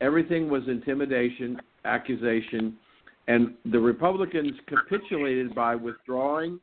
everything 0.00 0.48
was 0.48 0.62
intimidation, 0.66 1.60
accusation, 1.84 2.76
and 3.28 3.54
the 3.66 3.78
Republicans 3.78 4.52
capitulated 4.66 5.54
by 5.54 5.74
withdrawing, 5.74 6.58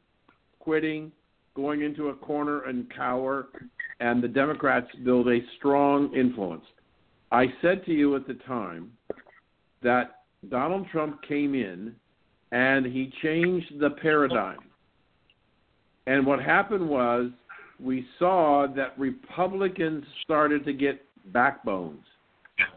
quitting, 0.59 1.11
going 1.55 1.81
into 1.81 2.09
a 2.09 2.13
corner 2.13 2.63
and 2.63 2.89
cower, 2.93 3.47
and 3.99 4.21
the 4.21 4.27
Democrats 4.27 4.87
build 5.03 5.27
a 5.27 5.39
strong 5.57 6.13
influence. 6.15 6.65
I 7.31 7.47
said 7.61 7.85
to 7.85 7.91
you 7.91 8.15
at 8.15 8.27
the 8.27 8.35
time 8.35 8.91
that 9.81 10.21
Donald 10.49 10.87
Trump 10.91 11.21
came 11.27 11.55
in 11.55 11.93
and 12.51 12.85
he 12.85 13.11
changed 13.21 13.79
the 13.79 13.89
paradigm. 14.01 14.59
And 16.05 16.25
what 16.25 16.41
happened 16.41 16.87
was 16.87 17.31
we 17.79 18.07
saw 18.17 18.65
that 18.75 18.97
Republicans 18.97 20.05
started 20.23 20.63
to 20.65 20.73
get 20.73 21.03
backbones. 21.33 22.03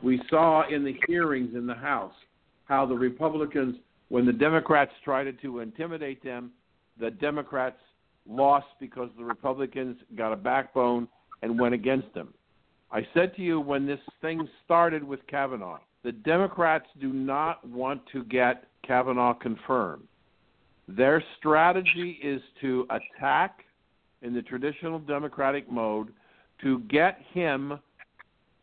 We 0.03 0.21
saw 0.29 0.69
in 0.69 0.85
the 0.85 0.97
hearings 1.07 1.55
in 1.55 1.67
the 1.67 1.75
House 1.75 2.13
how 2.65 2.87
the 2.87 2.95
Republicans, 2.95 3.77
when 4.09 4.27
the 4.27 4.33
Democrats 4.33 4.93
tried 5.05 5.33
to 5.41 5.61
intimidate 5.61 6.23
them, 6.25 6.51
the 6.99 7.11
Democrats 7.11 7.79
lost 8.31 8.67
because 8.79 9.11
the 9.19 9.25
Republicans 9.25 9.97
got 10.17 10.33
a 10.33 10.37
backbone 10.37 11.09
and 11.43 11.59
went 11.59 11.75
against 11.75 12.13
them. 12.15 12.33
I 12.93 13.07
said 13.15 13.35
to 13.37 13.43
you 13.43 13.61
when 13.61 13.87
this 13.87 14.01
thing 14.21 14.49
started 14.65 15.03
with 15.03 15.27
Kavanaugh, 15.27 15.79
the 16.03 16.13
Democrats 16.13 16.87
do 17.01 17.13
not 17.13 17.67
want 17.67 18.03
to 18.13 18.25
get 18.25 18.65
Kavanaugh 18.87 19.35
confirmed. 19.35 20.05
Their 20.89 21.23
strategy 21.39 22.19
is 22.23 22.41
to 22.61 22.87
attack 22.91 23.65
in 24.23 24.35
the 24.35 24.43
traditional 24.43 24.99
Democratic 24.99 25.71
mode 25.71 26.09
to 26.63 26.81
get 26.81 27.19
him 27.33 27.79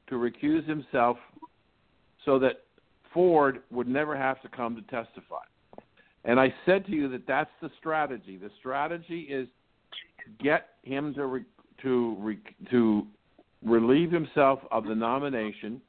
to 0.08 0.16
recuse 0.16 0.68
himself 0.68 1.18
so 2.26 2.38
that 2.40 2.64
Ford 3.14 3.62
would 3.72 3.88
never 3.88 4.16
have 4.16 4.42
to 4.42 4.50
come 4.50 4.76
to 4.76 4.82
testify. 4.84 5.44
And 6.26 6.40
I 6.40 6.54
said 6.66 6.86
to 6.88 6.92
you 6.92 7.08
that 7.10 7.26
that's 7.26 7.50
the 7.62 7.72
strategy. 7.80 8.38
The 8.38 8.52
strategy 8.60 9.22
is 9.22 9.48
get 10.42 10.70
him 10.84 11.14
to 11.16 11.26
re, 11.26 11.44
to 11.82 12.16
re, 12.20 12.38
to 12.70 13.06
relieve 13.64 14.12
himself 14.12 14.60
of 14.72 14.86
the 14.86 14.96
nomination 14.96 15.82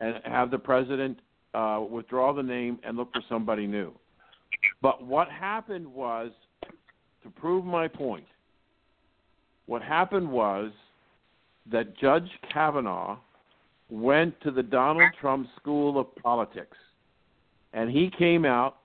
and 0.00 0.16
have 0.24 0.50
the 0.50 0.58
president 0.58 1.18
uh, 1.54 1.80
withdraw 1.88 2.32
the 2.32 2.42
name 2.42 2.78
and 2.84 2.96
look 2.96 3.12
for 3.12 3.22
somebody 3.28 3.66
new. 3.66 3.92
But 4.82 5.04
what 5.04 5.28
happened 5.28 5.86
was, 5.86 6.30
to 7.22 7.30
prove 7.30 7.64
my 7.64 7.88
point, 7.88 8.26
what 9.66 9.82
happened 9.82 10.30
was 10.30 10.72
that 11.70 11.96
Judge 11.96 12.28
Kavanaugh 12.52 13.18
went 13.88 14.38
to 14.42 14.50
the 14.50 14.62
Donald 14.62 15.10
Trump 15.20 15.46
School 15.56 15.98
of 15.98 16.14
Politics, 16.16 16.76
and 17.72 17.90
he 17.90 18.10
came 18.18 18.44
out 18.44 18.76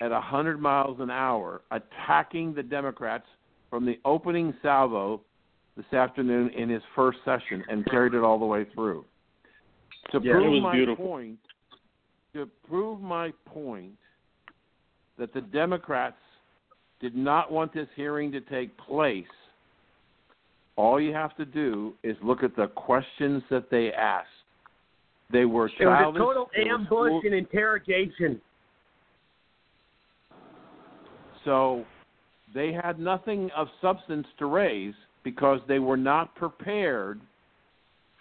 at 0.00 0.10
100 0.10 0.60
miles 0.60 0.98
an 1.00 1.10
hour 1.10 1.62
attacking 1.70 2.54
the 2.54 2.62
Democrats 2.62 3.26
from 3.76 3.84
the 3.84 4.00
opening 4.06 4.54
salvo 4.62 5.20
this 5.76 5.84
afternoon 5.92 6.48
in 6.56 6.70
his 6.70 6.80
first 6.94 7.18
session 7.26 7.62
and 7.68 7.84
carried 7.90 8.14
it 8.14 8.22
all 8.22 8.38
the 8.38 8.44
way 8.46 8.64
through. 8.72 9.04
To 10.12 10.20
Yeah, 10.22 10.30
it 10.30 10.34
prove 10.36 10.52
was 10.52 10.62
my 10.62 10.72
beautiful. 10.72 11.06
point, 11.06 11.38
to 12.32 12.48
prove 12.66 13.02
my 13.02 13.34
point 13.44 13.92
that 15.18 15.34
the 15.34 15.42
Democrats 15.42 16.16
did 17.00 17.14
not 17.14 17.52
want 17.52 17.74
this 17.74 17.86
hearing 17.96 18.32
to 18.32 18.40
take 18.40 18.74
place, 18.78 19.26
all 20.76 20.98
you 20.98 21.12
have 21.12 21.36
to 21.36 21.44
do 21.44 21.92
is 22.02 22.16
look 22.22 22.42
at 22.42 22.56
the 22.56 22.68
questions 22.68 23.42
that 23.50 23.68
they 23.68 23.92
asked. 23.92 24.28
They 25.30 25.44
were 25.44 25.68
childish. 25.68 25.82
It 25.82 25.86
was 25.86 26.14
a 26.14 26.18
total 26.18 26.50
they 26.56 26.64
were 26.64 26.70
ambush 26.76 26.88
school- 26.88 27.20
and 27.26 27.34
interrogation. 27.34 28.40
So 31.44 31.84
they 32.56 32.72
had 32.72 32.98
nothing 32.98 33.50
of 33.54 33.68
substance 33.82 34.26
to 34.38 34.46
raise 34.46 34.94
because 35.24 35.60
they 35.68 35.78
were 35.78 35.96
not 35.96 36.34
prepared 36.34 37.20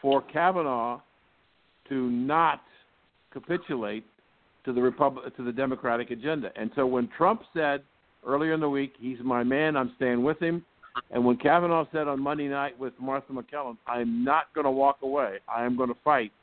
for 0.02 0.22
Kavanaugh 0.22 1.00
to 1.88 2.10
not 2.12 2.62
capitulate 3.32 4.06
to 4.66 4.74
the 4.74 4.82
Repub- 4.82 5.34
to 5.38 5.44
the 5.44 5.54
Democratic 5.54 6.12
agenda. 6.12 6.52
And 6.58 6.70
so 6.76 6.86
when 6.86 7.08
Trump 7.18 7.44
said 7.54 7.82
earlier 8.28 8.54
in 8.54 8.60
the 8.60 8.70
week, 8.70 8.96
"He's 9.00 9.20
my 9.22 9.42
man, 9.42 9.78
I'm 9.78 9.94
staying 9.96 10.22
with 10.22 10.40
him," 10.40 10.66
and 11.12 11.24
when 11.24 11.38
Kavanaugh 11.38 11.86
said 11.94 12.10
on 12.10 12.20
Monday 12.20 12.50
night 12.50 12.78
with 12.78 12.94
Martha 13.00 13.32
MacCallum, 13.32 13.78
"I'm 13.88 14.26
not 14.26 14.52
going 14.54 14.66
to 14.66 14.72
walk 14.72 15.02
away. 15.02 15.40
I 15.48 15.64
am 15.64 15.78
going 15.78 15.90
to 15.90 16.00
fight," 16.04 16.34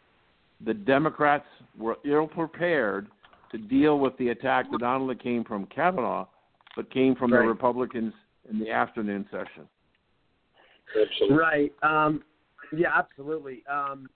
the 0.63 0.73
Democrats 0.73 1.47
were 1.77 1.99
ill 2.05 2.27
prepared 2.27 3.09
to 3.51 3.59
deal 3.59 3.99
with 3.99 4.17
the 4.17 4.31
attack 4.31 4.71
that 4.71 4.81
not 4.81 4.97
only 4.97 5.17
came 5.17 5.45
from 5.45 5.67
Kavanaugh, 5.67 6.27
but 6.77 6.91
came 6.91 7.15
from 7.15 7.33
Right. 7.33 7.43
the 7.43 7.49
Republicans 7.49 8.15
in 8.49 8.59
the 8.59 8.71
afternoon 8.71 9.29
session. 9.31 9.69
Right. 11.31 11.73
Um, 11.83 12.23
yeah, 12.73 12.89
absolutely. 12.95 13.65
Um, 13.67 14.09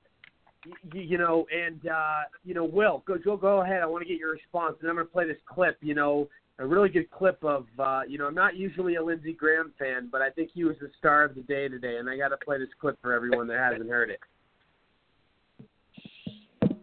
you, 0.92 1.00
you 1.00 1.18
know, 1.18 1.46
and 1.52 1.86
uh, 1.86 2.22
you 2.44 2.54
know, 2.54 2.64
Will, 2.64 3.02
go 3.06 3.16
go 3.18 3.36
go 3.36 3.62
ahead. 3.62 3.82
I 3.82 3.86
want 3.86 4.02
to 4.02 4.08
get 4.08 4.18
your 4.18 4.32
response, 4.32 4.76
and 4.80 4.88
I'm 4.90 4.96
going 4.96 5.06
to 5.06 5.12
play 5.12 5.26
this 5.26 5.40
clip. 5.46 5.78
You 5.80 5.94
know, 5.94 6.28
a 6.58 6.66
really 6.66 6.88
good 6.88 7.10
clip 7.10 7.42
of. 7.44 7.66
Uh, 7.78 8.02
you 8.08 8.18
know, 8.18 8.26
I'm 8.26 8.34
not 8.34 8.56
usually 8.56 8.96
a 8.96 9.02
Lindsey 9.02 9.32
Graham 9.32 9.72
fan, 9.78 10.08
but 10.10 10.22
I 10.22 10.30
think 10.30 10.50
he 10.52 10.64
was 10.64 10.76
the 10.80 10.90
star 10.98 11.24
of 11.24 11.34
the 11.34 11.42
day 11.42 11.68
today, 11.68 11.98
and 11.98 12.10
I 12.10 12.16
got 12.16 12.28
to 12.28 12.36
play 12.36 12.58
this 12.58 12.68
clip 12.80 12.98
for 13.00 13.12
everyone 13.12 13.46
that 13.48 13.58
hasn't 13.58 13.88
heard 13.88 14.10
it. 14.10 14.20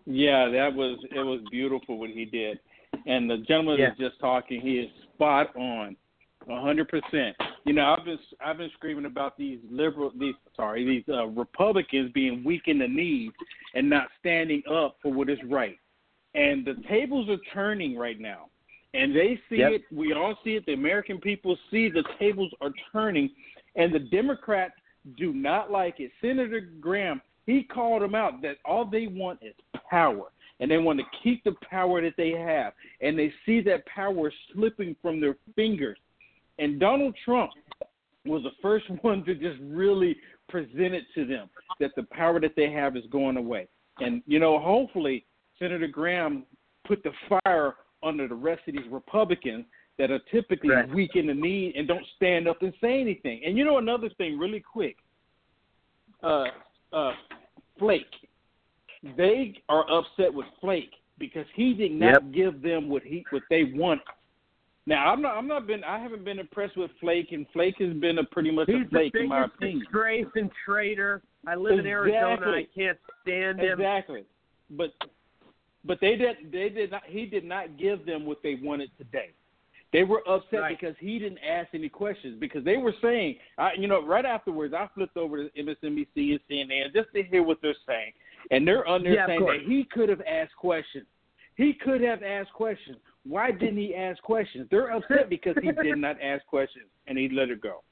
Yeah, 0.06 0.50
that 0.50 0.74
was 0.74 1.00
it 1.12 1.24
was 1.24 1.42
beautiful 1.52 1.98
what 1.98 2.10
he 2.10 2.26
did. 2.26 2.60
And 3.06 3.30
the 3.30 3.38
gentleman 3.38 3.80
Yeah. 3.80 3.90
that's 3.90 4.00
just 4.00 4.20
talking, 4.20 4.62
he 4.62 4.80
is 4.80 4.90
spot 5.14 5.56
on, 5.56 5.96
a 6.50 6.62
hundred 6.62 6.90
percent. 6.90 7.36
You 7.66 7.74
know, 7.74 7.96
I've 7.98 8.06
been 8.06 8.20
I've 8.46 8.58
been 8.58 8.72
screaming 8.74 9.06
about 9.06 9.38
these 9.38 9.60
liberal, 9.70 10.12
these 10.20 10.36
sorry, 10.56 10.86
these 10.86 11.04
uh, 11.14 11.28
Republicans 11.28 12.12
being 12.14 12.44
weak 12.44 12.64
in 12.68 12.80
the 12.80 12.88
knees 12.88 13.32
and 13.76 13.90
not 13.90 14.08
standing 14.20 14.62
up 14.70 14.98
for 15.02 15.12
what 15.12 15.30
is 15.30 15.40
right. 15.50 15.78
And 16.36 16.66
the 16.66 16.76
tables 16.90 17.30
are 17.30 17.38
turning 17.54 17.98
right 17.98 18.20
now, 18.20 18.50
and 18.94 19.16
they 19.16 19.40
see 19.50 19.58
Yep. 19.58 19.72
it. 19.72 19.82
We 19.92 20.14
all 20.14 20.38
see 20.44 20.56
it. 20.56 20.66
The 20.66 20.74
American 20.74 21.20
people 21.20 21.58
see 21.72 21.90
the 21.90 22.04
tables 22.20 22.52
are 22.60 22.72
turning, 22.92 23.30
and 23.76 23.94
the 23.94 24.00
Democrats 24.00 24.74
do 25.18 25.32
not 25.34 25.72
like 25.72 26.00
it. 26.00 26.12
Senator 26.22 26.60
Graham, 26.60 27.22
he 27.46 27.64
called 27.64 28.02
them 28.02 28.16
out 28.16 28.42
that 28.42 28.58
all 28.66 28.84
they 28.86 29.08
want 29.08 29.40
is 29.42 29.54
power, 29.90 30.32
and 30.60 30.70
they 30.70 30.78
want 30.78 31.00
to 31.00 31.06
keep 31.24 31.44
the 31.44 31.56
power 31.70 32.02
that 32.02 32.14
they 32.18 32.32
have, 32.32 32.74
and 33.02 33.18
they 33.18 33.34
see 33.46 33.62
that 33.62 33.86
power 33.86 34.32
slipping 34.54 34.96
from 35.02 35.20
their 35.20 35.36
fingers. 35.56 35.98
And 36.60 36.80
Donald 36.80 37.16
Trump, 37.26 37.52
was 38.26 38.44
the 38.44 38.52
first 38.62 38.86
one 39.02 39.24
to 39.26 39.36
just 39.36 39.60
really 39.62 40.16
present 40.50 40.94
it 40.94 41.04
to 41.16 41.26
them 41.26 41.50
that 41.80 41.92
the 41.96 42.04
power 42.04 42.40
that 42.40 42.56
they 42.56 42.72
have 42.72 42.96
is 42.96 43.04
going 43.12 43.38
away. 43.38 43.68
And 44.00 44.22
you 44.26 44.40
know, 44.40 44.60
hopefully 44.60 45.26
Senator 45.60 45.88
Graham 45.88 46.44
put 46.86 47.04
the 47.04 47.12
fire 47.30 47.76
under 48.02 48.28
the 48.28 48.36
rest 48.36 48.62
of 48.68 48.74
these 48.74 48.92
Republicans 48.92 49.66
that 49.98 50.12
are 50.12 50.20
typically 50.32 50.72
Right. 50.72 50.90
weak 50.90 51.16
in 51.16 51.28
the 51.28 51.34
knee 51.34 51.72
and 51.76 51.88
don't 51.88 52.06
stand 52.16 52.48
up 52.48 52.62
and 52.62 52.74
say 52.82 53.00
anything. 53.00 53.44
And 53.46 53.58
you 53.58 53.64
know 53.64 53.78
another 53.78 54.10
thing, 54.10 54.40
really 54.40 54.60
quick, 54.60 54.98
uh, 56.24 56.46
uh, 56.92 57.14
Flake. 57.78 58.08
They 59.18 59.62
are 59.70 59.86
upset 59.92 60.34
with 60.34 60.46
Flake 60.62 60.92
because 61.20 61.46
he 61.56 61.74
did 61.74 61.92
not 61.92 62.32
give 62.32 62.62
them 62.62 62.90
what 62.90 63.04
he 63.04 63.26
what 63.30 63.44
they 63.50 63.64
wanted. 63.76 64.04
Now 64.86 65.12
I'm 65.12 65.22
not 65.22 65.38
I'm 65.38 65.48
not 65.48 65.68
been 65.68 65.84
I 65.84 66.00
haven't 66.00 66.26
been 66.26 66.40
impressed 66.40 66.78
with 66.78 66.92
Flake 67.00 67.32
and 67.32 67.46
Flake 67.54 67.76
has 67.80 67.94
been 67.94 68.18
a 68.20 68.24
pretty 68.24 68.52
much 68.52 68.68
He's 68.68 68.86
a 68.86 68.90
Flake 68.90 69.14
the 69.14 69.22
in 69.22 69.30
my 69.30 69.42
biggest 69.42 69.56
opinion. 69.56 69.80
disgrace 69.80 70.26
and 70.36 70.50
traitor. 70.66 71.22
I 71.48 71.56
live 71.56 71.80
in 71.80 71.86
Arizona. 71.86 72.52
I 72.52 72.68
can't 72.76 72.98
stand 73.22 73.60
him. 73.60 73.80
Exactly. 73.80 74.24
But 74.70 74.94
but 75.86 76.00
they 76.02 76.16
did 76.16 76.52
they 76.52 76.70
did 76.70 76.92
not 76.92 77.04
he 77.08 77.26
did 77.26 77.44
not 77.44 77.78
give 77.78 78.06
them 78.06 78.26
what 78.26 78.42
they 78.44 78.56
wanted 78.62 78.90
today. 78.98 79.32
They 79.94 80.04
were 80.04 80.28
upset 80.28 80.60
Right. 80.60 80.78
because 80.78 80.96
he 81.00 81.20
didn't 81.20 81.38
ask 81.48 81.70
any 81.74 81.88
questions 81.88 82.38
because 82.40 82.66
they 82.66 82.78
were 82.78 82.94
saying, 83.02 83.38
I, 83.60 83.74
you 83.78 83.88
know, 83.88 84.04
right 84.06 84.26
afterwards 84.26 84.74
I 84.74 84.90
flipped 84.96 85.16
over 85.16 85.48
to 85.48 85.50
MSNBC 85.64 86.32
and 86.32 86.40
CNN 86.50 86.94
just 86.94 87.14
to 87.14 87.24
hear 87.24 87.44
what 87.44 87.60
they're 87.62 87.76
saying, 87.88 88.12
and 88.52 88.68
they're 88.68 88.86
on 88.88 89.04
there 89.04 89.14
Yeah, 89.14 89.28
saying 89.28 89.46
that 89.46 89.60
he 89.68 89.86
could 89.86 90.10
have 90.10 90.22
asked 90.22 90.56
questions. 90.58 91.06
He 91.56 91.74
could 91.74 92.02
have 92.02 92.24
asked 92.24 92.52
questions. 92.54 92.98
Why 93.24 93.52
didn't 93.52 93.78
he 93.78 93.94
ask 93.96 94.22
questions? 94.24 94.68
They're 94.72 94.92
upset 94.92 95.30
because 95.30 95.56
he 95.62 95.72
did 95.72 95.98
not 96.00 96.20
ask 96.22 96.44
questions 96.48 96.88
and 97.08 97.18
he 97.18 97.30
let 97.30 97.50
it 97.50 97.62
go. 97.62 97.84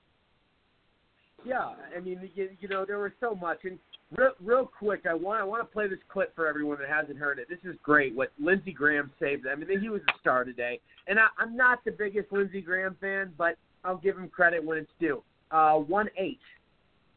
Yeah, 1.45 1.73
I 1.95 1.99
mean, 1.99 2.29
you, 2.35 2.49
you 2.59 2.67
know, 2.67 2.85
there 2.85 2.99
was 2.99 3.11
so 3.19 3.35
much. 3.35 3.59
And 3.63 3.79
real, 4.15 4.31
real 4.43 4.65
quick, 4.65 5.05
I 5.09 5.13
want 5.13 5.41
I 5.41 5.43
want 5.43 5.61
to 5.61 5.71
play 5.71 5.87
this 5.87 5.99
clip 6.09 6.35
for 6.35 6.47
everyone 6.47 6.77
that 6.79 6.89
hasn't 6.89 7.17
heard 7.17 7.39
it. 7.39 7.47
This 7.49 7.59
is 7.63 7.77
great. 7.83 8.15
What 8.15 8.31
Lindsey 8.39 8.71
Graham 8.71 9.11
saved. 9.19 9.45
I 9.47 9.55
mean, 9.55 9.79
he 9.79 9.89
was 9.89 10.01
a 10.07 10.19
star 10.19 10.43
today. 10.43 10.79
And 11.07 11.19
I, 11.19 11.27
I'm 11.39 11.55
not 11.55 11.83
the 11.83 11.91
biggest 11.91 12.31
Lindsey 12.31 12.61
Graham 12.61 12.95
fan, 13.01 13.33
but 13.37 13.55
I'll 13.83 13.97
give 13.97 14.17
him 14.17 14.29
credit 14.29 14.63
when 14.63 14.77
it's 14.77 14.91
due. 14.99 15.23
Uh, 15.49 15.75
one 15.75 16.09
eight. 16.17 16.39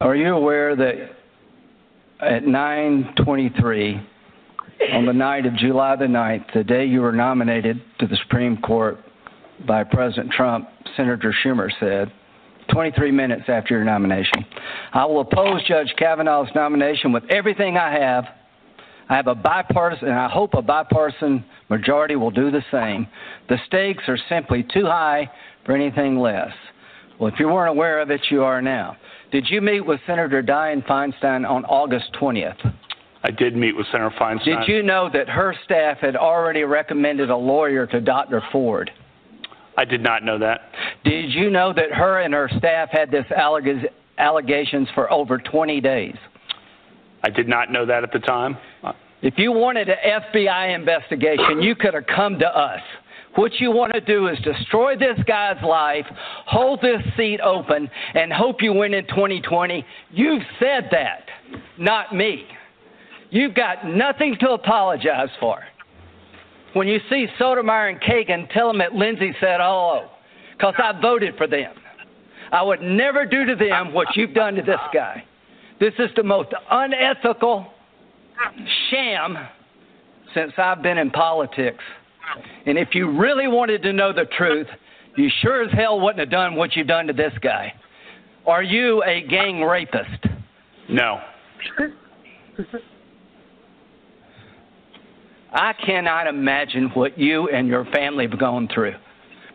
Are 0.01 0.15
you 0.15 0.33
aware 0.33 0.75
that 0.75 1.15
at 2.21 2.43
9:23 2.43 4.05
on 4.93 5.05
the 5.05 5.13
night 5.13 5.45
of 5.45 5.55
July 5.55 5.95
the 5.95 6.05
9th, 6.05 6.45
the 6.53 6.63
day 6.63 6.85
you 6.85 7.01
were 7.01 7.11
nominated 7.11 7.81
to 7.99 8.07
the 8.07 8.17
Supreme 8.23 8.57
Court 8.57 8.97
by 9.67 9.83
President 9.83 10.31
Trump, 10.31 10.67
Senator 10.97 11.33
Schumer 11.43 11.69
said, 11.79 12.11
23 12.71 13.11
minutes 13.11 13.43
after 13.47 13.75
your 13.75 13.83
nomination, 13.83 14.45
I 14.93 15.05
will 15.05 15.21
oppose 15.21 15.65
Judge 15.67 15.93
Kavanaugh's 15.97 16.49
nomination 16.55 17.11
with 17.11 17.23
everything 17.29 17.77
I 17.77 17.91
have. 17.91 18.25
I 19.07 19.15
have 19.15 19.27
a 19.27 19.35
bipartisan, 19.35 20.09
and 20.09 20.17
I 20.17 20.29
hope 20.29 20.55
a 20.55 20.61
bipartisan 20.61 21.45
majority 21.69 22.15
will 22.15 22.31
do 22.31 22.49
the 22.49 22.63
same. 22.71 23.07
The 23.49 23.57
stakes 23.67 24.03
are 24.07 24.17
simply 24.29 24.65
too 24.73 24.85
high 24.85 25.29
for 25.65 25.75
anything 25.75 26.17
less. 26.17 26.51
Well, 27.19 27.31
if 27.31 27.39
you 27.39 27.47
weren't 27.47 27.69
aware 27.69 28.01
of 28.01 28.09
it, 28.11 28.21
you 28.29 28.43
are 28.43 28.61
now. 28.61 28.97
Did 29.31 29.45
you 29.49 29.61
meet 29.61 29.81
with 29.81 29.99
Senator 30.07 30.41
Dianne 30.41 30.85
Feinstein 30.85 31.47
on 31.47 31.65
August 31.65 32.05
20th? 32.19 32.73
I 33.23 33.31
did 33.31 33.55
meet 33.55 33.75
with 33.75 33.87
Senator 33.91 34.13
Feinstein. 34.19 34.65
Did 34.65 34.67
you 34.67 34.83
know 34.83 35.09
that 35.11 35.27
her 35.29 35.55
staff 35.65 35.97
had 35.99 36.15
already 36.15 36.63
recommended 36.63 37.29
a 37.29 37.35
lawyer 37.35 37.87
to 37.87 38.01
Dr. 38.01 38.41
Ford? 38.51 38.91
I 39.77 39.85
did 39.85 40.01
not 40.01 40.23
know 40.23 40.39
that. 40.39 40.71
Did 41.03 41.31
you 41.31 41.49
know 41.49 41.73
that 41.73 41.91
her 41.91 42.21
and 42.21 42.33
her 42.33 42.49
staff 42.57 42.89
had 42.91 43.11
this 43.11 43.25
alleg- 43.37 43.89
allegations 44.17 44.87
for 44.95 45.11
over 45.11 45.37
20 45.37 45.81
days? 45.81 46.15
I 47.23 47.29
did 47.29 47.47
not 47.47 47.71
know 47.71 47.85
that 47.85 48.03
at 48.03 48.11
the 48.11 48.19
time. 48.19 48.57
If 49.21 49.35
you 49.37 49.51
wanted 49.51 49.89
an 49.89 49.97
FBI 50.33 50.75
investigation, 50.75 51.61
you 51.61 51.75
could 51.75 51.93
have 51.93 52.05
come 52.05 52.37
to 52.39 52.47
us. 52.47 52.81
What 53.35 53.51
you 53.59 53.71
want 53.71 53.93
to 53.93 53.99
do 53.99 54.27
is 54.27 54.37
destroy 54.39 54.95
this 54.95 55.17
guy's 55.27 55.61
life, 55.61 56.05
hold 56.45 56.79
this 56.81 57.01
seat 57.17 57.41
open, 57.41 57.89
and 58.13 58.31
hope 58.31 58.61
you 58.61 58.71
win 58.71 58.93
in 58.93 59.05
2020. 59.07 59.85
You've 60.11 60.43
said 60.59 60.87
that, 60.91 61.25
not 61.77 62.15
me. 62.15 62.45
You've 63.31 63.53
got 63.53 63.85
nothing 63.85 64.37
to 64.39 64.51
apologize 64.51 65.29
for. 65.39 65.63
When 66.75 66.89
you 66.89 66.99
see 67.09 67.27
Sotomayor 67.39 67.87
and 67.87 68.01
Kagan, 68.01 68.51
tell 68.51 68.67
them 68.67 68.79
that 68.79 68.93
Lindsey 68.93 69.31
said 69.39 69.61
hello, 69.61 70.09
because 70.51 70.73
I 70.77 70.91
voted 71.01 71.37
for 71.37 71.47
them. 71.47 71.73
I 72.51 72.61
would 72.61 72.81
never 72.81 73.25
do 73.25 73.45
to 73.45 73.55
them 73.55 73.93
what 73.93 74.09
you've 74.13 74.33
done 74.33 74.55
to 74.55 74.61
this 74.61 74.81
guy. 74.93 75.23
This 75.79 75.93
is 75.99 76.09
the 76.17 76.23
most 76.23 76.49
unethical 76.69 77.65
sham 78.89 79.37
since 80.33 80.51
I've 80.57 80.83
been 80.83 80.97
in 80.97 81.11
politics. 81.11 81.81
And 82.65 82.77
if 82.77 82.89
you 82.93 83.09
really 83.17 83.47
wanted 83.47 83.81
to 83.83 83.93
know 83.93 84.11
the 84.11 84.25
truth, 84.37 84.67
you 85.15 85.29
sure 85.41 85.63
as 85.63 85.71
hell 85.71 86.01
wouldn't 86.01 86.19
have 86.19 86.29
done 86.29 86.55
what 86.55 86.75
you've 86.75 86.87
done 86.87 87.07
to 87.07 87.13
this 87.13 87.33
guy. 87.41 87.71
Are 88.45 88.63
you 88.63 89.01
a 89.03 89.25
gang 89.25 89.61
rapist? 89.61 90.25
No. 90.89 91.21
I 95.55 95.71
cannot 95.85 96.27
imagine 96.27 96.89
what 96.93 97.17
you 97.17 97.47
and 97.47 97.67
your 97.67 97.85
family 97.85 98.27
have 98.27 98.37
gone 98.37 98.67
through. 98.73 98.95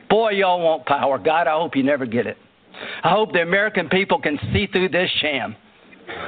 Boy, 0.09 0.31
y'all 0.31 0.61
want 0.61 0.87
power. 0.87 1.19
God, 1.19 1.47
I 1.47 1.53
hope 1.53 1.77
you 1.77 1.83
never 1.83 2.07
get 2.07 2.27
it. 2.27 2.39
I 3.05 3.11
hope 3.11 3.33
the 3.33 3.43
American 3.43 3.91
people 3.91 4.19
can 4.19 4.39
see 4.53 4.67
through 4.67 4.89
this 4.89 5.11
sham. 5.21 5.55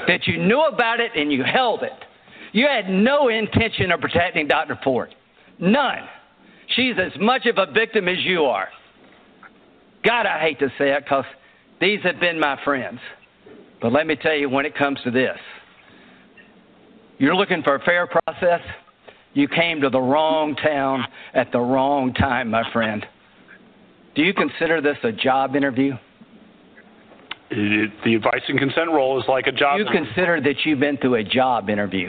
That 0.06 0.26
you 0.26 0.36
knew 0.36 0.60
about 0.60 1.00
it 1.00 1.12
and 1.16 1.32
you 1.32 1.42
held 1.42 1.82
it. 1.82 1.92
You 2.52 2.66
had 2.66 2.88
no 2.88 3.28
intention 3.28 3.90
of 3.90 4.00
protecting 4.00 4.46
Dr. 4.46 4.78
Ford. 4.84 5.14
None. 5.58 6.06
She's 6.76 6.94
as 6.98 7.18
much 7.18 7.46
of 7.46 7.56
a 7.56 7.72
victim 7.72 8.08
as 8.08 8.18
you 8.20 8.44
are. 8.44 8.68
God, 10.04 10.26
I 10.26 10.38
hate 10.38 10.58
to 10.58 10.68
say 10.78 10.90
it 10.90 11.04
because 11.04 11.24
these 11.80 12.00
have 12.02 12.20
been 12.20 12.38
my 12.38 12.58
friends. 12.62 13.00
But 13.80 13.92
let 13.92 14.06
me 14.06 14.16
tell 14.16 14.34
you, 14.34 14.50
when 14.50 14.66
it 14.66 14.76
comes 14.76 14.98
to 15.04 15.10
this, 15.10 15.38
you're 17.18 17.34
looking 17.34 17.62
for 17.62 17.74
a 17.74 17.80
fair 17.80 18.06
process. 18.06 18.60
You 19.34 19.48
came 19.48 19.80
to 19.80 19.88
the 19.90 20.00
wrong 20.00 20.54
town 20.56 21.04
at 21.34 21.52
the 21.52 21.60
wrong 21.60 22.12
time, 22.14 22.50
my 22.50 22.70
friend. 22.72 23.04
Do 24.14 24.22
you 24.22 24.34
consider 24.34 24.80
this 24.80 24.98
a 25.04 25.12
job 25.12 25.56
interview? 25.56 25.94
It, 27.50 27.90
the 28.04 28.14
advice 28.14 28.42
and 28.48 28.58
consent 28.58 28.90
role 28.90 29.20
is 29.20 29.26
like 29.28 29.46
a 29.46 29.52
job. 29.52 29.78
You 29.78 29.86
consider 29.90 30.40
that 30.40 30.54
you've 30.64 30.80
been 30.80 30.96
through 30.98 31.16
a 31.16 31.24
job 31.24 31.70
interview. 31.70 32.08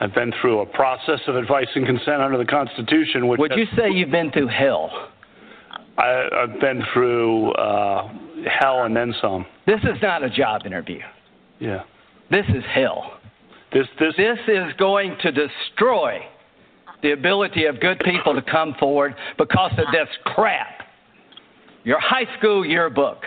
I've 0.00 0.14
been 0.14 0.32
through 0.40 0.60
a 0.60 0.66
process 0.66 1.20
of 1.26 1.36
advice 1.36 1.68
and 1.74 1.84
consent 1.84 2.22
under 2.22 2.38
the 2.38 2.44
Constitution. 2.46 3.28
Which 3.28 3.38
Would 3.38 3.52
you 3.54 3.66
has- 3.66 3.78
say 3.78 3.90
you've 3.90 4.10
been 4.10 4.30
through 4.32 4.48
hell? 4.48 4.90
I, 5.98 6.28
I've 6.42 6.60
been 6.60 6.82
through 6.94 7.52
uh, 7.52 8.08
hell 8.60 8.84
and 8.84 8.96
then 8.96 9.14
some. 9.20 9.44
This 9.66 9.80
is 9.82 10.00
not 10.00 10.22
a 10.22 10.30
job 10.30 10.62
interview. 10.64 11.00
Yeah. 11.58 11.82
This 12.30 12.46
is 12.48 12.64
hell. 12.74 13.19
This 13.72 13.86
this 13.98 14.14
this 14.16 14.38
is 14.48 14.72
going 14.78 15.16
to 15.22 15.32
destroy 15.32 16.20
the 17.02 17.12
ability 17.12 17.66
of 17.66 17.80
good 17.80 18.00
people 18.04 18.34
to 18.34 18.42
come 18.42 18.74
forward 18.78 19.14
because 19.38 19.72
of 19.72 19.86
this 19.92 20.08
crap. 20.24 20.82
Your 21.84 22.00
high 22.00 22.26
school 22.38 22.64
yearbook. 22.64 23.18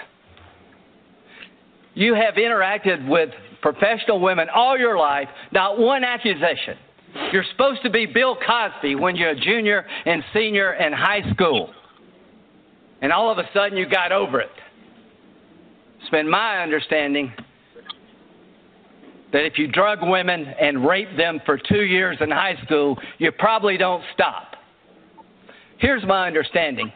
You 1.95 2.13
have 2.15 2.35
interacted 2.35 3.07
with 3.07 3.29
professional 3.61 4.19
women 4.19 4.47
all 4.53 4.77
your 4.77 4.97
life, 4.97 5.27
not 5.51 5.79
one 5.79 6.03
accusation. 6.03 6.77
You're 7.31 7.45
supposed 7.51 7.81
to 7.83 7.89
be 7.89 8.05
Bill 8.05 8.35
Cosby 8.35 8.95
when 8.95 9.15
you're 9.15 9.29
a 9.29 9.39
junior 9.39 9.85
and 10.05 10.23
senior 10.33 10.73
in 10.73 10.91
high 10.91 11.21
school. 11.33 11.71
And 13.01 13.11
all 13.11 13.31
of 13.31 13.37
a 13.37 13.47
sudden 13.53 13.77
you 13.77 13.87
got 13.87 14.11
over 14.11 14.41
it. 14.41 14.49
It's 16.01 16.09
been 16.09 16.29
my 16.29 16.61
understanding 16.61 17.31
that 19.33 19.45
if 19.45 19.57
you 19.57 19.67
drug 19.67 19.99
women 20.01 20.45
and 20.61 20.87
rape 20.87 21.09
them 21.17 21.41
for 21.45 21.57
two 21.57 21.83
years 21.83 22.17
in 22.21 22.31
high 22.31 22.55
school, 22.63 22.97
you 23.17 23.31
probably 23.31 23.77
don't 23.77 24.03
stop. 24.13 24.55
Here's 25.79 26.03
my 26.05 26.27
understanding 26.27 26.93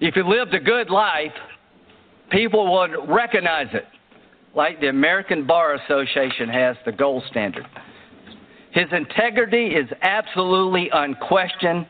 if 0.00 0.16
you 0.16 0.26
lived 0.26 0.54
a 0.54 0.60
good 0.60 0.90
life, 0.90 1.32
people 2.30 2.72
would 2.72 3.08
recognize 3.08 3.68
it, 3.72 3.84
like 4.54 4.80
the 4.80 4.88
American 4.88 5.46
Bar 5.46 5.74
Association 5.74 6.48
has 6.48 6.76
the 6.84 6.92
gold 6.92 7.22
standard. 7.30 7.66
His 8.72 8.86
integrity 8.90 9.66
is 9.66 9.86
absolutely 10.00 10.88
unquestioned. 10.92 11.86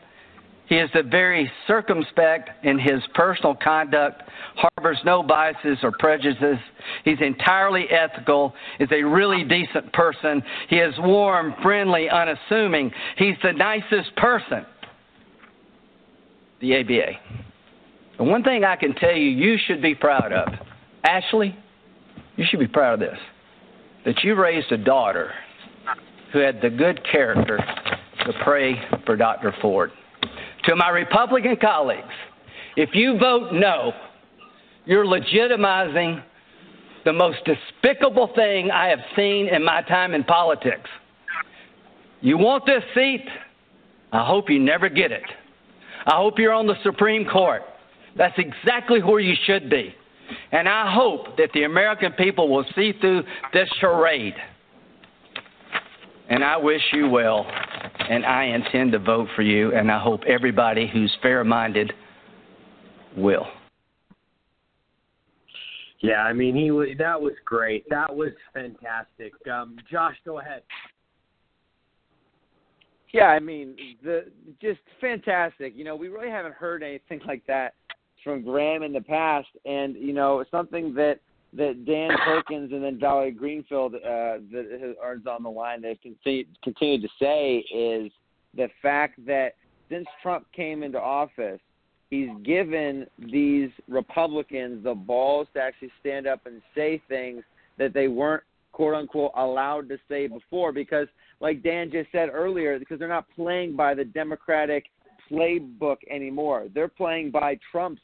He 0.67 0.75
is 0.75 0.89
very 1.11 1.51
circumspect 1.67 2.65
in 2.65 2.79
his 2.79 3.01
personal 3.13 3.55
conduct, 3.55 4.23
harbors 4.55 4.97
no 5.05 5.21
biases 5.21 5.77
or 5.83 5.91
prejudices. 5.99 6.57
He's 7.03 7.19
entirely 7.19 7.85
ethical, 7.89 8.53
is 8.79 8.89
a 8.91 9.03
really 9.03 9.43
decent 9.43 9.91
person. 9.93 10.41
He 10.69 10.77
is 10.77 10.93
warm, 10.99 11.53
friendly, 11.61 12.09
unassuming. 12.09 12.91
He's 13.17 13.35
the 13.43 13.51
nicest 13.51 14.15
person. 14.15 14.65
The 16.61 16.79
ABA. 16.79 17.11
The 18.17 18.23
one 18.23 18.43
thing 18.43 18.63
I 18.63 18.77
can 18.77 18.95
tell 18.95 19.15
you 19.15 19.29
you 19.29 19.57
should 19.67 19.81
be 19.81 19.95
proud 19.95 20.31
of 20.31 20.47
Ashley, 21.03 21.55
you 22.37 22.45
should 22.49 22.59
be 22.59 22.67
proud 22.67 22.93
of 22.93 22.99
this 23.01 23.19
that 24.05 24.23
you 24.23 24.35
raised 24.35 24.71
a 24.71 24.77
daughter 24.77 25.31
who 26.31 26.39
had 26.39 26.61
the 26.61 26.69
good 26.69 26.99
character 27.09 27.57
to 27.57 28.33
pray 28.43 28.75
for 29.05 29.15
Dr. 29.15 29.55
Ford. 29.61 29.91
To 30.65 30.75
my 30.75 30.89
Republican 30.89 31.57
colleagues, 31.57 32.13
if 32.77 32.89
you 32.93 33.17
vote 33.17 33.51
no, 33.51 33.91
you're 34.85 35.05
legitimizing 35.05 36.23
the 37.05 37.13
most 37.13 37.39
despicable 37.45 38.31
thing 38.35 38.71
I 38.71 38.87
have 38.87 38.99
seen 39.15 39.47
in 39.47 39.63
my 39.63 39.81
time 39.81 40.13
in 40.13 40.23
politics. 40.23 40.89
You 42.21 42.37
want 42.37 42.65
this 42.65 42.83
seat? 42.95 43.25
I 44.13 44.25
hope 44.25 44.49
you 44.49 44.59
never 44.59 44.87
get 44.87 45.11
it. 45.11 45.23
I 46.05 46.15
hope 46.15 46.39
you're 46.39 46.53
on 46.53 46.67
the 46.67 46.81
Supreme 46.83 47.25
Court. 47.25 47.63
That's 48.15 48.37
exactly 48.37 49.01
where 49.01 49.19
you 49.19 49.35
should 49.45 49.69
be. 49.69 49.93
And 50.51 50.69
I 50.69 50.93
hope 50.93 51.37
that 51.37 51.49
the 51.53 51.63
American 51.63 52.13
people 52.13 52.49
will 52.49 52.65
see 52.75 52.93
through 53.01 53.23
this 53.51 53.67
charade. 53.79 54.35
And 56.29 56.43
I 56.43 56.57
wish 56.57 56.81
you 56.93 57.09
well, 57.09 57.45
and 58.09 58.25
I 58.25 58.45
intend 58.45 58.93
to 58.93 58.99
vote 58.99 59.27
for 59.35 59.41
you, 59.41 59.75
and 59.75 59.91
I 59.91 59.99
hope 59.99 60.21
everybody 60.27 60.89
who's 60.91 61.15
fair 61.21 61.43
minded 61.43 61.91
will. 63.15 63.45
Yeah, 65.99 66.23
I 66.23 66.33
mean, 66.33 66.55
he 66.55 66.71
was, 66.71 66.89
that 66.97 67.21
was 67.21 67.33
great. 67.45 67.89
That 67.89 68.13
was 68.13 68.31
fantastic. 68.53 69.33
Um, 69.49 69.77
Josh, 69.89 70.15
go 70.25 70.39
ahead. 70.39 70.63
Yeah, 73.13 73.27
I 73.27 73.39
mean, 73.39 73.75
the 74.03 74.25
just 74.59 74.79
fantastic. 74.99 75.73
You 75.75 75.83
know, 75.83 75.95
we 75.95 76.07
really 76.07 76.31
haven't 76.31 76.55
heard 76.55 76.81
anything 76.81 77.21
like 77.27 77.45
that 77.47 77.75
from 78.23 78.43
Graham 78.43 78.81
in 78.81 78.91
the 78.91 79.01
past, 79.01 79.47
and 79.65 79.95
you 79.95 80.13
know, 80.13 80.43
something 80.49 80.93
that 80.95 81.19
that 81.55 81.85
Dan 81.85 82.11
Perkins 82.25 82.71
and 82.71 82.83
then 82.83 82.99
Valerie 82.99 83.31
Greenfield 83.31 83.95
uh, 83.95 83.99
that 84.51 84.95
are 85.01 85.17
on 85.29 85.43
the 85.43 85.49
line 85.49 85.81
that 85.83 86.01
continue 86.01 86.45
continue 86.63 87.01
to 87.01 87.09
say 87.19 87.57
is 87.73 88.11
the 88.55 88.67
fact 88.81 89.23
that 89.25 89.55
since 89.89 90.07
Trump 90.21 90.45
came 90.55 90.83
into 90.83 90.99
office, 90.99 91.59
he's 92.09 92.29
given 92.43 93.05
these 93.19 93.69
Republicans 93.87 94.83
the 94.83 94.93
balls 94.93 95.47
to 95.53 95.61
actually 95.61 95.91
stand 95.99 96.27
up 96.27 96.45
and 96.45 96.61
say 96.75 97.01
things 97.07 97.43
that 97.77 97.93
they 97.93 98.07
weren't 98.07 98.43
quote 98.71 98.95
unquote 98.95 99.31
allowed 99.35 99.87
to 99.89 99.97
say 100.09 100.27
before 100.27 100.71
because 100.71 101.07
like 101.39 101.61
Dan 101.61 101.91
just 101.91 102.11
said 102.11 102.29
earlier, 102.31 102.79
because 102.79 102.99
they're 102.99 103.07
not 103.07 103.25
playing 103.35 103.75
by 103.75 103.93
the 103.93 104.05
Democratic 104.05 104.85
playbook 105.29 105.97
anymore. 106.09 106.67
They're 106.73 106.87
playing 106.87 107.31
by 107.31 107.59
Trump's 107.71 108.01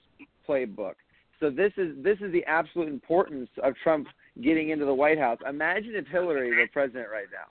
playbook. 0.47 0.95
So 1.39 1.49
this 1.49 1.71
is 1.77 1.95
this 2.03 2.17
is 2.19 2.31
the 2.33 2.43
absolute 2.45 2.89
importance 2.89 3.49
of 3.63 3.73
Trump 3.81 4.07
getting 4.41 4.69
into 4.69 4.85
the 4.85 4.93
White 4.93 5.17
House. 5.17 5.37
Imagine 5.47 5.95
if 5.95 6.05
Hillary 6.07 6.55
were 6.55 6.67
president 6.71 7.07
right 7.11 7.27
now. 7.31 7.47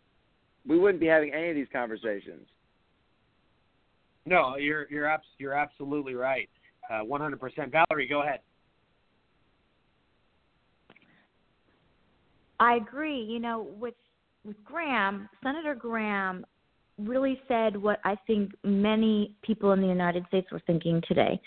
We 0.66 0.78
wouldn't 0.78 1.01
be 1.01 1.06
having 1.06 1.32
any 1.32 1.51
of 1.51 1.56
these 1.56 1.69
conversations. 1.73 2.47
No, 4.27 4.56
you're 4.56 4.86
you're 4.90 5.09
abs- 5.09 5.24
you're 5.39 5.55
absolutely 5.55 6.15
right. 6.15 6.51
Uh, 6.90 7.02
100%. 7.02 7.39
Valerie, 7.70 8.09
go 8.09 8.23
ahead. 8.23 8.40
I 12.60 12.77
agree. 12.77 13.20
You 13.20 13.39
know, 13.39 13.69
with 13.78 13.94
with 14.44 14.62
Graham, 14.65 15.28
Senator 15.43 15.74
Graham 15.74 16.44
really 16.98 17.40
said 17.48 17.77
what 17.77 18.01
I 18.05 18.16
think 18.27 18.52
many 18.65 19.35
people 19.43 19.73
in 19.73 19.81
the 19.81 19.86
United 19.86 20.24
States 20.28 20.51
were 20.51 20.62
thinking 20.66 21.01
today. 21.06 21.40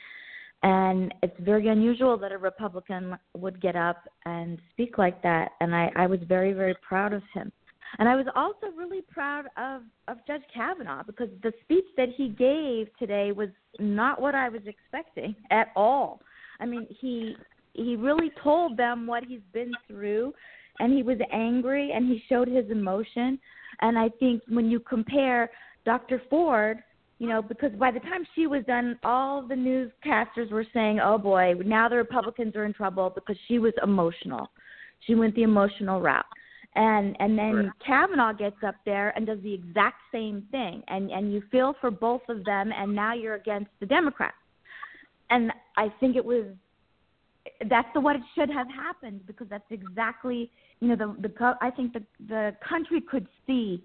And 0.63 1.13
it's 1.23 1.35
very 1.39 1.69
unusual 1.69 2.17
that 2.17 2.31
a 2.31 2.37
Republican 2.37 3.17
would 3.35 3.59
get 3.61 3.75
up 3.75 4.07
and 4.25 4.59
speak 4.71 4.97
like 4.97 5.21
that. 5.23 5.53
And 5.59 5.75
I, 5.75 5.91
I 5.95 6.07
was 6.07 6.19
very, 6.27 6.53
very 6.53 6.75
proud 6.87 7.13
of 7.13 7.23
him. 7.33 7.51
And 7.99 8.07
I 8.07 8.15
was 8.15 8.27
also 8.35 8.67
really 8.77 9.01
proud 9.01 9.45
of, 9.57 9.81
of 10.07 10.17
Judge 10.25 10.43
Kavanaugh 10.53 11.03
because 11.03 11.29
the 11.43 11.51
speech 11.63 11.85
that 11.97 12.09
he 12.15 12.29
gave 12.29 12.87
today 12.97 13.31
was 13.31 13.49
not 13.79 14.21
what 14.21 14.35
I 14.35 14.49
was 14.49 14.61
expecting 14.65 15.35
at 15.49 15.69
all. 15.75 16.21
I 16.59 16.65
mean, 16.65 16.87
he 16.89 17.35
he 17.73 17.95
really 17.95 18.31
told 18.43 18.75
them 18.75 19.07
what 19.07 19.23
he's 19.23 19.41
been 19.53 19.71
through 19.87 20.33
and 20.79 20.93
he 20.93 21.03
was 21.03 21.17
angry 21.31 21.91
and 21.93 22.05
he 22.05 22.21
showed 22.27 22.47
his 22.47 22.69
emotion. 22.69 23.39
And 23.81 23.97
I 23.97 24.09
think 24.19 24.41
when 24.49 24.69
you 24.69 24.79
compare 24.79 25.49
Dr. 25.85 26.21
Ford, 26.29 26.79
you 27.21 27.27
know, 27.27 27.39
because 27.39 27.71
by 27.73 27.91
the 27.91 27.99
time 27.99 28.25
she 28.33 28.47
was 28.47 28.63
done, 28.65 28.97
all 29.03 29.43
the 29.47 29.53
newscasters 29.53 30.49
were 30.49 30.65
saying, 30.73 30.99
"Oh 30.99 31.19
boy, 31.19 31.53
now 31.63 31.87
the 31.87 31.95
Republicans 31.95 32.55
are 32.55 32.65
in 32.65 32.73
trouble 32.73 33.11
because 33.13 33.37
she 33.47 33.59
was 33.59 33.73
emotional. 33.83 34.49
She 35.05 35.13
went 35.13 35.35
the 35.35 35.43
emotional 35.43 36.01
route." 36.01 36.25
And 36.73 37.15
and 37.19 37.37
then 37.37 37.55
right. 37.55 37.71
Kavanaugh 37.85 38.33
gets 38.33 38.55
up 38.65 38.73
there 38.85 39.13
and 39.15 39.27
does 39.27 39.37
the 39.43 39.53
exact 39.53 39.97
same 40.11 40.47
thing, 40.49 40.81
and 40.87 41.11
and 41.11 41.31
you 41.31 41.43
feel 41.51 41.75
for 41.79 41.91
both 41.91 42.23
of 42.27 42.43
them, 42.43 42.71
and 42.75 42.95
now 42.95 43.13
you're 43.13 43.35
against 43.35 43.69
the 43.79 43.85
Democrats. 43.85 44.33
And 45.29 45.51
I 45.77 45.93
think 45.99 46.15
it 46.15 46.25
was 46.25 46.45
that's 47.69 47.89
the 47.93 48.01
what 48.01 48.15
it 48.15 48.23
should 48.33 48.49
have 48.49 48.67
happened 48.67 49.27
because 49.27 49.47
that's 49.47 49.69
exactly 49.69 50.49
you 50.79 50.87
know 50.87 50.95
the 50.95 51.15
the 51.21 51.57
I 51.61 51.69
think 51.69 51.93
the 51.93 52.03
the 52.27 52.55
country 52.67 52.99
could 52.99 53.27
see 53.45 53.83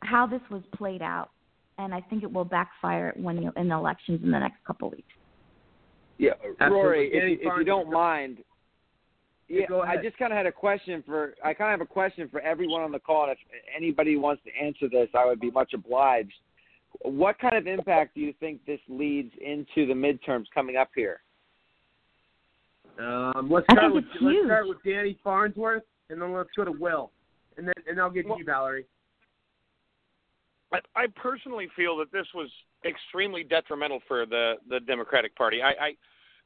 how 0.00 0.26
this 0.26 0.40
was 0.50 0.62
played 0.74 1.02
out, 1.02 1.28
and 1.80 1.94
I 1.94 2.00
think 2.00 2.22
it 2.22 2.32
will 2.32 2.44
backfire 2.44 3.12
when 3.16 3.42
you, 3.42 3.52
in 3.56 3.68
the 3.68 3.74
elections 3.74 4.20
in 4.22 4.30
the 4.30 4.38
next 4.38 4.64
couple 4.66 4.88
of 4.88 4.94
weeks. 4.94 5.08
Yeah, 6.18 6.32
Rory, 6.60 7.10
if, 7.12 7.40
if 7.40 7.52
you 7.58 7.64
don't 7.64 7.90
mind, 7.90 8.38
yeah, 9.48 9.64
I 9.84 9.96
just 9.96 10.18
kind 10.18 10.32
of 10.32 10.36
had 10.36 10.46
a 10.46 10.52
question 10.52 11.02
for 11.06 11.34
I 11.42 11.54
kind 11.54 11.72
of 11.72 11.80
have 11.80 11.88
a 11.88 11.90
question 11.90 12.28
for 12.30 12.40
everyone 12.40 12.82
on 12.82 12.92
the 12.92 12.98
call. 12.98 13.24
And 13.24 13.32
if 13.32 13.38
anybody 13.74 14.16
wants 14.16 14.42
to 14.44 14.50
answer 14.64 14.88
this, 14.88 15.08
I 15.18 15.24
would 15.24 15.40
be 15.40 15.50
much 15.50 15.72
obliged. 15.72 16.34
What 17.02 17.38
kind 17.38 17.56
of 17.56 17.66
impact 17.66 18.14
do 18.14 18.20
you 18.20 18.34
think 18.38 18.64
this 18.66 18.80
leads 18.88 19.32
into 19.40 19.86
the 19.86 19.94
midterms 19.94 20.44
coming 20.54 20.76
up 20.76 20.90
here? 20.94 21.20
Um, 22.98 23.48
let's 23.50 23.66
start 23.72 23.94
with 23.94 24.04
let's 24.20 24.44
start 24.44 24.68
with 24.68 24.78
Danny 24.84 25.18
Farnsworth, 25.24 25.84
and 26.10 26.20
then 26.20 26.32
let's 26.32 26.50
go 26.54 26.64
to 26.64 26.72
Will, 26.72 27.10
and 27.56 27.66
then 27.66 27.74
and 27.88 27.98
I'll 27.98 28.10
get 28.10 28.26
well, 28.26 28.36
to 28.36 28.40
you, 28.40 28.44
Valerie. 28.44 28.84
I, 30.72 30.78
I 30.96 31.06
personally 31.16 31.68
feel 31.76 31.96
that 31.98 32.12
this 32.12 32.26
was 32.34 32.48
extremely 32.84 33.44
detrimental 33.44 34.00
for 34.06 34.26
the 34.26 34.54
the 34.68 34.80
Democratic 34.80 35.34
Party. 35.36 35.62
I, 35.62 35.68
I 35.68 35.90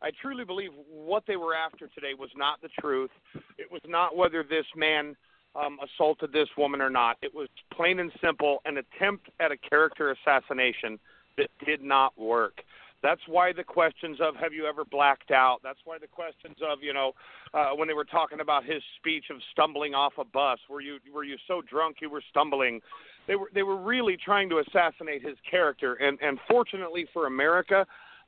I 0.02 0.10
truly 0.20 0.44
believe 0.44 0.70
what 0.88 1.24
they 1.26 1.36
were 1.36 1.54
after 1.54 1.88
today 1.88 2.14
was 2.18 2.30
not 2.36 2.60
the 2.60 2.68
truth. 2.80 3.10
It 3.58 3.70
was 3.70 3.82
not 3.86 4.16
whether 4.16 4.42
this 4.42 4.66
man 4.76 5.16
um, 5.54 5.78
assaulted 5.82 6.32
this 6.32 6.48
woman 6.58 6.80
or 6.80 6.90
not. 6.90 7.16
It 7.22 7.34
was 7.34 7.48
plain 7.72 8.00
and 8.00 8.12
simple 8.22 8.60
an 8.64 8.78
attempt 8.78 9.30
at 9.40 9.52
a 9.52 9.56
character 9.56 10.10
assassination 10.12 10.98
that 11.36 11.48
did 11.64 11.82
not 11.82 12.18
work. 12.18 12.60
That's 13.02 13.20
why 13.28 13.52
the 13.52 13.62
questions 13.62 14.18
of 14.18 14.34
have 14.36 14.54
you 14.54 14.64
ever 14.64 14.82
blacked 14.82 15.30
out? 15.30 15.58
That's 15.62 15.78
why 15.84 15.98
the 15.98 16.06
questions 16.06 16.56
of 16.66 16.78
you 16.82 16.94
know 16.94 17.12
uh, 17.52 17.70
when 17.76 17.86
they 17.86 17.92
were 17.92 18.06
talking 18.06 18.40
about 18.40 18.64
his 18.64 18.82
speech 18.96 19.26
of 19.30 19.36
stumbling 19.52 19.94
off 19.94 20.14
a 20.18 20.24
bus. 20.24 20.58
Were 20.70 20.80
you 20.80 20.98
were 21.12 21.24
you 21.24 21.36
so 21.46 21.60
drunk 21.60 21.98
you 22.00 22.08
were 22.08 22.22
stumbling? 22.30 22.80
They 23.26 23.36
were 23.36 23.50
they 23.54 23.62
were 23.62 23.76
really 23.76 24.16
trying 24.22 24.48
to 24.50 24.58
assassinate 24.58 25.22
his 25.22 25.36
character. 25.48 25.94
And 25.94 26.18
and 26.20 26.38
fortunately 26.48 27.06
for 27.12 27.26
America, 27.26 27.86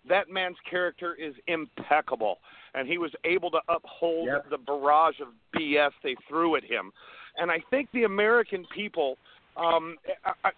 that 0.09 0.31
man's 0.31 0.56
character 0.68 1.14
is 1.14 1.35
impeccable, 1.47 2.39
and 2.74 2.89
he 2.89 2.98
was 2.98 3.12
able 3.24 3.51
to 3.51 3.60
uphold 3.68 4.28
yep. 4.28 4.48
the 4.51 4.59
barrage 4.59 5.20
of 5.20 5.28
BS 5.55 5.90
they 6.02 6.16
threw 6.28 6.56
at 6.56 6.64
him. 6.64 6.93
And 7.39 7.51
I 7.51 7.59
think 7.70 7.90
the 7.93 8.05
American 8.05 8.64
people 8.74 9.18
um, 9.56 9.97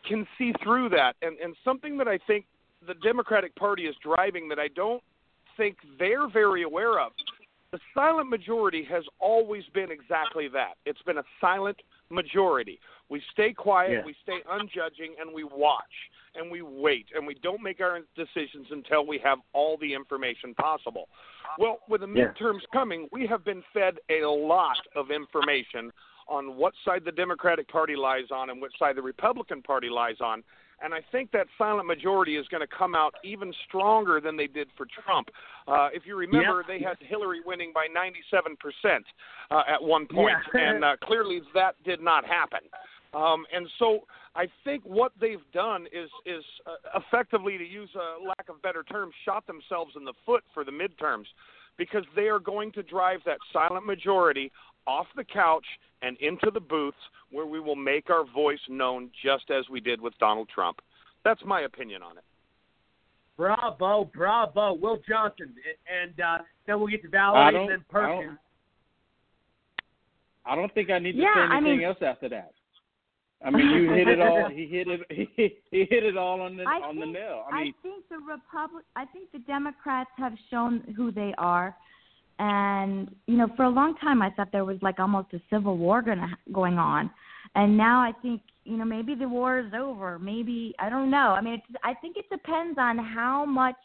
can 0.06 0.26
see 0.36 0.52
through 0.62 0.90
that. 0.90 1.14
And 1.22 1.38
and 1.38 1.56
something 1.64 1.98
that 1.98 2.08
I 2.08 2.18
think 2.26 2.44
the 2.86 2.94
Democratic 2.94 3.54
Party 3.56 3.84
is 3.84 3.96
driving 4.02 4.48
that 4.48 4.58
I 4.58 4.68
don't 4.68 5.02
think 5.56 5.76
they're 5.98 6.28
very 6.28 6.62
aware 6.62 7.00
of. 7.00 7.12
The 7.70 7.78
silent 7.94 8.30
majority 8.30 8.82
has 8.90 9.04
always 9.20 9.64
been 9.74 9.90
exactly 9.90 10.48
that. 10.48 10.74
It's 10.86 11.02
been 11.02 11.18
a 11.18 11.24
silent 11.40 11.76
majority. 12.08 12.80
We 13.10 13.22
stay 13.32 13.52
quiet, 13.52 13.92
yeah. 13.92 14.04
we 14.06 14.14
stay 14.22 14.38
unjudging, 14.50 15.14
and 15.20 15.34
we 15.34 15.44
watch 15.44 15.84
and 16.34 16.50
we 16.50 16.62
wait 16.62 17.06
and 17.14 17.26
we 17.26 17.34
don't 17.42 17.62
make 17.62 17.80
our 17.80 18.00
decisions 18.16 18.66
until 18.70 19.06
we 19.06 19.18
have 19.22 19.38
all 19.52 19.76
the 19.78 19.92
information 19.92 20.54
possible. 20.54 21.08
Well, 21.58 21.80
with 21.88 22.02
the 22.02 22.06
midterms 22.06 22.60
yeah. 22.62 22.72
coming, 22.78 23.08
we 23.12 23.26
have 23.26 23.44
been 23.44 23.62
fed 23.74 23.96
a 24.10 24.26
lot 24.26 24.78
of 24.94 25.10
information 25.10 25.90
on 26.28 26.56
what 26.56 26.74
side 26.84 27.02
the 27.04 27.12
Democratic 27.12 27.68
Party 27.68 27.96
lies 27.96 28.30
on 28.32 28.50
and 28.50 28.60
which 28.60 28.72
side 28.78 28.96
the 28.96 29.02
Republican 29.02 29.62
Party 29.62 29.88
lies 29.88 30.20
on. 30.20 30.42
And 30.82 30.94
I 30.94 31.00
think 31.10 31.32
that 31.32 31.46
silent 31.56 31.86
majority 31.86 32.36
is 32.36 32.46
going 32.48 32.60
to 32.60 32.76
come 32.76 32.94
out 32.94 33.14
even 33.24 33.52
stronger 33.66 34.20
than 34.20 34.36
they 34.36 34.46
did 34.46 34.68
for 34.76 34.86
Trump. 35.04 35.28
Uh, 35.66 35.88
if 35.92 36.04
you 36.06 36.16
remember, 36.16 36.64
they 36.66 36.80
had 36.80 36.96
Hillary 37.00 37.40
winning 37.44 37.72
by 37.74 37.86
97% 37.88 39.00
uh, 39.50 39.62
at 39.68 39.82
one 39.82 40.06
point, 40.06 40.36
yeah. 40.54 40.60
and 40.74 40.84
uh, 40.84 40.96
clearly 41.02 41.40
that 41.54 41.74
did 41.84 42.00
not 42.00 42.24
happen. 42.24 42.60
Um, 43.14 43.44
and 43.52 43.66
so 43.78 44.00
I 44.36 44.46
think 44.64 44.84
what 44.84 45.12
they've 45.20 45.38
done 45.52 45.86
is 45.86 46.10
is 46.26 46.44
uh, 46.66 47.00
effectively, 47.00 47.56
to 47.56 47.64
use 47.64 47.88
a 47.94 48.22
lack 48.22 48.48
of 48.48 48.60
better 48.62 48.82
terms, 48.82 49.14
shot 49.24 49.46
themselves 49.46 49.94
in 49.96 50.04
the 50.04 50.12
foot 50.26 50.44
for 50.52 50.64
the 50.64 50.70
midterms 50.70 51.24
because 51.78 52.04
they 52.14 52.26
are 52.26 52.40
going 52.40 52.72
to 52.72 52.82
drive 52.82 53.20
that 53.24 53.38
silent 53.52 53.86
majority 53.86 54.52
off 54.88 55.06
the 55.14 55.24
couch 55.24 55.64
and 56.02 56.16
into 56.20 56.50
the 56.52 56.60
booths 56.60 56.96
where 57.30 57.46
we 57.46 57.60
will 57.60 57.76
make 57.76 58.08
our 58.10 58.24
voice 58.24 58.58
known 58.68 59.10
just 59.22 59.50
as 59.50 59.68
we 59.68 59.80
did 59.80 60.00
with 60.00 60.14
Donald 60.18 60.48
Trump. 60.48 60.78
That's 61.24 61.40
my 61.44 61.60
opinion 61.62 62.02
on 62.02 62.16
it. 62.16 62.24
Bravo, 63.36 64.10
bravo, 64.14 64.72
Will 64.72 64.98
Johnson, 65.08 65.54
and 66.02 66.18
uh, 66.20 66.38
then 66.66 66.78
we'll 66.80 66.88
get 66.88 67.02
to 67.02 67.08
I 67.08 67.10
Valerie 67.10 67.52
don't- 67.52 67.60
and 67.62 67.70
then 67.70 67.84
I 67.88 67.92
Perkins. 67.92 68.24
don't- 68.30 68.38
I 70.46 70.54
don't 70.56 70.72
think 70.72 70.90
I 70.90 70.98
need 70.98 71.12
to 71.12 71.18
Yeah, 71.18 71.34
say 71.34 71.40
I 71.40 71.56
anything 71.58 71.78
mean- 71.78 71.86
else 71.86 71.98
after 72.02 72.28
that. 72.30 72.52
I 73.44 73.50
mean, 73.50 73.68
you 73.70 73.90
hit 73.92 74.08
it 74.08 74.20
all. 74.20 74.48
He 74.48 74.66
hit 74.66 74.88
it. 74.88 75.00
He, 75.36 75.54
he 75.70 75.84
hit 75.88 76.02
it 76.02 76.16
all 76.16 76.40
on 76.40 76.56
the 76.56 76.64
I 76.64 76.80
on 76.80 76.98
the 76.98 77.06
nail. 77.06 77.44
I 77.52 77.62
mean, 77.64 77.74
I 77.78 77.82
think 77.82 78.08
the 78.08 78.16
Republic. 78.18 78.84
I 78.96 79.04
think 79.04 79.30
the 79.30 79.38
Democrats 79.40 80.10
have 80.16 80.32
shown 80.50 80.80
who 80.96 81.12
they 81.12 81.32
are, 81.38 81.76
and 82.38 83.14
you 83.26 83.36
know, 83.36 83.48
for 83.56 83.64
a 83.64 83.70
long 83.70 83.96
time, 83.96 84.22
I 84.22 84.30
thought 84.30 84.52
there 84.52 84.64
was 84.64 84.78
like 84.82 84.98
almost 84.98 85.32
a 85.32 85.40
civil 85.50 85.76
war 85.76 86.02
gonna 86.02 86.36
going 86.52 86.78
on, 86.78 87.10
and 87.54 87.76
now 87.76 88.00
I 88.00 88.12
think 88.22 88.42
you 88.64 88.76
know 88.76 88.84
maybe 88.84 89.14
the 89.14 89.28
war 89.28 89.58
is 89.58 89.72
over. 89.76 90.18
Maybe 90.18 90.74
I 90.78 90.88
don't 90.90 91.10
know. 91.10 91.34
I 91.36 91.40
mean, 91.40 91.54
it's, 91.54 91.78
I 91.82 91.94
think 91.94 92.16
it 92.16 92.28
depends 92.30 92.78
on 92.78 92.98
how 92.98 93.44
much 93.44 93.76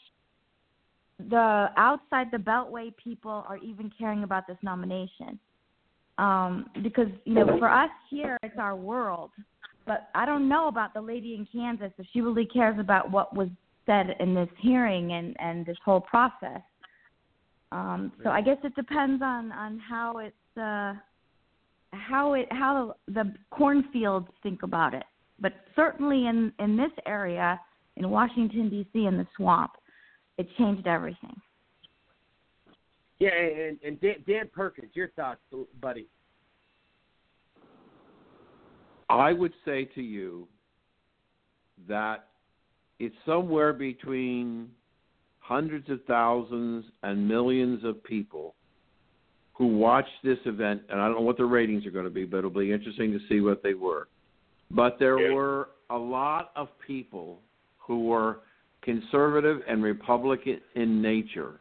the 1.29 1.67
outside 1.77 2.27
the 2.31 2.37
Beltway 2.37 2.93
people 3.01 3.43
are 3.47 3.57
even 3.57 3.91
caring 3.97 4.23
about 4.23 4.47
this 4.47 4.57
nomination. 4.61 5.39
Um, 6.17 6.69
because 6.83 7.07
you 7.25 7.33
know, 7.33 7.57
for 7.57 7.69
us 7.69 7.89
here, 8.09 8.37
it's 8.43 8.57
our 8.59 8.75
world 8.75 9.31
but 9.85 10.09
I 10.15 10.25
don't 10.25 10.47
know 10.47 10.67
about 10.67 10.93
the 10.93 11.01
lady 11.01 11.35
in 11.35 11.47
Kansas 11.51 11.91
if 11.97 12.05
she 12.13 12.21
really 12.21 12.45
cares 12.45 12.79
about 12.79 13.11
what 13.11 13.35
was 13.35 13.49
said 13.85 14.15
in 14.19 14.33
this 14.33 14.49
hearing 14.61 15.13
and 15.13 15.35
and 15.39 15.65
this 15.65 15.77
whole 15.83 16.01
process. 16.01 16.61
Um, 17.73 18.11
so 18.23 18.29
I 18.29 18.41
guess 18.41 18.57
it 18.63 18.75
depends 18.75 19.23
on 19.23 19.51
on 19.51 19.79
how 19.79 20.19
it's 20.19 20.57
uh, 20.57 20.93
how 21.91 22.33
it 22.33 22.47
how 22.51 22.95
the 23.07 23.33
cornfields 23.49 24.27
think 24.43 24.61
about 24.61 24.93
it. 24.93 25.03
But 25.39 25.53
certainly 25.75 26.27
in 26.27 26.53
in 26.59 26.77
this 26.77 26.91
area 27.07 27.59
in 27.95 28.07
Washington 28.11 28.69
D.C. 28.69 29.05
in 29.07 29.17
the 29.17 29.25
swamp, 29.35 29.71
it 30.37 30.47
changed 30.57 30.85
everything. 30.85 31.35
Yeah, 33.17 33.29
and, 33.33 33.79
and 33.83 33.99
Dan, 34.01 34.15
Dan 34.27 34.49
Perkins, 34.53 34.91
your 34.93 35.09
thoughts, 35.09 35.39
buddy? 35.81 36.07
I 39.09 39.33
would 39.33 39.53
say 39.65 39.85
to 39.95 40.01
you 40.01 40.47
that 41.87 42.27
it's 42.99 43.15
somewhere 43.25 43.73
between 43.73 44.69
hundreds 45.43 45.89
of 45.89 45.99
thousands 46.07 46.85
and 47.03 47.27
millions 47.27 47.83
of 47.83 48.01
people 48.03 48.55
who 49.53 49.67
watched 49.67 50.09
this 50.23 50.37
event, 50.45 50.81
and 50.89 50.99
I 50.99 51.07
don't 51.07 51.17
know 51.17 51.21
what 51.21 51.37
the 51.37 51.45
ratings 51.45 51.85
are 51.85 51.91
going 51.91 52.05
to 52.05 52.11
be, 52.11 52.23
but 52.23 52.37
it'll 52.37 52.49
be 52.49 52.71
interesting 52.71 53.11
to 53.11 53.19
see 53.29 53.41
what 53.41 53.61
they 53.61 53.73
were. 53.73 54.07
But 54.71 54.97
there 54.99 55.33
were 55.33 55.69
a 55.89 55.97
lot 55.97 56.51
of 56.55 56.69
people 56.87 57.39
who 57.77 58.05
were 58.05 58.39
conservative 58.81 59.61
and 59.67 59.83
Republican 59.83 60.61
in 60.75 61.01
nature 61.01 61.59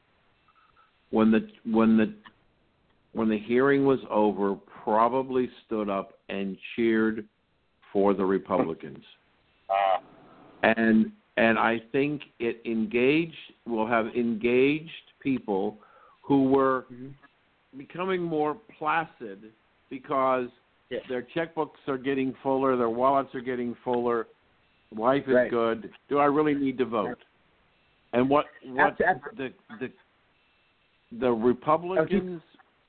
when 1.11 1.31
the 1.31 1.47
when 1.71 1.97
the 1.97 2.15
when 3.13 3.29
the 3.29 3.39
hearing 3.39 3.85
was 3.85 3.99
over, 4.09 4.55
probably 4.85 5.51
stood 5.67 5.91
up 5.91 6.19
and 6.31 6.57
cheered 6.75 7.27
for 7.93 8.15
the 8.15 8.25
Republicans. 8.25 9.05
Ah. 9.75 10.03
and 10.65 11.11
and 11.37 11.59
I 11.59 11.81
think 11.93 12.23
it 12.39 12.61
engaged 12.65 13.37
will 13.67 13.87
have 13.87 14.07
engaged 14.09 14.91
people 15.21 15.79
who 16.23 16.45
were 16.45 16.87
mm-hmm. 16.93 17.09
becoming 17.79 18.23
more 18.23 18.57
placid 18.79 19.51
because 19.91 20.49
their 21.09 21.27
checkbooks 21.35 21.89
are 21.89 21.99
getting 21.99 22.35
fuller, 22.43 22.77
their 22.77 22.91
wallets 22.91 23.35
are 23.35 23.41
getting 23.41 23.75
fuller, 23.83 24.27
life 24.97 25.25
is 25.27 25.35
Right. 25.35 25.51
good. 25.51 25.91
Do 26.09 26.19
I 26.19 26.27
really 26.27 26.55
need 26.55 26.79
to 26.79 26.85
vote? 26.85 27.19
And 28.13 28.29
what 28.29 28.47
what 28.65 28.99
the 28.99 29.53
the 29.81 29.91
the 31.19 31.31
Republicans 31.31 32.43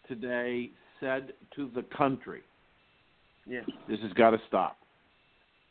today 0.07 0.69
said 0.99 1.33
to 1.55 1.69
the 1.75 1.83
country, 1.83 2.41
Yeah. 3.45 3.61
this 3.87 3.99
has 4.01 4.13
got 4.13 4.31
to 4.31 4.41
stop. 4.47 4.77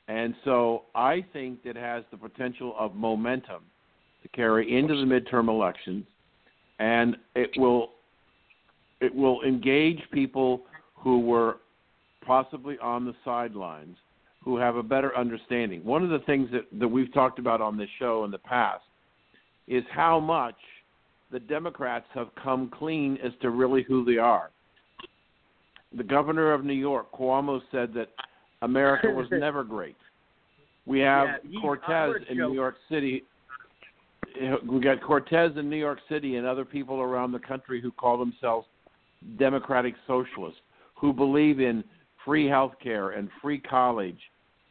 And 0.08 0.34
so 0.44 0.82
I 0.94 1.24
think 1.32 1.62
that 1.64 1.76
has 1.76 2.04
the 2.10 2.16
potential 2.16 2.74
of 2.78 2.94
momentum 2.94 3.62
to 4.22 4.28
carry 4.28 4.76
into 4.76 4.94
the 4.94 5.04
midterm 5.04 5.48
elections, 5.48 6.04
and 6.78 7.16
it 7.34 7.50
will 7.56 7.90
it 9.00 9.14
will 9.14 9.42
engage 9.42 10.00
people 10.12 10.62
who 10.94 11.20
were 11.20 11.56
possibly 12.24 12.78
on 12.78 13.04
the 13.04 13.14
sidelines 13.24 13.96
who 14.44 14.56
have 14.56 14.76
a 14.76 14.82
better 14.82 15.16
understanding. 15.16 15.84
One 15.84 16.04
of 16.04 16.10
the 16.10 16.20
things 16.20 16.48
that, 16.52 16.66
that 16.78 16.88
we've 16.88 17.12
talked 17.12 17.38
about 17.38 17.60
on 17.60 17.76
this 17.76 17.88
show 17.98 18.24
in 18.24 18.30
the 18.30 18.38
past 18.38 18.84
is 19.66 19.84
how 19.92 20.20
much 20.20 20.56
the 21.30 21.40
Democrats 21.40 22.06
have 22.14 22.28
come 22.42 22.70
clean 22.70 23.18
as 23.24 23.32
to 23.40 23.50
really 23.50 23.82
who 23.82 24.04
they 24.04 24.18
are. 24.18 24.50
The 25.96 26.04
governor 26.04 26.52
of 26.52 26.64
New 26.64 26.72
York, 26.74 27.10
Cuomo, 27.12 27.60
said 27.70 27.92
that 27.94 28.08
America 28.62 29.08
was 29.10 29.26
never 29.30 29.62
great. 29.64 29.96
We 30.86 31.00
have 31.00 31.28
Yeah, 31.44 31.50
he- 31.50 31.60
Cortez 31.60 32.14
in 32.28 32.38
Joe. 32.38 32.48
New 32.48 32.54
York 32.54 32.76
City. 32.90 33.24
We 34.66 34.80
got 34.80 35.02
Cortez 35.02 35.52
in 35.56 35.68
New 35.68 35.76
York 35.76 35.98
City 36.08 36.36
and 36.36 36.46
other 36.46 36.64
people 36.64 37.00
around 37.00 37.32
the 37.32 37.38
country 37.38 37.80
who 37.82 37.90
call 37.90 38.16
themselves 38.18 38.66
democratic 39.38 39.94
socialists, 40.06 40.60
who 40.94 41.12
believe 41.12 41.60
in 41.60 41.84
free 42.24 42.46
health 42.48 42.72
care 42.82 43.10
and 43.10 43.28
free 43.42 43.58
college 43.58 44.18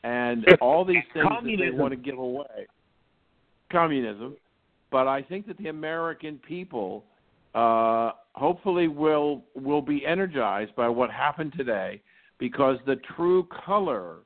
and 0.04 0.46
all 0.62 0.84
these 0.84 1.04
things 1.14 1.28
that 1.30 1.58
they 1.60 1.70
want 1.70 1.92
to 1.92 1.98
give 1.98 2.18
away. 2.18 2.66
Communism. 3.72 4.36
But 4.92 5.08
I 5.08 5.22
think 5.22 5.48
that 5.48 5.58
the 5.58 5.68
American 5.68 6.38
people 6.40 7.06
uh, 7.54 8.12
hopefully 8.34 8.88
will 8.88 9.44
will 9.56 9.82
be 9.82 10.06
energized 10.06 10.76
by 10.76 10.90
what 10.90 11.12
happened 11.12 11.54
today 11.56 12.02
because 12.42 12.78
the 12.88 12.96
true 13.16 13.48
color 13.66 14.18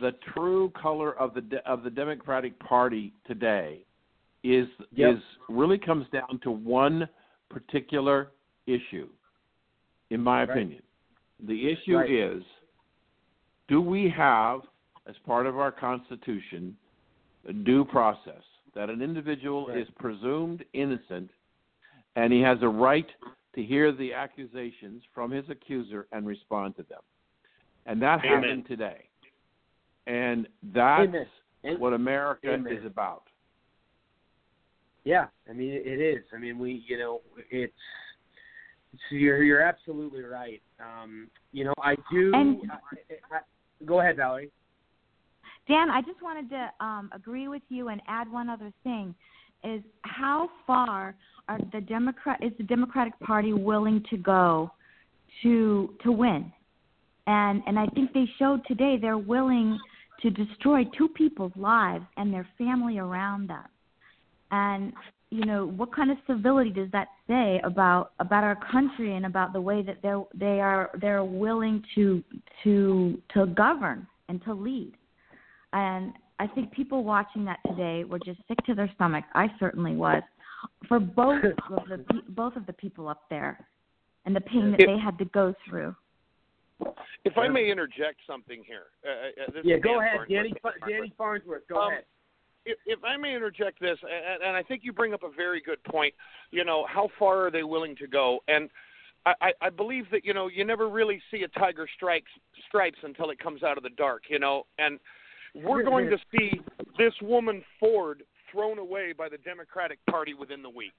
the 0.00 0.12
true 0.34 0.70
color 0.80 1.18
of 1.18 1.34
the 1.34 1.40
de- 1.40 1.68
of 1.68 1.82
the 1.82 1.90
Democratic 1.90 2.58
Party 2.60 3.12
today 3.26 3.84
is 4.44 4.68
Yep. 4.92 5.16
is 5.16 5.22
really 5.48 5.78
comes 5.78 6.06
down 6.10 6.38
to 6.42 6.50
one 6.50 7.08
particular 7.48 8.30
issue 8.66 9.08
in 10.10 10.22
my 10.22 10.40
Right. 10.40 10.50
opinion. 10.50 10.82
The 11.40 11.68
issue 11.70 11.96
Right. 11.96 12.10
is 12.10 12.44
do 13.68 13.80
we 13.80 14.08
have 14.10 14.62
as 15.06 15.18
part 15.20 15.46
of 15.46 15.58
our 15.58 15.72
constitution 15.72 16.76
a 17.46 17.52
due 17.52 17.84
process 17.84 18.44
that 18.74 18.88
an 18.90 19.02
individual 19.02 19.68
is 19.70 19.88
presumed 19.92 20.64
innocent 20.74 21.30
and 22.16 22.32
he 22.32 22.40
has 22.40 22.62
a 22.62 22.68
right 22.68 23.10
to 23.54 23.62
hear 23.62 23.90
the 23.92 24.12
accusations 24.12 25.02
from 25.14 25.30
his 25.30 25.48
accuser 25.48 26.06
and 26.12 26.26
respond 26.26 26.76
to 26.76 26.82
them. 26.84 27.02
And 27.86 28.02
that 28.02 28.20
Amen. 28.24 28.42
happened 28.42 28.66
today. 28.66 29.08
And 30.06 30.46
that's 30.74 31.08
Amen. 31.08 31.26
And- 31.64 31.78
what 31.78 31.92
America 31.92 32.52
Amen. 32.52 32.72
is 32.72 32.84
about. 32.84 33.22
Yeah, 35.04 35.26
I 35.48 35.52
mean 35.52 35.70
it 35.70 36.00
is. 36.00 36.24
I 36.34 36.38
mean 36.38 36.58
we, 36.58 36.84
you 36.86 36.98
know, 36.98 37.20
it's, 37.50 37.72
it's 38.92 39.02
you're 39.10 39.42
you're 39.42 39.62
absolutely 39.62 40.22
right. 40.22 40.60
Um, 40.80 41.28
you 41.52 41.64
know, 41.64 41.74
I 41.80 41.94
do. 42.12 42.32
And- 42.34 42.70
I, 42.70 43.36
I, 43.36 43.38
go 43.84 44.00
ahead, 44.00 44.16
Valerie. 44.16 44.50
Dan, 45.68 45.90
I 45.90 46.00
just 46.00 46.22
wanted 46.22 46.48
to 46.50 46.70
um, 46.84 47.10
agree 47.12 47.48
with 47.48 47.62
you 47.68 47.88
and 47.88 48.00
add 48.08 48.30
one 48.30 48.48
other 48.48 48.72
thing: 48.82 49.14
is 49.64 49.82
how 50.02 50.48
far 50.66 51.14
are 51.48 51.58
the 51.72 51.80
Democrat 51.80 52.42
is 52.42 52.52
the 52.58 52.64
Democratic 52.64 53.18
Party 53.20 53.52
willing 53.52 54.04
to 54.10 54.16
go 54.16 54.70
to 55.42 55.94
to 56.02 56.12
win? 56.12 56.52
And 57.26 57.62
and 57.66 57.78
I 57.78 57.86
think 57.86 58.12
they 58.12 58.26
showed 58.38 58.64
today 58.66 58.96
they're 59.00 59.18
willing 59.18 59.78
to 60.22 60.30
destroy 60.30 60.84
two 60.96 61.08
people's 61.08 61.52
lives 61.56 62.04
and 62.16 62.32
their 62.32 62.48
family 62.56 62.98
around 62.98 63.48
them. 63.48 63.64
And 64.50 64.92
you 65.30 65.44
know 65.44 65.66
what 65.66 65.94
kind 65.94 66.10
of 66.10 66.18
civility 66.26 66.70
does 66.70 66.88
that 66.92 67.08
say 67.26 67.60
about 67.64 68.12
about 68.20 68.44
our 68.44 68.58
country 68.70 69.16
and 69.16 69.26
about 69.26 69.52
the 69.52 69.60
way 69.60 69.82
that 69.82 70.00
they 70.02 70.08
are 70.08 70.26
they 70.34 70.60
are 70.60 70.90
they're 71.00 71.24
willing 71.24 71.82
to 71.94 72.22
to 72.62 73.20
to 73.34 73.46
govern 73.46 74.06
and 74.28 74.42
to 74.44 74.54
lead? 74.54 74.92
And 75.72 76.12
I 76.38 76.46
think 76.46 76.70
people 76.72 77.02
watching 77.02 77.44
that 77.46 77.58
today 77.66 78.04
were 78.04 78.18
just 78.18 78.38
sick 78.46 78.58
to 78.66 78.74
their 78.74 78.90
stomach. 78.94 79.24
I 79.34 79.48
certainly 79.58 79.96
was, 79.96 80.22
for 80.86 81.00
both 81.00 81.42
of 81.44 81.88
the 81.88 82.04
both 82.28 82.56
of 82.56 82.66
the 82.66 82.72
people 82.72 83.08
up 83.08 83.22
there, 83.28 83.66
and 84.26 84.36
the 84.36 84.40
pain 84.40 84.70
that 84.70 84.80
they 84.86 84.98
had 84.98 85.18
to 85.18 85.24
go 85.26 85.54
through. 85.68 85.94
If 87.24 87.36
I 87.38 87.48
may 87.48 87.70
interject 87.70 88.20
something 88.26 88.62
here. 88.66 88.86
Uh, 89.04 89.42
uh, 89.42 89.50
this 89.52 89.64
Yeah, 89.64 89.78
go 89.78 90.00
ahead, 90.00 90.18
Farnsworth. 90.18 90.28
Danny. 90.28 90.54
Danny 90.88 91.12
Farnsworth. 91.16 91.68
Go 91.68 91.80
Um, 91.80 91.92
ahead. 91.92 92.04
if, 92.64 92.78
if 92.86 93.04
I 93.04 93.16
may 93.16 93.34
interject 93.34 93.80
this, 93.80 93.98
and, 94.02 94.42
and 94.42 94.56
I 94.56 94.62
think 94.62 94.82
you 94.84 94.92
bring 94.92 95.14
up 95.14 95.22
a 95.22 95.30
very 95.30 95.60
good 95.60 95.82
point. 95.84 96.14
You 96.50 96.64
know, 96.64 96.86
how 96.88 97.08
far 97.18 97.46
are 97.46 97.50
they 97.50 97.62
willing 97.62 97.96
to 97.96 98.06
go? 98.06 98.40
And 98.48 98.70
I, 99.24 99.34
I, 99.40 99.52
I 99.62 99.70
believe 99.70 100.04
that 100.12 100.24
you 100.24 100.34
know 100.34 100.48
you 100.48 100.64
never 100.64 100.88
really 100.88 101.20
see 101.30 101.42
a 101.42 101.48
tiger 101.58 101.88
strikes 101.96 102.30
stripes 102.68 102.98
until 103.02 103.30
it 103.30 103.38
comes 103.38 103.62
out 103.62 103.76
of 103.76 103.82
the 103.82 103.90
dark. 103.90 104.24
You 104.28 104.38
know, 104.38 104.64
and 104.78 105.00
we're 105.54 105.82
going 105.82 106.10
to 106.10 106.18
see 106.30 106.60
this 106.98 107.14
woman 107.22 107.64
Ford 107.80 108.22
thrown 108.52 108.78
away 108.78 109.12
by 109.12 109.28
the 109.28 109.38
Democratic 109.38 109.98
Party 110.08 110.34
within 110.34 110.62
the 110.62 110.70
week. 110.70 110.94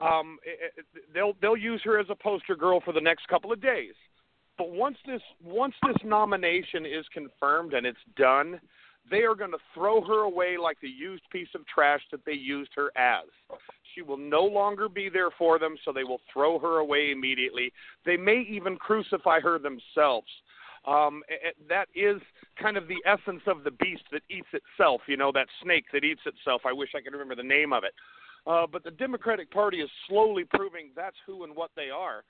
Um, 0.00 0.38
it, 0.44 0.72
it, 0.76 0.84
they'll 1.14 1.32
they'll 1.40 1.56
use 1.56 1.80
her 1.84 1.98
as 1.98 2.06
a 2.10 2.14
poster 2.14 2.54
girl 2.54 2.80
for 2.84 2.92
the 2.92 3.00
next 3.00 3.26
couple 3.28 3.50
of 3.52 3.60
days. 3.60 3.94
But 4.58 4.70
once 4.70 4.96
this 5.06 5.22
once 5.44 5.74
this 5.86 5.96
nomination 6.04 6.86
is 6.86 7.04
confirmed 7.12 7.74
and 7.74 7.86
it's 7.86 7.98
done, 8.16 8.60
they 9.10 9.22
are 9.22 9.34
going 9.34 9.52
to 9.52 9.58
throw 9.74 10.00
her 10.02 10.20
away 10.20 10.56
like 10.56 10.80
the 10.80 10.88
used 10.88 11.24
piece 11.30 11.48
of 11.54 11.66
trash 11.66 12.00
that 12.10 12.24
they 12.24 12.32
used 12.32 12.70
her 12.74 12.90
as. 12.96 13.26
She 13.94 14.02
will 14.02 14.16
no 14.16 14.42
longer 14.42 14.88
be 14.88 15.08
there 15.08 15.30
for 15.38 15.58
them, 15.58 15.76
so 15.84 15.92
they 15.92 16.04
will 16.04 16.20
throw 16.32 16.58
her 16.58 16.78
away 16.78 17.10
immediately. 17.12 17.72
They 18.04 18.16
may 18.16 18.46
even 18.48 18.76
crucify 18.76 19.40
her 19.40 19.58
themselves. 19.58 20.28
Um, 20.86 21.22
that 21.68 21.88
is 21.94 22.20
kind 22.60 22.76
of 22.76 22.86
the 22.86 23.02
essence 23.04 23.42
of 23.46 23.64
the 23.64 23.72
beast 23.72 24.04
that 24.12 24.22
eats 24.30 24.48
itself. 24.52 25.00
You 25.08 25.16
know, 25.16 25.32
that 25.32 25.48
snake 25.62 25.86
that 25.92 26.04
eats 26.04 26.20
itself. 26.26 26.62
I 26.64 26.72
wish 26.72 26.90
I 26.94 27.00
could 27.00 27.12
remember 27.12 27.34
the 27.34 27.42
name 27.42 27.72
of 27.72 27.84
it. 27.84 27.92
Uh, 28.46 28.66
but 28.70 28.84
the 28.84 28.92
Democratic 28.92 29.50
Party 29.50 29.78
is 29.78 29.90
slowly 30.08 30.44
proving 30.44 30.90
that's 30.94 31.16
who 31.26 31.42
and 31.44 31.56
what 31.56 31.70
they 31.74 31.90
are. 31.90 32.22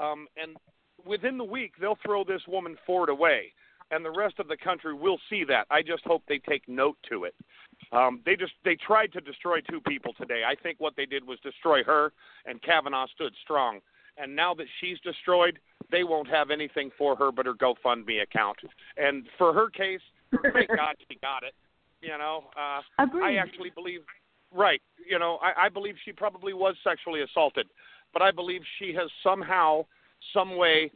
Um, 0.00 0.26
and 0.36 0.56
within 1.04 1.38
the 1.38 1.44
week, 1.44 1.74
they'll 1.80 1.98
throw 2.04 2.24
this 2.24 2.42
woman 2.46 2.76
Ford 2.86 3.08
away 3.08 3.52
and 3.90 4.04
the 4.04 4.10
rest 4.10 4.38
of 4.38 4.48
the 4.48 4.56
country 4.56 4.94
will 4.94 5.18
see 5.30 5.44
that. 5.44 5.66
I 5.70 5.82
just 5.82 6.04
hope 6.04 6.22
they 6.28 6.38
take 6.38 6.68
note 6.68 6.96
to 7.10 7.24
it. 7.24 7.34
Um, 7.92 8.20
they 8.24 8.36
just 8.36 8.52
they 8.64 8.76
tried 8.76 9.12
to 9.12 9.20
destroy 9.20 9.60
two 9.60 9.80
people 9.80 10.12
today. 10.14 10.42
I 10.46 10.54
think 10.54 10.80
what 10.80 10.94
they 10.96 11.06
did 11.06 11.26
was 11.26 11.38
destroy 11.40 11.84
her, 11.84 12.12
and 12.46 12.62
Kavanaugh 12.62 13.06
stood 13.14 13.34
strong. 13.42 13.80
And 14.16 14.34
now 14.34 14.54
that 14.54 14.66
she's 14.80 14.98
destroyed, 15.00 15.58
they 15.90 16.04
won't 16.04 16.28
have 16.28 16.50
anything 16.50 16.90
for 16.96 17.16
her 17.16 17.32
but 17.32 17.46
her 17.46 17.54
GoFundMe 17.54 18.22
account. 18.22 18.58
And 18.96 19.26
for 19.38 19.52
her 19.52 19.68
case, 19.68 20.00
thank 20.30 20.68
God 20.76 20.94
she 21.08 21.18
got 21.20 21.42
it. 21.42 21.54
You 22.00 22.16
know, 22.18 22.44
uh, 22.56 22.82
I 22.98 23.36
actually 23.36 23.70
believe, 23.74 24.00
right? 24.52 24.80
You 25.08 25.18
know, 25.18 25.38
I, 25.42 25.66
I 25.66 25.68
believe 25.68 25.94
she 26.04 26.12
probably 26.12 26.52
was 26.52 26.76
sexually 26.84 27.22
assaulted, 27.22 27.66
but 28.12 28.22
I 28.22 28.30
believe 28.30 28.60
she 28.78 28.92
has 28.94 29.10
somehow, 29.22 29.86
some 30.32 30.56
way, 30.56 30.90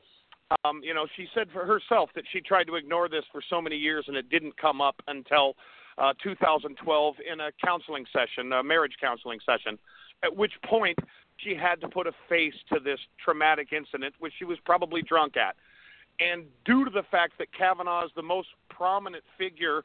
um, 0.65 0.81
you 0.83 0.95
know, 0.95 1.07
she 1.17 1.27
said 1.35 1.49
for 1.53 1.65
herself 1.65 2.11
that 2.15 2.25
she 2.33 2.41
tried 2.41 2.65
to 2.65 2.77
ignore 2.77 3.09
this 3.09 3.25
for 3.31 3.43
so 3.49 3.61
many 3.61 3.77
years 3.77 4.05
and 4.09 4.17
it 4.17 4.29
didn't 4.31 4.57
come 4.57 4.81
up 4.81 4.97
until 5.09 5.55
uh, 5.99 6.13
2012 6.23 7.15
in 7.31 7.41
a 7.41 7.51
counseling 7.65 8.05
session, 8.13 8.53
a 8.53 8.63
marriage 8.63 8.95
counseling 9.01 9.41
session, 9.45 9.79
at 10.25 10.35
which 10.35 10.53
point 10.65 10.99
she 11.37 11.55
had 11.55 11.81
to 11.81 11.89
put 11.89 12.07
a 12.07 12.13
face 12.29 12.55
to 12.73 12.81
this 12.81 12.99
traumatic 13.23 13.73
incident, 13.73 14.15
which 14.19 14.33
she 14.39 14.45
was 14.45 14.59
probably 14.65 15.03
drunk 15.03 15.37
at. 15.37 15.57
And 16.21 16.45
due 16.65 16.85
to 16.85 16.91
the 16.91 17.05
fact 17.11 17.35
that 17.39 17.53
Kavanaugh 17.53 18.05
is 18.05 18.11
the 18.17 18.23
most 18.23 18.49
prominent 18.69 19.25
figure 19.37 19.85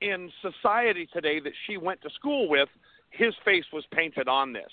in 0.00 0.30
society 0.40 1.08
today 1.12 1.40
that 1.40 1.52
she 1.66 1.76
went 1.76 2.00
to 2.02 2.10
school 2.10 2.48
with, 2.48 2.68
his 3.10 3.34
face 3.44 3.64
was 3.72 3.84
painted 3.92 4.28
on 4.28 4.52
this. 4.52 4.70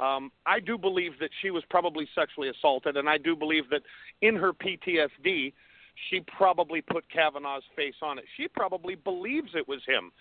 Um, 0.00 0.30
I 0.46 0.60
do 0.60 0.78
believe 0.78 1.12
that 1.20 1.30
she 1.42 1.50
was 1.50 1.62
probably 1.68 2.08
sexually 2.14 2.48
assaulted, 2.48 2.96
and 2.96 3.08
I 3.08 3.18
do 3.18 3.34
believe 3.34 3.68
that 3.70 3.82
in 4.22 4.36
her 4.36 4.52
PTSD, 4.52 5.52
she 6.08 6.20
probably 6.36 6.80
put 6.80 7.04
Kavanaugh's 7.10 7.64
face 7.74 7.96
on 8.02 8.18
it. 8.18 8.24
She 8.36 8.46
probably 8.48 8.94
believes 8.94 9.50
it 9.54 9.66
was 9.66 9.80
him. 9.86 10.12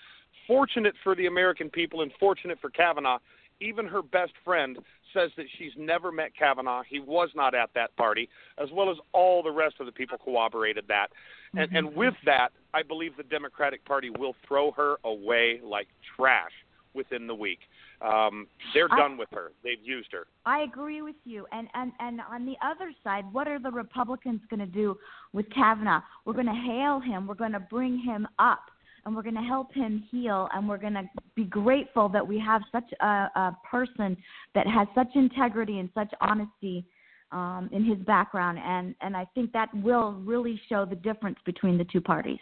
Fortunate 0.48 0.96
for 1.04 1.16
the 1.16 1.28
American 1.28 1.70
people 1.70 2.02
and 2.02 2.12
fortunate 2.20 2.58
for 2.60 2.70
Kavanaugh, 2.70 3.20
even 3.60 3.86
her 3.86 4.02
best 4.02 4.34
friend 4.44 4.78
says 5.14 5.32
that 5.38 5.46
she's 5.58 5.72
never 5.78 6.12
met 6.12 6.32
Kavanaugh. 6.38 6.84
He 6.88 7.00
was 7.00 7.30
not 7.36 7.56
at 7.56 7.70
that 7.76 7.96
party, 7.98 8.30
as 8.58 8.70
well 8.72 8.90
as 8.90 8.98
all 9.14 9.42
the 9.42 9.52
rest 9.52 9.76
of 9.80 9.86
the 9.86 9.92
people 9.92 10.18
corroborated 10.18 10.86
that. 10.88 11.08
And, 11.56 11.72
and 11.76 11.96
with 11.96 12.14
that, 12.26 12.50
I 12.74 12.84
believe 12.84 13.18
the 13.18 13.24
Democratic 13.24 13.84
Party 13.86 14.10
will 14.10 14.36
throw 14.48 14.72
her 14.72 14.98
away 15.04 15.60
like 15.64 15.88
trash 16.16 16.52
within 16.94 17.28
the 17.28 17.36
week. 17.36 17.60
Um, 18.02 18.48
they're 18.74 18.92
I, 18.92 18.98
done 18.98 19.18
with 19.18 19.30
her. 19.32 19.52
They've 19.64 19.82
used 19.84 20.10
her. 20.12 20.28
I 20.46 20.60
agree 20.60 21.02
with 21.02 21.16
you. 21.24 21.48
And 21.52 21.68
and 21.74 21.92
and 22.00 22.22
on 22.22 22.46
the 22.46 22.56
other 22.64 22.92
side, 23.04 23.26
what 23.32 23.48
are 23.48 23.60
the 23.60 23.72
Republicans 23.72 24.42
going 24.50 24.60
to 24.60 24.66
do 24.66 24.98
with 25.34 25.50
Kavanaugh? 25.50 26.02
We're 26.26 26.34
going 26.34 26.48
to 26.48 26.52
hail 26.52 27.00
him. 27.00 27.28
We're 27.28 27.36
going 27.36 27.54
to 27.54 27.60
bring 27.60 28.00
him 28.00 28.28
up. 28.40 28.66
And 29.06 29.16
we're 29.16 29.24
going 29.24 29.36
to 29.36 29.42
help 29.42 29.74
him 29.74 30.04
heal, 30.12 30.50
and 30.54 30.68
we're 30.68 30.78
going 30.78 30.96
to 30.96 31.04
be 31.34 31.46
grateful 31.46 32.10
that 32.10 32.28
we 32.28 32.38
have 32.40 32.62
such 32.74 32.92
a, 33.00 33.06
a 33.06 33.58
person 33.72 34.18
that 34.54 34.68
has 34.68 34.86
such 34.94 35.08
integrity 35.16 35.80
and 35.80 35.90
such 35.96 36.12
honesty 36.20 36.86
um, 37.32 37.70
in 37.72 37.86
his 37.86 37.98
background, 38.00 38.60
and 38.62 38.96
and 39.00 39.16
I 39.16 39.26
think 39.34 39.54
that 39.54 39.70
will 39.76 40.12
really 40.26 40.60
show 40.68 40.86
the 40.86 40.96
difference 40.96 41.38
between 41.46 41.78
the 41.78 41.86
two 41.86 42.02
parties. 42.02 42.40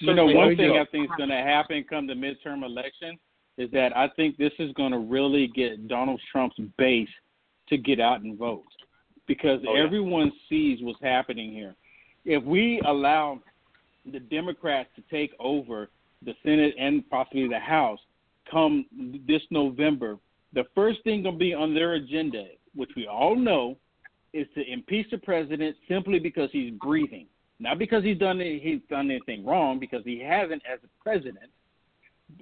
you 0.00 0.14
know, 0.14 0.26
one 0.26 0.56
thing 0.58 0.72
I 0.72 0.84
think 0.90 1.04
is 1.04 1.10
going 1.16 1.30
to 1.30 1.36
happen 1.36 1.84
come 1.88 2.06
the 2.06 2.12
midterm 2.12 2.62
election 2.62 3.18
is 3.56 3.70
that 3.70 3.96
I 3.96 4.08
think 4.16 4.36
this 4.36 4.52
is 4.58 4.72
going 4.72 4.92
to 4.92 4.98
really 4.98 5.46
get 5.48 5.88
Donald 5.88 6.20
Trump's 6.32 6.56
base 6.76 7.08
to 7.68 7.76
get 7.76 8.00
out 8.00 8.20
and 8.20 8.38
vote 8.38 8.64
because 9.26 9.60
oh, 9.68 9.74
yeah. 9.74 9.84
everyone 9.84 10.32
sees 10.48 10.78
what's 10.82 11.00
happening 11.02 11.52
here. 11.52 11.74
If 12.24 12.42
we 12.44 12.80
allow 12.86 13.40
the 14.10 14.20
Democrats 14.20 14.90
to 14.96 15.02
take 15.10 15.32
over 15.38 15.88
the 16.24 16.34
Senate 16.42 16.74
and 16.78 17.08
possibly 17.10 17.48
the 17.48 17.58
House 17.58 17.98
come 18.50 18.86
this 19.26 19.42
November, 19.50 20.18
the 20.52 20.64
first 20.74 21.02
thing 21.04 21.22
going 21.22 21.36
to 21.36 21.38
be 21.38 21.54
on 21.54 21.74
their 21.74 21.94
agenda, 21.94 22.46
which 22.74 22.90
we 22.96 23.06
all 23.06 23.36
know, 23.36 23.76
is 24.32 24.46
to 24.54 24.62
impeach 24.70 25.06
the 25.10 25.18
president 25.18 25.76
simply 25.88 26.18
because 26.18 26.50
he's 26.52 26.72
breathing, 26.72 27.26
not 27.60 27.78
because 27.78 28.02
he's 28.02 28.18
done 28.18 28.40
he's 28.40 28.80
done 28.90 29.10
anything 29.10 29.44
wrong, 29.44 29.78
because 29.78 30.02
he 30.04 30.18
hasn't 30.20 30.62
as 30.70 30.80
a 30.84 31.02
president 31.02 31.50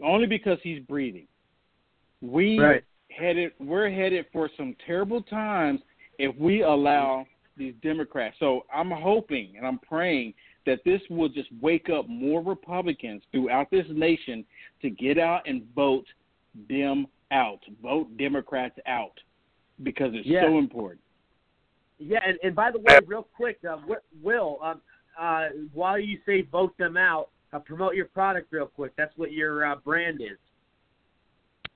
only 0.05 0.27
because 0.27 0.59
he's 0.63 0.81
breathing. 0.81 1.27
We 2.21 2.59
right. 2.59 2.85
headed 3.11 3.53
we're 3.59 3.91
headed 3.91 4.27
for 4.33 4.51
some 4.57 4.77
terrible 4.87 5.23
times 5.23 5.81
if 6.19 6.37
we 6.37 6.63
allow 6.63 7.27
these 7.57 7.75
Democrats. 7.83 8.37
So 8.39 8.65
I'm 8.73 8.91
hoping 8.91 9.55
and 9.57 9.67
I'm 9.67 9.79
praying 9.79 10.35
that 10.67 10.81
this 10.85 11.01
will 11.11 11.29
just 11.29 11.49
wake 11.61 11.89
up 11.91 12.09
more 12.09 12.43
Republicans 12.43 13.23
throughout 13.33 13.71
this 13.71 13.87
nation 13.91 14.45
to 14.81 14.91
get 14.91 15.19
out 15.19 15.43
and 15.47 15.63
vote 15.75 16.07
them 16.69 17.07
out, 17.33 17.61
vote 17.83 18.17
Democrats 18.17 18.79
out, 18.87 19.19
because 19.83 20.11
it's 20.15 20.27
yeah. 20.27 20.43
so 20.47 20.59
important. 20.59 21.01
Yeah, 21.99 22.21
and, 22.27 22.39
and 22.43 22.55
by 22.55 22.71
the 22.71 22.79
way, 22.79 22.99
real 23.07 23.27
quick, 23.37 23.59
uh, 23.69 23.77
Will, 24.23 24.59
um, 24.63 24.81
uh, 25.21 25.47
while 25.73 25.99
you 25.99 26.19
say 26.27 26.43
vote 26.43 26.77
them 26.79 26.97
out, 26.97 27.29
uh, 27.53 27.59
promote 27.59 27.95
your 27.95 28.07
product 28.07 28.53
real 28.53 28.67
quick. 28.67 28.93
That's 28.97 29.17
what 29.17 29.33
your 29.33 29.65
uh, 29.65 29.77
brand 29.77 30.21
is. 30.21 30.39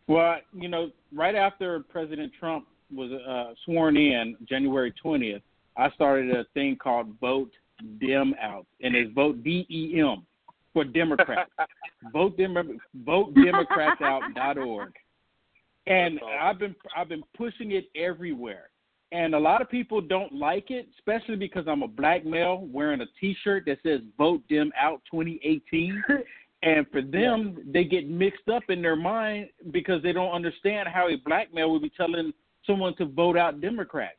Well, 0.08 0.36
you 0.52 0.68
know, 0.68 0.90
right 1.12 1.34
after 1.34 1.80
President 1.80 2.32
Trump 2.38 2.66
was 2.94 3.10
uh, 3.12 3.54
sworn 3.64 3.96
in 3.96 4.36
January 4.48 4.94
20th, 5.04 5.42
I 5.76 5.90
started 5.90 6.30
a 6.30 6.44
thing 6.54 6.76
called 6.76 7.08
Vote 7.20 7.50
Dem 8.00 8.34
Out, 8.40 8.66
and 8.80 8.94
it's 8.94 9.12
Vote 9.12 9.42
D 9.42 9.66
E 9.68 10.00
M 10.00 10.24
for 10.72 10.84
Democrats. 10.84 11.50
vote 12.12 12.36
Dem 12.36 12.56
Vote 13.04 13.34
Democrats 13.34 14.00
Out 14.00 14.22
dot 14.34 14.58
org. 14.58 14.92
And 15.86 16.18
I've 16.40 16.58
been 16.58 16.74
I've 16.96 17.08
been 17.08 17.22
pushing 17.36 17.72
it 17.72 17.86
everywhere 17.94 18.70
and 19.12 19.34
a 19.34 19.38
lot 19.38 19.62
of 19.62 19.70
people 19.70 20.00
don't 20.00 20.32
like 20.32 20.70
it, 20.70 20.88
especially 20.98 21.36
because 21.36 21.66
I'm 21.68 21.82
a 21.82 21.88
black 21.88 22.24
male 22.24 22.66
wearing 22.72 23.00
a 23.00 23.06
T-shirt 23.20 23.64
that 23.66 23.78
says 23.82 24.00
"Vote 24.18 24.42
Dem 24.48 24.72
Out 24.78 25.00
2018." 25.10 26.02
and 26.62 26.86
for 26.90 27.02
them, 27.02 27.58
they 27.72 27.84
get 27.84 28.08
mixed 28.08 28.48
up 28.52 28.64
in 28.68 28.82
their 28.82 28.96
mind 28.96 29.48
because 29.70 30.02
they 30.02 30.12
don't 30.12 30.32
understand 30.32 30.88
how 30.88 31.08
a 31.08 31.16
black 31.24 31.54
male 31.54 31.70
would 31.70 31.82
be 31.82 31.92
telling 31.96 32.32
someone 32.66 32.96
to 32.96 33.04
vote 33.04 33.36
out 33.36 33.60
Democrats 33.60 34.16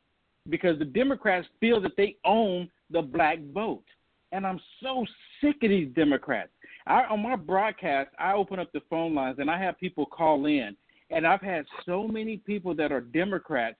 because 0.48 0.78
the 0.78 0.84
Democrats 0.84 1.46
feel 1.60 1.80
that 1.82 1.96
they 1.96 2.16
own 2.24 2.70
the 2.90 3.02
black 3.02 3.38
vote. 3.52 3.84
And 4.32 4.46
I'm 4.46 4.60
so 4.82 5.04
sick 5.40 5.56
of 5.62 5.70
these 5.70 5.92
Democrats. 5.94 6.50
I, 6.86 7.04
on 7.04 7.22
my 7.22 7.36
broadcast, 7.36 8.10
I 8.18 8.32
open 8.32 8.58
up 8.58 8.72
the 8.72 8.80
phone 8.88 9.14
lines 9.14 9.36
and 9.38 9.50
I 9.50 9.58
have 9.58 9.78
people 9.78 10.06
call 10.06 10.46
in, 10.46 10.74
and 11.10 11.26
I've 11.26 11.42
had 11.42 11.66
so 11.84 12.08
many 12.08 12.38
people 12.38 12.74
that 12.76 12.90
are 12.90 13.02
Democrats 13.02 13.76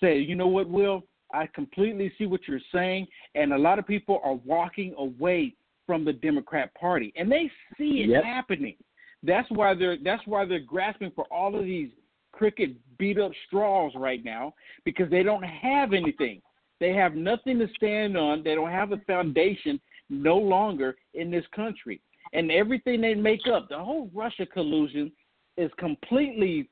say, 0.00 0.18
you 0.18 0.36
know 0.36 0.48
what, 0.48 0.68
Will, 0.68 1.04
I 1.32 1.46
completely 1.54 2.12
see 2.18 2.26
what 2.26 2.40
you're 2.46 2.60
saying, 2.72 3.06
and 3.34 3.52
a 3.52 3.58
lot 3.58 3.78
of 3.78 3.86
people 3.86 4.20
are 4.24 4.34
walking 4.34 4.94
away 4.98 5.54
from 5.86 6.04
the 6.04 6.12
Democrat 6.12 6.74
Party, 6.74 7.12
and 7.16 7.30
they 7.30 7.50
see 7.78 8.02
it 8.02 8.10
yep. 8.10 8.24
happening. 8.24 8.76
That's 9.22 9.48
why 9.50 9.74
they're 9.74 9.96
that's 10.02 10.26
why 10.26 10.44
they're 10.44 10.60
grasping 10.60 11.10
for 11.14 11.24
all 11.30 11.56
of 11.58 11.64
these 11.64 11.90
cricket 12.32 12.76
beat 12.98 13.18
up 13.18 13.32
straws 13.46 13.92
right 13.96 14.22
now 14.24 14.54
because 14.84 15.10
they 15.10 15.22
don't 15.22 15.42
have 15.42 15.92
anything. 15.92 16.42
They 16.80 16.92
have 16.92 17.14
nothing 17.14 17.58
to 17.58 17.66
stand 17.76 18.16
on. 18.16 18.44
They 18.44 18.54
don't 18.54 18.70
have 18.70 18.92
a 18.92 18.98
foundation 19.06 19.80
no 20.10 20.36
longer 20.36 20.96
in 21.14 21.30
this 21.30 21.44
country. 21.54 22.00
and 22.32 22.50
everything 22.50 23.00
they 23.00 23.14
make 23.14 23.46
up. 23.46 23.68
The 23.68 23.78
whole 23.78 24.10
Russia 24.14 24.46
collusion 24.46 25.12
is 25.56 25.70
completely 25.78 26.68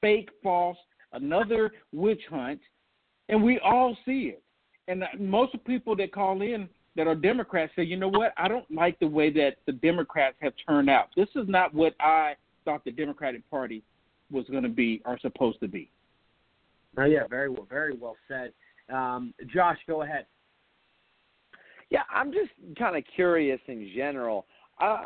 fake, 0.00 0.28
false, 0.42 0.76
another 1.12 1.72
witch 1.92 2.22
hunt, 2.30 2.60
and 3.28 3.42
we 3.42 3.58
all 3.60 3.96
see 4.04 4.32
it. 4.34 4.42
And 4.88 5.04
most 5.18 5.54
of 5.54 5.64
people 5.64 5.94
that 5.96 6.12
call 6.12 6.42
in 6.42 6.68
that 6.96 7.06
are 7.06 7.14
Democrats 7.14 7.72
say, 7.76 7.84
you 7.84 7.96
know 7.96 8.08
what, 8.08 8.32
I 8.36 8.48
don't 8.48 8.68
like 8.70 8.98
the 8.98 9.06
way 9.06 9.30
that 9.32 9.56
the 9.66 9.72
Democrats 9.72 10.36
have 10.40 10.52
turned 10.66 10.90
out. 10.90 11.08
This 11.16 11.28
is 11.36 11.46
not 11.46 11.72
what 11.72 11.94
I 12.00 12.34
thought 12.64 12.84
the 12.84 12.90
Democratic 12.90 13.48
Party 13.50 13.82
was 14.30 14.44
going 14.50 14.64
to 14.64 14.68
be 14.68 15.00
or 15.04 15.18
supposed 15.20 15.60
to 15.60 15.68
be. 15.68 15.90
Oh 16.98 17.04
yeah, 17.04 17.26
very 17.28 17.48
well, 17.48 17.66
very 17.70 17.94
well 17.94 18.16
said. 18.26 18.52
Um, 18.92 19.32
Josh, 19.52 19.78
go 19.86 20.02
ahead. 20.02 20.26
Yeah, 21.90 22.02
I'm 22.12 22.32
just 22.32 22.50
kind 22.78 22.96
of 22.96 23.04
curious 23.14 23.60
in 23.66 23.90
general. 23.94 24.46
Uh, 24.80 25.04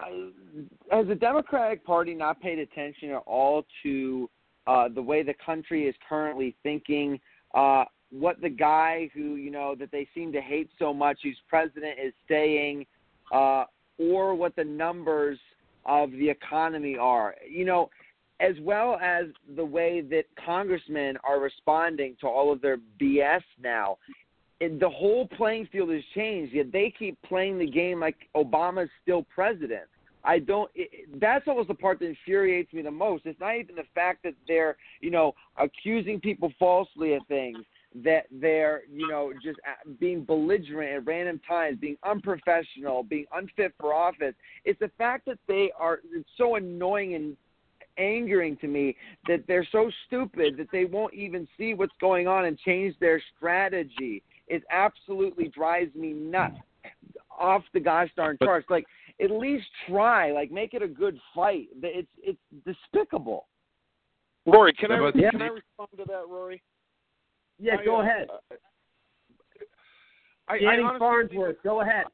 has 0.90 1.06
the 1.06 1.14
Democratic 1.14 1.84
Party 1.84 2.14
not 2.14 2.40
paid 2.40 2.58
attention 2.58 3.10
at 3.10 3.22
all 3.26 3.66
to 3.82 4.30
uh, 4.66 4.88
the 4.88 5.02
way 5.02 5.22
the 5.22 5.34
country 5.44 5.86
is 5.86 5.94
currently 6.08 6.56
thinking? 6.62 7.20
Uh, 7.54 7.84
what 8.10 8.40
the 8.40 8.48
guy 8.48 9.10
who 9.14 9.36
you 9.36 9.50
know 9.50 9.74
that 9.74 9.90
they 9.90 10.06
seem 10.14 10.32
to 10.32 10.40
hate 10.40 10.70
so 10.78 10.94
much, 10.94 11.18
who's 11.22 11.38
president, 11.48 11.98
is 12.02 12.12
saying, 12.28 12.86
uh, 13.32 13.64
or 13.98 14.34
what 14.34 14.54
the 14.56 14.64
numbers 14.64 15.38
of 15.84 16.10
the 16.12 16.28
economy 16.28 16.96
are. 16.96 17.34
You 17.48 17.64
know, 17.64 17.90
as 18.40 18.54
well 18.60 18.98
as 19.02 19.26
the 19.56 19.64
way 19.64 20.00
that 20.00 20.24
congressmen 20.44 21.16
are 21.24 21.40
responding 21.40 22.16
to 22.20 22.26
all 22.26 22.52
of 22.52 22.60
their 22.60 22.78
BS 23.00 23.42
now. 23.62 23.98
The 24.60 24.88
whole 24.88 25.28
playing 25.28 25.68
field 25.70 25.90
has 25.90 26.02
changed, 26.14 26.54
yet 26.54 26.72
they 26.72 26.92
keep 26.96 27.20
playing 27.22 27.58
the 27.58 27.68
game 27.68 28.00
like 28.00 28.16
Obama's 28.34 28.88
still 29.02 29.26
president. 29.34 29.82
I 30.24 30.38
don't. 30.38 30.70
It, 30.74 31.20
that's 31.20 31.46
almost 31.46 31.68
the 31.68 31.74
part 31.74 31.98
that 32.00 32.06
infuriates 32.06 32.72
me 32.72 32.82
the 32.82 32.90
most. 32.90 33.26
It's 33.26 33.38
not 33.40 33.56
even 33.56 33.76
the 33.76 33.84
fact 33.94 34.22
that 34.24 34.34
they're, 34.48 34.76
you 35.00 35.10
know, 35.10 35.34
accusing 35.58 36.18
people 36.20 36.52
falsely 36.58 37.14
of 37.14 37.26
things 37.28 37.58
that 38.02 38.26
they're 38.40 38.82
you 38.92 39.06
know 39.06 39.32
just 39.42 39.58
uh, 39.68 39.88
being 40.00 40.24
belligerent 40.24 40.92
at 40.92 41.06
random 41.06 41.40
times 41.46 41.78
being 41.80 41.96
unprofessional 42.02 43.04
being 43.04 43.24
unfit 43.32 43.72
for 43.78 43.94
office 43.94 44.34
it's 44.64 44.80
the 44.80 44.90
fact 44.98 45.24
that 45.26 45.38
they 45.46 45.70
are 45.78 46.00
it's 46.12 46.28
so 46.36 46.56
annoying 46.56 47.14
and 47.14 47.36
angering 47.96 48.56
to 48.56 48.66
me 48.66 48.96
that 49.28 49.44
they're 49.46 49.66
so 49.70 49.88
stupid 50.08 50.56
that 50.56 50.66
they 50.72 50.84
won't 50.84 51.14
even 51.14 51.46
see 51.56 51.72
what's 51.72 51.92
going 52.00 52.26
on 52.26 52.46
and 52.46 52.58
change 52.58 52.96
their 52.98 53.22
strategy 53.36 54.24
it 54.48 54.64
absolutely 54.70 55.46
drives 55.48 55.94
me 55.94 56.12
nuts 56.12 56.56
off 57.38 57.62
the 57.74 57.80
gosh 57.80 58.10
darn 58.16 58.36
charts 58.42 58.66
like 58.70 58.84
at 59.22 59.30
least 59.30 59.66
try 59.88 60.32
like 60.32 60.50
make 60.50 60.74
it 60.74 60.82
a 60.82 60.88
good 60.88 61.18
fight 61.34 61.68
it's 61.82 62.08
it's 62.22 62.38
despicable 62.66 63.46
rory 64.46 64.72
can 64.72 64.90
i 64.90 65.12
Yeah. 65.14 65.30
can 65.30 65.42
i 65.42 65.46
respond 65.46 65.88
to 65.96 66.04
that 66.06 66.24
rory 66.28 66.62
Yeah, 67.58 67.76
I, 67.80 67.84
go 67.84 67.98
uh, 67.98 68.02
ahead. 68.02 68.28
I, 70.48 70.54
I 70.54 70.58
Danny 70.58 70.82
honestly 70.82 70.98
Farnsworth, 70.98 71.62
go 71.62 71.80
ahead. 71.80 72.06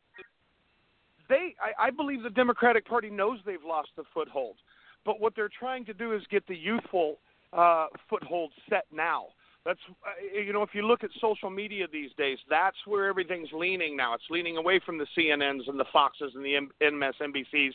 they 1.28 1.54
I, 1.60 1.86
I 1.86 1.90
believe 1.90 2.22
the 2.22 2.30
Democratic 2.30 2.86
Party 2.86 3.10
knows 3.10 3.38
they've 3.44 3.64
lost 3.66 3.88
the 3.96 4.04
foothold, 4.14 4.56
but 5.04 5.20
what 5.20 5.34
they're 5.34 5.50
trying 5.58 5.84
to 5.86 5.94
do 5.94 6.12
is 6.14 6.22
get 6.30 6.46
the 6.46 6.56
youthful 6.56 7.18
uh, 7.52 7.86
foothold 8.08 8.52
set 8.68 8.84
now. 8.92 9.26
That's 9.64 9.80
uh, 9.88 10.38
you 10.38 10.52
know 10.52 10.62
if 10.62 10.70
you 10.74 10.82
look 10.86 11.04
at 11.04 11.10
social 11.20 11.50
media 11.50 11.86
these 11.92 12.10
days, 12.16 12.38
that's 12.48 12.76
where 12.86 13.06
everything's 13.06 13.50
leaning 13.52 13.96
now. 13.96 14.14
It's 14.14 14.24
leaning 14.30 14.56
away 14.56 14.80
from 14.84 14.98
the 14.98 15.06
CNNs 15.16 15.68
and 15.68 15.78
the 15.78 15.84
Foxes 15.92 16.32
and 16.34 16.44
the 16.44 16.56
M- 16.56 16.70
MSNBCs, 16.82 17.72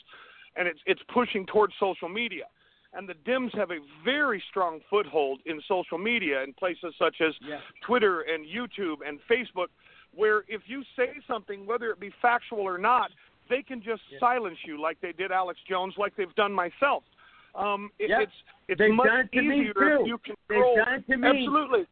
and 0.55 0.67
it's 0.67 0.79
it's 0.85 1.01
pushing 1.13 1.45
towards 1.45 1.73
social 1.79 2.09
media. 2.09 2.45
And 2.93 3.09
the 3.09 3.13
Dems 3.29 3.53
have 3.57 3.71
a 3.71 3.79
very 4.05 4.41
strong 4.49 4.79
foothold 4.89 5.41
in 5.45 5.61
social 5.67 5.97
media 5.97 6.43
in 6.43 6.53
places 6.53 6.95
such 6.97 7.17
as 7.19 7.33
Twitter 7.85 8.21
and 8.21 8.45
YouTube 8.45 8.97
and 9.05 9.19
Facebook, 9.29 9.67
where 10.13 10.45
if 10.47 10.61
you 10.65 10.81
say 10.95 11.09
something, 11.27 11.65
whether 11.65 11.89
it 11.89 11.99
be 11.99 12.11
factual 12.21 12.61
or 12.61 12.77
not, 12.77 13.11
they 13.49 13.61
can 13.61 13.81
just 13.83 14.01
silence 14.19 14.57
you 14.65 14.81
like 14.81 14.99
they 15.01 15.11
did 15.11 15.31
Alex 15.31 15.59
Jones, 15.67 15.93
like 15.97 16.15
they've 16.15 16.33
done 16.35 16.53
myself. 16.53 17.03
Um, 17.55 17.89
it, 17.99 18.09
Yep. 18.09 18.19
It's 18.23 18.31
it's 18.67 18.79
They've 18.79 18.93
much 18.93 19.07
done 19.07 19.19
it 19.21 19.31
to 19.33 19.41
me, 19.41 19.61
easier 19.61 19.99
if 19.99 20.07
you 20.07 20.17
control. 20.17 20.75
done 20.75 20.93
it 20.95 21.07
to 21.11 21.17
me. 21.17 21.27
Absolutely, 21.27 21.85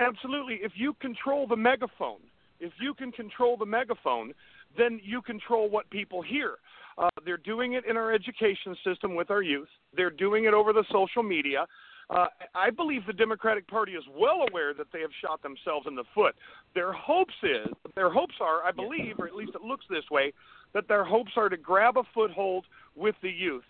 absolutely. 0.00 0.54
If 0.62 0.72
you 0.74 0.94
control 1.00 1.46
the 1.46 1.56
megaphone, 1.56 2.20
if 2.60 2.72
you 2.80 2.94
can 2.94 3.12
control 3.12 3.56
the 3.56 3.66
megaphone, 3.66 4.32
then 4.76 5.00
you 5.02 5.20
control 5.22 5.68
what 5.68 5.88
people 5.90 6.22
hear. 6.22 6.54
Uh, 6.98 7.08
they're 7.24 7.36
doing 7.36 7.74
it 7.74 7.84
in 7.88 7.96
our 7.96 8.12
education 8.12 8.76
system 8.84 9.14
with 9.14 9.30
our 9.30 9.42
youth. 9.42 9.68
They're 9.96 10.10
doing 10.10 10.44
it 10.44 10.54
over 10.54 10.72
the 10.72 10.84
social 10.90 11.22
media. 11.22 11.66
Uh, 12.10 12.26
I 12.54 12.70
believe 12.70 13.02
the 13.06 13.12
Democratic 13.12 13.66
Party 13.68 13.92
is 13.92 14.04
well 14.14 14.44
aware 14.48 14.74
that 14.74 14.86
they 14.92 15.00
have 15.00 15.10
shot 15.24 15.42
themselves 15.42 15.86
in 15.86 15.94
the 15.94 16.04
foot. 16.14 16.34
Their 16.74 16.92
hopes 16.92 17.34
is 17.42 17.68
their 17.94 18.10
hopes 18.10 18.34
are, 18.40 18.62
I 18.64 18.72
believe, 18.72 19.16
or 19.18 19.26
at 19.26 19.34
least 19.34 19.52
it 19.54 19.62
looks 19.62 19.84
this 19.88 20.04
way, 20.10 20.32
that 20.74 20.88
their 20.88 21.04
hopes 21.04 21.32
are 21.36 21.48
to 21.48 21.56
grab 21.56 21.96
a 21.96 22.02
foothold 22.14 22.64
with 22.96 23.14
the 23.22 23.30
youth. 23.30 23.64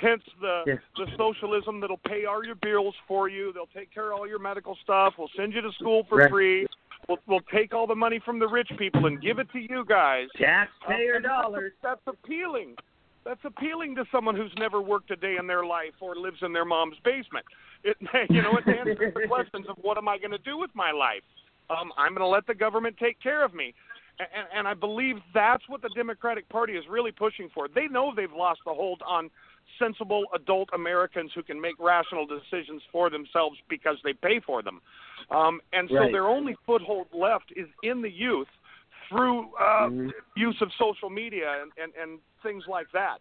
Hence 0.00 0.22
the 0.40 0.62
Yes. 0.66 0.78
the 0.96 1.06
socialism 1.16 1.80
that'll 1.80 1.96
pay 1.98 2.24
all 2.26 2.44
your 2.44 2.54
bills 2.56 2.94
for 3.06 3.28
you. 3.28 3.52
They'll 3.52 3.66
take 3.74 3.92
care 3.92 4.12
of 4.12 4.18
all 4.20 4.28
your 4.28 4.38
medical 4.38 4.76
stuff. 4.82 5.14
We'll 5.18 5.30
send 5.36 5.52
you 5.52 5.60
to 5.60 5.72
school 5.72 6.04
for 6.08 6.18
Right. 6.18 6.30
free. 6.30 6.66
We'll, 7.08 7.18
we'll 7.26 7.40
take 7.52 7.72
all 7.74 7.86
the 7.86 7.94
money 7.96 8.18
from 8.24 8.38
the 8.38 8.46
rich 8.48 8.70
people 8.78 9.06
and 9.06 9.20
give 9.20 9.38
it 9.38 9.50
to 9.52 9.58
you 9.58 9.84
guys. 9.86 10.28
Taxpayer 10.36 11.14
and 11.14 11.24
that's- 11.24 11.42
dollars. 11.42 11.72
That's 11.82 12.00
appealing. 12.06 12.76
That's 13.24 13.44
appealing 13.44 13.94
to 13.96 14.04
someone 14.12 14.36
who's 14.36 14.52
never 14.58 14.80
worked 14.80 15.10
a 15.10 15.16
day 15.16 15.36
in 15.36 15.46
their 15.46 15.64
life 15.64 15.94
or 16.00 16.14
lives 16.16 16.42
in 16.42 16.52
their 16.52 16.64
mom's 16.64 16.96
basement. 17.04 17.44
It, 17.84 17.96
you 18.30 18.42
know, 18.42 18.56
it 18.56 18.68
answers 18.68 19.14
the 19.14 19.26
questions 19.28 19.66
of 19.68 19.76
what 19.82 19.98
am 19.98 20.08
I 20.08 20.18
going 20.18 20.30
to 20.30 20.38
do 20.38 20.56
with 20.58 20.70
my 20.74 20.90
life. 20.92 21.22
Um, 21.70 21.92
I'm 21.98 22.10
going 22.14 22.20
to 22.20 22.26
let 22.26 22.46
the 22.46 22.54
government 22.54 22.96
take 22.98 23.20
care 23.20 23.44
of 23.44 23.52
me. 23.54 23.74
And, 24.18 24.48
and 24.54 24.68
I 24.68 24.74
believe 24.74 25.16
that's 25.34 25.62
what 25.68 25.80
the 25.82 25.90
Democratic 25.94 26.48
Party 26.48 26.72
is 26.74 26.84
really 26.88 27.12
pushing 27.12 27.48
for. 27.54 27.68
They 27.68 27.86
know 27.86 28.12
they've 28.14 28.32
lost 28.32 28.60
the 28.66 28.72
hold 28.74 29.02
on 29.06 29.30
sensible 29.78 30.24
adult 30.34 30.68
Americans 30.72 31.30
who 31.34 31.42
can 31.42 31.60
make 31.60 31.78
rational 31.78 32.26
decisions 32.26 32.82
for 32.90 33.10
themselves 33.10 33.58
because 33.68 33.96
they 34.04 34.12
pay 34.12 34.40
for 34.40 34.62
them. 34.62 34.80
Um, 35.30 35.60
and 35.72 35.88
so 35.88 35.96
Right. 35.96 36.12
their 36.12 36.28
only 36.28 36.56
foothold 36.66 37.08
left 37.12 37.52
is 37.56 37.68
in 37.82 38.02
the 38.02 38.10
youth 38.10 38.48
through 39.08 39.54
uh, 39.56 39.88
Mhm. 39.88 40.12
use 40.36 40.60
of 40.60 40.72
social 40.74 41.10
media 41.10 41.62
and, 41.62 41.72
and, 41.76 41.94
and 41.94 42.20
things 42.42 42.66
like 42.66 42.90
that. 42.92 43.20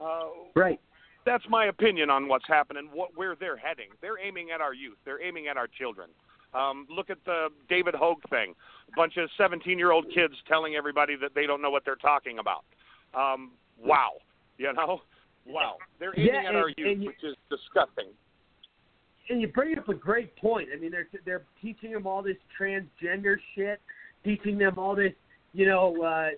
Uh, 0.00 0.28
Right. 0.54 0.80
that's 1.24 1.48
my 1.48 1.66
opinion 1.66 2.10
on 2.10 2.28
what's 2.28 2.46
happening, 2.46 2.90
what 2.92 3.16
where 3.16 3.34
they're 3.34 3.56
heading. 3.56 3.90
They're 4.00 4.18
aiming 4.18 4.50
at 4.50 4.60
our 4.60 4.74
youth. 4.74 4.98
They're 5.04 5.22
aiming 5.22 5.48
at 5.48 5.56
our 5.56 5.66
children. 5.66 6.10
Um, 6.52 6.86
look 6.88 7.10
at 7.10 7.18
the 7.24 7.48
David 7.68 7.94
Hogg 7.94 8.22
thing. 8.30 8.54
A 8.88 8.92
bunch 8.94 9.16
of 9.16 9.28
17-year-old 9.38 10.08
kids 10.12 10.34
telling 10.46 10.76
everybody 10.76 11.16
that 11.16 11.34
they 11.34 11.46
don't 11.46 11.60
know 11.60 11.70
what 11.70 11.84
they're 11.84 11.96
talking 11.96 12.38
about. 12.38 12.64
Um, 13.12 13.52
wow, 13.78 14.12
you 14.58 14.72
know, 14.72 15.02
wow. 15.46 15.76
They're 15.98 16.12
aiming 16.16 16.34
Yeah, 16.34 16.48
at 16.48 16.54
our 16.56 16.68
youth, 16.76 16.98
you- 17.00 17.06
which 17.08 17.22
is 17.24 17.36
disgusting. 17.50 18.08
and 19.30 19.40
you 19.40 19.48
bring 19.48 19.78
up 19.78 19.88
a 19.88 19.94
great 19.94 20.36
point. 20.36 20.68
I 20.72 20.76
mean, 20.76 20.90
they're 20.90 21.08
they're 21.24 21.44
teaching 21.62 21.92
them 21.92 22.06
all 22.06 22.22
this 22.22 22.36
transgender 22.58 23.36
shit, 23.54 23.80
teaching 24.22 24.58
them 24.58 24.78
all 24.78 24.94
this, 24.94 25.14
you 25.54 25.66
know, 25.66 26.02
uh, 26.02 26.30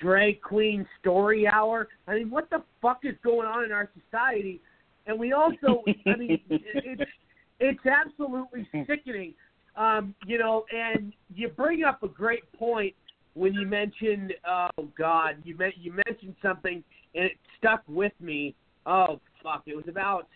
drag 0.00 0.40
queen 0.40 0.86
story 1.00 1.46
hour. 1.46 1.88
I 2.06 2.14
mean, 2.14 2.30
what 2.30 2.48
the 2.48 2.62
fuck 2.80 3.00
is 3.04 3.14
going 3.22 3.46
on 3.46 3.64
in 3.64 3.72
our 3.72 3.90
society? 4.06 4.60
And 5.06 5.18
we 5.18 5.32
also, 5.32 5.82
I 6.06 6.16
mean, 6.16 6.40
it, 6.48 6.62
it's 7.00 7.10
it's 7.60 7.86
absolutely 7.86 8.66
sickening. 8.86 9.34
Um, 9.76 10.14
you 10.26 10.38
know, 10.38 10.64
and 10.74 11.12
you 11.34 11.48
bring 11.48 11.82
up 11.84 12.02
a 12.02 12.08
great 12.08 12.50
point 12.52 12.94
when 13.34 13.54
you 13.54 13.66
mentioned, 13.66 14.34
oh 14.46 14.88
God, 14.98 15.36
you 15.44 15.56
meant 15.56 15.74
you 15.78 15.92
mentioned 16.06 16.36
something 16.42 16.82
and 17.14 17.24
it 17.24 17.32
stuck 17.58 17.82
with 17.88 18.12
me. 18.20 18.54
Oh 18.86 19.20
fuck, 19.42 19.62
it 19.66 19.76
was 19.76 19.86
about 19.88 20.28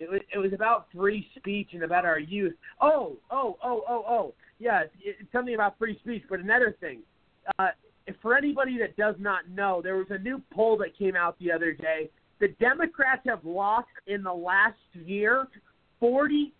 it 0.00 0.08
was 0.10 0.20
it 0.32 0.38
was 0.38 0.52
about 0.52 0.86
free 0.94 1.26
speech 1.36 1.68
and 1.72 1.82
about 1.82 2.04
our 2.04 2.18
youth. 2.18 2.54
Oh, 2.80 3.16
oh, 3.30 3.56
oh, 3.62 3.82
oh, 3.88 4.04
oh. 4.08 4.34
Yeah, 4.58 4.82
it's 4.82 5.18
it's 5.20 5.32
something 5.32 5.54
about 5.54 5.78
free 5.78 5.98
speech, 6.00 6.22
but 6.28 6.40
another 6.40 6.76
thing. 6.80 7.00
Uh, 7.58 7.68
for 8.22 8.36
anybody 8.36 8.78
that 8.78 8.96
does 8.96 9.16
not 9.18 9.48
know, 9.50 9.80
there 9.82 9.96
was 9.96 10.06
a 10.10 10.18
new 10.18 10.40
poll 10.52 10.78
that 10.78 10.96
came 10.98 11.14
out 11.14 11.38
the 11.38 11.52
other 11.52 11.72
day. 11.72 12.10
The 12.40 12.48
Democrats 12.60 13.22
have 13.26 13.44
lost 13.44 13.88
in 14.06 14.22
the 14.22 14.32
last 14.32 14.78
year 14.94 15.46
42% 16.00 16.52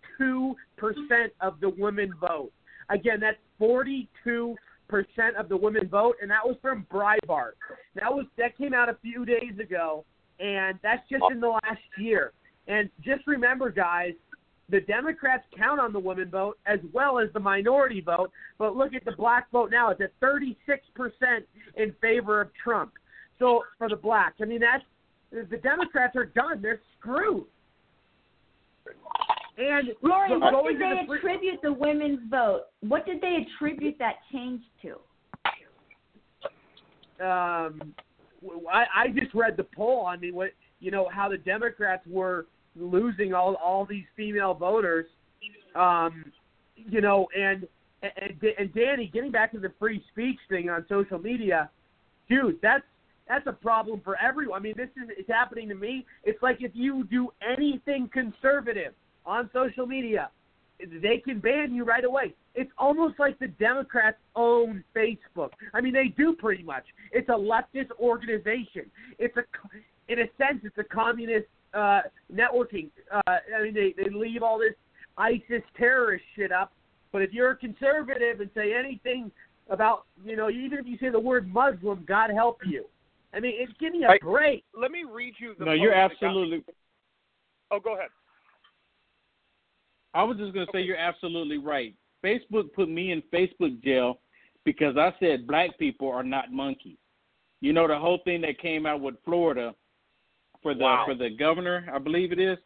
of 1.41 1.59
the 1.59 1.69
women 1.77 2.13
vote. 2.19 2.51
Again, 2.89 3.19
that's 3.19 3.37
42% 3.59 4.07
of 5.37 5.49
the 5.49 5.57
women 5.57 5.87
vote, 5.87 6.15
and 6.21 6.29
that 6.31 6.45
was 6.45 6.55
from 6.61 6.85
Breitbart. 6.91 7.53
That 7.95 8.13
was 8.13 8.25
that 8.37 8.57
came 8.57 8.73
out 8.73 8.89
a 8.89 8.97
few 9.01 9.25
days 9.25 9.59
ago, 9.61 10.05
and 10.39 10.79
that's 10.81 11.07
just 11.09 11.23
in 11.31 11.39
the 11.39 11.49
last 11.49 11.81
year. 11.97 12.31
And 12.67 12.89
just 13.03 13.25
remember, 13.27 13.69
guys, 13.69 14.13
the 14.69 14.81
Democrats 14.81 15.43
count 15.57 15.79
on 15.79 15.93
the 15.93 15.99
women 15.99 16.29
vote 16.29 16.57
as 16.65 16.79
well 16.93 17.19
as 17.19 17.29
the 17.33 17.39
minority 17.39 18.01
vote. 18.01 18.31
But 18.57 18.75
look 18.75 18.93
at 18.93 19.05
the 19.05 19.13
black 19.13 19.51
vote 19.51 19.71
now; 19.71 19.89
it's 19.89 20.01
at 20.01 20.19
36% 20.19 20.55
in 21.75 21.95
favor 22.01 22.41
of 22.41 22.49
Trump. 22.61 22.93
So 23.37 23.63
for 23.77 23.89
the 23.89 23.95
blacks, 23.95 24.35
I 24.41 24.45
mean 24.45 24.59
that's 24.59 24.83
the 25.31 25.57
Democrats 25.57 26.15
are 26.15 26.25
done. 26.25 26.61
They're 26.61 26.81
screwed. 26.97 27.45
And 29.59 29.89
Rory, 30.01 30.37
what 30.37 30.63
did 30.67 30.79
they 30.79 31.05
the 31.05 31.13
attribute 31.13 31.61
the 31.61 31.73
women's 31.73 32.19
vote? 32.29 32.63
What 32.79 33.05
did 33.05 33.19
they 33.19 33.45
attribute 33.45 33.97
that 33.99 34.15
change 34.31 34.61
to? 34.81 34.95
um, 37.19 37.93
I, 38.71 38.85
I 38.95 39.07
just 39.13 39.33
read 39.33 39.57
the 39.57 39.65
poll. 39.75 40.05
I 40.05 40.15
mean, 40.17 40.33
what 40.33 40.51
you 40.79 40.91
know 40.91 41.09
how 41.11 41.27
the 41.27 41.37
Democrats 41.37 42.03
were 42.07 42.47
losing 42.75 43.33
all 43.33 43.55
all 43.55 43.85
these 43.85 44.05
female 44.15 44.53
voters. 44.53 45.05
Um, 45.75 46.31
you 46.75 47.01
know, 47.01 47.27
and 47.37 47.67
and, 48.01 48.41
and 48.57 48.73
Danny, 48.73 49.09
getting 49.13 49.31
back 49.31 49.51
to 49.51 49.59
the 49.59 49.73
free 49.77 50.03
speech 50.11 50.39
thing 50.47 50.69
on 50.69 50.85
social 50.87 51.19
media, 51.19 51.69
dude, 52.29 52.59
that's 52.61 52.85
that's 53.27 53.45
a 53.47 53.53
problem 53.53 53.99
for 54.05 54.17
everyone. 54.21 54.59
I 54.59 54.63
mean, 54.63 54.75
this 54.77 54.89
is 54.95 55.09
it's 55.17 55.29
happening 55.29 55.67
to 55.67 55.75
me. 55.75 56.05
It's 56.23 56.41
like 56.41 56.57
if 56.61 56.71
you 56.73 57.03
do 57.11 57.29
anything 57.45 58.09
conservative 58.13 58.93
on 59.29 59.49
social 59.53 59.85
media, 59.85 60.29
they 60.79 61.17
can 61.23 61.39
ban 61.39 61.73
you 61.73 61.83
right 61.83 62.03
away. 62.03 62.33
It's 62.55 62.71
almost 62.77 63.19
like 63.19 63.37
the 63.37 63.47
Democrats 63.47 64.17
own 64.35 64.83
Facebook. 64.95 65.51
I 65.73 65.81
mean, 65.81 65.93
they 65.93 66.07
do 66.07 66.33
pretty 66.33 66.63
much. 66.63 66.85
It's 67.11 67.29
a 67.29 67.33
leftist 67.33 67.91
organization. 67.99 68.89
It's 69.19 69.35
a, 69.37 69.43
in 70.11 70.19
a 70.19 70.25
sense, 70.37 70.61
it's 70.63 70.77
a 70.77 70.83
communist 70.83 71.45
uh, 71.73 72.01
networking. 72.33 72.89
Uh, 73.11 73.21
I 73.27 73.63
mean, 73.63 73.73
they 73.73 73.93
they 74.01 74.09
leave 74.09 74.41
all 74.41 74.57
this 74.57 74.73
ISIS 75.17 75.63
terrorist 75.77 76.23
shit 76.35 76.51
up. 76.51 76.73
But 77.11 77.21
if 77.21 77.33
you're 77.33 77.51
a 77.51 77.57
conservative 77.57 78.39
and 78.39 78.49
say 78.55 78.73
anything 78.73 79.31
about, 79.69 80.05
you 80.23 80.35
know, 80.35 80.49
even 80.49 80.79
if 80.79 80.87
you 80.87 80.97
say 80.99 81.09
the 81.09 81.19
word 81.19 81.51
Muslim, 81.51 82.03
God 82.07 82.31
help 82.33 82.59
you. 82.65 82.85
I 83.33 83.39
mean, 83.39 83.53
it's 83.57 83.71
give 83.79 83.93
me 83.93 84.05
a 84.05 84.23
break. 84.23 84.63
Let 84.79 84.91
me 84.91 85.03
read 85.03 85.35
you 85.39 85.53
the. 85.57 85.65
No, 85.65 85.73
you're 85.73 85.91
post 85.91 86.15
that 86.19 86.25
got- 86.25 86.29
absolutely. 86.29 86.63
Oh, 87.71 87.79
go 87.79 87.95
ahead. 87.95 88.09
I 90.13 90.23
was 90.23 90.37
just 90.37 90.53
going 90.53 90.65
to 90.65 90.71
say 90.71 90.81
you're 90.81 90.97
absolutely 90.97 91.57
right. 91.57 91.93
Facebook 92.23 92.73
put 92.73 92.89
me 92.89 93.11
in 93.11 93.21
Facebook 93.33 93.81
jail 93.83 94.19
because 94.65 94.97
I 94.97 95.13
said 95.19 95.47
black 95.47 95.77
people 95.77 96.09
are 96.09 96.23
not 96.23 96.51
monkeys. 96.51 96.97
You 97.61 97.73
know 97.73 97.87
the 97.87 97.97
whole 97.97 98.19
thing 98.23 98.41
that 98.41 98.59
came 98.59 98.85
out 98.85 99.01
with 99.01 99.15
Florida 99.25 99.73
for 100.61 100.73
the 100.73 100.83
Wow. 100.83 101.03
for 101.05 101.15
the 101.15 101.29
governor, 101.29 101.89
I 101.93 101.99
believe 101.99 102.31
it 102.31 102.39
is. 102.39 102.57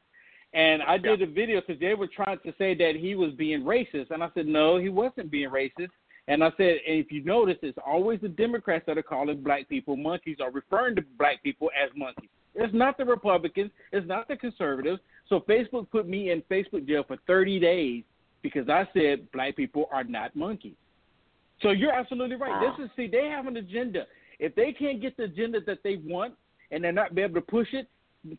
And 0.54 0.84
I 0.84 0.98
did 0.98 1.22
a 1.22 1.28
video 1.28 1.62
because 1.62 1.80
they 1.80 1.96
were 1.96 2.08
trying 2.08 2.40
to 2.40 2.54
say 2.58 2.76
that 2.76 2.96
he 2.96 3.16
was 3.16 3.32
being 3.34 3.64
racist, 3.64 4.12
and 4.12 4.24
I 4.24 4.30
said 4.36 4.46
no, 4.46 4.78
he 4.78 4.90
wasn't 4.90 5.32
being 5.32 5.50
racist. 5.50 5.90
And 6.28 6.44
I 6.44 6.52
said, 6.56 6.78
and 6.88 7.00
if 7.00 7.12
you 7.12 7.24
notice, 7.24 7.58
it's 7.64 7.78
always 7.86 8.22
the 8.22 8.30
Democrats 8.30 8.86
that 8.88 8.98
are 8.98 9.04
calling 9.04 9.42
black 9.42 9.68
people 9.68 9.98
monkeys 9.98 10.38
or 10.40 10.52
referring 10.52 10.96
to 10.96 11.04
black 11.18 11.44
people 11.44 11.70
as 11.82 11.90
monkeys. 11.98 12.30
It's 12.56 12.74
not 12.74 12.98
the 12.98 13.04
Republicans. 13.04 13.72
It's 13.92 14.08
not 14.08 14.28
the 14.28 14.38
conservatives. 14.38 15.02
So 15.30 15.40
Facebook 15.42 15.90
put 15.90 16.08
me 16.08 16.32
in 16.32 16.42
Facebook 16.44 16.88
jail 16.88 17.04
for 17.08 17.18
30 17.28 17.60
days 17.60 18.04
because 18.42 18.70
I 18.70 18.88
said 18.94 19.32
black 19.32 19.56
people 19.56 19.90
are 19.92 20.04
not 20.04 20.36
monkeys. 20.36 20.76
So 21.62 21.72
you're 21.72 21.94
absolutely 21.94 22.36
right. 22.36 22.62
This 22.62 22.86
is 22.86 22.92
see, 22.96 23.08
they 23.08 23.28
have 23.28 23.48
an 23.48 23.58
agenda. 23.58 24.06
If 24.40 24.54
they 24.56 24.74
can't 24.74 25.02
get 25.02 25.16
the 25.16 25.24
agenda 25.24 25.60
that 25.66 25.80
they 25.84 25.98
want 26.04 26.34
and 26.72 26.84
they're 26.84 26.92
not 26.92 27.16
be 27.16 27.22
able 27.22 27.36
to 27.36 27.42
push 27.42 27.68
it, 27.74 27.88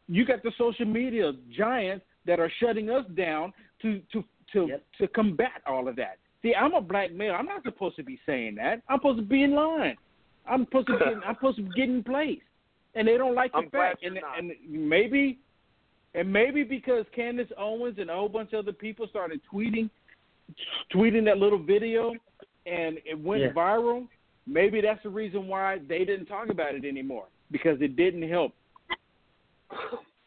you 0.08 0.24
got 0.24 0.42
the 0.42 0.52
social 0.58 0.86
media 0.86 1.32
giants 1.56 2.04
that 2.26 2.40
are 2.40 2.50
shutting 2.60 2.90
us 2.90 3.04
down 3.16 3.52
to 3.82 4.00
to 4.12 4.24
to 4.52 4.68
to 4.98 5.08
combat 5.08 5.62
all 5.66 5.88
of 5.88 5.96
that. 5.96 6.18
See, 6.42 6.54
I'm 6.54 6.74
a 6.74 6.80
black 6.80 7.12
male. 7.12 7.34
I'm 7.34 7.46
not 7.46 7.62
supposed 7.62 7.96
to 7.96 8.02
be 8.02 8.18
saying 8.26 8.56
that. 8.56 8.82
I'm 8.88 8.98
supposed 8.98 9.18
to 9.18 9.24
be 9.24 9.42
in 9.42 9.54
line. 9.54 9.96
I'm 10.46 10.64
supposed 10.66 10.88
to 10.88 10.98
be. 10.98 11.04
I'm 11.26 11.34
supposed 11.36 11.56
to 11.56 11.62
be 11.62 11.70
getting 11.70 12.02
placed, 12.02 12.42
and 12.94 13.08
they 13.08 13.16
don't 13.16 13.34
like 13.34 13.52
the 13.52 13.58
I'm 13.58 13.70
fact. 13.70 14.04
And 14.04 14.18
and 14.36 14.52
maybe, 14.68 15.38
and 16.14 16.32
maybe 16.32 16.62
because 16.62 17.04
Candace 17.14 17.50
Owens 17.58 17.98
and 17.98 18.08
a 18.10 18.14
whole 18.14 18.28
bunch 18.28 18.52
of 18.52 18.60
other 18.60 18.72
people 18.72 19.06
started 19.08 19.40
tweeting, 19.52 19.90
tweeting 20.92 21.24
that 21.24 21.38
little 21.38 21.58
video, 21.58 22.12
and 22.66 22.98
it 23.04 23.18
went 23.18 23.42
Yeah. 23.42 23.52
viral. 23.52 24.08
Maybe 24.46 24.80
that's 24.80 25.02
the 25.02 25.08
reason 25.08 25.48
why 25.48 25.78
they 25.78 26.04
didn't 26.04 26.26
talk 26.26 26.50
about 26.50 26.74
it 26.74 26.84
anymore 26.84 27.26
because 27.50 27.80
it 27.80 27.96
didn't 27.96 28.28
help. 28.28 28.52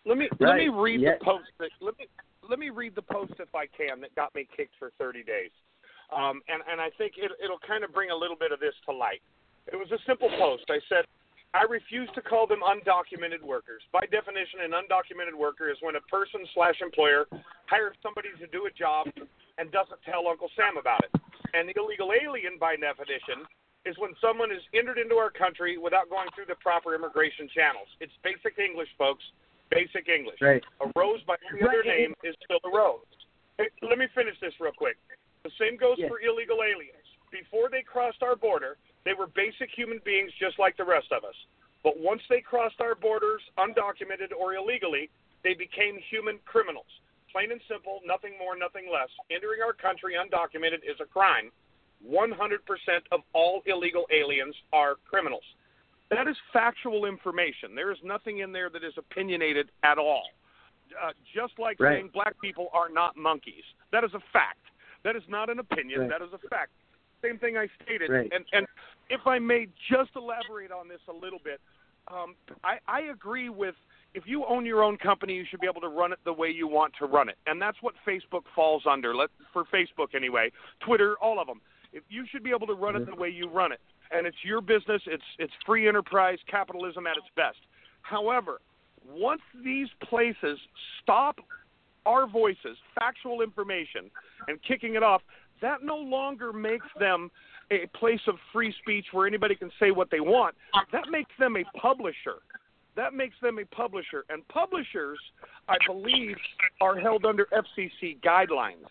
Let 0.05 0.18
me 0.18 0.30
let 0.39 0.55
me 0.55 0.69
read 0.69 1.01
yeah. 1.01 1.18
the 1.19 1.26
post 1.26 1.51
that 1.59 1.69
let 1.81 1.97
me 1.99 2.07
let 2.49 2.59
me 2.59 2.69
read 2.69 2.95
the 2.95 3.01
post 3.01 3.34
if 3.39 3.53
I 3.53 3.68
can 3.68 4.01
that 4.01 4.15
got 4.15 4.34
me 4.34 4.47
kicked 4.55 4.76
for 4.80 4.91
30 4.97 5.23
days, 5.23 5.51
um, 6.15 6.41
and 6.47 6.64
and 6.69 6.81
I 6.81 6.89
think 6.97 7.14
it, 7.18 7.31
it'll 7.43 7.59
kind 7.59 7.84
of 7.84 7.93
bring 7.93 8.09
a 8.09 8.15
little 8.15 8.35
bit 8.35 8.51
of 8.51 8.59
this 8.59 8.73
to 8.85 8.91
light. 8.91 9.22
It 9.72 9.76
was 9.76 9.91
a 9.91 9.99
simple 10.07 10.30
post. 10.39 10.64
I 10.69 10.80
said, 10.88 11.05
I 11.53 11.64
refuse 11.64 12.10
to 12.15 12.22
call 12.22 12.45
them 12.45 12.60
undocumented 12.61 13.41
workers. 13.41 13.82
By 13.91 14.06
definition, 14.11 14.61
an 14.64 14.72
undocumented 14.76 15.38
worker 15.38 15.69
is 15.72 15.78
when 15.82 15.95
a 15.95 16.03
person 16.11 16.44
slash 16.53 16.82
employer 16.82 17.26
hires 17.65 17.95
somebody 18.03 18.30
to 18.40 18.48
do 18.48 18.68
a 18.68 18.72
job 18.72 19.07
and 19.57 19.72
doesn't 19.72 20.02
tell 20.03 20.28
Uncle 20.28 20.49
Sam 20.56 20.78
about 20.78 21.02
it. 21.07 21.11
An 21.56 21.72
illegal 21.74 22.11
alien, 22.11 22.60
by 22.60 22.76
definition, 22.76 23.48
is 23.88 23.95
when 23.98 24.11
someone 24.19 24.52
is 24.52 24.61
entered 24.76 24.99
into 24.99 25.15
our 25.15 25.32
country 25.32 25.80
without 25.80 26.11
going 26.11 26.28
through 26.36 26.52
the 26.52 26.60
proper 26.60 26.94
immigration 26.94 27.48
channels. 27.56 27.88
It's 28.03 28.14
basic 28.22 28.60
English, 28.60 28.91
folks. 28.98 29.24
Basic 29.72 30.07
English. 30.07 30.40
Right. 30.40 30.64
A 30.84 30.91
rose 30.95 31.24
by 31.28 31.36
any 31.52 31.64
other 31.64 31.84
name 31.84 32.14
is 32.24 32.36
still 32.44 32.60
a 32.64 32.72
rose. 32.72 33.07
Hey, 33.57 33.72
let 33.82 33.98
me 33.98 34.07
finish 34.14 34.36
this 34.40 34.53
real 34.60 34.76
quick. 34.76 34.95
The 35.44 35.52
same 35.60 35.80
goes 35.80 35.98
for 36.07 36.19
illegal 36.19 36.60
aliens. 36.64 37.07
Before 37.32 37.68
they 37.72 37.82
crossed 37.82 38.24
our 38.24 38.36
border, 38.36 38.78
they 39.07 39.13
were 39.13 39.27
basic 39.27 39.69
human 39.73 40.01
beings 40.03 40.31
just 40.38 40.59
like 40.59 40.75
the 40.75 40.84
rest 40.84 41.07
of 41.15 41.23
us. 41.23 41.35
But 41.81 41.97
once 41.97 42.21
they 42.29 42.41
crossed 42.41 42.81
our 42.81 42.93
borders, 42.93 43.41
undocumented 43.57 44.35
or 44.38 44.55
illegally, 44.55 45.09
they 45.45 45.53
became 45.53 45.97
human 46.11 46.39
criminals. 46.43 46.91
Plain 47.31 47.53
and 47.53 47.61
simple, 47.71 48.01
nothing 48.05 48.34
more, 48.38 48.57
nothing 48.57 48.91
less. 48.91 49.07
Entering 49.31 49.61
our 49.63 49.71
country 49.71 50.15
undocumented 50.19 50.84
is 50.84 50.99
a 50.99 51.05
crime. 51.05 51.51
100% 52.05 52.27
of 53.11 53.21
all 53.31 53.61
illegal 53.65 54.05
aliens 54.11 54.55
are 54.73 54.95
criminals. 55.09 55.43
That 56.09 56.27
is 56.27 56.35
factual 56.51 57.05
information. 57.05 57.75
There 57.75 57.91
is 57.91 57.97
nothing 58.03 58.39
in 58.39 58.51
there 58.51 58.69
that 58.69 58.84
is 58.84 58.93
opinionated 58.97 59.69
at 59.84 59.97
all. 59.97 60.23
Uh, 61.01 61.11
just 61.34 61.57
like 61.59 61.79
Right. 61.79 61.97
saying 61.97 62.09
black 62.09 62.39
people 62.41 62.69
are 62.73 62.89
not 62.89 63.15
monkeys. 63.15 63.63
That 63.91 64.03
is 64.03 64.13
a 64.13 64.21
fact. 64.31 64.65
That 65.03 65.15
is 65.15 65.23
not 65.27 65.49
an 65.49 65.59
opinion. 65.59 66.01
Right. 66.01 66.09
That 66.09 66.21
is 66.21 66.34
a 66.34 66.39
fact. 66.49 66.71
Same 67.22 67.38
thing 67.38 67.57
I 67.57 67.68
stated. 67.84 68.10
Right. 68.10 68.31
And 68.34 68.45
and 68.53 68.68
if 69.10 69.22
I 69.26 69.39
may 69.39 69.68
just 69.89 70.11
elaborate 70.15 70.72
on 70.72 70.88
this 70.88 70.99
a 71.07 71.14
little 71.14 71.39
bit, 71.44 71.60
um, 72.10 72.35
I, 72.64 72.77
I 72.88 73.02
agree 73.02 73.49
with 73.49 73.76
if 74.14 74.23
you 74.26 74.45
own 74.45 74.65
your 74.65 74.84
own 74.84 74.98
company, 74.98 75.35
you 75.35 75.45
should 75.49 75.60
be 75.60 75.68
able 75.68 75.81
to 75.81 75.89
run 75.89 76.11
it 76.11 76.19
the 76.26 76.34
way 76.34 76.49
you 76.49 76.68
want 76.68 76.94
to 76.99 77.06
run 77.06 77.30
it, 77.30 77.38
and 77.45 77.61
that's 77.61 77.77
what 77.81 77.95
Facebook 78.07 78.44
falls 78.56 78.84
under. 78.89 79.15
Let 79.15 79.30
for 79.53 79.65
Facebook 79.65 80.15
anyway, 80.15 80.52
Twitter, 80.85 81.15
all 81.22 81.39
of 81.39 81.48
them. 81.48 81.61
If 81.94 82.03
you 82.10 82.26
should 82.30 82.44
be 82.44 82.52
able 82.52 82.68
to 82.68 82.73
run 82.73 82.95
it 82.95 83.06
the 83.06 83.15
way 83.15 83.30
you 83.30 83.49
run 83.49 83.72
it, 83.72 83.80
and 84.11 84.27
it's 84.27 84.38
your 84.44 84.61
business, 84.61 85.02
it's 85.06 85.23
it's 85.39 85.53
free 85.65 85.88
enterprise 85.88 86.38
capitalism 86.49 87.07
at 87.07 87.18
its 87.18 87.27
best. 87.35 87.57
However, 88.02 88.60
once 89.10 89.41
these 89.64 89.88
places 90.07 90.60
stop 91.02 91.39
our 92.06 92.27
voices, 92.27 92.77
factual 92.95 93.41
information, 93.41 94.10
and 94.48 94.60
kicking 94.64 94.95
it 94.95 95.03
off, 95.03 95.22
that 95.61 95.84
no 95.84 95.97
longer 95.97 96.53
makes 96.53 96.88
them 96.99 97.31
a 97.71 97.88
place 97.97 98.21
of 98.27 98.35
free 98.53 98.73
speech 98.81 99.05
where 99.11 99.27
anybody 99.27 99.55
can 99.55 99.71
say 99.79 99.91
what 99.91 100.09
they 100.09 100.19
want. 100.19 100.55
That 100.91 101.09
makes 101.09 101.31
them 101.38 101.57
a 101.57 101.63
publisher. 101.77 102.38
That 102.95 103.13
makes 103.13 103.35
them 103.41 103.59
a 103.59 103.65
publisher. 103.65 104.25
And 104.29 104.47
publishers, 104.47 105.19
I 105.67 105.77
believe, 105.85 106.35
are 106.81 106.97
held 106.97 107.25
under 107.25 107.47
FCC 107.53 108.19
guidelines. 108.21 108.85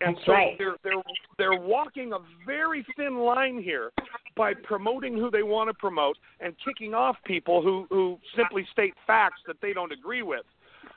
And 0.00 0.14
That's 0.14 0.26
so 0.26 0.32
right. 0.32 0.58
they're 0.58 0.76
they're 0.84 1.02
they're 1.38 1.60
walking 1.60 2.12
a 2.12 2.18
very 2.46 2.84
thin 2.96 3.18
line 3.18 3.62
here 3.62 3.92
by 4.36 4.52
promoting 4.52 5.14
who 5.14 5.30
they 5.30 5.42
want 5.42 5.70
to 5.70 5.74
promote 5.74 6.18
and 6.40 6.54
kicking 6.62 6.92
off 6.92 7.16
people 7.24 7.62
who 7.62 7.86
who 7.88 8.18
simply 8.36 8.66
state 8.72 8.92
facts 9.06 9.40
that 9.46 9.56
they 9.62 9.72
don't 9.72 9.92
agree 9.92 10.22
with. 10.22 10.44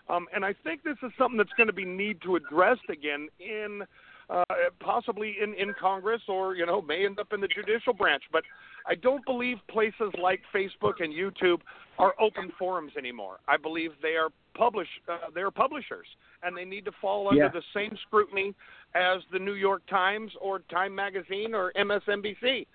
Um, 0.09 0.27
and 0.34 0.43
I 0.43 0.53
think 0.63 0.84
this 0.84 0.97
is 1.01 1.11
something 1.17 1.38
that's 1.38 1.53
going 1.55 1.67
to 1.67 1.73
be 1.73 1.85
need 1.85 2.21
to 2.23 2.35
addressed 2.35 2.89
again 2.89 3.30
in 3.39 3.84
uh, 4.30 4.43
possibly 4.80 5.38
in, 5.41 5.53
in 5.56 5.73
Congress 5.80 6.22
or 6.27 6.56
you 6.56 6.65
know 6.65 6.81
may 6.81 7.06
end 7.06 7.19
up 7.19 7.34
in 7.34 7.41
the 7.41 7.47
judicial 7.47 7.93
branch. 7.93 8.23
But 8.31 8.43
I 8.88 8.95
don't 8.95 9.26
believe 9.26 9.57
places 9.69 10.11
like 10.22 10.41
Facebook 10.53 10.99
and 10.99 11.14
YouTube 11.14 11.61
are 11.97 12.14
open 12.19 12.51
forums 12.57 12.91
anymore. 12.97 13.39
I 13.47 13.57
believe 13.57 13.91
they 14.01 14.15
are 14.15 14.30
publish 14.56 14.88
uh, 15.07 15.30
they 15.34 15.41
are 15.41 15.51
publishers 15.51 16.07
and 16.43 16.56
they 16.56 16.65
need 16.65 16.85
to 16.85 16.91
fall 17.01 17.27
under 17.30 17.43
Yeah. 17.43 17.49
the 17.49 17.64
same 17.73 17.97
scrutiny 18.07 18.53
as 18.95 19.22
the 19.31 19.39
New 19.39 19.56
York 19.56 19.81
Times 19.89 20.31
or 20.39 20.60
Time 20.72 20.95
Magazine 20.95 21.53
or 21.53 21.72
MSNBC. 21.76 22.65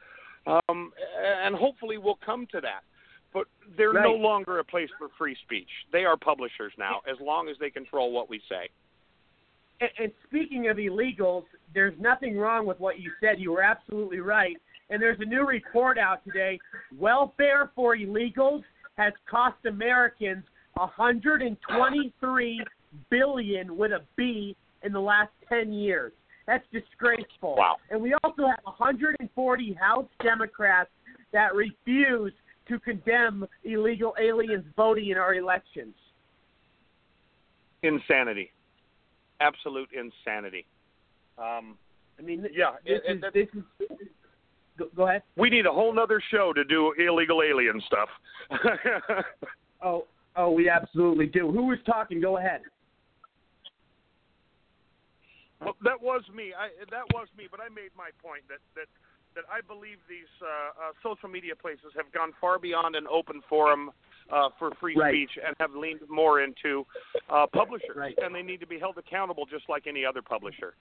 Um, 0.47 0.93
and 1.43 1.55
hopefully 1.55 1.97
we'll 1.97 2.19
come 2.25 2.47
to 2.53 2.61
that. 2.61 2.83
But 3.33 3.47
they're 3.77 3.93
no 3.95 4.13
longer 4.13 4.61
a 4.61 4.65
place 4.65 4.91
for 4.99 5.09
free 5.19 5.37
speech. 5.45 5.69
They 5.93 6.05
are 6.05 6.17
publishers 6.17 6.73
now, 6.79 7.01
as 7.11 7.17
long 7.21 7.49
as 7.49 7.57
they 7.59 7.69
control 7.71 8.13
what 8.13 8.31
we 8.31 8.41
say. 8.49 8.69
And, 9.81 9.91
and 9.99 10.13
speaking 10.27 10.69
of 10.69 10.77
illegals, 10.77 11.45
there's 11.75 11.95
nothing 12.01 12.37
wrong 12.39 12.67
with 12.67 12.79
what 12.81 13.01
you 13.01 13.11
said. 13.21 13.39
You 13.39 13.53
were 13.53 13.63
absolutely 13.63 14.21
right. 14.21 14.57
And 14.91 15.01
there's 15.01 15.19
a 15.21 15.25
new 15.25 15.47
report 15.47 15.99
out 15.99 16.25
today. 16.25 16.59
Welfare 16.97 17.71
for 17.75 17.97
illegals 17.97 18.63
has 18.97 19.13
cost 19.29 19.57
Americans 19.67 20.45
123 20.75 22.65
billion 23.11 23.77
with 23.77 23.93
a 23.93 24.03
B 24.17 24.57
in 24.83 24.93
the 24.93 25.01
last 25.01 25.33
10 25.49 25.73
years. 25.73 26.13
That's 26.47 26.65
disgraceful. 26.73 27.57
Wow. 27.57 27.77
And 27.91 28.01
we 28.01 28.15
also 28.23 28.47
have 28.47 28.61
140 28.65 29.73
House 29.75 30.07
Democrats 30.23 30.91
that 31.33 31.55
refuse 31.55 32.33
to 32.69 32.79
condemn 32.81 33.47
illegal 33.65 34.15
aliens 34.21 34.65
voting 34.77 35.11
in 35.11 35.17
our 35.17 35.35
elections. 35.35 35.95
Insanity. 37.83 38.51
Absolute 39.45 39.91
insanity. 39.93 40.65
Um, 41.39 41.77
I 42.19 42.23
mean, 42.23 42.47
yeah, 42.53 42.73
this 42.85 43.01
it- 43.07 43.17
is 43.19 43.23
it- 43.25 43.35
this 43.35 43.89
is. 43.89 44.09
Go, 44.77 44.87
go 44.97 45.07
ahead. 45.09 45.23
we 45.37 45.51
need 45.51 45.67
a 45.67 45.73
whole 45.73 45.97
other 46.01 46.21
show 46.33 46.53
to 46.53 46.65
do 46.65 46.93
illegal 46.99 47.43
alien 47.43 47.81
stuff. 47.87 48.09
Oh, 49.87 50.07
oh, 50.35 50.51
we 50.51 50.71
absolutely 50.71 51.27
do. 51.27 51.53
Who 51.53 51.67
was 51.67 51.79
talking? 51.85 52.19
Go 52.19 52.39
ahead. 52.39 52.63
Well, 55.61 55.77
that 55.83 56.01
was 56.01 56.23
me. 56.35 56.53
I, 56.57 56.69
that 56.91 57.05
was 57.13 57.29
me. 57.37 57.45
But 57.51 57.61
I 57.61 57.69
made 57.69 57.91
my 57.97 58.09
point 58.23 58.45
that 58.49 58.65
that 58.77 58.89
that 59.35 59.45
I 59.53 59.61
believe 59.61 59.99
these 60.09 60.31
uh, 60.41 60.47
uh, 60.89 60.93
social 61.03 61.29
media 61.29 61.55
places 61.55 61.93
have 61.97 62.11
gone 62.13 62.33
far 62.41 62.59
beyond 62.59 62.97
an 62.97 63.05
open 63.11 63.43
forum 63.49 63.91
uh, 64.33 64.49
for 64.59 64.71
free 64.81 64.95
Right. 64.97 65.13
speech 65.13 65.31
and 65.47 65.55
have 65.61 65.75
leaned 65.75 66.01
more 66.09 66.41
into 66.43 66.87
uh, 67.31 67.47
publishers, 67.53 67.97
Right. 67.97 68.15
and 68.19 68.35
they 68.35 68.43
need 68.43 68.61
to 68.61 68.67
be 68.67 68.79
held 68.79 68.99
accountable 68.99 69.47
just 69.47 69.69
like 69.69 69.87
any 69.87 70.05
other 70.05 70.23
publisher. 70.23 70.75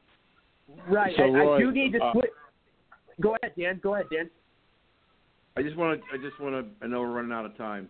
Right. 0.87 1.13
So, 1.17 1.23
I, 1.23 1.27
Roy, 1.27 1.55
I 1.55 1.59
do 1.59 1.71
need 1.71 1.93
to 1.93 2.03
uh. 2.03 2.13
Go 3.21 3.35
ahead, 3.41 3.53
Dan. 3.57 3.79
Go 3.83 3.95
ahead, 3.95 4.07
Dan. 4.11 4.29
I 5.55 5.61
just 5.61 5.75
want 5.77 5.99
to. 6.01 6.05
I 6.13 6.17
just 6.17 6.39
want 6.39 6.55
to. 6.55 6.85
I 6.85 6.87
know 6.87 7.01
we're 7.01 7.11
running 7.11 7.31
out 7.31 7.45
of 7.45 7.55
time. 7.57 7.89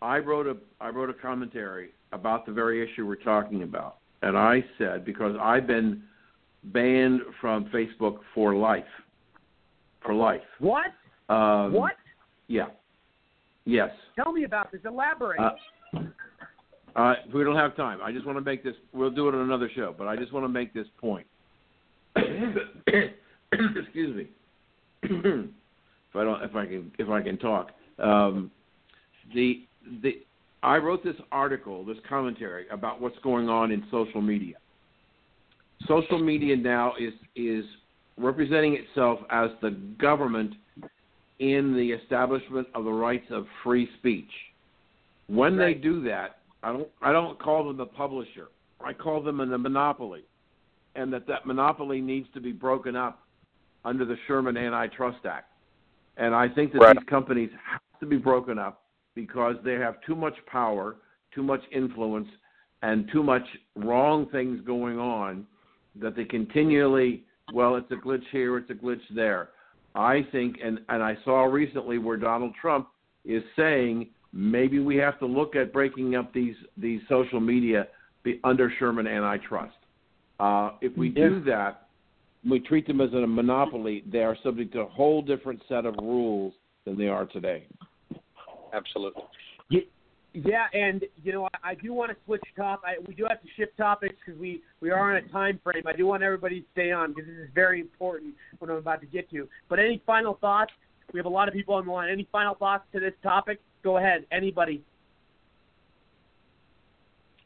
I 0.00 0.18
wrote 0.18 0.46
a. 0.46 0.56
I 0.80 0.90
wrote 0.90 1.10
a 1.10 1.14
commentary 1.14 1.90
about 2.12 2.46
the 2.46 2.52
very 2.52 2.82
issue 2.82 3.06
we're 3.06 3.16
talking 3.16 3.62
about, 3.62 3.96
and 4.22 4.36
I 4.36 4.64
said 4.78 5.04
because 5.04 5.34
I've 5.40 5.66
been 5.66 6.02
banned 6.64 7.22
from 7.40 7.64
Facebook 7.66 8.18
for 8.34 8.54
life. 8.54 8.84
For 10.04 10.14
life. 10.14 10.42
What? 10.58 10.86
Um, 11.28 11.72
what? 11.72 11.92
Yeah. 12.46 12.66
Yes. 13.64 13.90
Tell 14.16 14.32
me 14.32 14.44
about 14.44 14.72
this. 14.72 14.80
Elaborate. 14.84 15.40
Uh, 15.40 15.98
uh, 16.96 17.14
we 17.32 17.44
don't 17.44 17.56
have 17.56 17.76
time. 17.76 18.00
I 18.02 18.12
just 18.12 18.26
want 18.26 18.38
to 18.38 18.44
make 18.44 18.64
this. 18.64 18.74
We'll 18.92 19.10
do 19.10 19.28
it 19.28 19.34
on 19.34 19.40
another 19.40 19.70
show, 19.74 19.94
but 19.96 20.08
I 20.08 20.16
just 20.16 20.32
want 20.32 20.44
to 20.44 20.48
make 20.48 20.74
this 20.74 20.86
point. 21.00 21.26
Excuse 22.16 24.16
me. 24.16 24.28
if 25.02 26.16
I 26.16 26.24
don't, 26.24 26.42
if 26.42 26.54
I 26.54 26.66
can, 26.66 26.92
if 26.98 27.08
I 27.08 27.22
can 27.22 27.38
talk. 27.38 27.70
Um, 27.98 28.50
the 29.34 29.64
the 30.02 30.22
I 30.62 30.76
wrote 30.76 31.02
this 31.02 31.16
article, 31.30 31.84
this 31.84 31.96
commentary 32.08 32.68
about 32.68 33.00
what's 33.00 33.18
going 33.22 33.48
on 33.48 33.72
in 33.72 33.84
social 33.90 34.20
media. 34.20 34.56
Social 35.88 36.18
media 36.18 36.56
now 36.56 36.92
is 37.00 37.14
is 37.34 37.64
representing 38.18 38.74
itself 38.74 39.20
as 39.30 39.50
the 39.62 39.70
government 39.98 40.54
in 41.42 41.74
the 41.74 41.90
establishment 41.90 42.68
of 42.72 42.84
the 42.84 42.92
rights 42.92 43.26
of 43.30 43.46
free 43.64 43.88
speech. 43.98 44.30
When 45.26 45.56
they 45.56 45.74
do 45.74 46.00
that, 46.04 46.38
I 46.62 46.72
don't 46.72 46.88
I 47.02 47.10
don't 47.10 47.36
call 47.40 47.66
them 47.66 47.76
the 47.76 47.86
publisher. 47.86 48.48
I 48.80 48.92
call 48.92 49.20
them 49.20 49.40
a 49.40 49.58
monopoly, 49.58 50.22
and 50.94 51.12
that 51.12 51.26
that 51.26 51.44
monopoly 51.44 52.00
needs 52.00 52.28
to 52.34 52.40
be 52.40 52.52
broken 52.52 52.94
up 52.94 53.26
under 53.84 54.04
the 54.04 54.16
Sherman 54.28 54.56
Antitrust 54.56 55.26
Act. 55.26 55.50
And 56.16 56.32
I 56.32 56.48
think 56.48 56.72
that 56.74 56.80
Right. 56.80 56.96
these 56.96 57.08
companies 57.08 57.50
have 57.64 57.80
to 57.98 58.06
be 58.06 58.18
broken 58.18 58.56
up 58.56 58.84
because 59.16 59.56
they 59.64 59.74
have 59.74 60.00
too 60.02 60.14
much 60.14 60.34
power, 60.46 60.96
too 61.34 61.42
much 61.42 61.62
influence, 61.72 62.28
and 62.82 63.08
too 63.10 63.24
much 63.24 63.46
wrong 63.74 64.26
things 64.26 64.60
going 64.60 64.98
on 64.98 65.44
that 65.96 66.14
they 66.14 66.24
continually, 66.24 67.24
well, 67.52 67.74
it's 67.74 67.90
a 67.90 67.96
glitch 67.96 68.26
here, 68.30 68.58
it's 68.58 68.70
a 68.70 68.74
glitch 68.74 69.02
there. 69.10 69.50
I 69.94 70.26
think, 70.32 70.56
and, 70.64 70.80
and 70.88 71.02
I 71.02 71.16
saw 71.24 71.44
recently 71.44 71.98
where 71.98 72.16
Donald 72.16 72.54
Trump 72.60 72.88
is 73.24 73.42
saying 73.56 74.08
maybe 74.32 74.78
we 74.78 74.96
have 74.96 75.18
to 75.18 75.26
look 75.26 75.54
at 75.54 75.72
breaking 75.72 76.14
up 76.14 76.32
these, 76.32 76.56
these 76.76 77.00
social 77.08 77.40
media 77.40 77.88
under 78.44 78.72
Sherman 78.78 79.06
antitrust. 79.06 79.76
Uh, 80.40 80.70
if 80.80 80.96
we 80.96 81.08
do 81.08 81.42
that, 81.44 81.88
we 82.48 82.58
treat 82.58 82.86
them 82.86 83.00
as 83.00 83.12
a 83.12 83.26
monopoly, 83.26 84.02
they 84.10 84.22
are 84.22 84.36
subject 84.42 84.72
to 84.72 84.80
a 84.80 84.86
whole 84.86 85.22
different 85.22 85.62
set 85.68 85.86
of 85.86 85.94
rules 85.98 86.54
than 86.84 86.98
they 86.98 87.08
are 87.08 87.26
today. 87.26 87.66
Absolutely. 88.72 89.22
Yeah, 90.34 90.66
and 90.72 91.04
you 91.22 91.32
know, 91.32 91.48
I, 91.62 91.70
I 91.70 91.74
do 91.74 91.92
want 91.92 92.10
to 92.10 92.16
switch 92.24 92.42
top. 92.56 92.82
I, 92.86 92.94
we 93.06 93.14
do 93.14 93.26
have 93.28 93.42
to 93.42 93.48
shift 93.56 93.76
topics 93.76 94.14
because 94.24 94.40
we 94.40 94.62
we 94.80 94.90
are 94.90 95.10
on 95.10 95.16
a 95.22 95.28
time 95.28 95.60
frame. 95.62 95.82
I 95.86 95.92
do 95.92 96.06
want 96.06 96.22
everybody 96.22 96.60
to 96.60 96.66
stay 96.72 96.90
on 96.90 97.12
because 97.12 97.28
this 97.28 97.36
is 97.36 97.50
very 97.54 97.80
important 97.80 98.34
what 98.58 98.70
I'm 98.70 98.78
about 98.78 99.00
to 99.02 99.06
get 99.06 99.30
to. 99.30 99.46
But 99.68 99.78
any 99.78 100.02
final 100.06 100.38
thoughts? 100.40 100.72
We 101.12 101.18
have 101.18 101.26
a 101.26 101.30
lot 101.30 101.48
of 101.48 101.54
people 101.54 101.74
on 101.74 101.84
the 101.84 101.92
line. 101.92 102.08
Any 102.08 102.26
final 102.32 102.54
thoughts 102.54 102.84
to 102.94 103.00
this 103.00 103.12
topic? 103.22 103.60
Go 103.84 103.98
ahead, 103.98 104.24
anybody. 104.32 104.82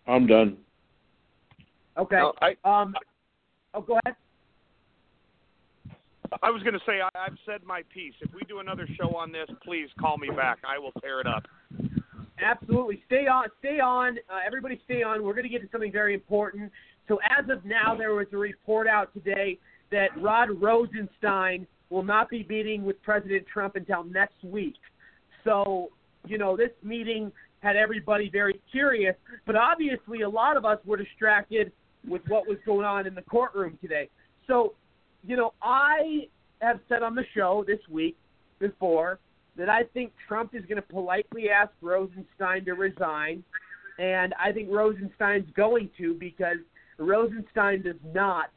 I'm 0.06 0.26
done. 0.28 0.56
Okay. 1.98 2.16
No, 2.16 2.32
I- 2.40 2.56
um. 2.64 2.94
Oh, 3.74 3.80
go 3.80 3.98
ahead. 4.04 4.16
I 6.42 6.50
was 6.50 6.62
going 6.62 6.74
to 6.74 6.80
say 6.86 7.00
I, 7.00 7.08
I've 7.18 7.36
said 7.44 7.62
my 7.64 7.82
piece. 7.92 8.14
If 8.20 8.32
we 8.34 8.42
do 8.48 8.58
another 8.58 8.88
show 8.98 9.16
on 9.16 9.32
this, 9.32 9.48
please 9.64 9.88
call 9.98 10.18
me 10.18 10.28
back. 10.28 10.58
I 10.68 10.78
will 10.78 10.92
tear 11.00 11.20
it 11.20 11.26
up. 11.26 11.44
Absolutely. 12.40 13.02
Stay 13.06 13.26
on. 13.26 13.48
Stay 13.60 13.80
on. 13.80 14.18
Uh, 14.30 14.38
everybody, 14.46 14.80
stay 14.84 15.02
on. 15.02 15.22
We're 15.22 15.32
going 15.32 15.44
to 15.44 15.48
get 15.48 15.62
to 15.62 15.68
something 15.72 15.92
very 15.92 16.14
important. 16.14 16.70
So, 17.08 17.18
as 17.38 17.48
of 17.48 17.64
now, 17.64 17.94
there 17.96 18.14
was 18.14 18.26
a 18.32 18.36
report 18.36 18.86
out 18.86 19.12
today 19.14 19.58
that 19.90 20.08
Rod 20.20 20.50
Rosenstein 20.60 21.66
will 21.88 22.02
not 22.02 22.28
be 22.28 22.44
meeting 22.48 22.84
with 22.84 23.00
President 23.02 23.46
Trump 23.50 23.76
until 23.76 24.04
next 24.04 24.42
week. 24.42 24.74
So, 25.44 25.90
you 26.26 26.36
know, 26.36 26.56
this 26.56 26.70
meeting 26.82 27.30
had 27.60 27.76
everybody 27.76 28.28
very 28.28 28.60
curious, 28.70 29.14
but 29.46 29.56
obviously, 29.56 30.22
a 30.22 30.28
lot 30.28 30.56
of 30.56 30.64
us 30.64 30.78
were 30.84 30.96
distracted 30.96 31.72
with 32.06 32.22
what 32.28 32.46
was 32.46 32.58
going 32.66 32.84
on 32.84 33.06
in 33.06 33.14
the 33.14 33.22
courtroom 33.22 33.78
today. 33.80 34.08
So, 34.46 34.74
you 35.24 35.36
know, 35.36 35.54
I 35.62 36.28
have 36.60 36.80
said 36.88 37.02
on 37.02 37.14
the 37.14 37.24
show 37.34 37.64
this 37.66 37.80
week 37.90 38.16
before 38.58 39.18
that 39.56 39.68
I 39.68 39.84
think 39.94 40.12
Trump 40.28 40.54
is 40.54 40.62
going 40.66 40.76
to 40.76 40.82
politely 40.82 41.48
ask 41.50 41.72
Rosenstein 41.80 42.64
to 42.66 42.72
resign, 42.72 43.42
and 43.98 44.34
I 44.42 44.52
think 44.52 44.68
Rosenstein's 44.70 45.50
going 45.56 45.90
to 45.98 46.14
because 46.14 46.58
Rosenstein 46.98 47.82
does 47.82 47.96
not 48.14 48.50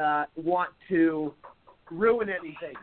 uh, 0.00 0.24
want 0.36 0.70
to 0.88 1.32
ruin 1.90 2.28
anything. 2.28 2.74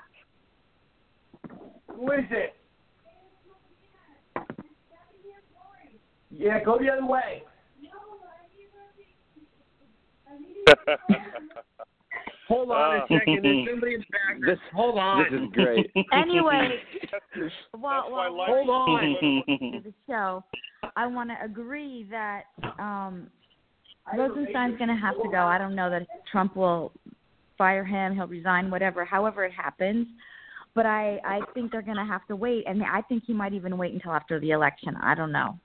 Who 1.95 2.11
is 2.11 2.25
it? 2.31 2.55
Yeah, 6.29 6.63
go 6.63 6.77
the 6.77 6.89
other 6.89 7.05
way. 7.05 7.43
Hold 12.47 12.71
on 12.71 12.99
Uh, 12.99 13.03
a 13.03 13.07
second. 13.07 13.39
There's 13.43 13.67
somebody 13.71 13.93
in 13.95 13.99
the 13.99 14.05
background. 14.11 14.43
This, 14.47 14.59
Hold 14.73 14.97
on. 14.99 15.23
This 15.23 15.41
is 15.41 15.49
great. 15.53 15.91
Anyway, 16.13 16.69
well, 17.73 18.01
That's 18.03 18.11
why 18.11 18.29
well, 18.29 18.37
life 18.37 18.49
hold 18.49 18.69
on. 18.69 18.99
to 19.01 19.81
the 19.83 19.93
show, 20.07 20.43
I 20.95 21.07
want 21.07 21.29
to 21.29 21.35
agree 21.43 22.07
that 22.09 22.43
um, 22.79 23.27
Rosenstein's 24.15 24.77
going 24.77 24.89
to 24.89 24.95
have 24.95 25.15
to 25.21 25.29
go. 25.29 25.39
I 25.39 25.57
don't 25.57 25.75
know 25.75 25.89
that 25.89 26.07
Trump 26.31 26.55
will 26.55 26.91
fire 27.57 27.83
him, 27.83 28.15
he'll 28.15 28.27
resign, 28.27 28.69
whatever. 28.69 29.03
However 29.03 29.43
it 29.43 29.51
happens, 29.51 30.07
but 30.75 30.85
I 30.85 31.19
I 31.25 31.39
think 31.53 31.71
they're 31.71 31.81
going 31.81 31.97
to 31.97 32.05
have 32.05 32.25
to 32.27 32.35
wait, 32.35 32.63
and 32.67 32.83
I 32.83 33.01
think 33.01 33.23
he 33.25 33.33
might 33.33 33.53
even 33.53 33.77
wait 33.77 33.93
until 33.93 34.11
after 34.11 34.39
the 34.39 34.51
election. 34.51 34.95
I 35.01 35.15
don't 35.15 35.31
know. 35.31 35.59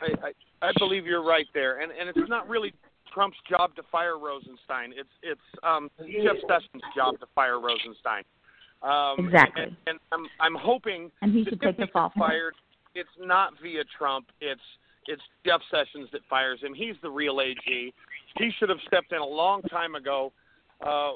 I, 0.00 0.28
I, 0.62 0.68
I 0.68 0.72
believe 0.78 1.04
you're 1.06 1.24
right 1.24 1.46
there, 1.52 1.80
and 1.80 1.90
and 1.92 2.08
it's 2.08 2.28
not 2.28 2.48
really 2.48 2.72
Trump's 3.14 3.38
job 3.48 3.74
to 3.76 3.82
fire 3.92 4.18
Rosenstein. 4.18 4.92
It's 4.96 5.08
it's 5.22 5.40
um, 5.62 5.90
Jeff 5.98 6.36
Sessions' 6.48 6.82
job 6.96 7.18
to 7.20 7.26
fire 7.34 7.60
Rosenstein. 7.60 8.24
Um, 8.82 9.26
Exactly. 9.26 9.64
And, 9.64 9.76
and 9.86 9.98
I'm 10.12 10.26
I'm 10.40 10.54
hoping 10.54 11.10
And 11.22 11.32
he 11.32 11.44
should 11.44 11.60
take 11.60 11.76
the 11.76 11.86
fall 11.92 12.08
gets 12.08 12.18
for 12.18 12.26
it. 12.26 12.28
fired. 12.28 12.54
It's 12.94 13.16
not 13.20 13.54
via 13.62 13.84
Trump. 13.96 14.26
It's 14.40 14.60
it's 15.06 15.22
Jeff 15.46 15.60
Sessions 15.70 16.08
that 16.12 16.22
fires 16.28 16.60
him. 16.60 16.74
He's 16.74 16.96
the 17.02 17.10
real 17.10 17.40
AG. 17.40 17.94
He 18.38 18.50
should 18.58 18.68
have 18.68 18.78
stepped 18.86 19.12
in 19.12 19.18
a 19.18 19.24
long 19.26 19.62
time 19.62 19.94
ago 19.94 20.32
uh, 20.84 21.10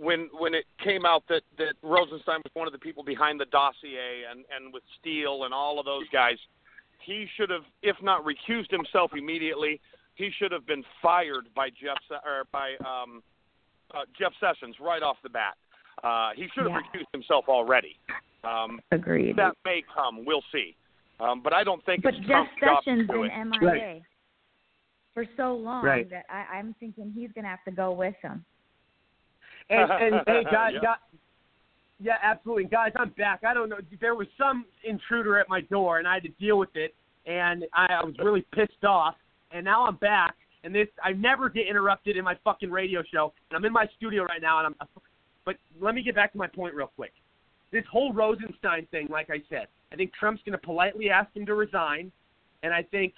when 0.00 0.30
when 0.38 0.54
it 0.54 0.64
came 0.82 1.04
out 1.04 1.22
that 1.28 1.42
that 1.58 1.74
Rosenstein 1.82 2.40
was 2.44 2.52
one 2.54 2.66
of 2.66 2.72
the 2.72 2.78
people 2.78 3.04
behind 3.04 3.38
the 3.38 3.46
dossier 3.46 4.24
and 4.30 4.44
and 4.54 4.72
with 4.72 4.82
Steele 5.00 5.44
and 5.44 5.52
all 5.54 5.78
of 5.78 5.84
those 5.84 6.08
guys. 6.12 6.36
He 7.04 7.26
should 7.36 7.50
have, 7.50 7.64
if 7.82 7.96
not 8.00 8.24
recused 8.24 8.70
himself 8.70 9.10
immediately, 9.16 9.80
he 10.14 10.30
should 10.38 10.52
have 10.52 10.66
been 10.66 10.84
fired 11.00 11.46
by 11.54 11.68
Jeff 11.70 11.98
or 12.24 12.44
by 12.52 12.72
um, 12.84 13.22
uh, 13.94 14.00
Jeff 14.18 14.32
Sessions 14.40 14.76
right 14.80 15.02
off 15.02 15.16
the 15.22 15.28
bat. 15.28 15.54
Uh, 16.02 16.30
he 16.34 16.48
should 16.54 16.64
have 16.70 16.72
Yeah. 16.82 17.00
recused 17.00 17.12
himself 17.12 17.44
already. 17.48 17.96
Um, 18.44 18.80
Agreed. 18.90 19.36
that 19.36 19.54
may 19.64 19.82
come. 19.94 20.24
We'll 20.24 20.44
see. 20.52 20.74
Um, 21.20 21.40
but 21.42 21.52
I 21.52 21.62
don't 21.62 21.84
think 21.84 22.02
But 22.02 22.14
it's 22.14 22.26
Jeff 22.26 22.46
Trump's 22.58 22.60
job 22.60 22.84
to 22.84 22.90
Sessions 22.90 23.08
do 23.08 23.22
been 23.22 23.30
it. 23.30 23.44
MIA 23.44 24.00
for 25.14 25.24
so 25.36 25.54
long 25.54 25.84
Right. 25.84 26.08
that 26.10 26.24
I, 26.28 26.56
I'm 26.56 26.74
thinking 26.80 27.12
he's 27.14 27.30
going 27.32 27.44
to 27.44 27.50
have 27.50 27.62
to 27.64 27.70
go 27.70 27.92
with 27.92 28.14
him. 28.22 28.44
And, 29.70 29.90
and 29.92 30.14
hey, 30.26 30.44
guys, 30.50 30.72
Yeah. 30.74 30.80
guys, 30.80 30.96
yeah, 32.00 32.16
absolutely, 32.22 32.64
guys. 32.64 32.90
I'm 32.96 33.10
back. 33.10 33.44
I 33.44 33.54
don't 33.54 33.68
know. 33.68 33.78
There 34.00 34.16
was 34.16 34.26
some 34.36 34.64
intruder 34.82 35.38
at 35.38 35.48
my 35.48 35.60
door, 35.60 35.98
and 35.98 36.08
I 36.08 36.14
had 36.14 36.24
to 36.24 36.28
deal 36.30 36.58
with 36.58 36.74
it, 36.74 36.94
and 37.26 37.64
I, 37.72 37.86
I 38.00 38.04
was 38.04 38.14
really 38.18 38.44
pissed 38.52 38.84
off. 38.84 39.14
And 39.52 39.64
now 39.64 39.86
I'm 39.86 39.96
back, 39.96 40.36
and 40.64 40.74
this 40.74 40.88
I 41.02 41.12
never 41.12 41.48
get 41.48 41.66
interrupted 41.66 42.16
in 42.16 42.24
my 42.24 42.36
fucking 42.44 42.70
radio 42.70 43.02
show. 43.12 43.32
And 43.50 43.56
I'm 43.56 43.64
in 43.64 43.72
my 43.72 43.86
studio 43.96 44.24
right 44.24 44.40
now, 44.40 44.58
and 44.58 44.66
I'm. 44.68 44.88
But 45.44 45.56
let 45.80 45.94
me 45.94 46.02
get 46.02 46.14
back 46.14 46.32
to 46.32 46.38
my 46.38 46.46
point 46.46 46.74
real 46.74 46.90
quick. 46.94 47.12
This 47.72 47.84
whole 47.90 48.12
Rosenstein 48.12 48.86
thing, 48.90 49.08
like 49.10 49.28
I 49.30 49.42
said, 49.48 49.66
I 49.92 49.96
think 49.96 50.12
Trump's 50.18 50.42
going 50.44 50.52
to 50.52 50.64
politely 50.64 51.10
ask 51.10 51.34
him 51.34 51.46
to 51.46 51.54
resign, 51.54 52.12
and 52.62 52.72
I 52.72 52.82
think 52.82 53.14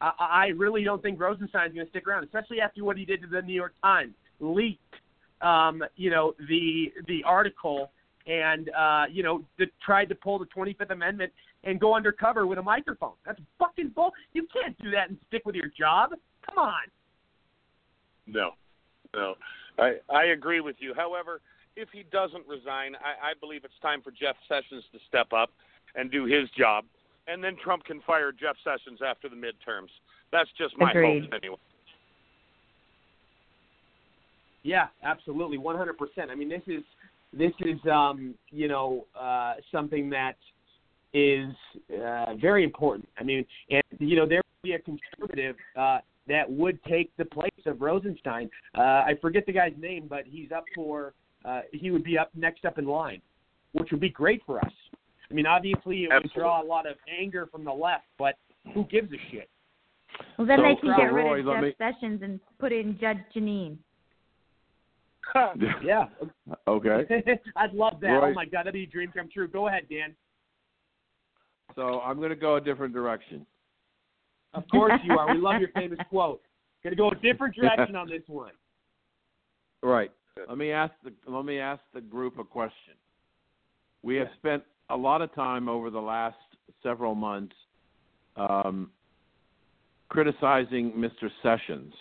I, 0.00 0.12
I 0.18 0.46
really 0.48 0.84
don't 0.84 1.02
think 1.02 1.20
Rosenstein's 1.20 1.74
going 1.74 1.86
to 1.86 1.90
stick 1.90 2.06
around, 2.06 2.24
especially 2.24 2.60
after 2.60 2.84
what 2.84 2.96
he 2.96 3.04
did 3.04 3.22
to 3.22 3.26
the 3.26 3.42
New 3.42 3.54
York 3.54 3.74
Times, 3.82 4.12
leaked, 4.40 4.80
um, 5.40 5.82
you 5.96 6.10
know, 6.10 6.34
the 6.48 6.92
the 7.06 7.22
article, 7.24 7.90
and 8.26 8.70
uh, 8.70 9.04
you 9.10 9.22
know, 9.22 9.44
the, 9.58 9.66
tried 9.84 10.08
to 10.10 10.14
pull 10.14 10.38
the 10.38 10.46
25th 10.46 10.90
Amendment 10.90 11.32
and 11.66 11.80
go 11.80 11.94
undercover 11.94 12.46
with 12.46 12.58
a 12.58 12.62
microphone. 12.62 13.14
That's 13.26 13.40
fucking 13.58 13.90
bull. 13.94 14.12
You 14.32 14.46
can't 14.52 14.80
do 14.82 14.90
that 14.92 15.10
and 15.10 15.18
stick 15.28 15.44
with 15.44 15.56
your 15.56 15.70
job. 15.78 16.10
Come 16.48 16.58
on. 16.58 16.82
No, 18.26 18.52
no. 19.14 19.34
I 19.78 19.96
I 20.12 20.26
agree 20.26 20.60
with 20.60 20.76
you. 20.78 20.94
However, 20.94 21.40
if 21.76 21.88
he 21.92 22.04
doesn't 22.10 22.46
resign, 22.46 22.94
I, 22.96 23.30
I 23.30 23.32
believe 23.38 23.64
it's 23.64 23.78
time 23.82 24.00
for 24.00 24.10
Jeff 24.10 24.36
Sessions 24.48 24.84
to 24.92 24.98
step 25.08 25.32
up 25.32 25.50
and 25.94 26.10
do 26.10 26.24
his 26.24 26.48
job, 26.56 26.84
and 27.28 27.42
then 27.42 27.56
Trump 27.62 27.84
can 27.84 28.00
fire 28.06 28.32
Jeff 28.32 28.56
Sessions 28.64 29.00
after 29.06 29.28
the 29.28 29.36
midterms. 29.36 29.90
That's 30.32 30.48
just 30.56 30.74
my 30.78 30.90
Agreed. 30.90 31.24
hope, 31.24 31.32
anyway. 31.34 31.56
Yeah, 34.62 34.88
absolutely, 35.04 35.58
100%. 35.58 35.92
I 36.28 36.34
mean, 36.34 36.48
this 36.48 36.62
is 36.66 36.82
this 37.32 37.52
is 37.60 37.78
um, 37.90 38.34
you 38.50 38.68
know 38.68 39.06
uh, 39.18 39.54
something 39.70 40.10
that 40.10 40.36
is 41.16 41.54
uh, 42.04 42.34
very 42.40 42.62
important. 42.62 43.08
I 43.18 43.24
mean, 43.24 43.44
and 43.70 43.82
you 43.98 44.16
know 44.16 44.26
there 44.26 44.42
would 44.44 44.62
be 44.62 44.72
a 44.74 44.78
conservative 44.78 45.56
uh, 45.74 45.98
that 46.28 46.50
would 46.50 46.82
take 46.84 47.10
the 47.16 47.24
place 47.24 47.50
of 47.64 47.80
Rosenstein. 47.80 48.50
Uh, 48.76 48.80
I 48.82 49.14
forget 49.22 49.46
the 49.46 49.52
guy's 49.52 49.72
name, 49.78 50.06
but 50.08 50.24
he's 50.26 50.52
up 50.52 50.64
for 50.74 51.14
uh, 51.46 51.62
he 51.72 51.90
would 51.90 52.04
be 52.04 52.18
up 52.18 52.30
next 52.36 52.66
up 52.66 52.76
in 52.78 52.84
line, 52.84 53.22
which 53.72 53.90
would 53.92 54.00
be 54.00 54.10
great 54.10 54.42
for 54.44 54.58
us. 54.58 54.72
I 55.30 55.34
mean, 55.34 55.46
obviously 55.46 56.04
it 56.04 56.10
would 56.12 56.30
draw 56.34 56.62
a 56.62 56.66
lot 56.66 56.86
of 56.86 56.96
anger 57.08 57.48
from 57.50 57.64
the 57.64 57.72
left, 57.72 58.04
but 58.18 58.34
who 58.74 58.84
gives 58.84 59.10
a 59.12 59.16
shit? 59.30 59.48
Well, 60.38 60.46
then 60.46 60.58
So- 60.58 60.62
they 60.64 60.74
can 60.76 60.96
get 60.96 61.12
rid 61.12 61.24
Roy, 61.24 61.40
of 61.40 61.46
Jeff 61.46 61.62
me- 61.62 61.74
Sessions 61.78 62.22
and 62.22 62.40
put 62.58 62.72
in 62.72 62.98
Judge 63.00 63.18
Jeanine. 63.34 63.78
yeah. 65.82 66.06
Okay. 66.68 67.04
I'd 67.56 67.72
love 67.72 68.00
that. 68.00 68.08
Roy- 68.08 68.30
Oh 68.30 68.34
my 68.34 68.44
god, 68.44 68.60
that'd 68.60 68.72
be 68.74 68.84
a 68.84 68.86
dream 68.86 69.10
come 69.16 69.28
true. 69.32 69.48
Go 69.48 69.68
ahead, 69.68 69.86
Dan. 69.88 70.14
So 71.74 72.00
I'm 72.00 72.18
going 72.18 72.30
to 72.30 72.36
go 72.36 72.56
a 72.56 72.60
different 72.60 72.94
direction. 72.94 73.46
Of 74.54 74.64
course 74.70 74.94
you 75.04 75.18
are. 75.18 75.32
We 75.32 75.38
love 75.38 75.60
your 75.60 75.68
famous 75.74 75.98
quote. 76.08 76.40
Gonna 76.82 76.96
go 76.96 77.10
a 77.10 77.14
different 77.16 77.54
direction 77.54 77.96
on 77.96 78.08
this 78.08 78.22
one. 78.26 78.52
Right. 79.82 80.10
Let 80.48 80.56
me 80.56 80.70
ask 80.70 80.92
the 81.02 81.12
let 81.26 81.44
me 81.44 81.58
ask 81.58 81.82
the 81.94 82.00
group 82.00 82.38
a 82.38 82.44
question. 82.44 82.94
We 84.02 84.16
have 84.16 84.28
spent 84.38 84.62
a 84.90 84.96
lot 84.96 85.20
of 85.20 85.34
time 85.34 85.68
over 85.68 85.90
the 85.90 86.00
last 86.00 86.36
several 86.82 87.14
months 87.14 87.54
um, 88.36 88.90
criticizing 90.08 90.92
Mr. 90.92 91.30
Sessions, 91.42 91.92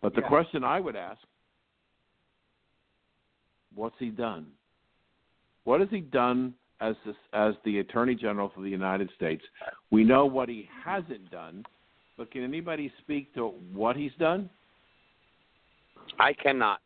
but 0.00 0.14
the 0.14 0.22
Yeah. 0.22 0.28
question 0.28 0.64
I 0.64 0.80
would 0.80 0.96
ask: 0.96 1.20
What's 3.74 3.98
he 3.98 4.10
done? 4.10 4.46
What 5.64 5.80
has 5.80 5.90
he 5.90 6.00
done 6.00 6.54
as 6.84 6.94
this, 7.06 7.16
as 7.32 7.54
the 7.64 7.78
Attorney 7.78 8.14
General 8.14 8.50
for 8.54 8.60
the 8.62 8.68
United 8.68 9.10
States? 9.16 9.42
We 9.90 10.04
know 10.04 10.26
what 10.26 10.48
he 10.48 10.68
hasn't 10.84 11.30
done, 11.30 11.64
but 12.16 12.30
can 12.30 12.44
anybody 12.44 12.92
speak 13.00 13.34
to 13.34 13.48
what 13.72 13.96
he's 13.96 14.12
done? 14.18 14.50
I 16.18 16.32
cannot. 16.34 16.80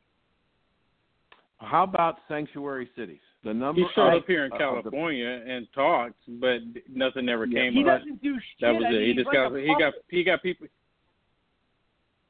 How 1.58 1.82
about 1.82 2.18
sanctuary 2.28 2.88
cities? 2.96 3.18
The 3.44 3.52
number 3.54 3.80
He 3.80 3.86
showed 3.94 4.08
of, 4.14 4.22
up 4.22 4.26
here 4.26 4.44
in 4.44 4.52
of 4.52 4.58
the- 4.58 4.64
California 4.64 5.42
and 5.46 5.66
talked, 5.74 6.14
but 6.40 6.58
nothing 6.88 7.28
ever 7.28 7.46
Yeah, 7.46 7.62
came 7.62 7.72
he 7.72 7.80
up. 7.80 8.00
doesn't 8.00 8.22
do 8.22 8.34
shit. 8.34 8.60
That 8.60 8.74
was 8.74 8.84
I 8.86 8.90
it. 8.90 8.92
mean, 8.92 9.06
He 9.08 9.14
just 9.14 9.32
got 9.32 9.54
he 9.56 9.74
got 9.78 9.94
he 10.08 10.24
got 10.24 10.42
people. 10.42 10.66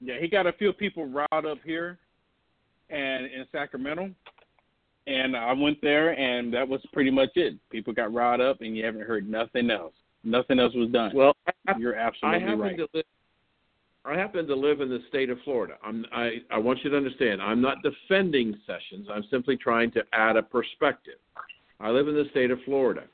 Yeah, 0.00 0.18
he 0.20 0.28
got 0.28 0.46
a 0.46 0.52
few 0.52 0.72
people 0.72 1.06
riled 1.06 1.44
up 1.46 1.58
here, 1.64 1.98
and 2.88 3.26
in 3.26 3.44
Sacramento, 3.50 4.10
and 5.08 5.36
I 5.36 5.52
went 5.52 5.80
there, 5.80 6.10
and 6.18 6.52
that 6.52 6.68
was 6.68 6.80
pretty 6.92 7.10
much 7.10 7.30
it. 7.34 7.54
People 7.70 7.92
got 7.92 8.12
riled 8.12 8.40
up, 8.40 8.60
and 8.60 8.76
you 8.76 8.84
haven't 8.84 9.02
heard 9.02 9.28
nothing 9.28 9.70
else. 9.70 9.94
Nothing 10.22 10.58
else 10.58 10.74
was 10.74 10.90
done. 10.90 11.12
Well, 11.14 11.34
you're 11.78 11.98
I 11.98 12.06
absolutely 12.06 12.40
happen 12.40 12.58
right. 12.60 12.78
live. 12.94 13.04
I 14.04 14.16
happen 14.16 14.46
to 14.46 14.54
live 14.54 14.80
in 14.80 14.88
the 14.88 15.00
state 15.08 15.30
of 15.30 15.38
Florida. 15.44 15.74
I'm, 15.84 16.04
I 16.12 16.38
I 16.50 16.58
want 16.58 16.80
you 16.84 16.90
to 16.90 16.96
understand. 16.96 17.40
I'm 17.40 17.60
not 17.60 17.78
defending 17.82 18.54
Sessions. 18.66 19.08
I'm 19.12 19.24
simply 19.30 19.56
trying 19.56 19.90
to 19.92 20.02
add 20.12 20.36
a 20.36 20.42
perspective. 20.42 21.18
I 21.80 21.90
live 21.90 22.08
in 22.08 22.14
the 22.14 22.26
state 22.30 22.50
of 22.50 22.58
Florida. 22.64 23.04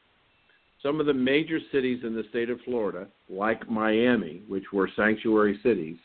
Some 0.82 1.00
of 1.00 1.06
the 1.06 1.14
major 1.14 1.58
cities 1.72 2.00
in 2.04 2.14
the 2.14 2.24
state 2.30 2.50
of 2.50 2.60
Florida, 2.64 3.06
like 3.28 3.68
Miami, 3.70 4.42
which 4.48 4.64
were 4.72 4.90
sanctuary 4.96 5.58
cities, 5.62 5.96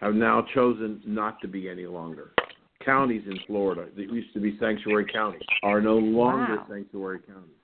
have 0.00 0.14
now 0.14 0.44
chosen 0.54 1.00
not 1.06 1.40
to 1.40 1.48
be 1.48 1.68
any 1.68 1.86
longer. 1.86 2.32
Counties 2.84 3.22
in 3.26 3.38
Florida 3.46 3.86
that 3.94 4.10
used 4.10 4.32
to 4.32 4.40
be 4.40 4.56
sanctuary 4.58 5.04
counties 5.04 5.42
are 5.62 5.80
no 5.80 5.98
longer 5.98 6.56
Wow. 6.56 6.66
sanctuary 6.68 7.18
counties. 7.20 7.56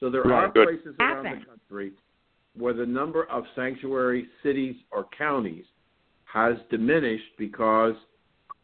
So 0.00 0.08
there 0.08 0.22
Right. 0.22 0.44
are 0.44 0.48
Good. 0.52 0.66
places 0.68 0.96
around 0.98 1.26
Happened. 1.26 1.42
the 1.42 1.46
country 1.46 1.92
where 2.54 2.72
the 2.72 2.86
number 2.86 3.24
of 3.24 3.46
sanctuary 3.54 4.28
cities 4.42 4.76
or 4.90 5.04
counties 5.16 5.66
has 6.24 6.56
diminished 6.70 7.36
because 7.36 7.94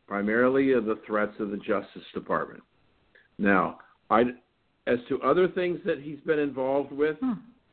primarily 0.06 0.72
of 0.72 0.84
the 0.84 0.96
threats 1.06 1.38
of 1.40 1.50
the 1.50 1.56
Justice 1.58 2.04
Department. 2.12 2.62
Now, 3.38 3.78
I, 4.10 4.34
as 4.86 4.98
to 5.08 5.20
other 5.22 5.48
things 5.48 5.82
that 5.84 5.98
he's 5.98 6.20
been 6.20 6.38
involved 6.38 6.92
with, 6.92 7.16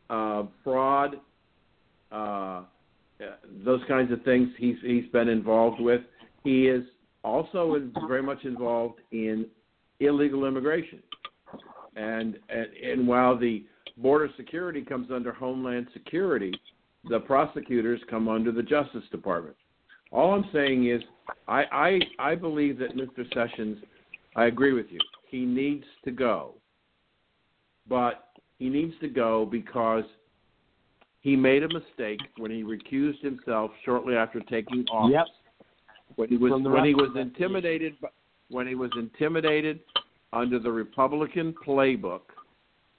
uh, 0.09 0.43
fraud, 0.63 1.19
uh, 2.11 2.15
uh, 2.15 2.63
those 3.63 3.83
kinds 3.85 4.11
of 4.11 4.21
things 4.23 4.49
he's 4.57 4.79
he's 4.81 5.07
been 5.11 5.29
involved 5.29 5.79
with. 5.79 6.01
He 6.43 6.67
is 6.67 6.83
also 7.23 7.75
is 7.75 7.83
very 8.07 8.23
much 8.23 8.43
involved 8.43 8.99
in 9.11 9.45
illegal 9.99 10.45
immigration, 10.45 10.99
and, 11.95 12.37
and 12.49 12.67
and 12.83 13.07
while 13.07 13.37
the 13.37 13.65
border 13.97 14.29
security 14.37 14.81
comes 14.81 15.09
under 15.11 15.31
Homeland 15.31 15.87
Security, 15.93 16.53
the 17.09 17.19
prosecutors 17.19 17.99
come 18.09 18.27
under 18.27 18.51
the 18.51 18.63
Justice 18.63 19.03
Department. 19.11 19.55
All 20.11 20.33
I'm 20.33 20.49
saying 20.51 20.89
is, 20.89 21.01
I 21.47 21.63
I, 21.71 21.99
I 22.31 22.35
believe 22.35 22.79
that 22.79 22.95
Mr. 22.95 23.31
Sessions, 23.33 23.77
I 24.35 24.45
agree 24.45 24.73
with 24.73 24.87
you. 24.89 24.99
He 25.29 25.45
needs 25.45 25.85
to 26.05 26.11
go, 26.11 26.55
but 27.87 28.29
he 28.57 28.69
needs 28.69 28.93
to 29.01 29.07
go 29.07 29.45
because 29.45 30.03
he 31.21 31.35
made 31.35 31.63
a 31.63 31.67
mistake 31.67 32.19
when 32.37 32.51
he 32.51 32.63
recused 32.63 33.21
himself 33.21 33.71
shortly 33.85 34.15
after 34.15 34.39
taking 34.41 34.85
office. 34.91 35.13
Yep. 35.13 35.25
When 36.15 36.29
he 36.29 36.37
was 36.37 36.51
when 36.51 36.85
he 36.85 36.93
was 36.93 37.15
intimidated 37.15 37.99
by- 38.01 38.09
when 38.49 38.67
he 38.67 38.75
was 38.75 38.91
intimidated 38.97 39.79
under 40.33 40.59
the 40.59 40.71
Republican 40.71 41.53
playbook. 41.65 42.21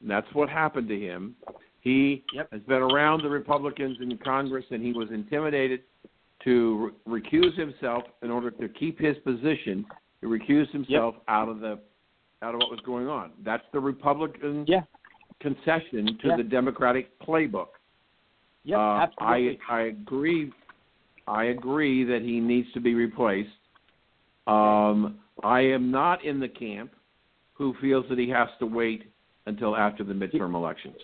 And 0.00 0.10
that's 0.10 0.32
what 0.34 0.48
happened 0.48 0.88
to 0.88 0.98
him. 0.98 1.36
He 1.80 2.24
has 2.50 2.60
been 2.62 2.82
around 2.82 3.22
the 3.22 3.28
Republicans 3.28 3.98
in 4.00 4.16
Congress, 4.18 4.64
and 4.70 4.82
he 4.82 4.92
was 4.92 5.10
intimidated 5.10 5.82
to 6.44 6.92
re- 7.06 7.20
recuse 7.20 7.54
himself 7.54 8.04
in 8.22 8.30
order 8.30 8.50
to 8.50 8.68
keep 8.68 8.98
his 8.98 9.16
position. 9.18 9.84
He 10.20 10.26
recused 10.26 10.70
himself 10.70 11.16
out 11.28 11.48
of 11.48 11.60
the 11.60 11.78
out 12.42 12.54
of 12.54 12.60
what 12.60 12.70
was 12.70 12.80
going 12.80 13.06
on. 13.08 13.30
That's 13.44 13.64
the 13.72 13.78
Republican 13.78 14.66
concession 15.38 16.18
to 16.18 16.28
Yeah. 16.28 16.36
the 16.36 16.42
Democratic 16.42 17.16
playbook. 17.20 17.68
Yeah, 18.64 18.78
Uh, 18.78 18.98
absolutely. 19.02 19.60
I 19.68 19.78
I 19.78 19.80
agree. 19.82 20.52
I 21.26 21.44
agree 21.44 22.04
that 22.04 22.22
he 22.22 22.40
needs 22.40 22.70
to 22.72 22.80
be 22.80 22.94
replaced. 22.94 23.50
Um, 24.46 25.20
I 25.42 25.60
am 25.60 25.90
not 25.90 26.24
in 26.24 26.40
the 26.40 26.48
camp 26.48 26.92
who 27.54 27.74
feels 27.80 28.04
that 28.08 28.18
he 28.18 28.28
has 28.30 28.48
to 28.58 28.66
wait 28.66 29.04
until 29.46 29.76
after 29.76 30.04
the 30.04 30.12
midterm 30.12 30.54
elections. 30.54 30.96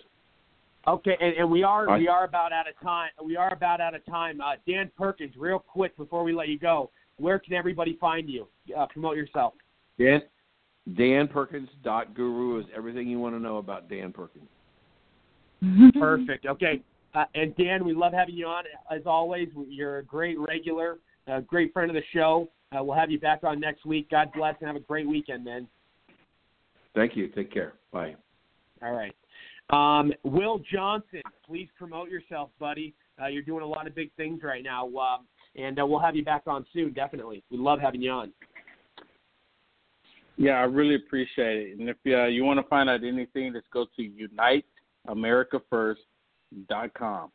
Okay, 0.87 1.15
and, 1.19 1.35
and 1.35 1.51
we 1.51 1.63
are 1.63 1.89
I- 1.89 1.97
we 1.97 2.07
are 2.07 2.25
about 2.25 2.51
out 2.51 2.67
of 2.67 2.79
time. 2.81 3.09
We 3.23 3.35
are 3.35 3.53
about 3.53 3.81
out 3.81 3.95
of 3.95 4.05
time. 4.05 4.41
Uh, 4.41 4.53
Dan 4.67 4.89
Perkins, 4.97 5.33
real 5.37 5.59
quick 5.59 5.95
before 5.97 6.23
we 6.23 6.33
let 6.33 6.47
you 6.47 6.57
go, 6.57 6.89
where 7.17 7.37
can 7.37 7.53
everybody 7.53 7.97
find 7.99 8.29
you? 8.29 8.47
Uh, 8.75 8.85
promote 8.87 9.17
yourself. 9.17 9.53
Dan, 9.97 10.21
DanPerkins.guru 10.89 12.59
is 12.59 12.65
everything 12.75 13.07
you 13.07 13.19
want 13.19 13.35
to 13.35 13.39
know 13.39 13.57
about 13.57 13.89
Dan 13.89 14.13
Perkins. 14.13 14.47
Perfect. 15.99 16.45
Okay. 16.45 16.81
Uh, 17.13 17.25
and 17.35 17.55
Dan, 17.55 17.85
we 17.85 17.93
love 17.93 18.13
having 18.13 18.35
you 18.35 18.45
on 18.45 18.63
as 18.91 19.01
always. 19.05 19.49
You're 19.67 19.99
a 19.99 20.03
great 20.03 20.37
regular, 20.39 20.99
a 21.27 21.41
great 21.41 21.73
friend 21.73 21.89
of 21.89 21.95
the 21.95 22.03
show. 22.13 22.49
Uh, 22.71 22.83
we'll 22.83 22.95
have 22.95 23.09
you 23.09 23.19
back 23.19 23.43
on 23.43 23.59
next 23.59 23.85
week. 23.85 24.09
God 24.11 24.29
bless 24.35 24.55
and 24.59 24.67
have 24.67 24.75
a 24.75 24.81
great 24.81 25.07
weekend, 25.07 25.43
man. 25.43 25.67
Thank 26.93 27.15
you. 27.15 27.27
Take 27.27 27.51
care. 27.51 27.73
Bye. 27.91 28.15
All 28.83 28.93
right. 28.93 29.15
Um, 29.71 30.13
Will 30.23 30.59
Johnson, 30.71 31.21
please 31.45 31.67
promote 31.77 32.09
yourself, 32.09 32.49
buddy. 32.59 32.93
Uh, 33.21 33.27
you're 33.27 33.43
doing 33.43 33.63
a 33.63 33.67
lot 33.67 33.87
of 33.87 33.95
big 33.95 34.11
things 34.15 34.41
right 34.43 34.63
now, 34.63 34.87
uh, 34.87 35.17
and 35.55 35.79
uh, 35.79 35.85
we'll 35.85 35.99
have 35.99 36.15
you 36.15 36.23
back 36.23 36.43
on 36.47 36.65
soon. 36.73 36.93
Definitely, 36.93 37.43
we 37.51 37.57
love 37.57 37.79
having 37.79 38.01
you 38.01 38.11
on. 38.11 38.31
Yeah, 40.37 40.53
I 40.53 40.63
really 40.63 40.95
appreciate 40.95 41.67
it. 41.67 41.79
And 41.79 41.89
if 41.89 41.97
uh, 42.07 42.27
you 42.27 42.45
want 42.45 42.59
to 42.59 42.67
find 42.67 42.89
out 42.89 43.03
anything, 43.03 43.51
just 43.53 43.69
go 43.71 43.85
to 43.97 44.01
uniteamericafirst.com. 46.55 47.31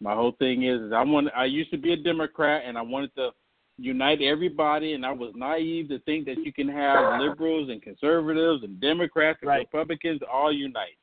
My 0.00 0.14
whole 0.14 0.32
thing 0.38 0.62
is, 0.64 0.80
is 0.82 0.92
I 0.92 1.02
want. 1.02 1.28
I 1.34 1.46
used 1.46 1.70
to 1.70 1.78
be 1.78 1.94
a 1.94 1.96
Democrat, 1.96 2.62
and 2.66 2.76
I 2.76 2.82
wanted 2.82 3.14
to 3.16 3.30
unite 3.78 4.20
everybody, 4.22 4.92
and 4.92 5.04
I 5.06 5.12
was 5.12 5.32
naive 5.34 5.88
to 5.88 5.98
think 6.00 6.26
that 6.26 6.36
you 6.44 6.52
can 6.52 6.68
have 6.68 7.18
liberals 7.20 7.70
and 7.70 7.80
conservatives 7.82 8.62
and 8.62 8.78
Democrats 8.80 9.38
and 9.42 9.48
Right. 9.48 9.60
Republicans 9.60 10.20
all 10.30 10.52
unite. 10.52 10.98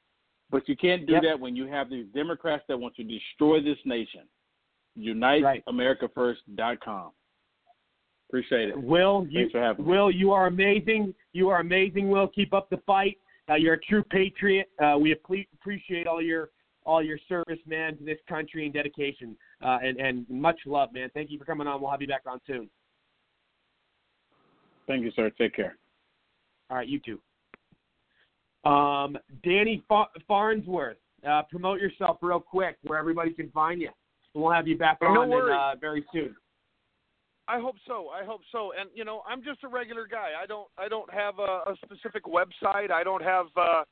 But 0.51 0.69
you 0.69 0.75
can't 0.77 1.07
do 1.07 1.13
Yep. 1.13 1.23
that 1.23 1.39
when 1.39 1.55
you 1.55 1.65
have 1.67 1.89
these 1.89 2.05
Democrats 2.13 2.63
that 2.67 2.77
want 2.80 2.95
to 2.95 3.03
destroy 3.03 3.59
this 3.61 3.77
nation. 3.85 4.21
UniteAmericaFirst.com. 4.99 7.11
Appreciate 8.30 8.69
it. 8.69 8.77
Will, 8.81 9.25
you, 9.30 9.49
having 9.53 9.85
me. 9.85 9.91
Will, 9.91 10.11
you 10.11 10.31
are 10.31 10.45
amazing. 10.47 11.13
You 11.34 11.49
are 11.49 11.59
amazing. 11.61 12.09
Will, 12.09 12.27
keep 12.27 12.53
up 12.53 12.69
the 12.69 12.77
fight. 12.85 13.17
Uh, 13.49 13.55
you're 13.55 13.73
a 13.73 13.80
true 13.81 14.03
patriot. 14.03 14.69
Uh, 14.84 14.97
we 14.99 15.13
appre- 15.15 15.47
appreciate 15.55 16.05
all 16.07 16.21
your 16.21 16.49
all 16.85 17.01
your 17.03 17.18
service, 17.30 17.60
man, 17.65 17.97
to 17.97 18.03
this 18.03 18.18
country 18.27 18.65
and 18.65 18.73
dedication. 18.73 19.35
Uh, 19.64 19.80
and 19.84 19.99
and 19.99 20.30
much 20.30 20.60
love, 20.65 20.93
man. 20.93 21.10
Thank 21.14 21.31
you 21.31 21.38
for 21.39 21.45
coming 21.45 21.68
on. 21.68 21.81
We'll 21.81 21.91
have 21.91 22.01
you 22.01 22.07
back 22.07 22.22
on 22.26 22.39
soon. 22.47 22.69
Thank 24.88 25.03
you, 25.03 25.11
sir. 25.15 25.31
Take 25.38 25.55
care. 25.55 25.77
All 26.69 26.77
right, 26.77 26.88
you 26.88 26.99
too. 26.99 27.19
Um, 28.69 29.18
Danny 29.43 29.84
Fa- 29.88 30.07
Farnsworth, 30.27 30.97
uh, 31.27 31.43
promote 31.49 31.80
yourself 31.80 32.18
real 32.22 32.39
quick 32.39 32.77
where 32.84 32.97
everybody 32.97 33.31
can 33.31 33.49
find 33.51 33.81
you. 33.81 33.89
We'll 34.34 34.51
have 34.51 34.68
you 34.68 34.77
back 34.77 34.99
No 35.01 35.07
on 35.10 35.23
in, 35.26 35.30
worries. 35.30 35.55
uh, 35.57 35.76
very 35.80 36.03
soon. 36.11 36.35
I 37.47 37.60
hope 37.60 37.76
so. 37.85 38.07
I 38.07 38.23
hope 38.23 38.41
so. 38.51 38.72
And 38.80 38.89
you 38.95 39.03
know, 39.03 39.22
I'm 39.27 39.43
just 39.43 39.64
a 39.64 39.68
regular 39.68 40.07
guy. 40.07 40.30
I 40.41 40.45
don't 40.45 40.68
I 40.77 40.88
don't 40.88 41.11
have 41.14 41.39
a, 41.39 41.72
a 41.72 41.76
specific 41.85 42.23
website. 42.23 42.89
I 42.89 43.03
don't 43.03 43.22
have 43.22 43.47
uh 43.57 43.84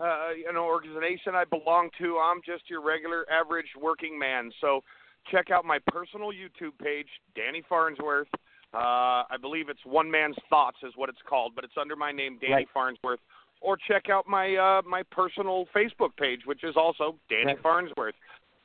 uh 0.00 0.28
know 0.52 0.64
organization 0.64 1.34
I 1.34 1.44
belong 1.44 1.90
to. 2.00 2.18
I'm 2.18 2.40
just 2.44 2.68
your 2.68 2.82
regular 2.82 3.24
average 3.30 3.66
working 3.80 4.18
man. 4.18 4.50
So 4.60 4.82
check 5.30 5.50
out 5.50 5.64
my 5.64 5.78
personal 5.88 6.28
YouTube 6.28 6.76
page, 6.82 7.08
Danny 7.34 7.62
Farnsworth. 7.68 8.28
Uh 8.74 9.24
I 9.30 9.36
believe 9.40 9.68
it's 9.68 9.84
One 9.84 10.10
Man's 10.10 10.36
Thoughts 10.50 10.78
is 10.82 10.92
what 10.96 11.08
it's 11.08 11.22
called, 11.28 11.52
but 11.54 11.64
it's 11.64 11.74
under 11.80 11.96
my 11.96 12.12
name 12.12 12.38
Danny 12.40 12.52
Right. 12.52 12.68
Farnsworth. 12.74 13.20
Or 13.60 13.76
check 13.88 14.10
out 14.10 14.26
my 14.28 14.54
uh 14.56 14.82
my 14.88 15.02
personal 15.10 15.66
Facebook 15.74 16.14
page, 16.18 16.40
which 16.44 16.62
is 16.64 16.76
also 16.76 17.16
Danny 17.30 17.46
Right. 17.54 17.62
Farnsworth. 17.62 18.14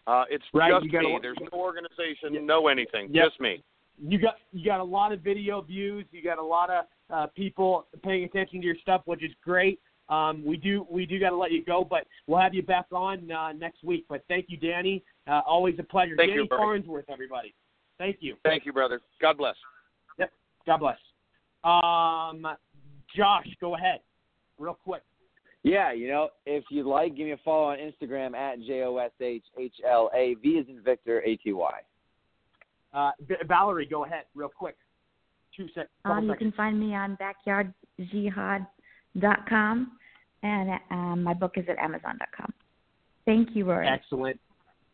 Uh 0.07 0.25
it's 0.29 0.43
Right, 0.53 0.71
just 0.71 0.85
me. 0.93 1.19
There's 1.21 1.37
no 1.51 1.57
organization, 1.59 2.45
no 2.45 2.67
anything. 2.67 3.09
Yep. 3.11 3.25
Just 3.25 3.39
me. 3.39 3.63
you 3.99 4.17
got 4.19 4.35
you 4.51 4.65
got 4.65 4.79
a 4.79 4.83
lot 4.83 5.11
of 5.13 5.21
video 5.21 5.61
views. 5.61 6.05
You 6.11 6.21
got 6.23 6.39
a 6.39 6.43
lot 6.43 6.69
of 6.69 6.85
uh, 7.09 7.27
people 7.35 7.87
paying 8.03 8.23
attention 8.23 8.61
to 8.61 8.65
your 8.65 8.77
stuff, 8.81 9.01
which 9.05 9.21
is 9.23 9.31
great. 9.43 9.79
Um, 10.11 10.43
we 10.45 10.57
do 10.57 10.85
we 10.91 11.05
do 11.05 11.19
got 11.19 11.29
to 11.29 11.37
let 11.37 11.51
you 11.51 11.63
go, 11.63 11.87
but 11.89 12.05
we'll 12.27 12.39
have 12.39 12.53
you 12.53 12.61
back 12.61 12.85
on 12.91 13.31
uh, 13.31 13.53
next 13.53 13.83
week. 13.83 14.05
But 14.09 14.23
thank 14.27 14.47
you, 14.49 14.57
Danny. 14.57 15.03
Uh, 15.25 15.41
always 15.47 15.75
a 15.79 15.83
pleasure. 15.83 16.15
Thank 16.17 16.31
Danny 16.31 16.43
you, 16.43 16.49
Barry. 16.49 16.61
Farnsworth, 16.61 17.05
everybody. 17.09 17.53
Thank 17.97 18.17
you. 18.19 18.35
Thank 18.43 18.65
you, 18.65 18.73
brother. 18.73 18.99
God 19.21 19.37
bless. 19.37 19.55
Yep. 20.19 20.31
God 20.67 20.79
bless. 20.79 20.97
Um, 21.63 22.45
Josh, 23.15 23.47
go 23.59 23.75
ahead, 23.75 23.99
real 24.59 24.77
quick. 24.83 25.03
Yeah, 25.63 25.93
you 25.93 26.07
know, 26.07 26.29
if 26.45 26.63
you'd 26.71 26.87
like, 26.87 27.15
give 27.15 27.27
me 27.27 27.33
a 27.33 27.37
follow 27.45 27.65
on 27.65 27.77
Instagram 27.77 28.35
at 28.35 28.59
J 28.61 28.81
O 28.83 28.97
S 28.97 29.11
H 29.19 29.43
H 29.59 29.75
L 29.87 30.09
A 30.15 30.33
V 30.41 30.49
is 30.49 30.67
in 30.67 30.81
Victor 30.81 31.21
A 31.21 31.35
T 31.37 31.53
Y. 31.53 31.71
Uh, 32.93 33.11
V- 33.27 33.35
Valerie, 33.47 33.85
go 33.85 34.03
ahead, 34.03 34.23
real 34.33 34.49
quick. 34.49 34.75
Two 35.55 35.67
sec. 35.75 35.87
couple 36.03 36.17
Um, 36.17 36.27
you 36.29 36.35
can 36.35 36.51
find 36.53 36.79
me 36.79 36.95
on 36.95 37.15
backyardjihad.com, 37.17 39.91
and 40.43 40.71
um, 40.89 41.23
my 41.23 41.33
book 41.33 41.53
is 41.55 41.65
at 41.69 41.77
amazon.com. 41.77 42.53
Thank 43.25 43.49
you, 43.53 43.65
Rory. 43.65 43.87
Excellent. 43.87 44.39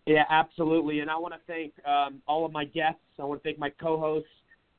Yeah, 0.05 0.23
absolutely. 0.29 1.01
And 1.01 1.09
I 1.09 1.17
want 1.17 1.33
to 1.33 1.39
thank 1.47 1.73
um, 1.85 2.21
all 2.27 2.45
of 2.45 2.51
my 2.51 2.65
guests. 2.65 3.01
I 3.19 3.23
want 3.23 3.41
to 3.41 3.47
thank 3.47 3.59
my 3.59 3.69
co-hosts. 3.69 4.29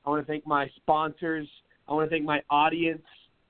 I 0.07 0.11
want 0.11 0.27
to 0.27 0.31
thank 0.31 0.47
my 0.47 0.71
sponsors. 0.77 1.47
I 1.87 1.93
want 1.93 2.09
to 2.09 2.15
thank 2.15 2.25
my 2.25 2.43
audience. 2.51 3.03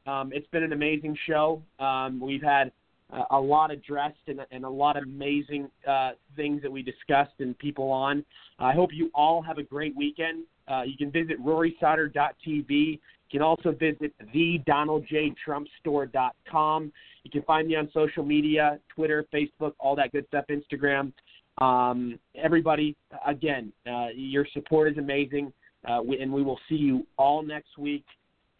Um, 0.07 0.31
it's 0.32 0.47
been 0.49 0.62
an 0.62 0.73
amazing 0.73 1.16
show. 1.27 1.62
Um, 1.78 2.20
we've 2.20 2.43
had 2.43 2.73
uh, 3.12 3.24
a 3.31 3.40
lot 3.40 3.70
addressed 3.70 4.16
and, 4.27 4.40
and 4.51 4.65
a 4.65 4.69
lot 4.69 4.97
of 4.97 5.05
amazing 5.05 5.70
uh, 5.86 6.12
things 6.36 6.62
that 6.62 6.70
we 6.70 6.82
discussed 6.82 7.35
and 7.39 7.57
people 7.59 7.90
on. 7.90 8.24
I 8.59 8.73
hope 8.73 8.90
you 8.93 9.11
all 9.15 9.43
have 9.43 9.59
a 9.59 9.62
great 9.62 9.95
weekend. 9.97 10.45
Uh, 10.66 10.82
you 10.82 10.97
can 10.97 11.11
visit 11.11 11.43
RorySauter.tv. 11.45 12.99
You 13.30 13.38
can 13.38 13.44
also 13.44 13.72
visit 13.72 14.14
thedonaldjtrumpstore.com. 14.34 16.92
You 17.24 17.30
can 17.30 17.42
find 17.42 17.68
me 17.68 17.76
on 17.76 17.90
social 17.92 18.24
media, 18.24 18.80
Twitter, 18.94 19.26
Facebook, 19.32 19.74
all 19.78 19.94
that 19.96 20.12
good 20.12 20.26
stuff, 20.28 20.46
Instagram. 20.50 21.12
Um, 21.59 22.18
everybody, 22.34 22.96
again, 23.26 23.70
uh, 23.86 24.06
your 24.14 24.46
support 24.55 24.90
is 24.92 24.98
amazing, 24.98 25.52
uh, 25.86 26.00
and 26.02 26.32
we 26.32 26.42
will 26.42 26.59
see 26.68 26.76
you 26.76 27.06
all 27.18 27.42
next 27.42 27.76
week. 27.76 28.06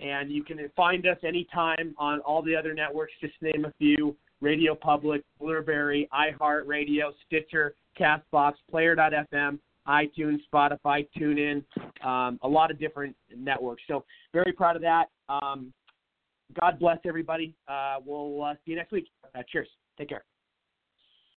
And 0.01 0.31
you 0.31 0.45
can 0.45 0.59
find 0.77 1.07
us 1.07 1.17
anytime 1.25 1.95
on 1.97 2.21
all 2.21 2.43
the 2.43 2.55
other 2.55 2.75
networks, 2.75 3.15
just 3.21 3.33
name 3.41 3.65
a 3.65 3.73
few 3.79 4.15
Radio 4.41 4.75
Public, 4.75 5.23
Blubrry, 5.41 6.09
iHeartRadio, 6.13 7.13
Stitcher, 7.27 7.75
Castbox, 7.99 8.55
Player.fm, 8.71 9.59
iTunes, 9.89 10.39
Spotify, 10.53 11.09
TuneIn, 11.19 11.65
um, 12.05 12.39
a 12.43 12.49
lot 12.49 12.71
of 12.71 12.79
different 12.79 13.17
networks. 13.35 13.83
So 13.89 14.05
very 14.33 14.53
proud 14.53 14.77
of 14.77 14.83
that. 14.83 15.07
Um, 15.29 15.73
God 16.61 16.79
bless 16.79 16.99
everybody. 17.07 17.55
Uh, 17.67 17.97
we'll 18.05 18.43
uh, 18.43 18.55
see 18.65 18.73
you 18.73 18.77
next 18.77 18.93
week. 18.93 19.09
Uh, 19.35 19.43
cheers. 19.51 19.69
Take 19.99 20.11
care. 20.11 20.25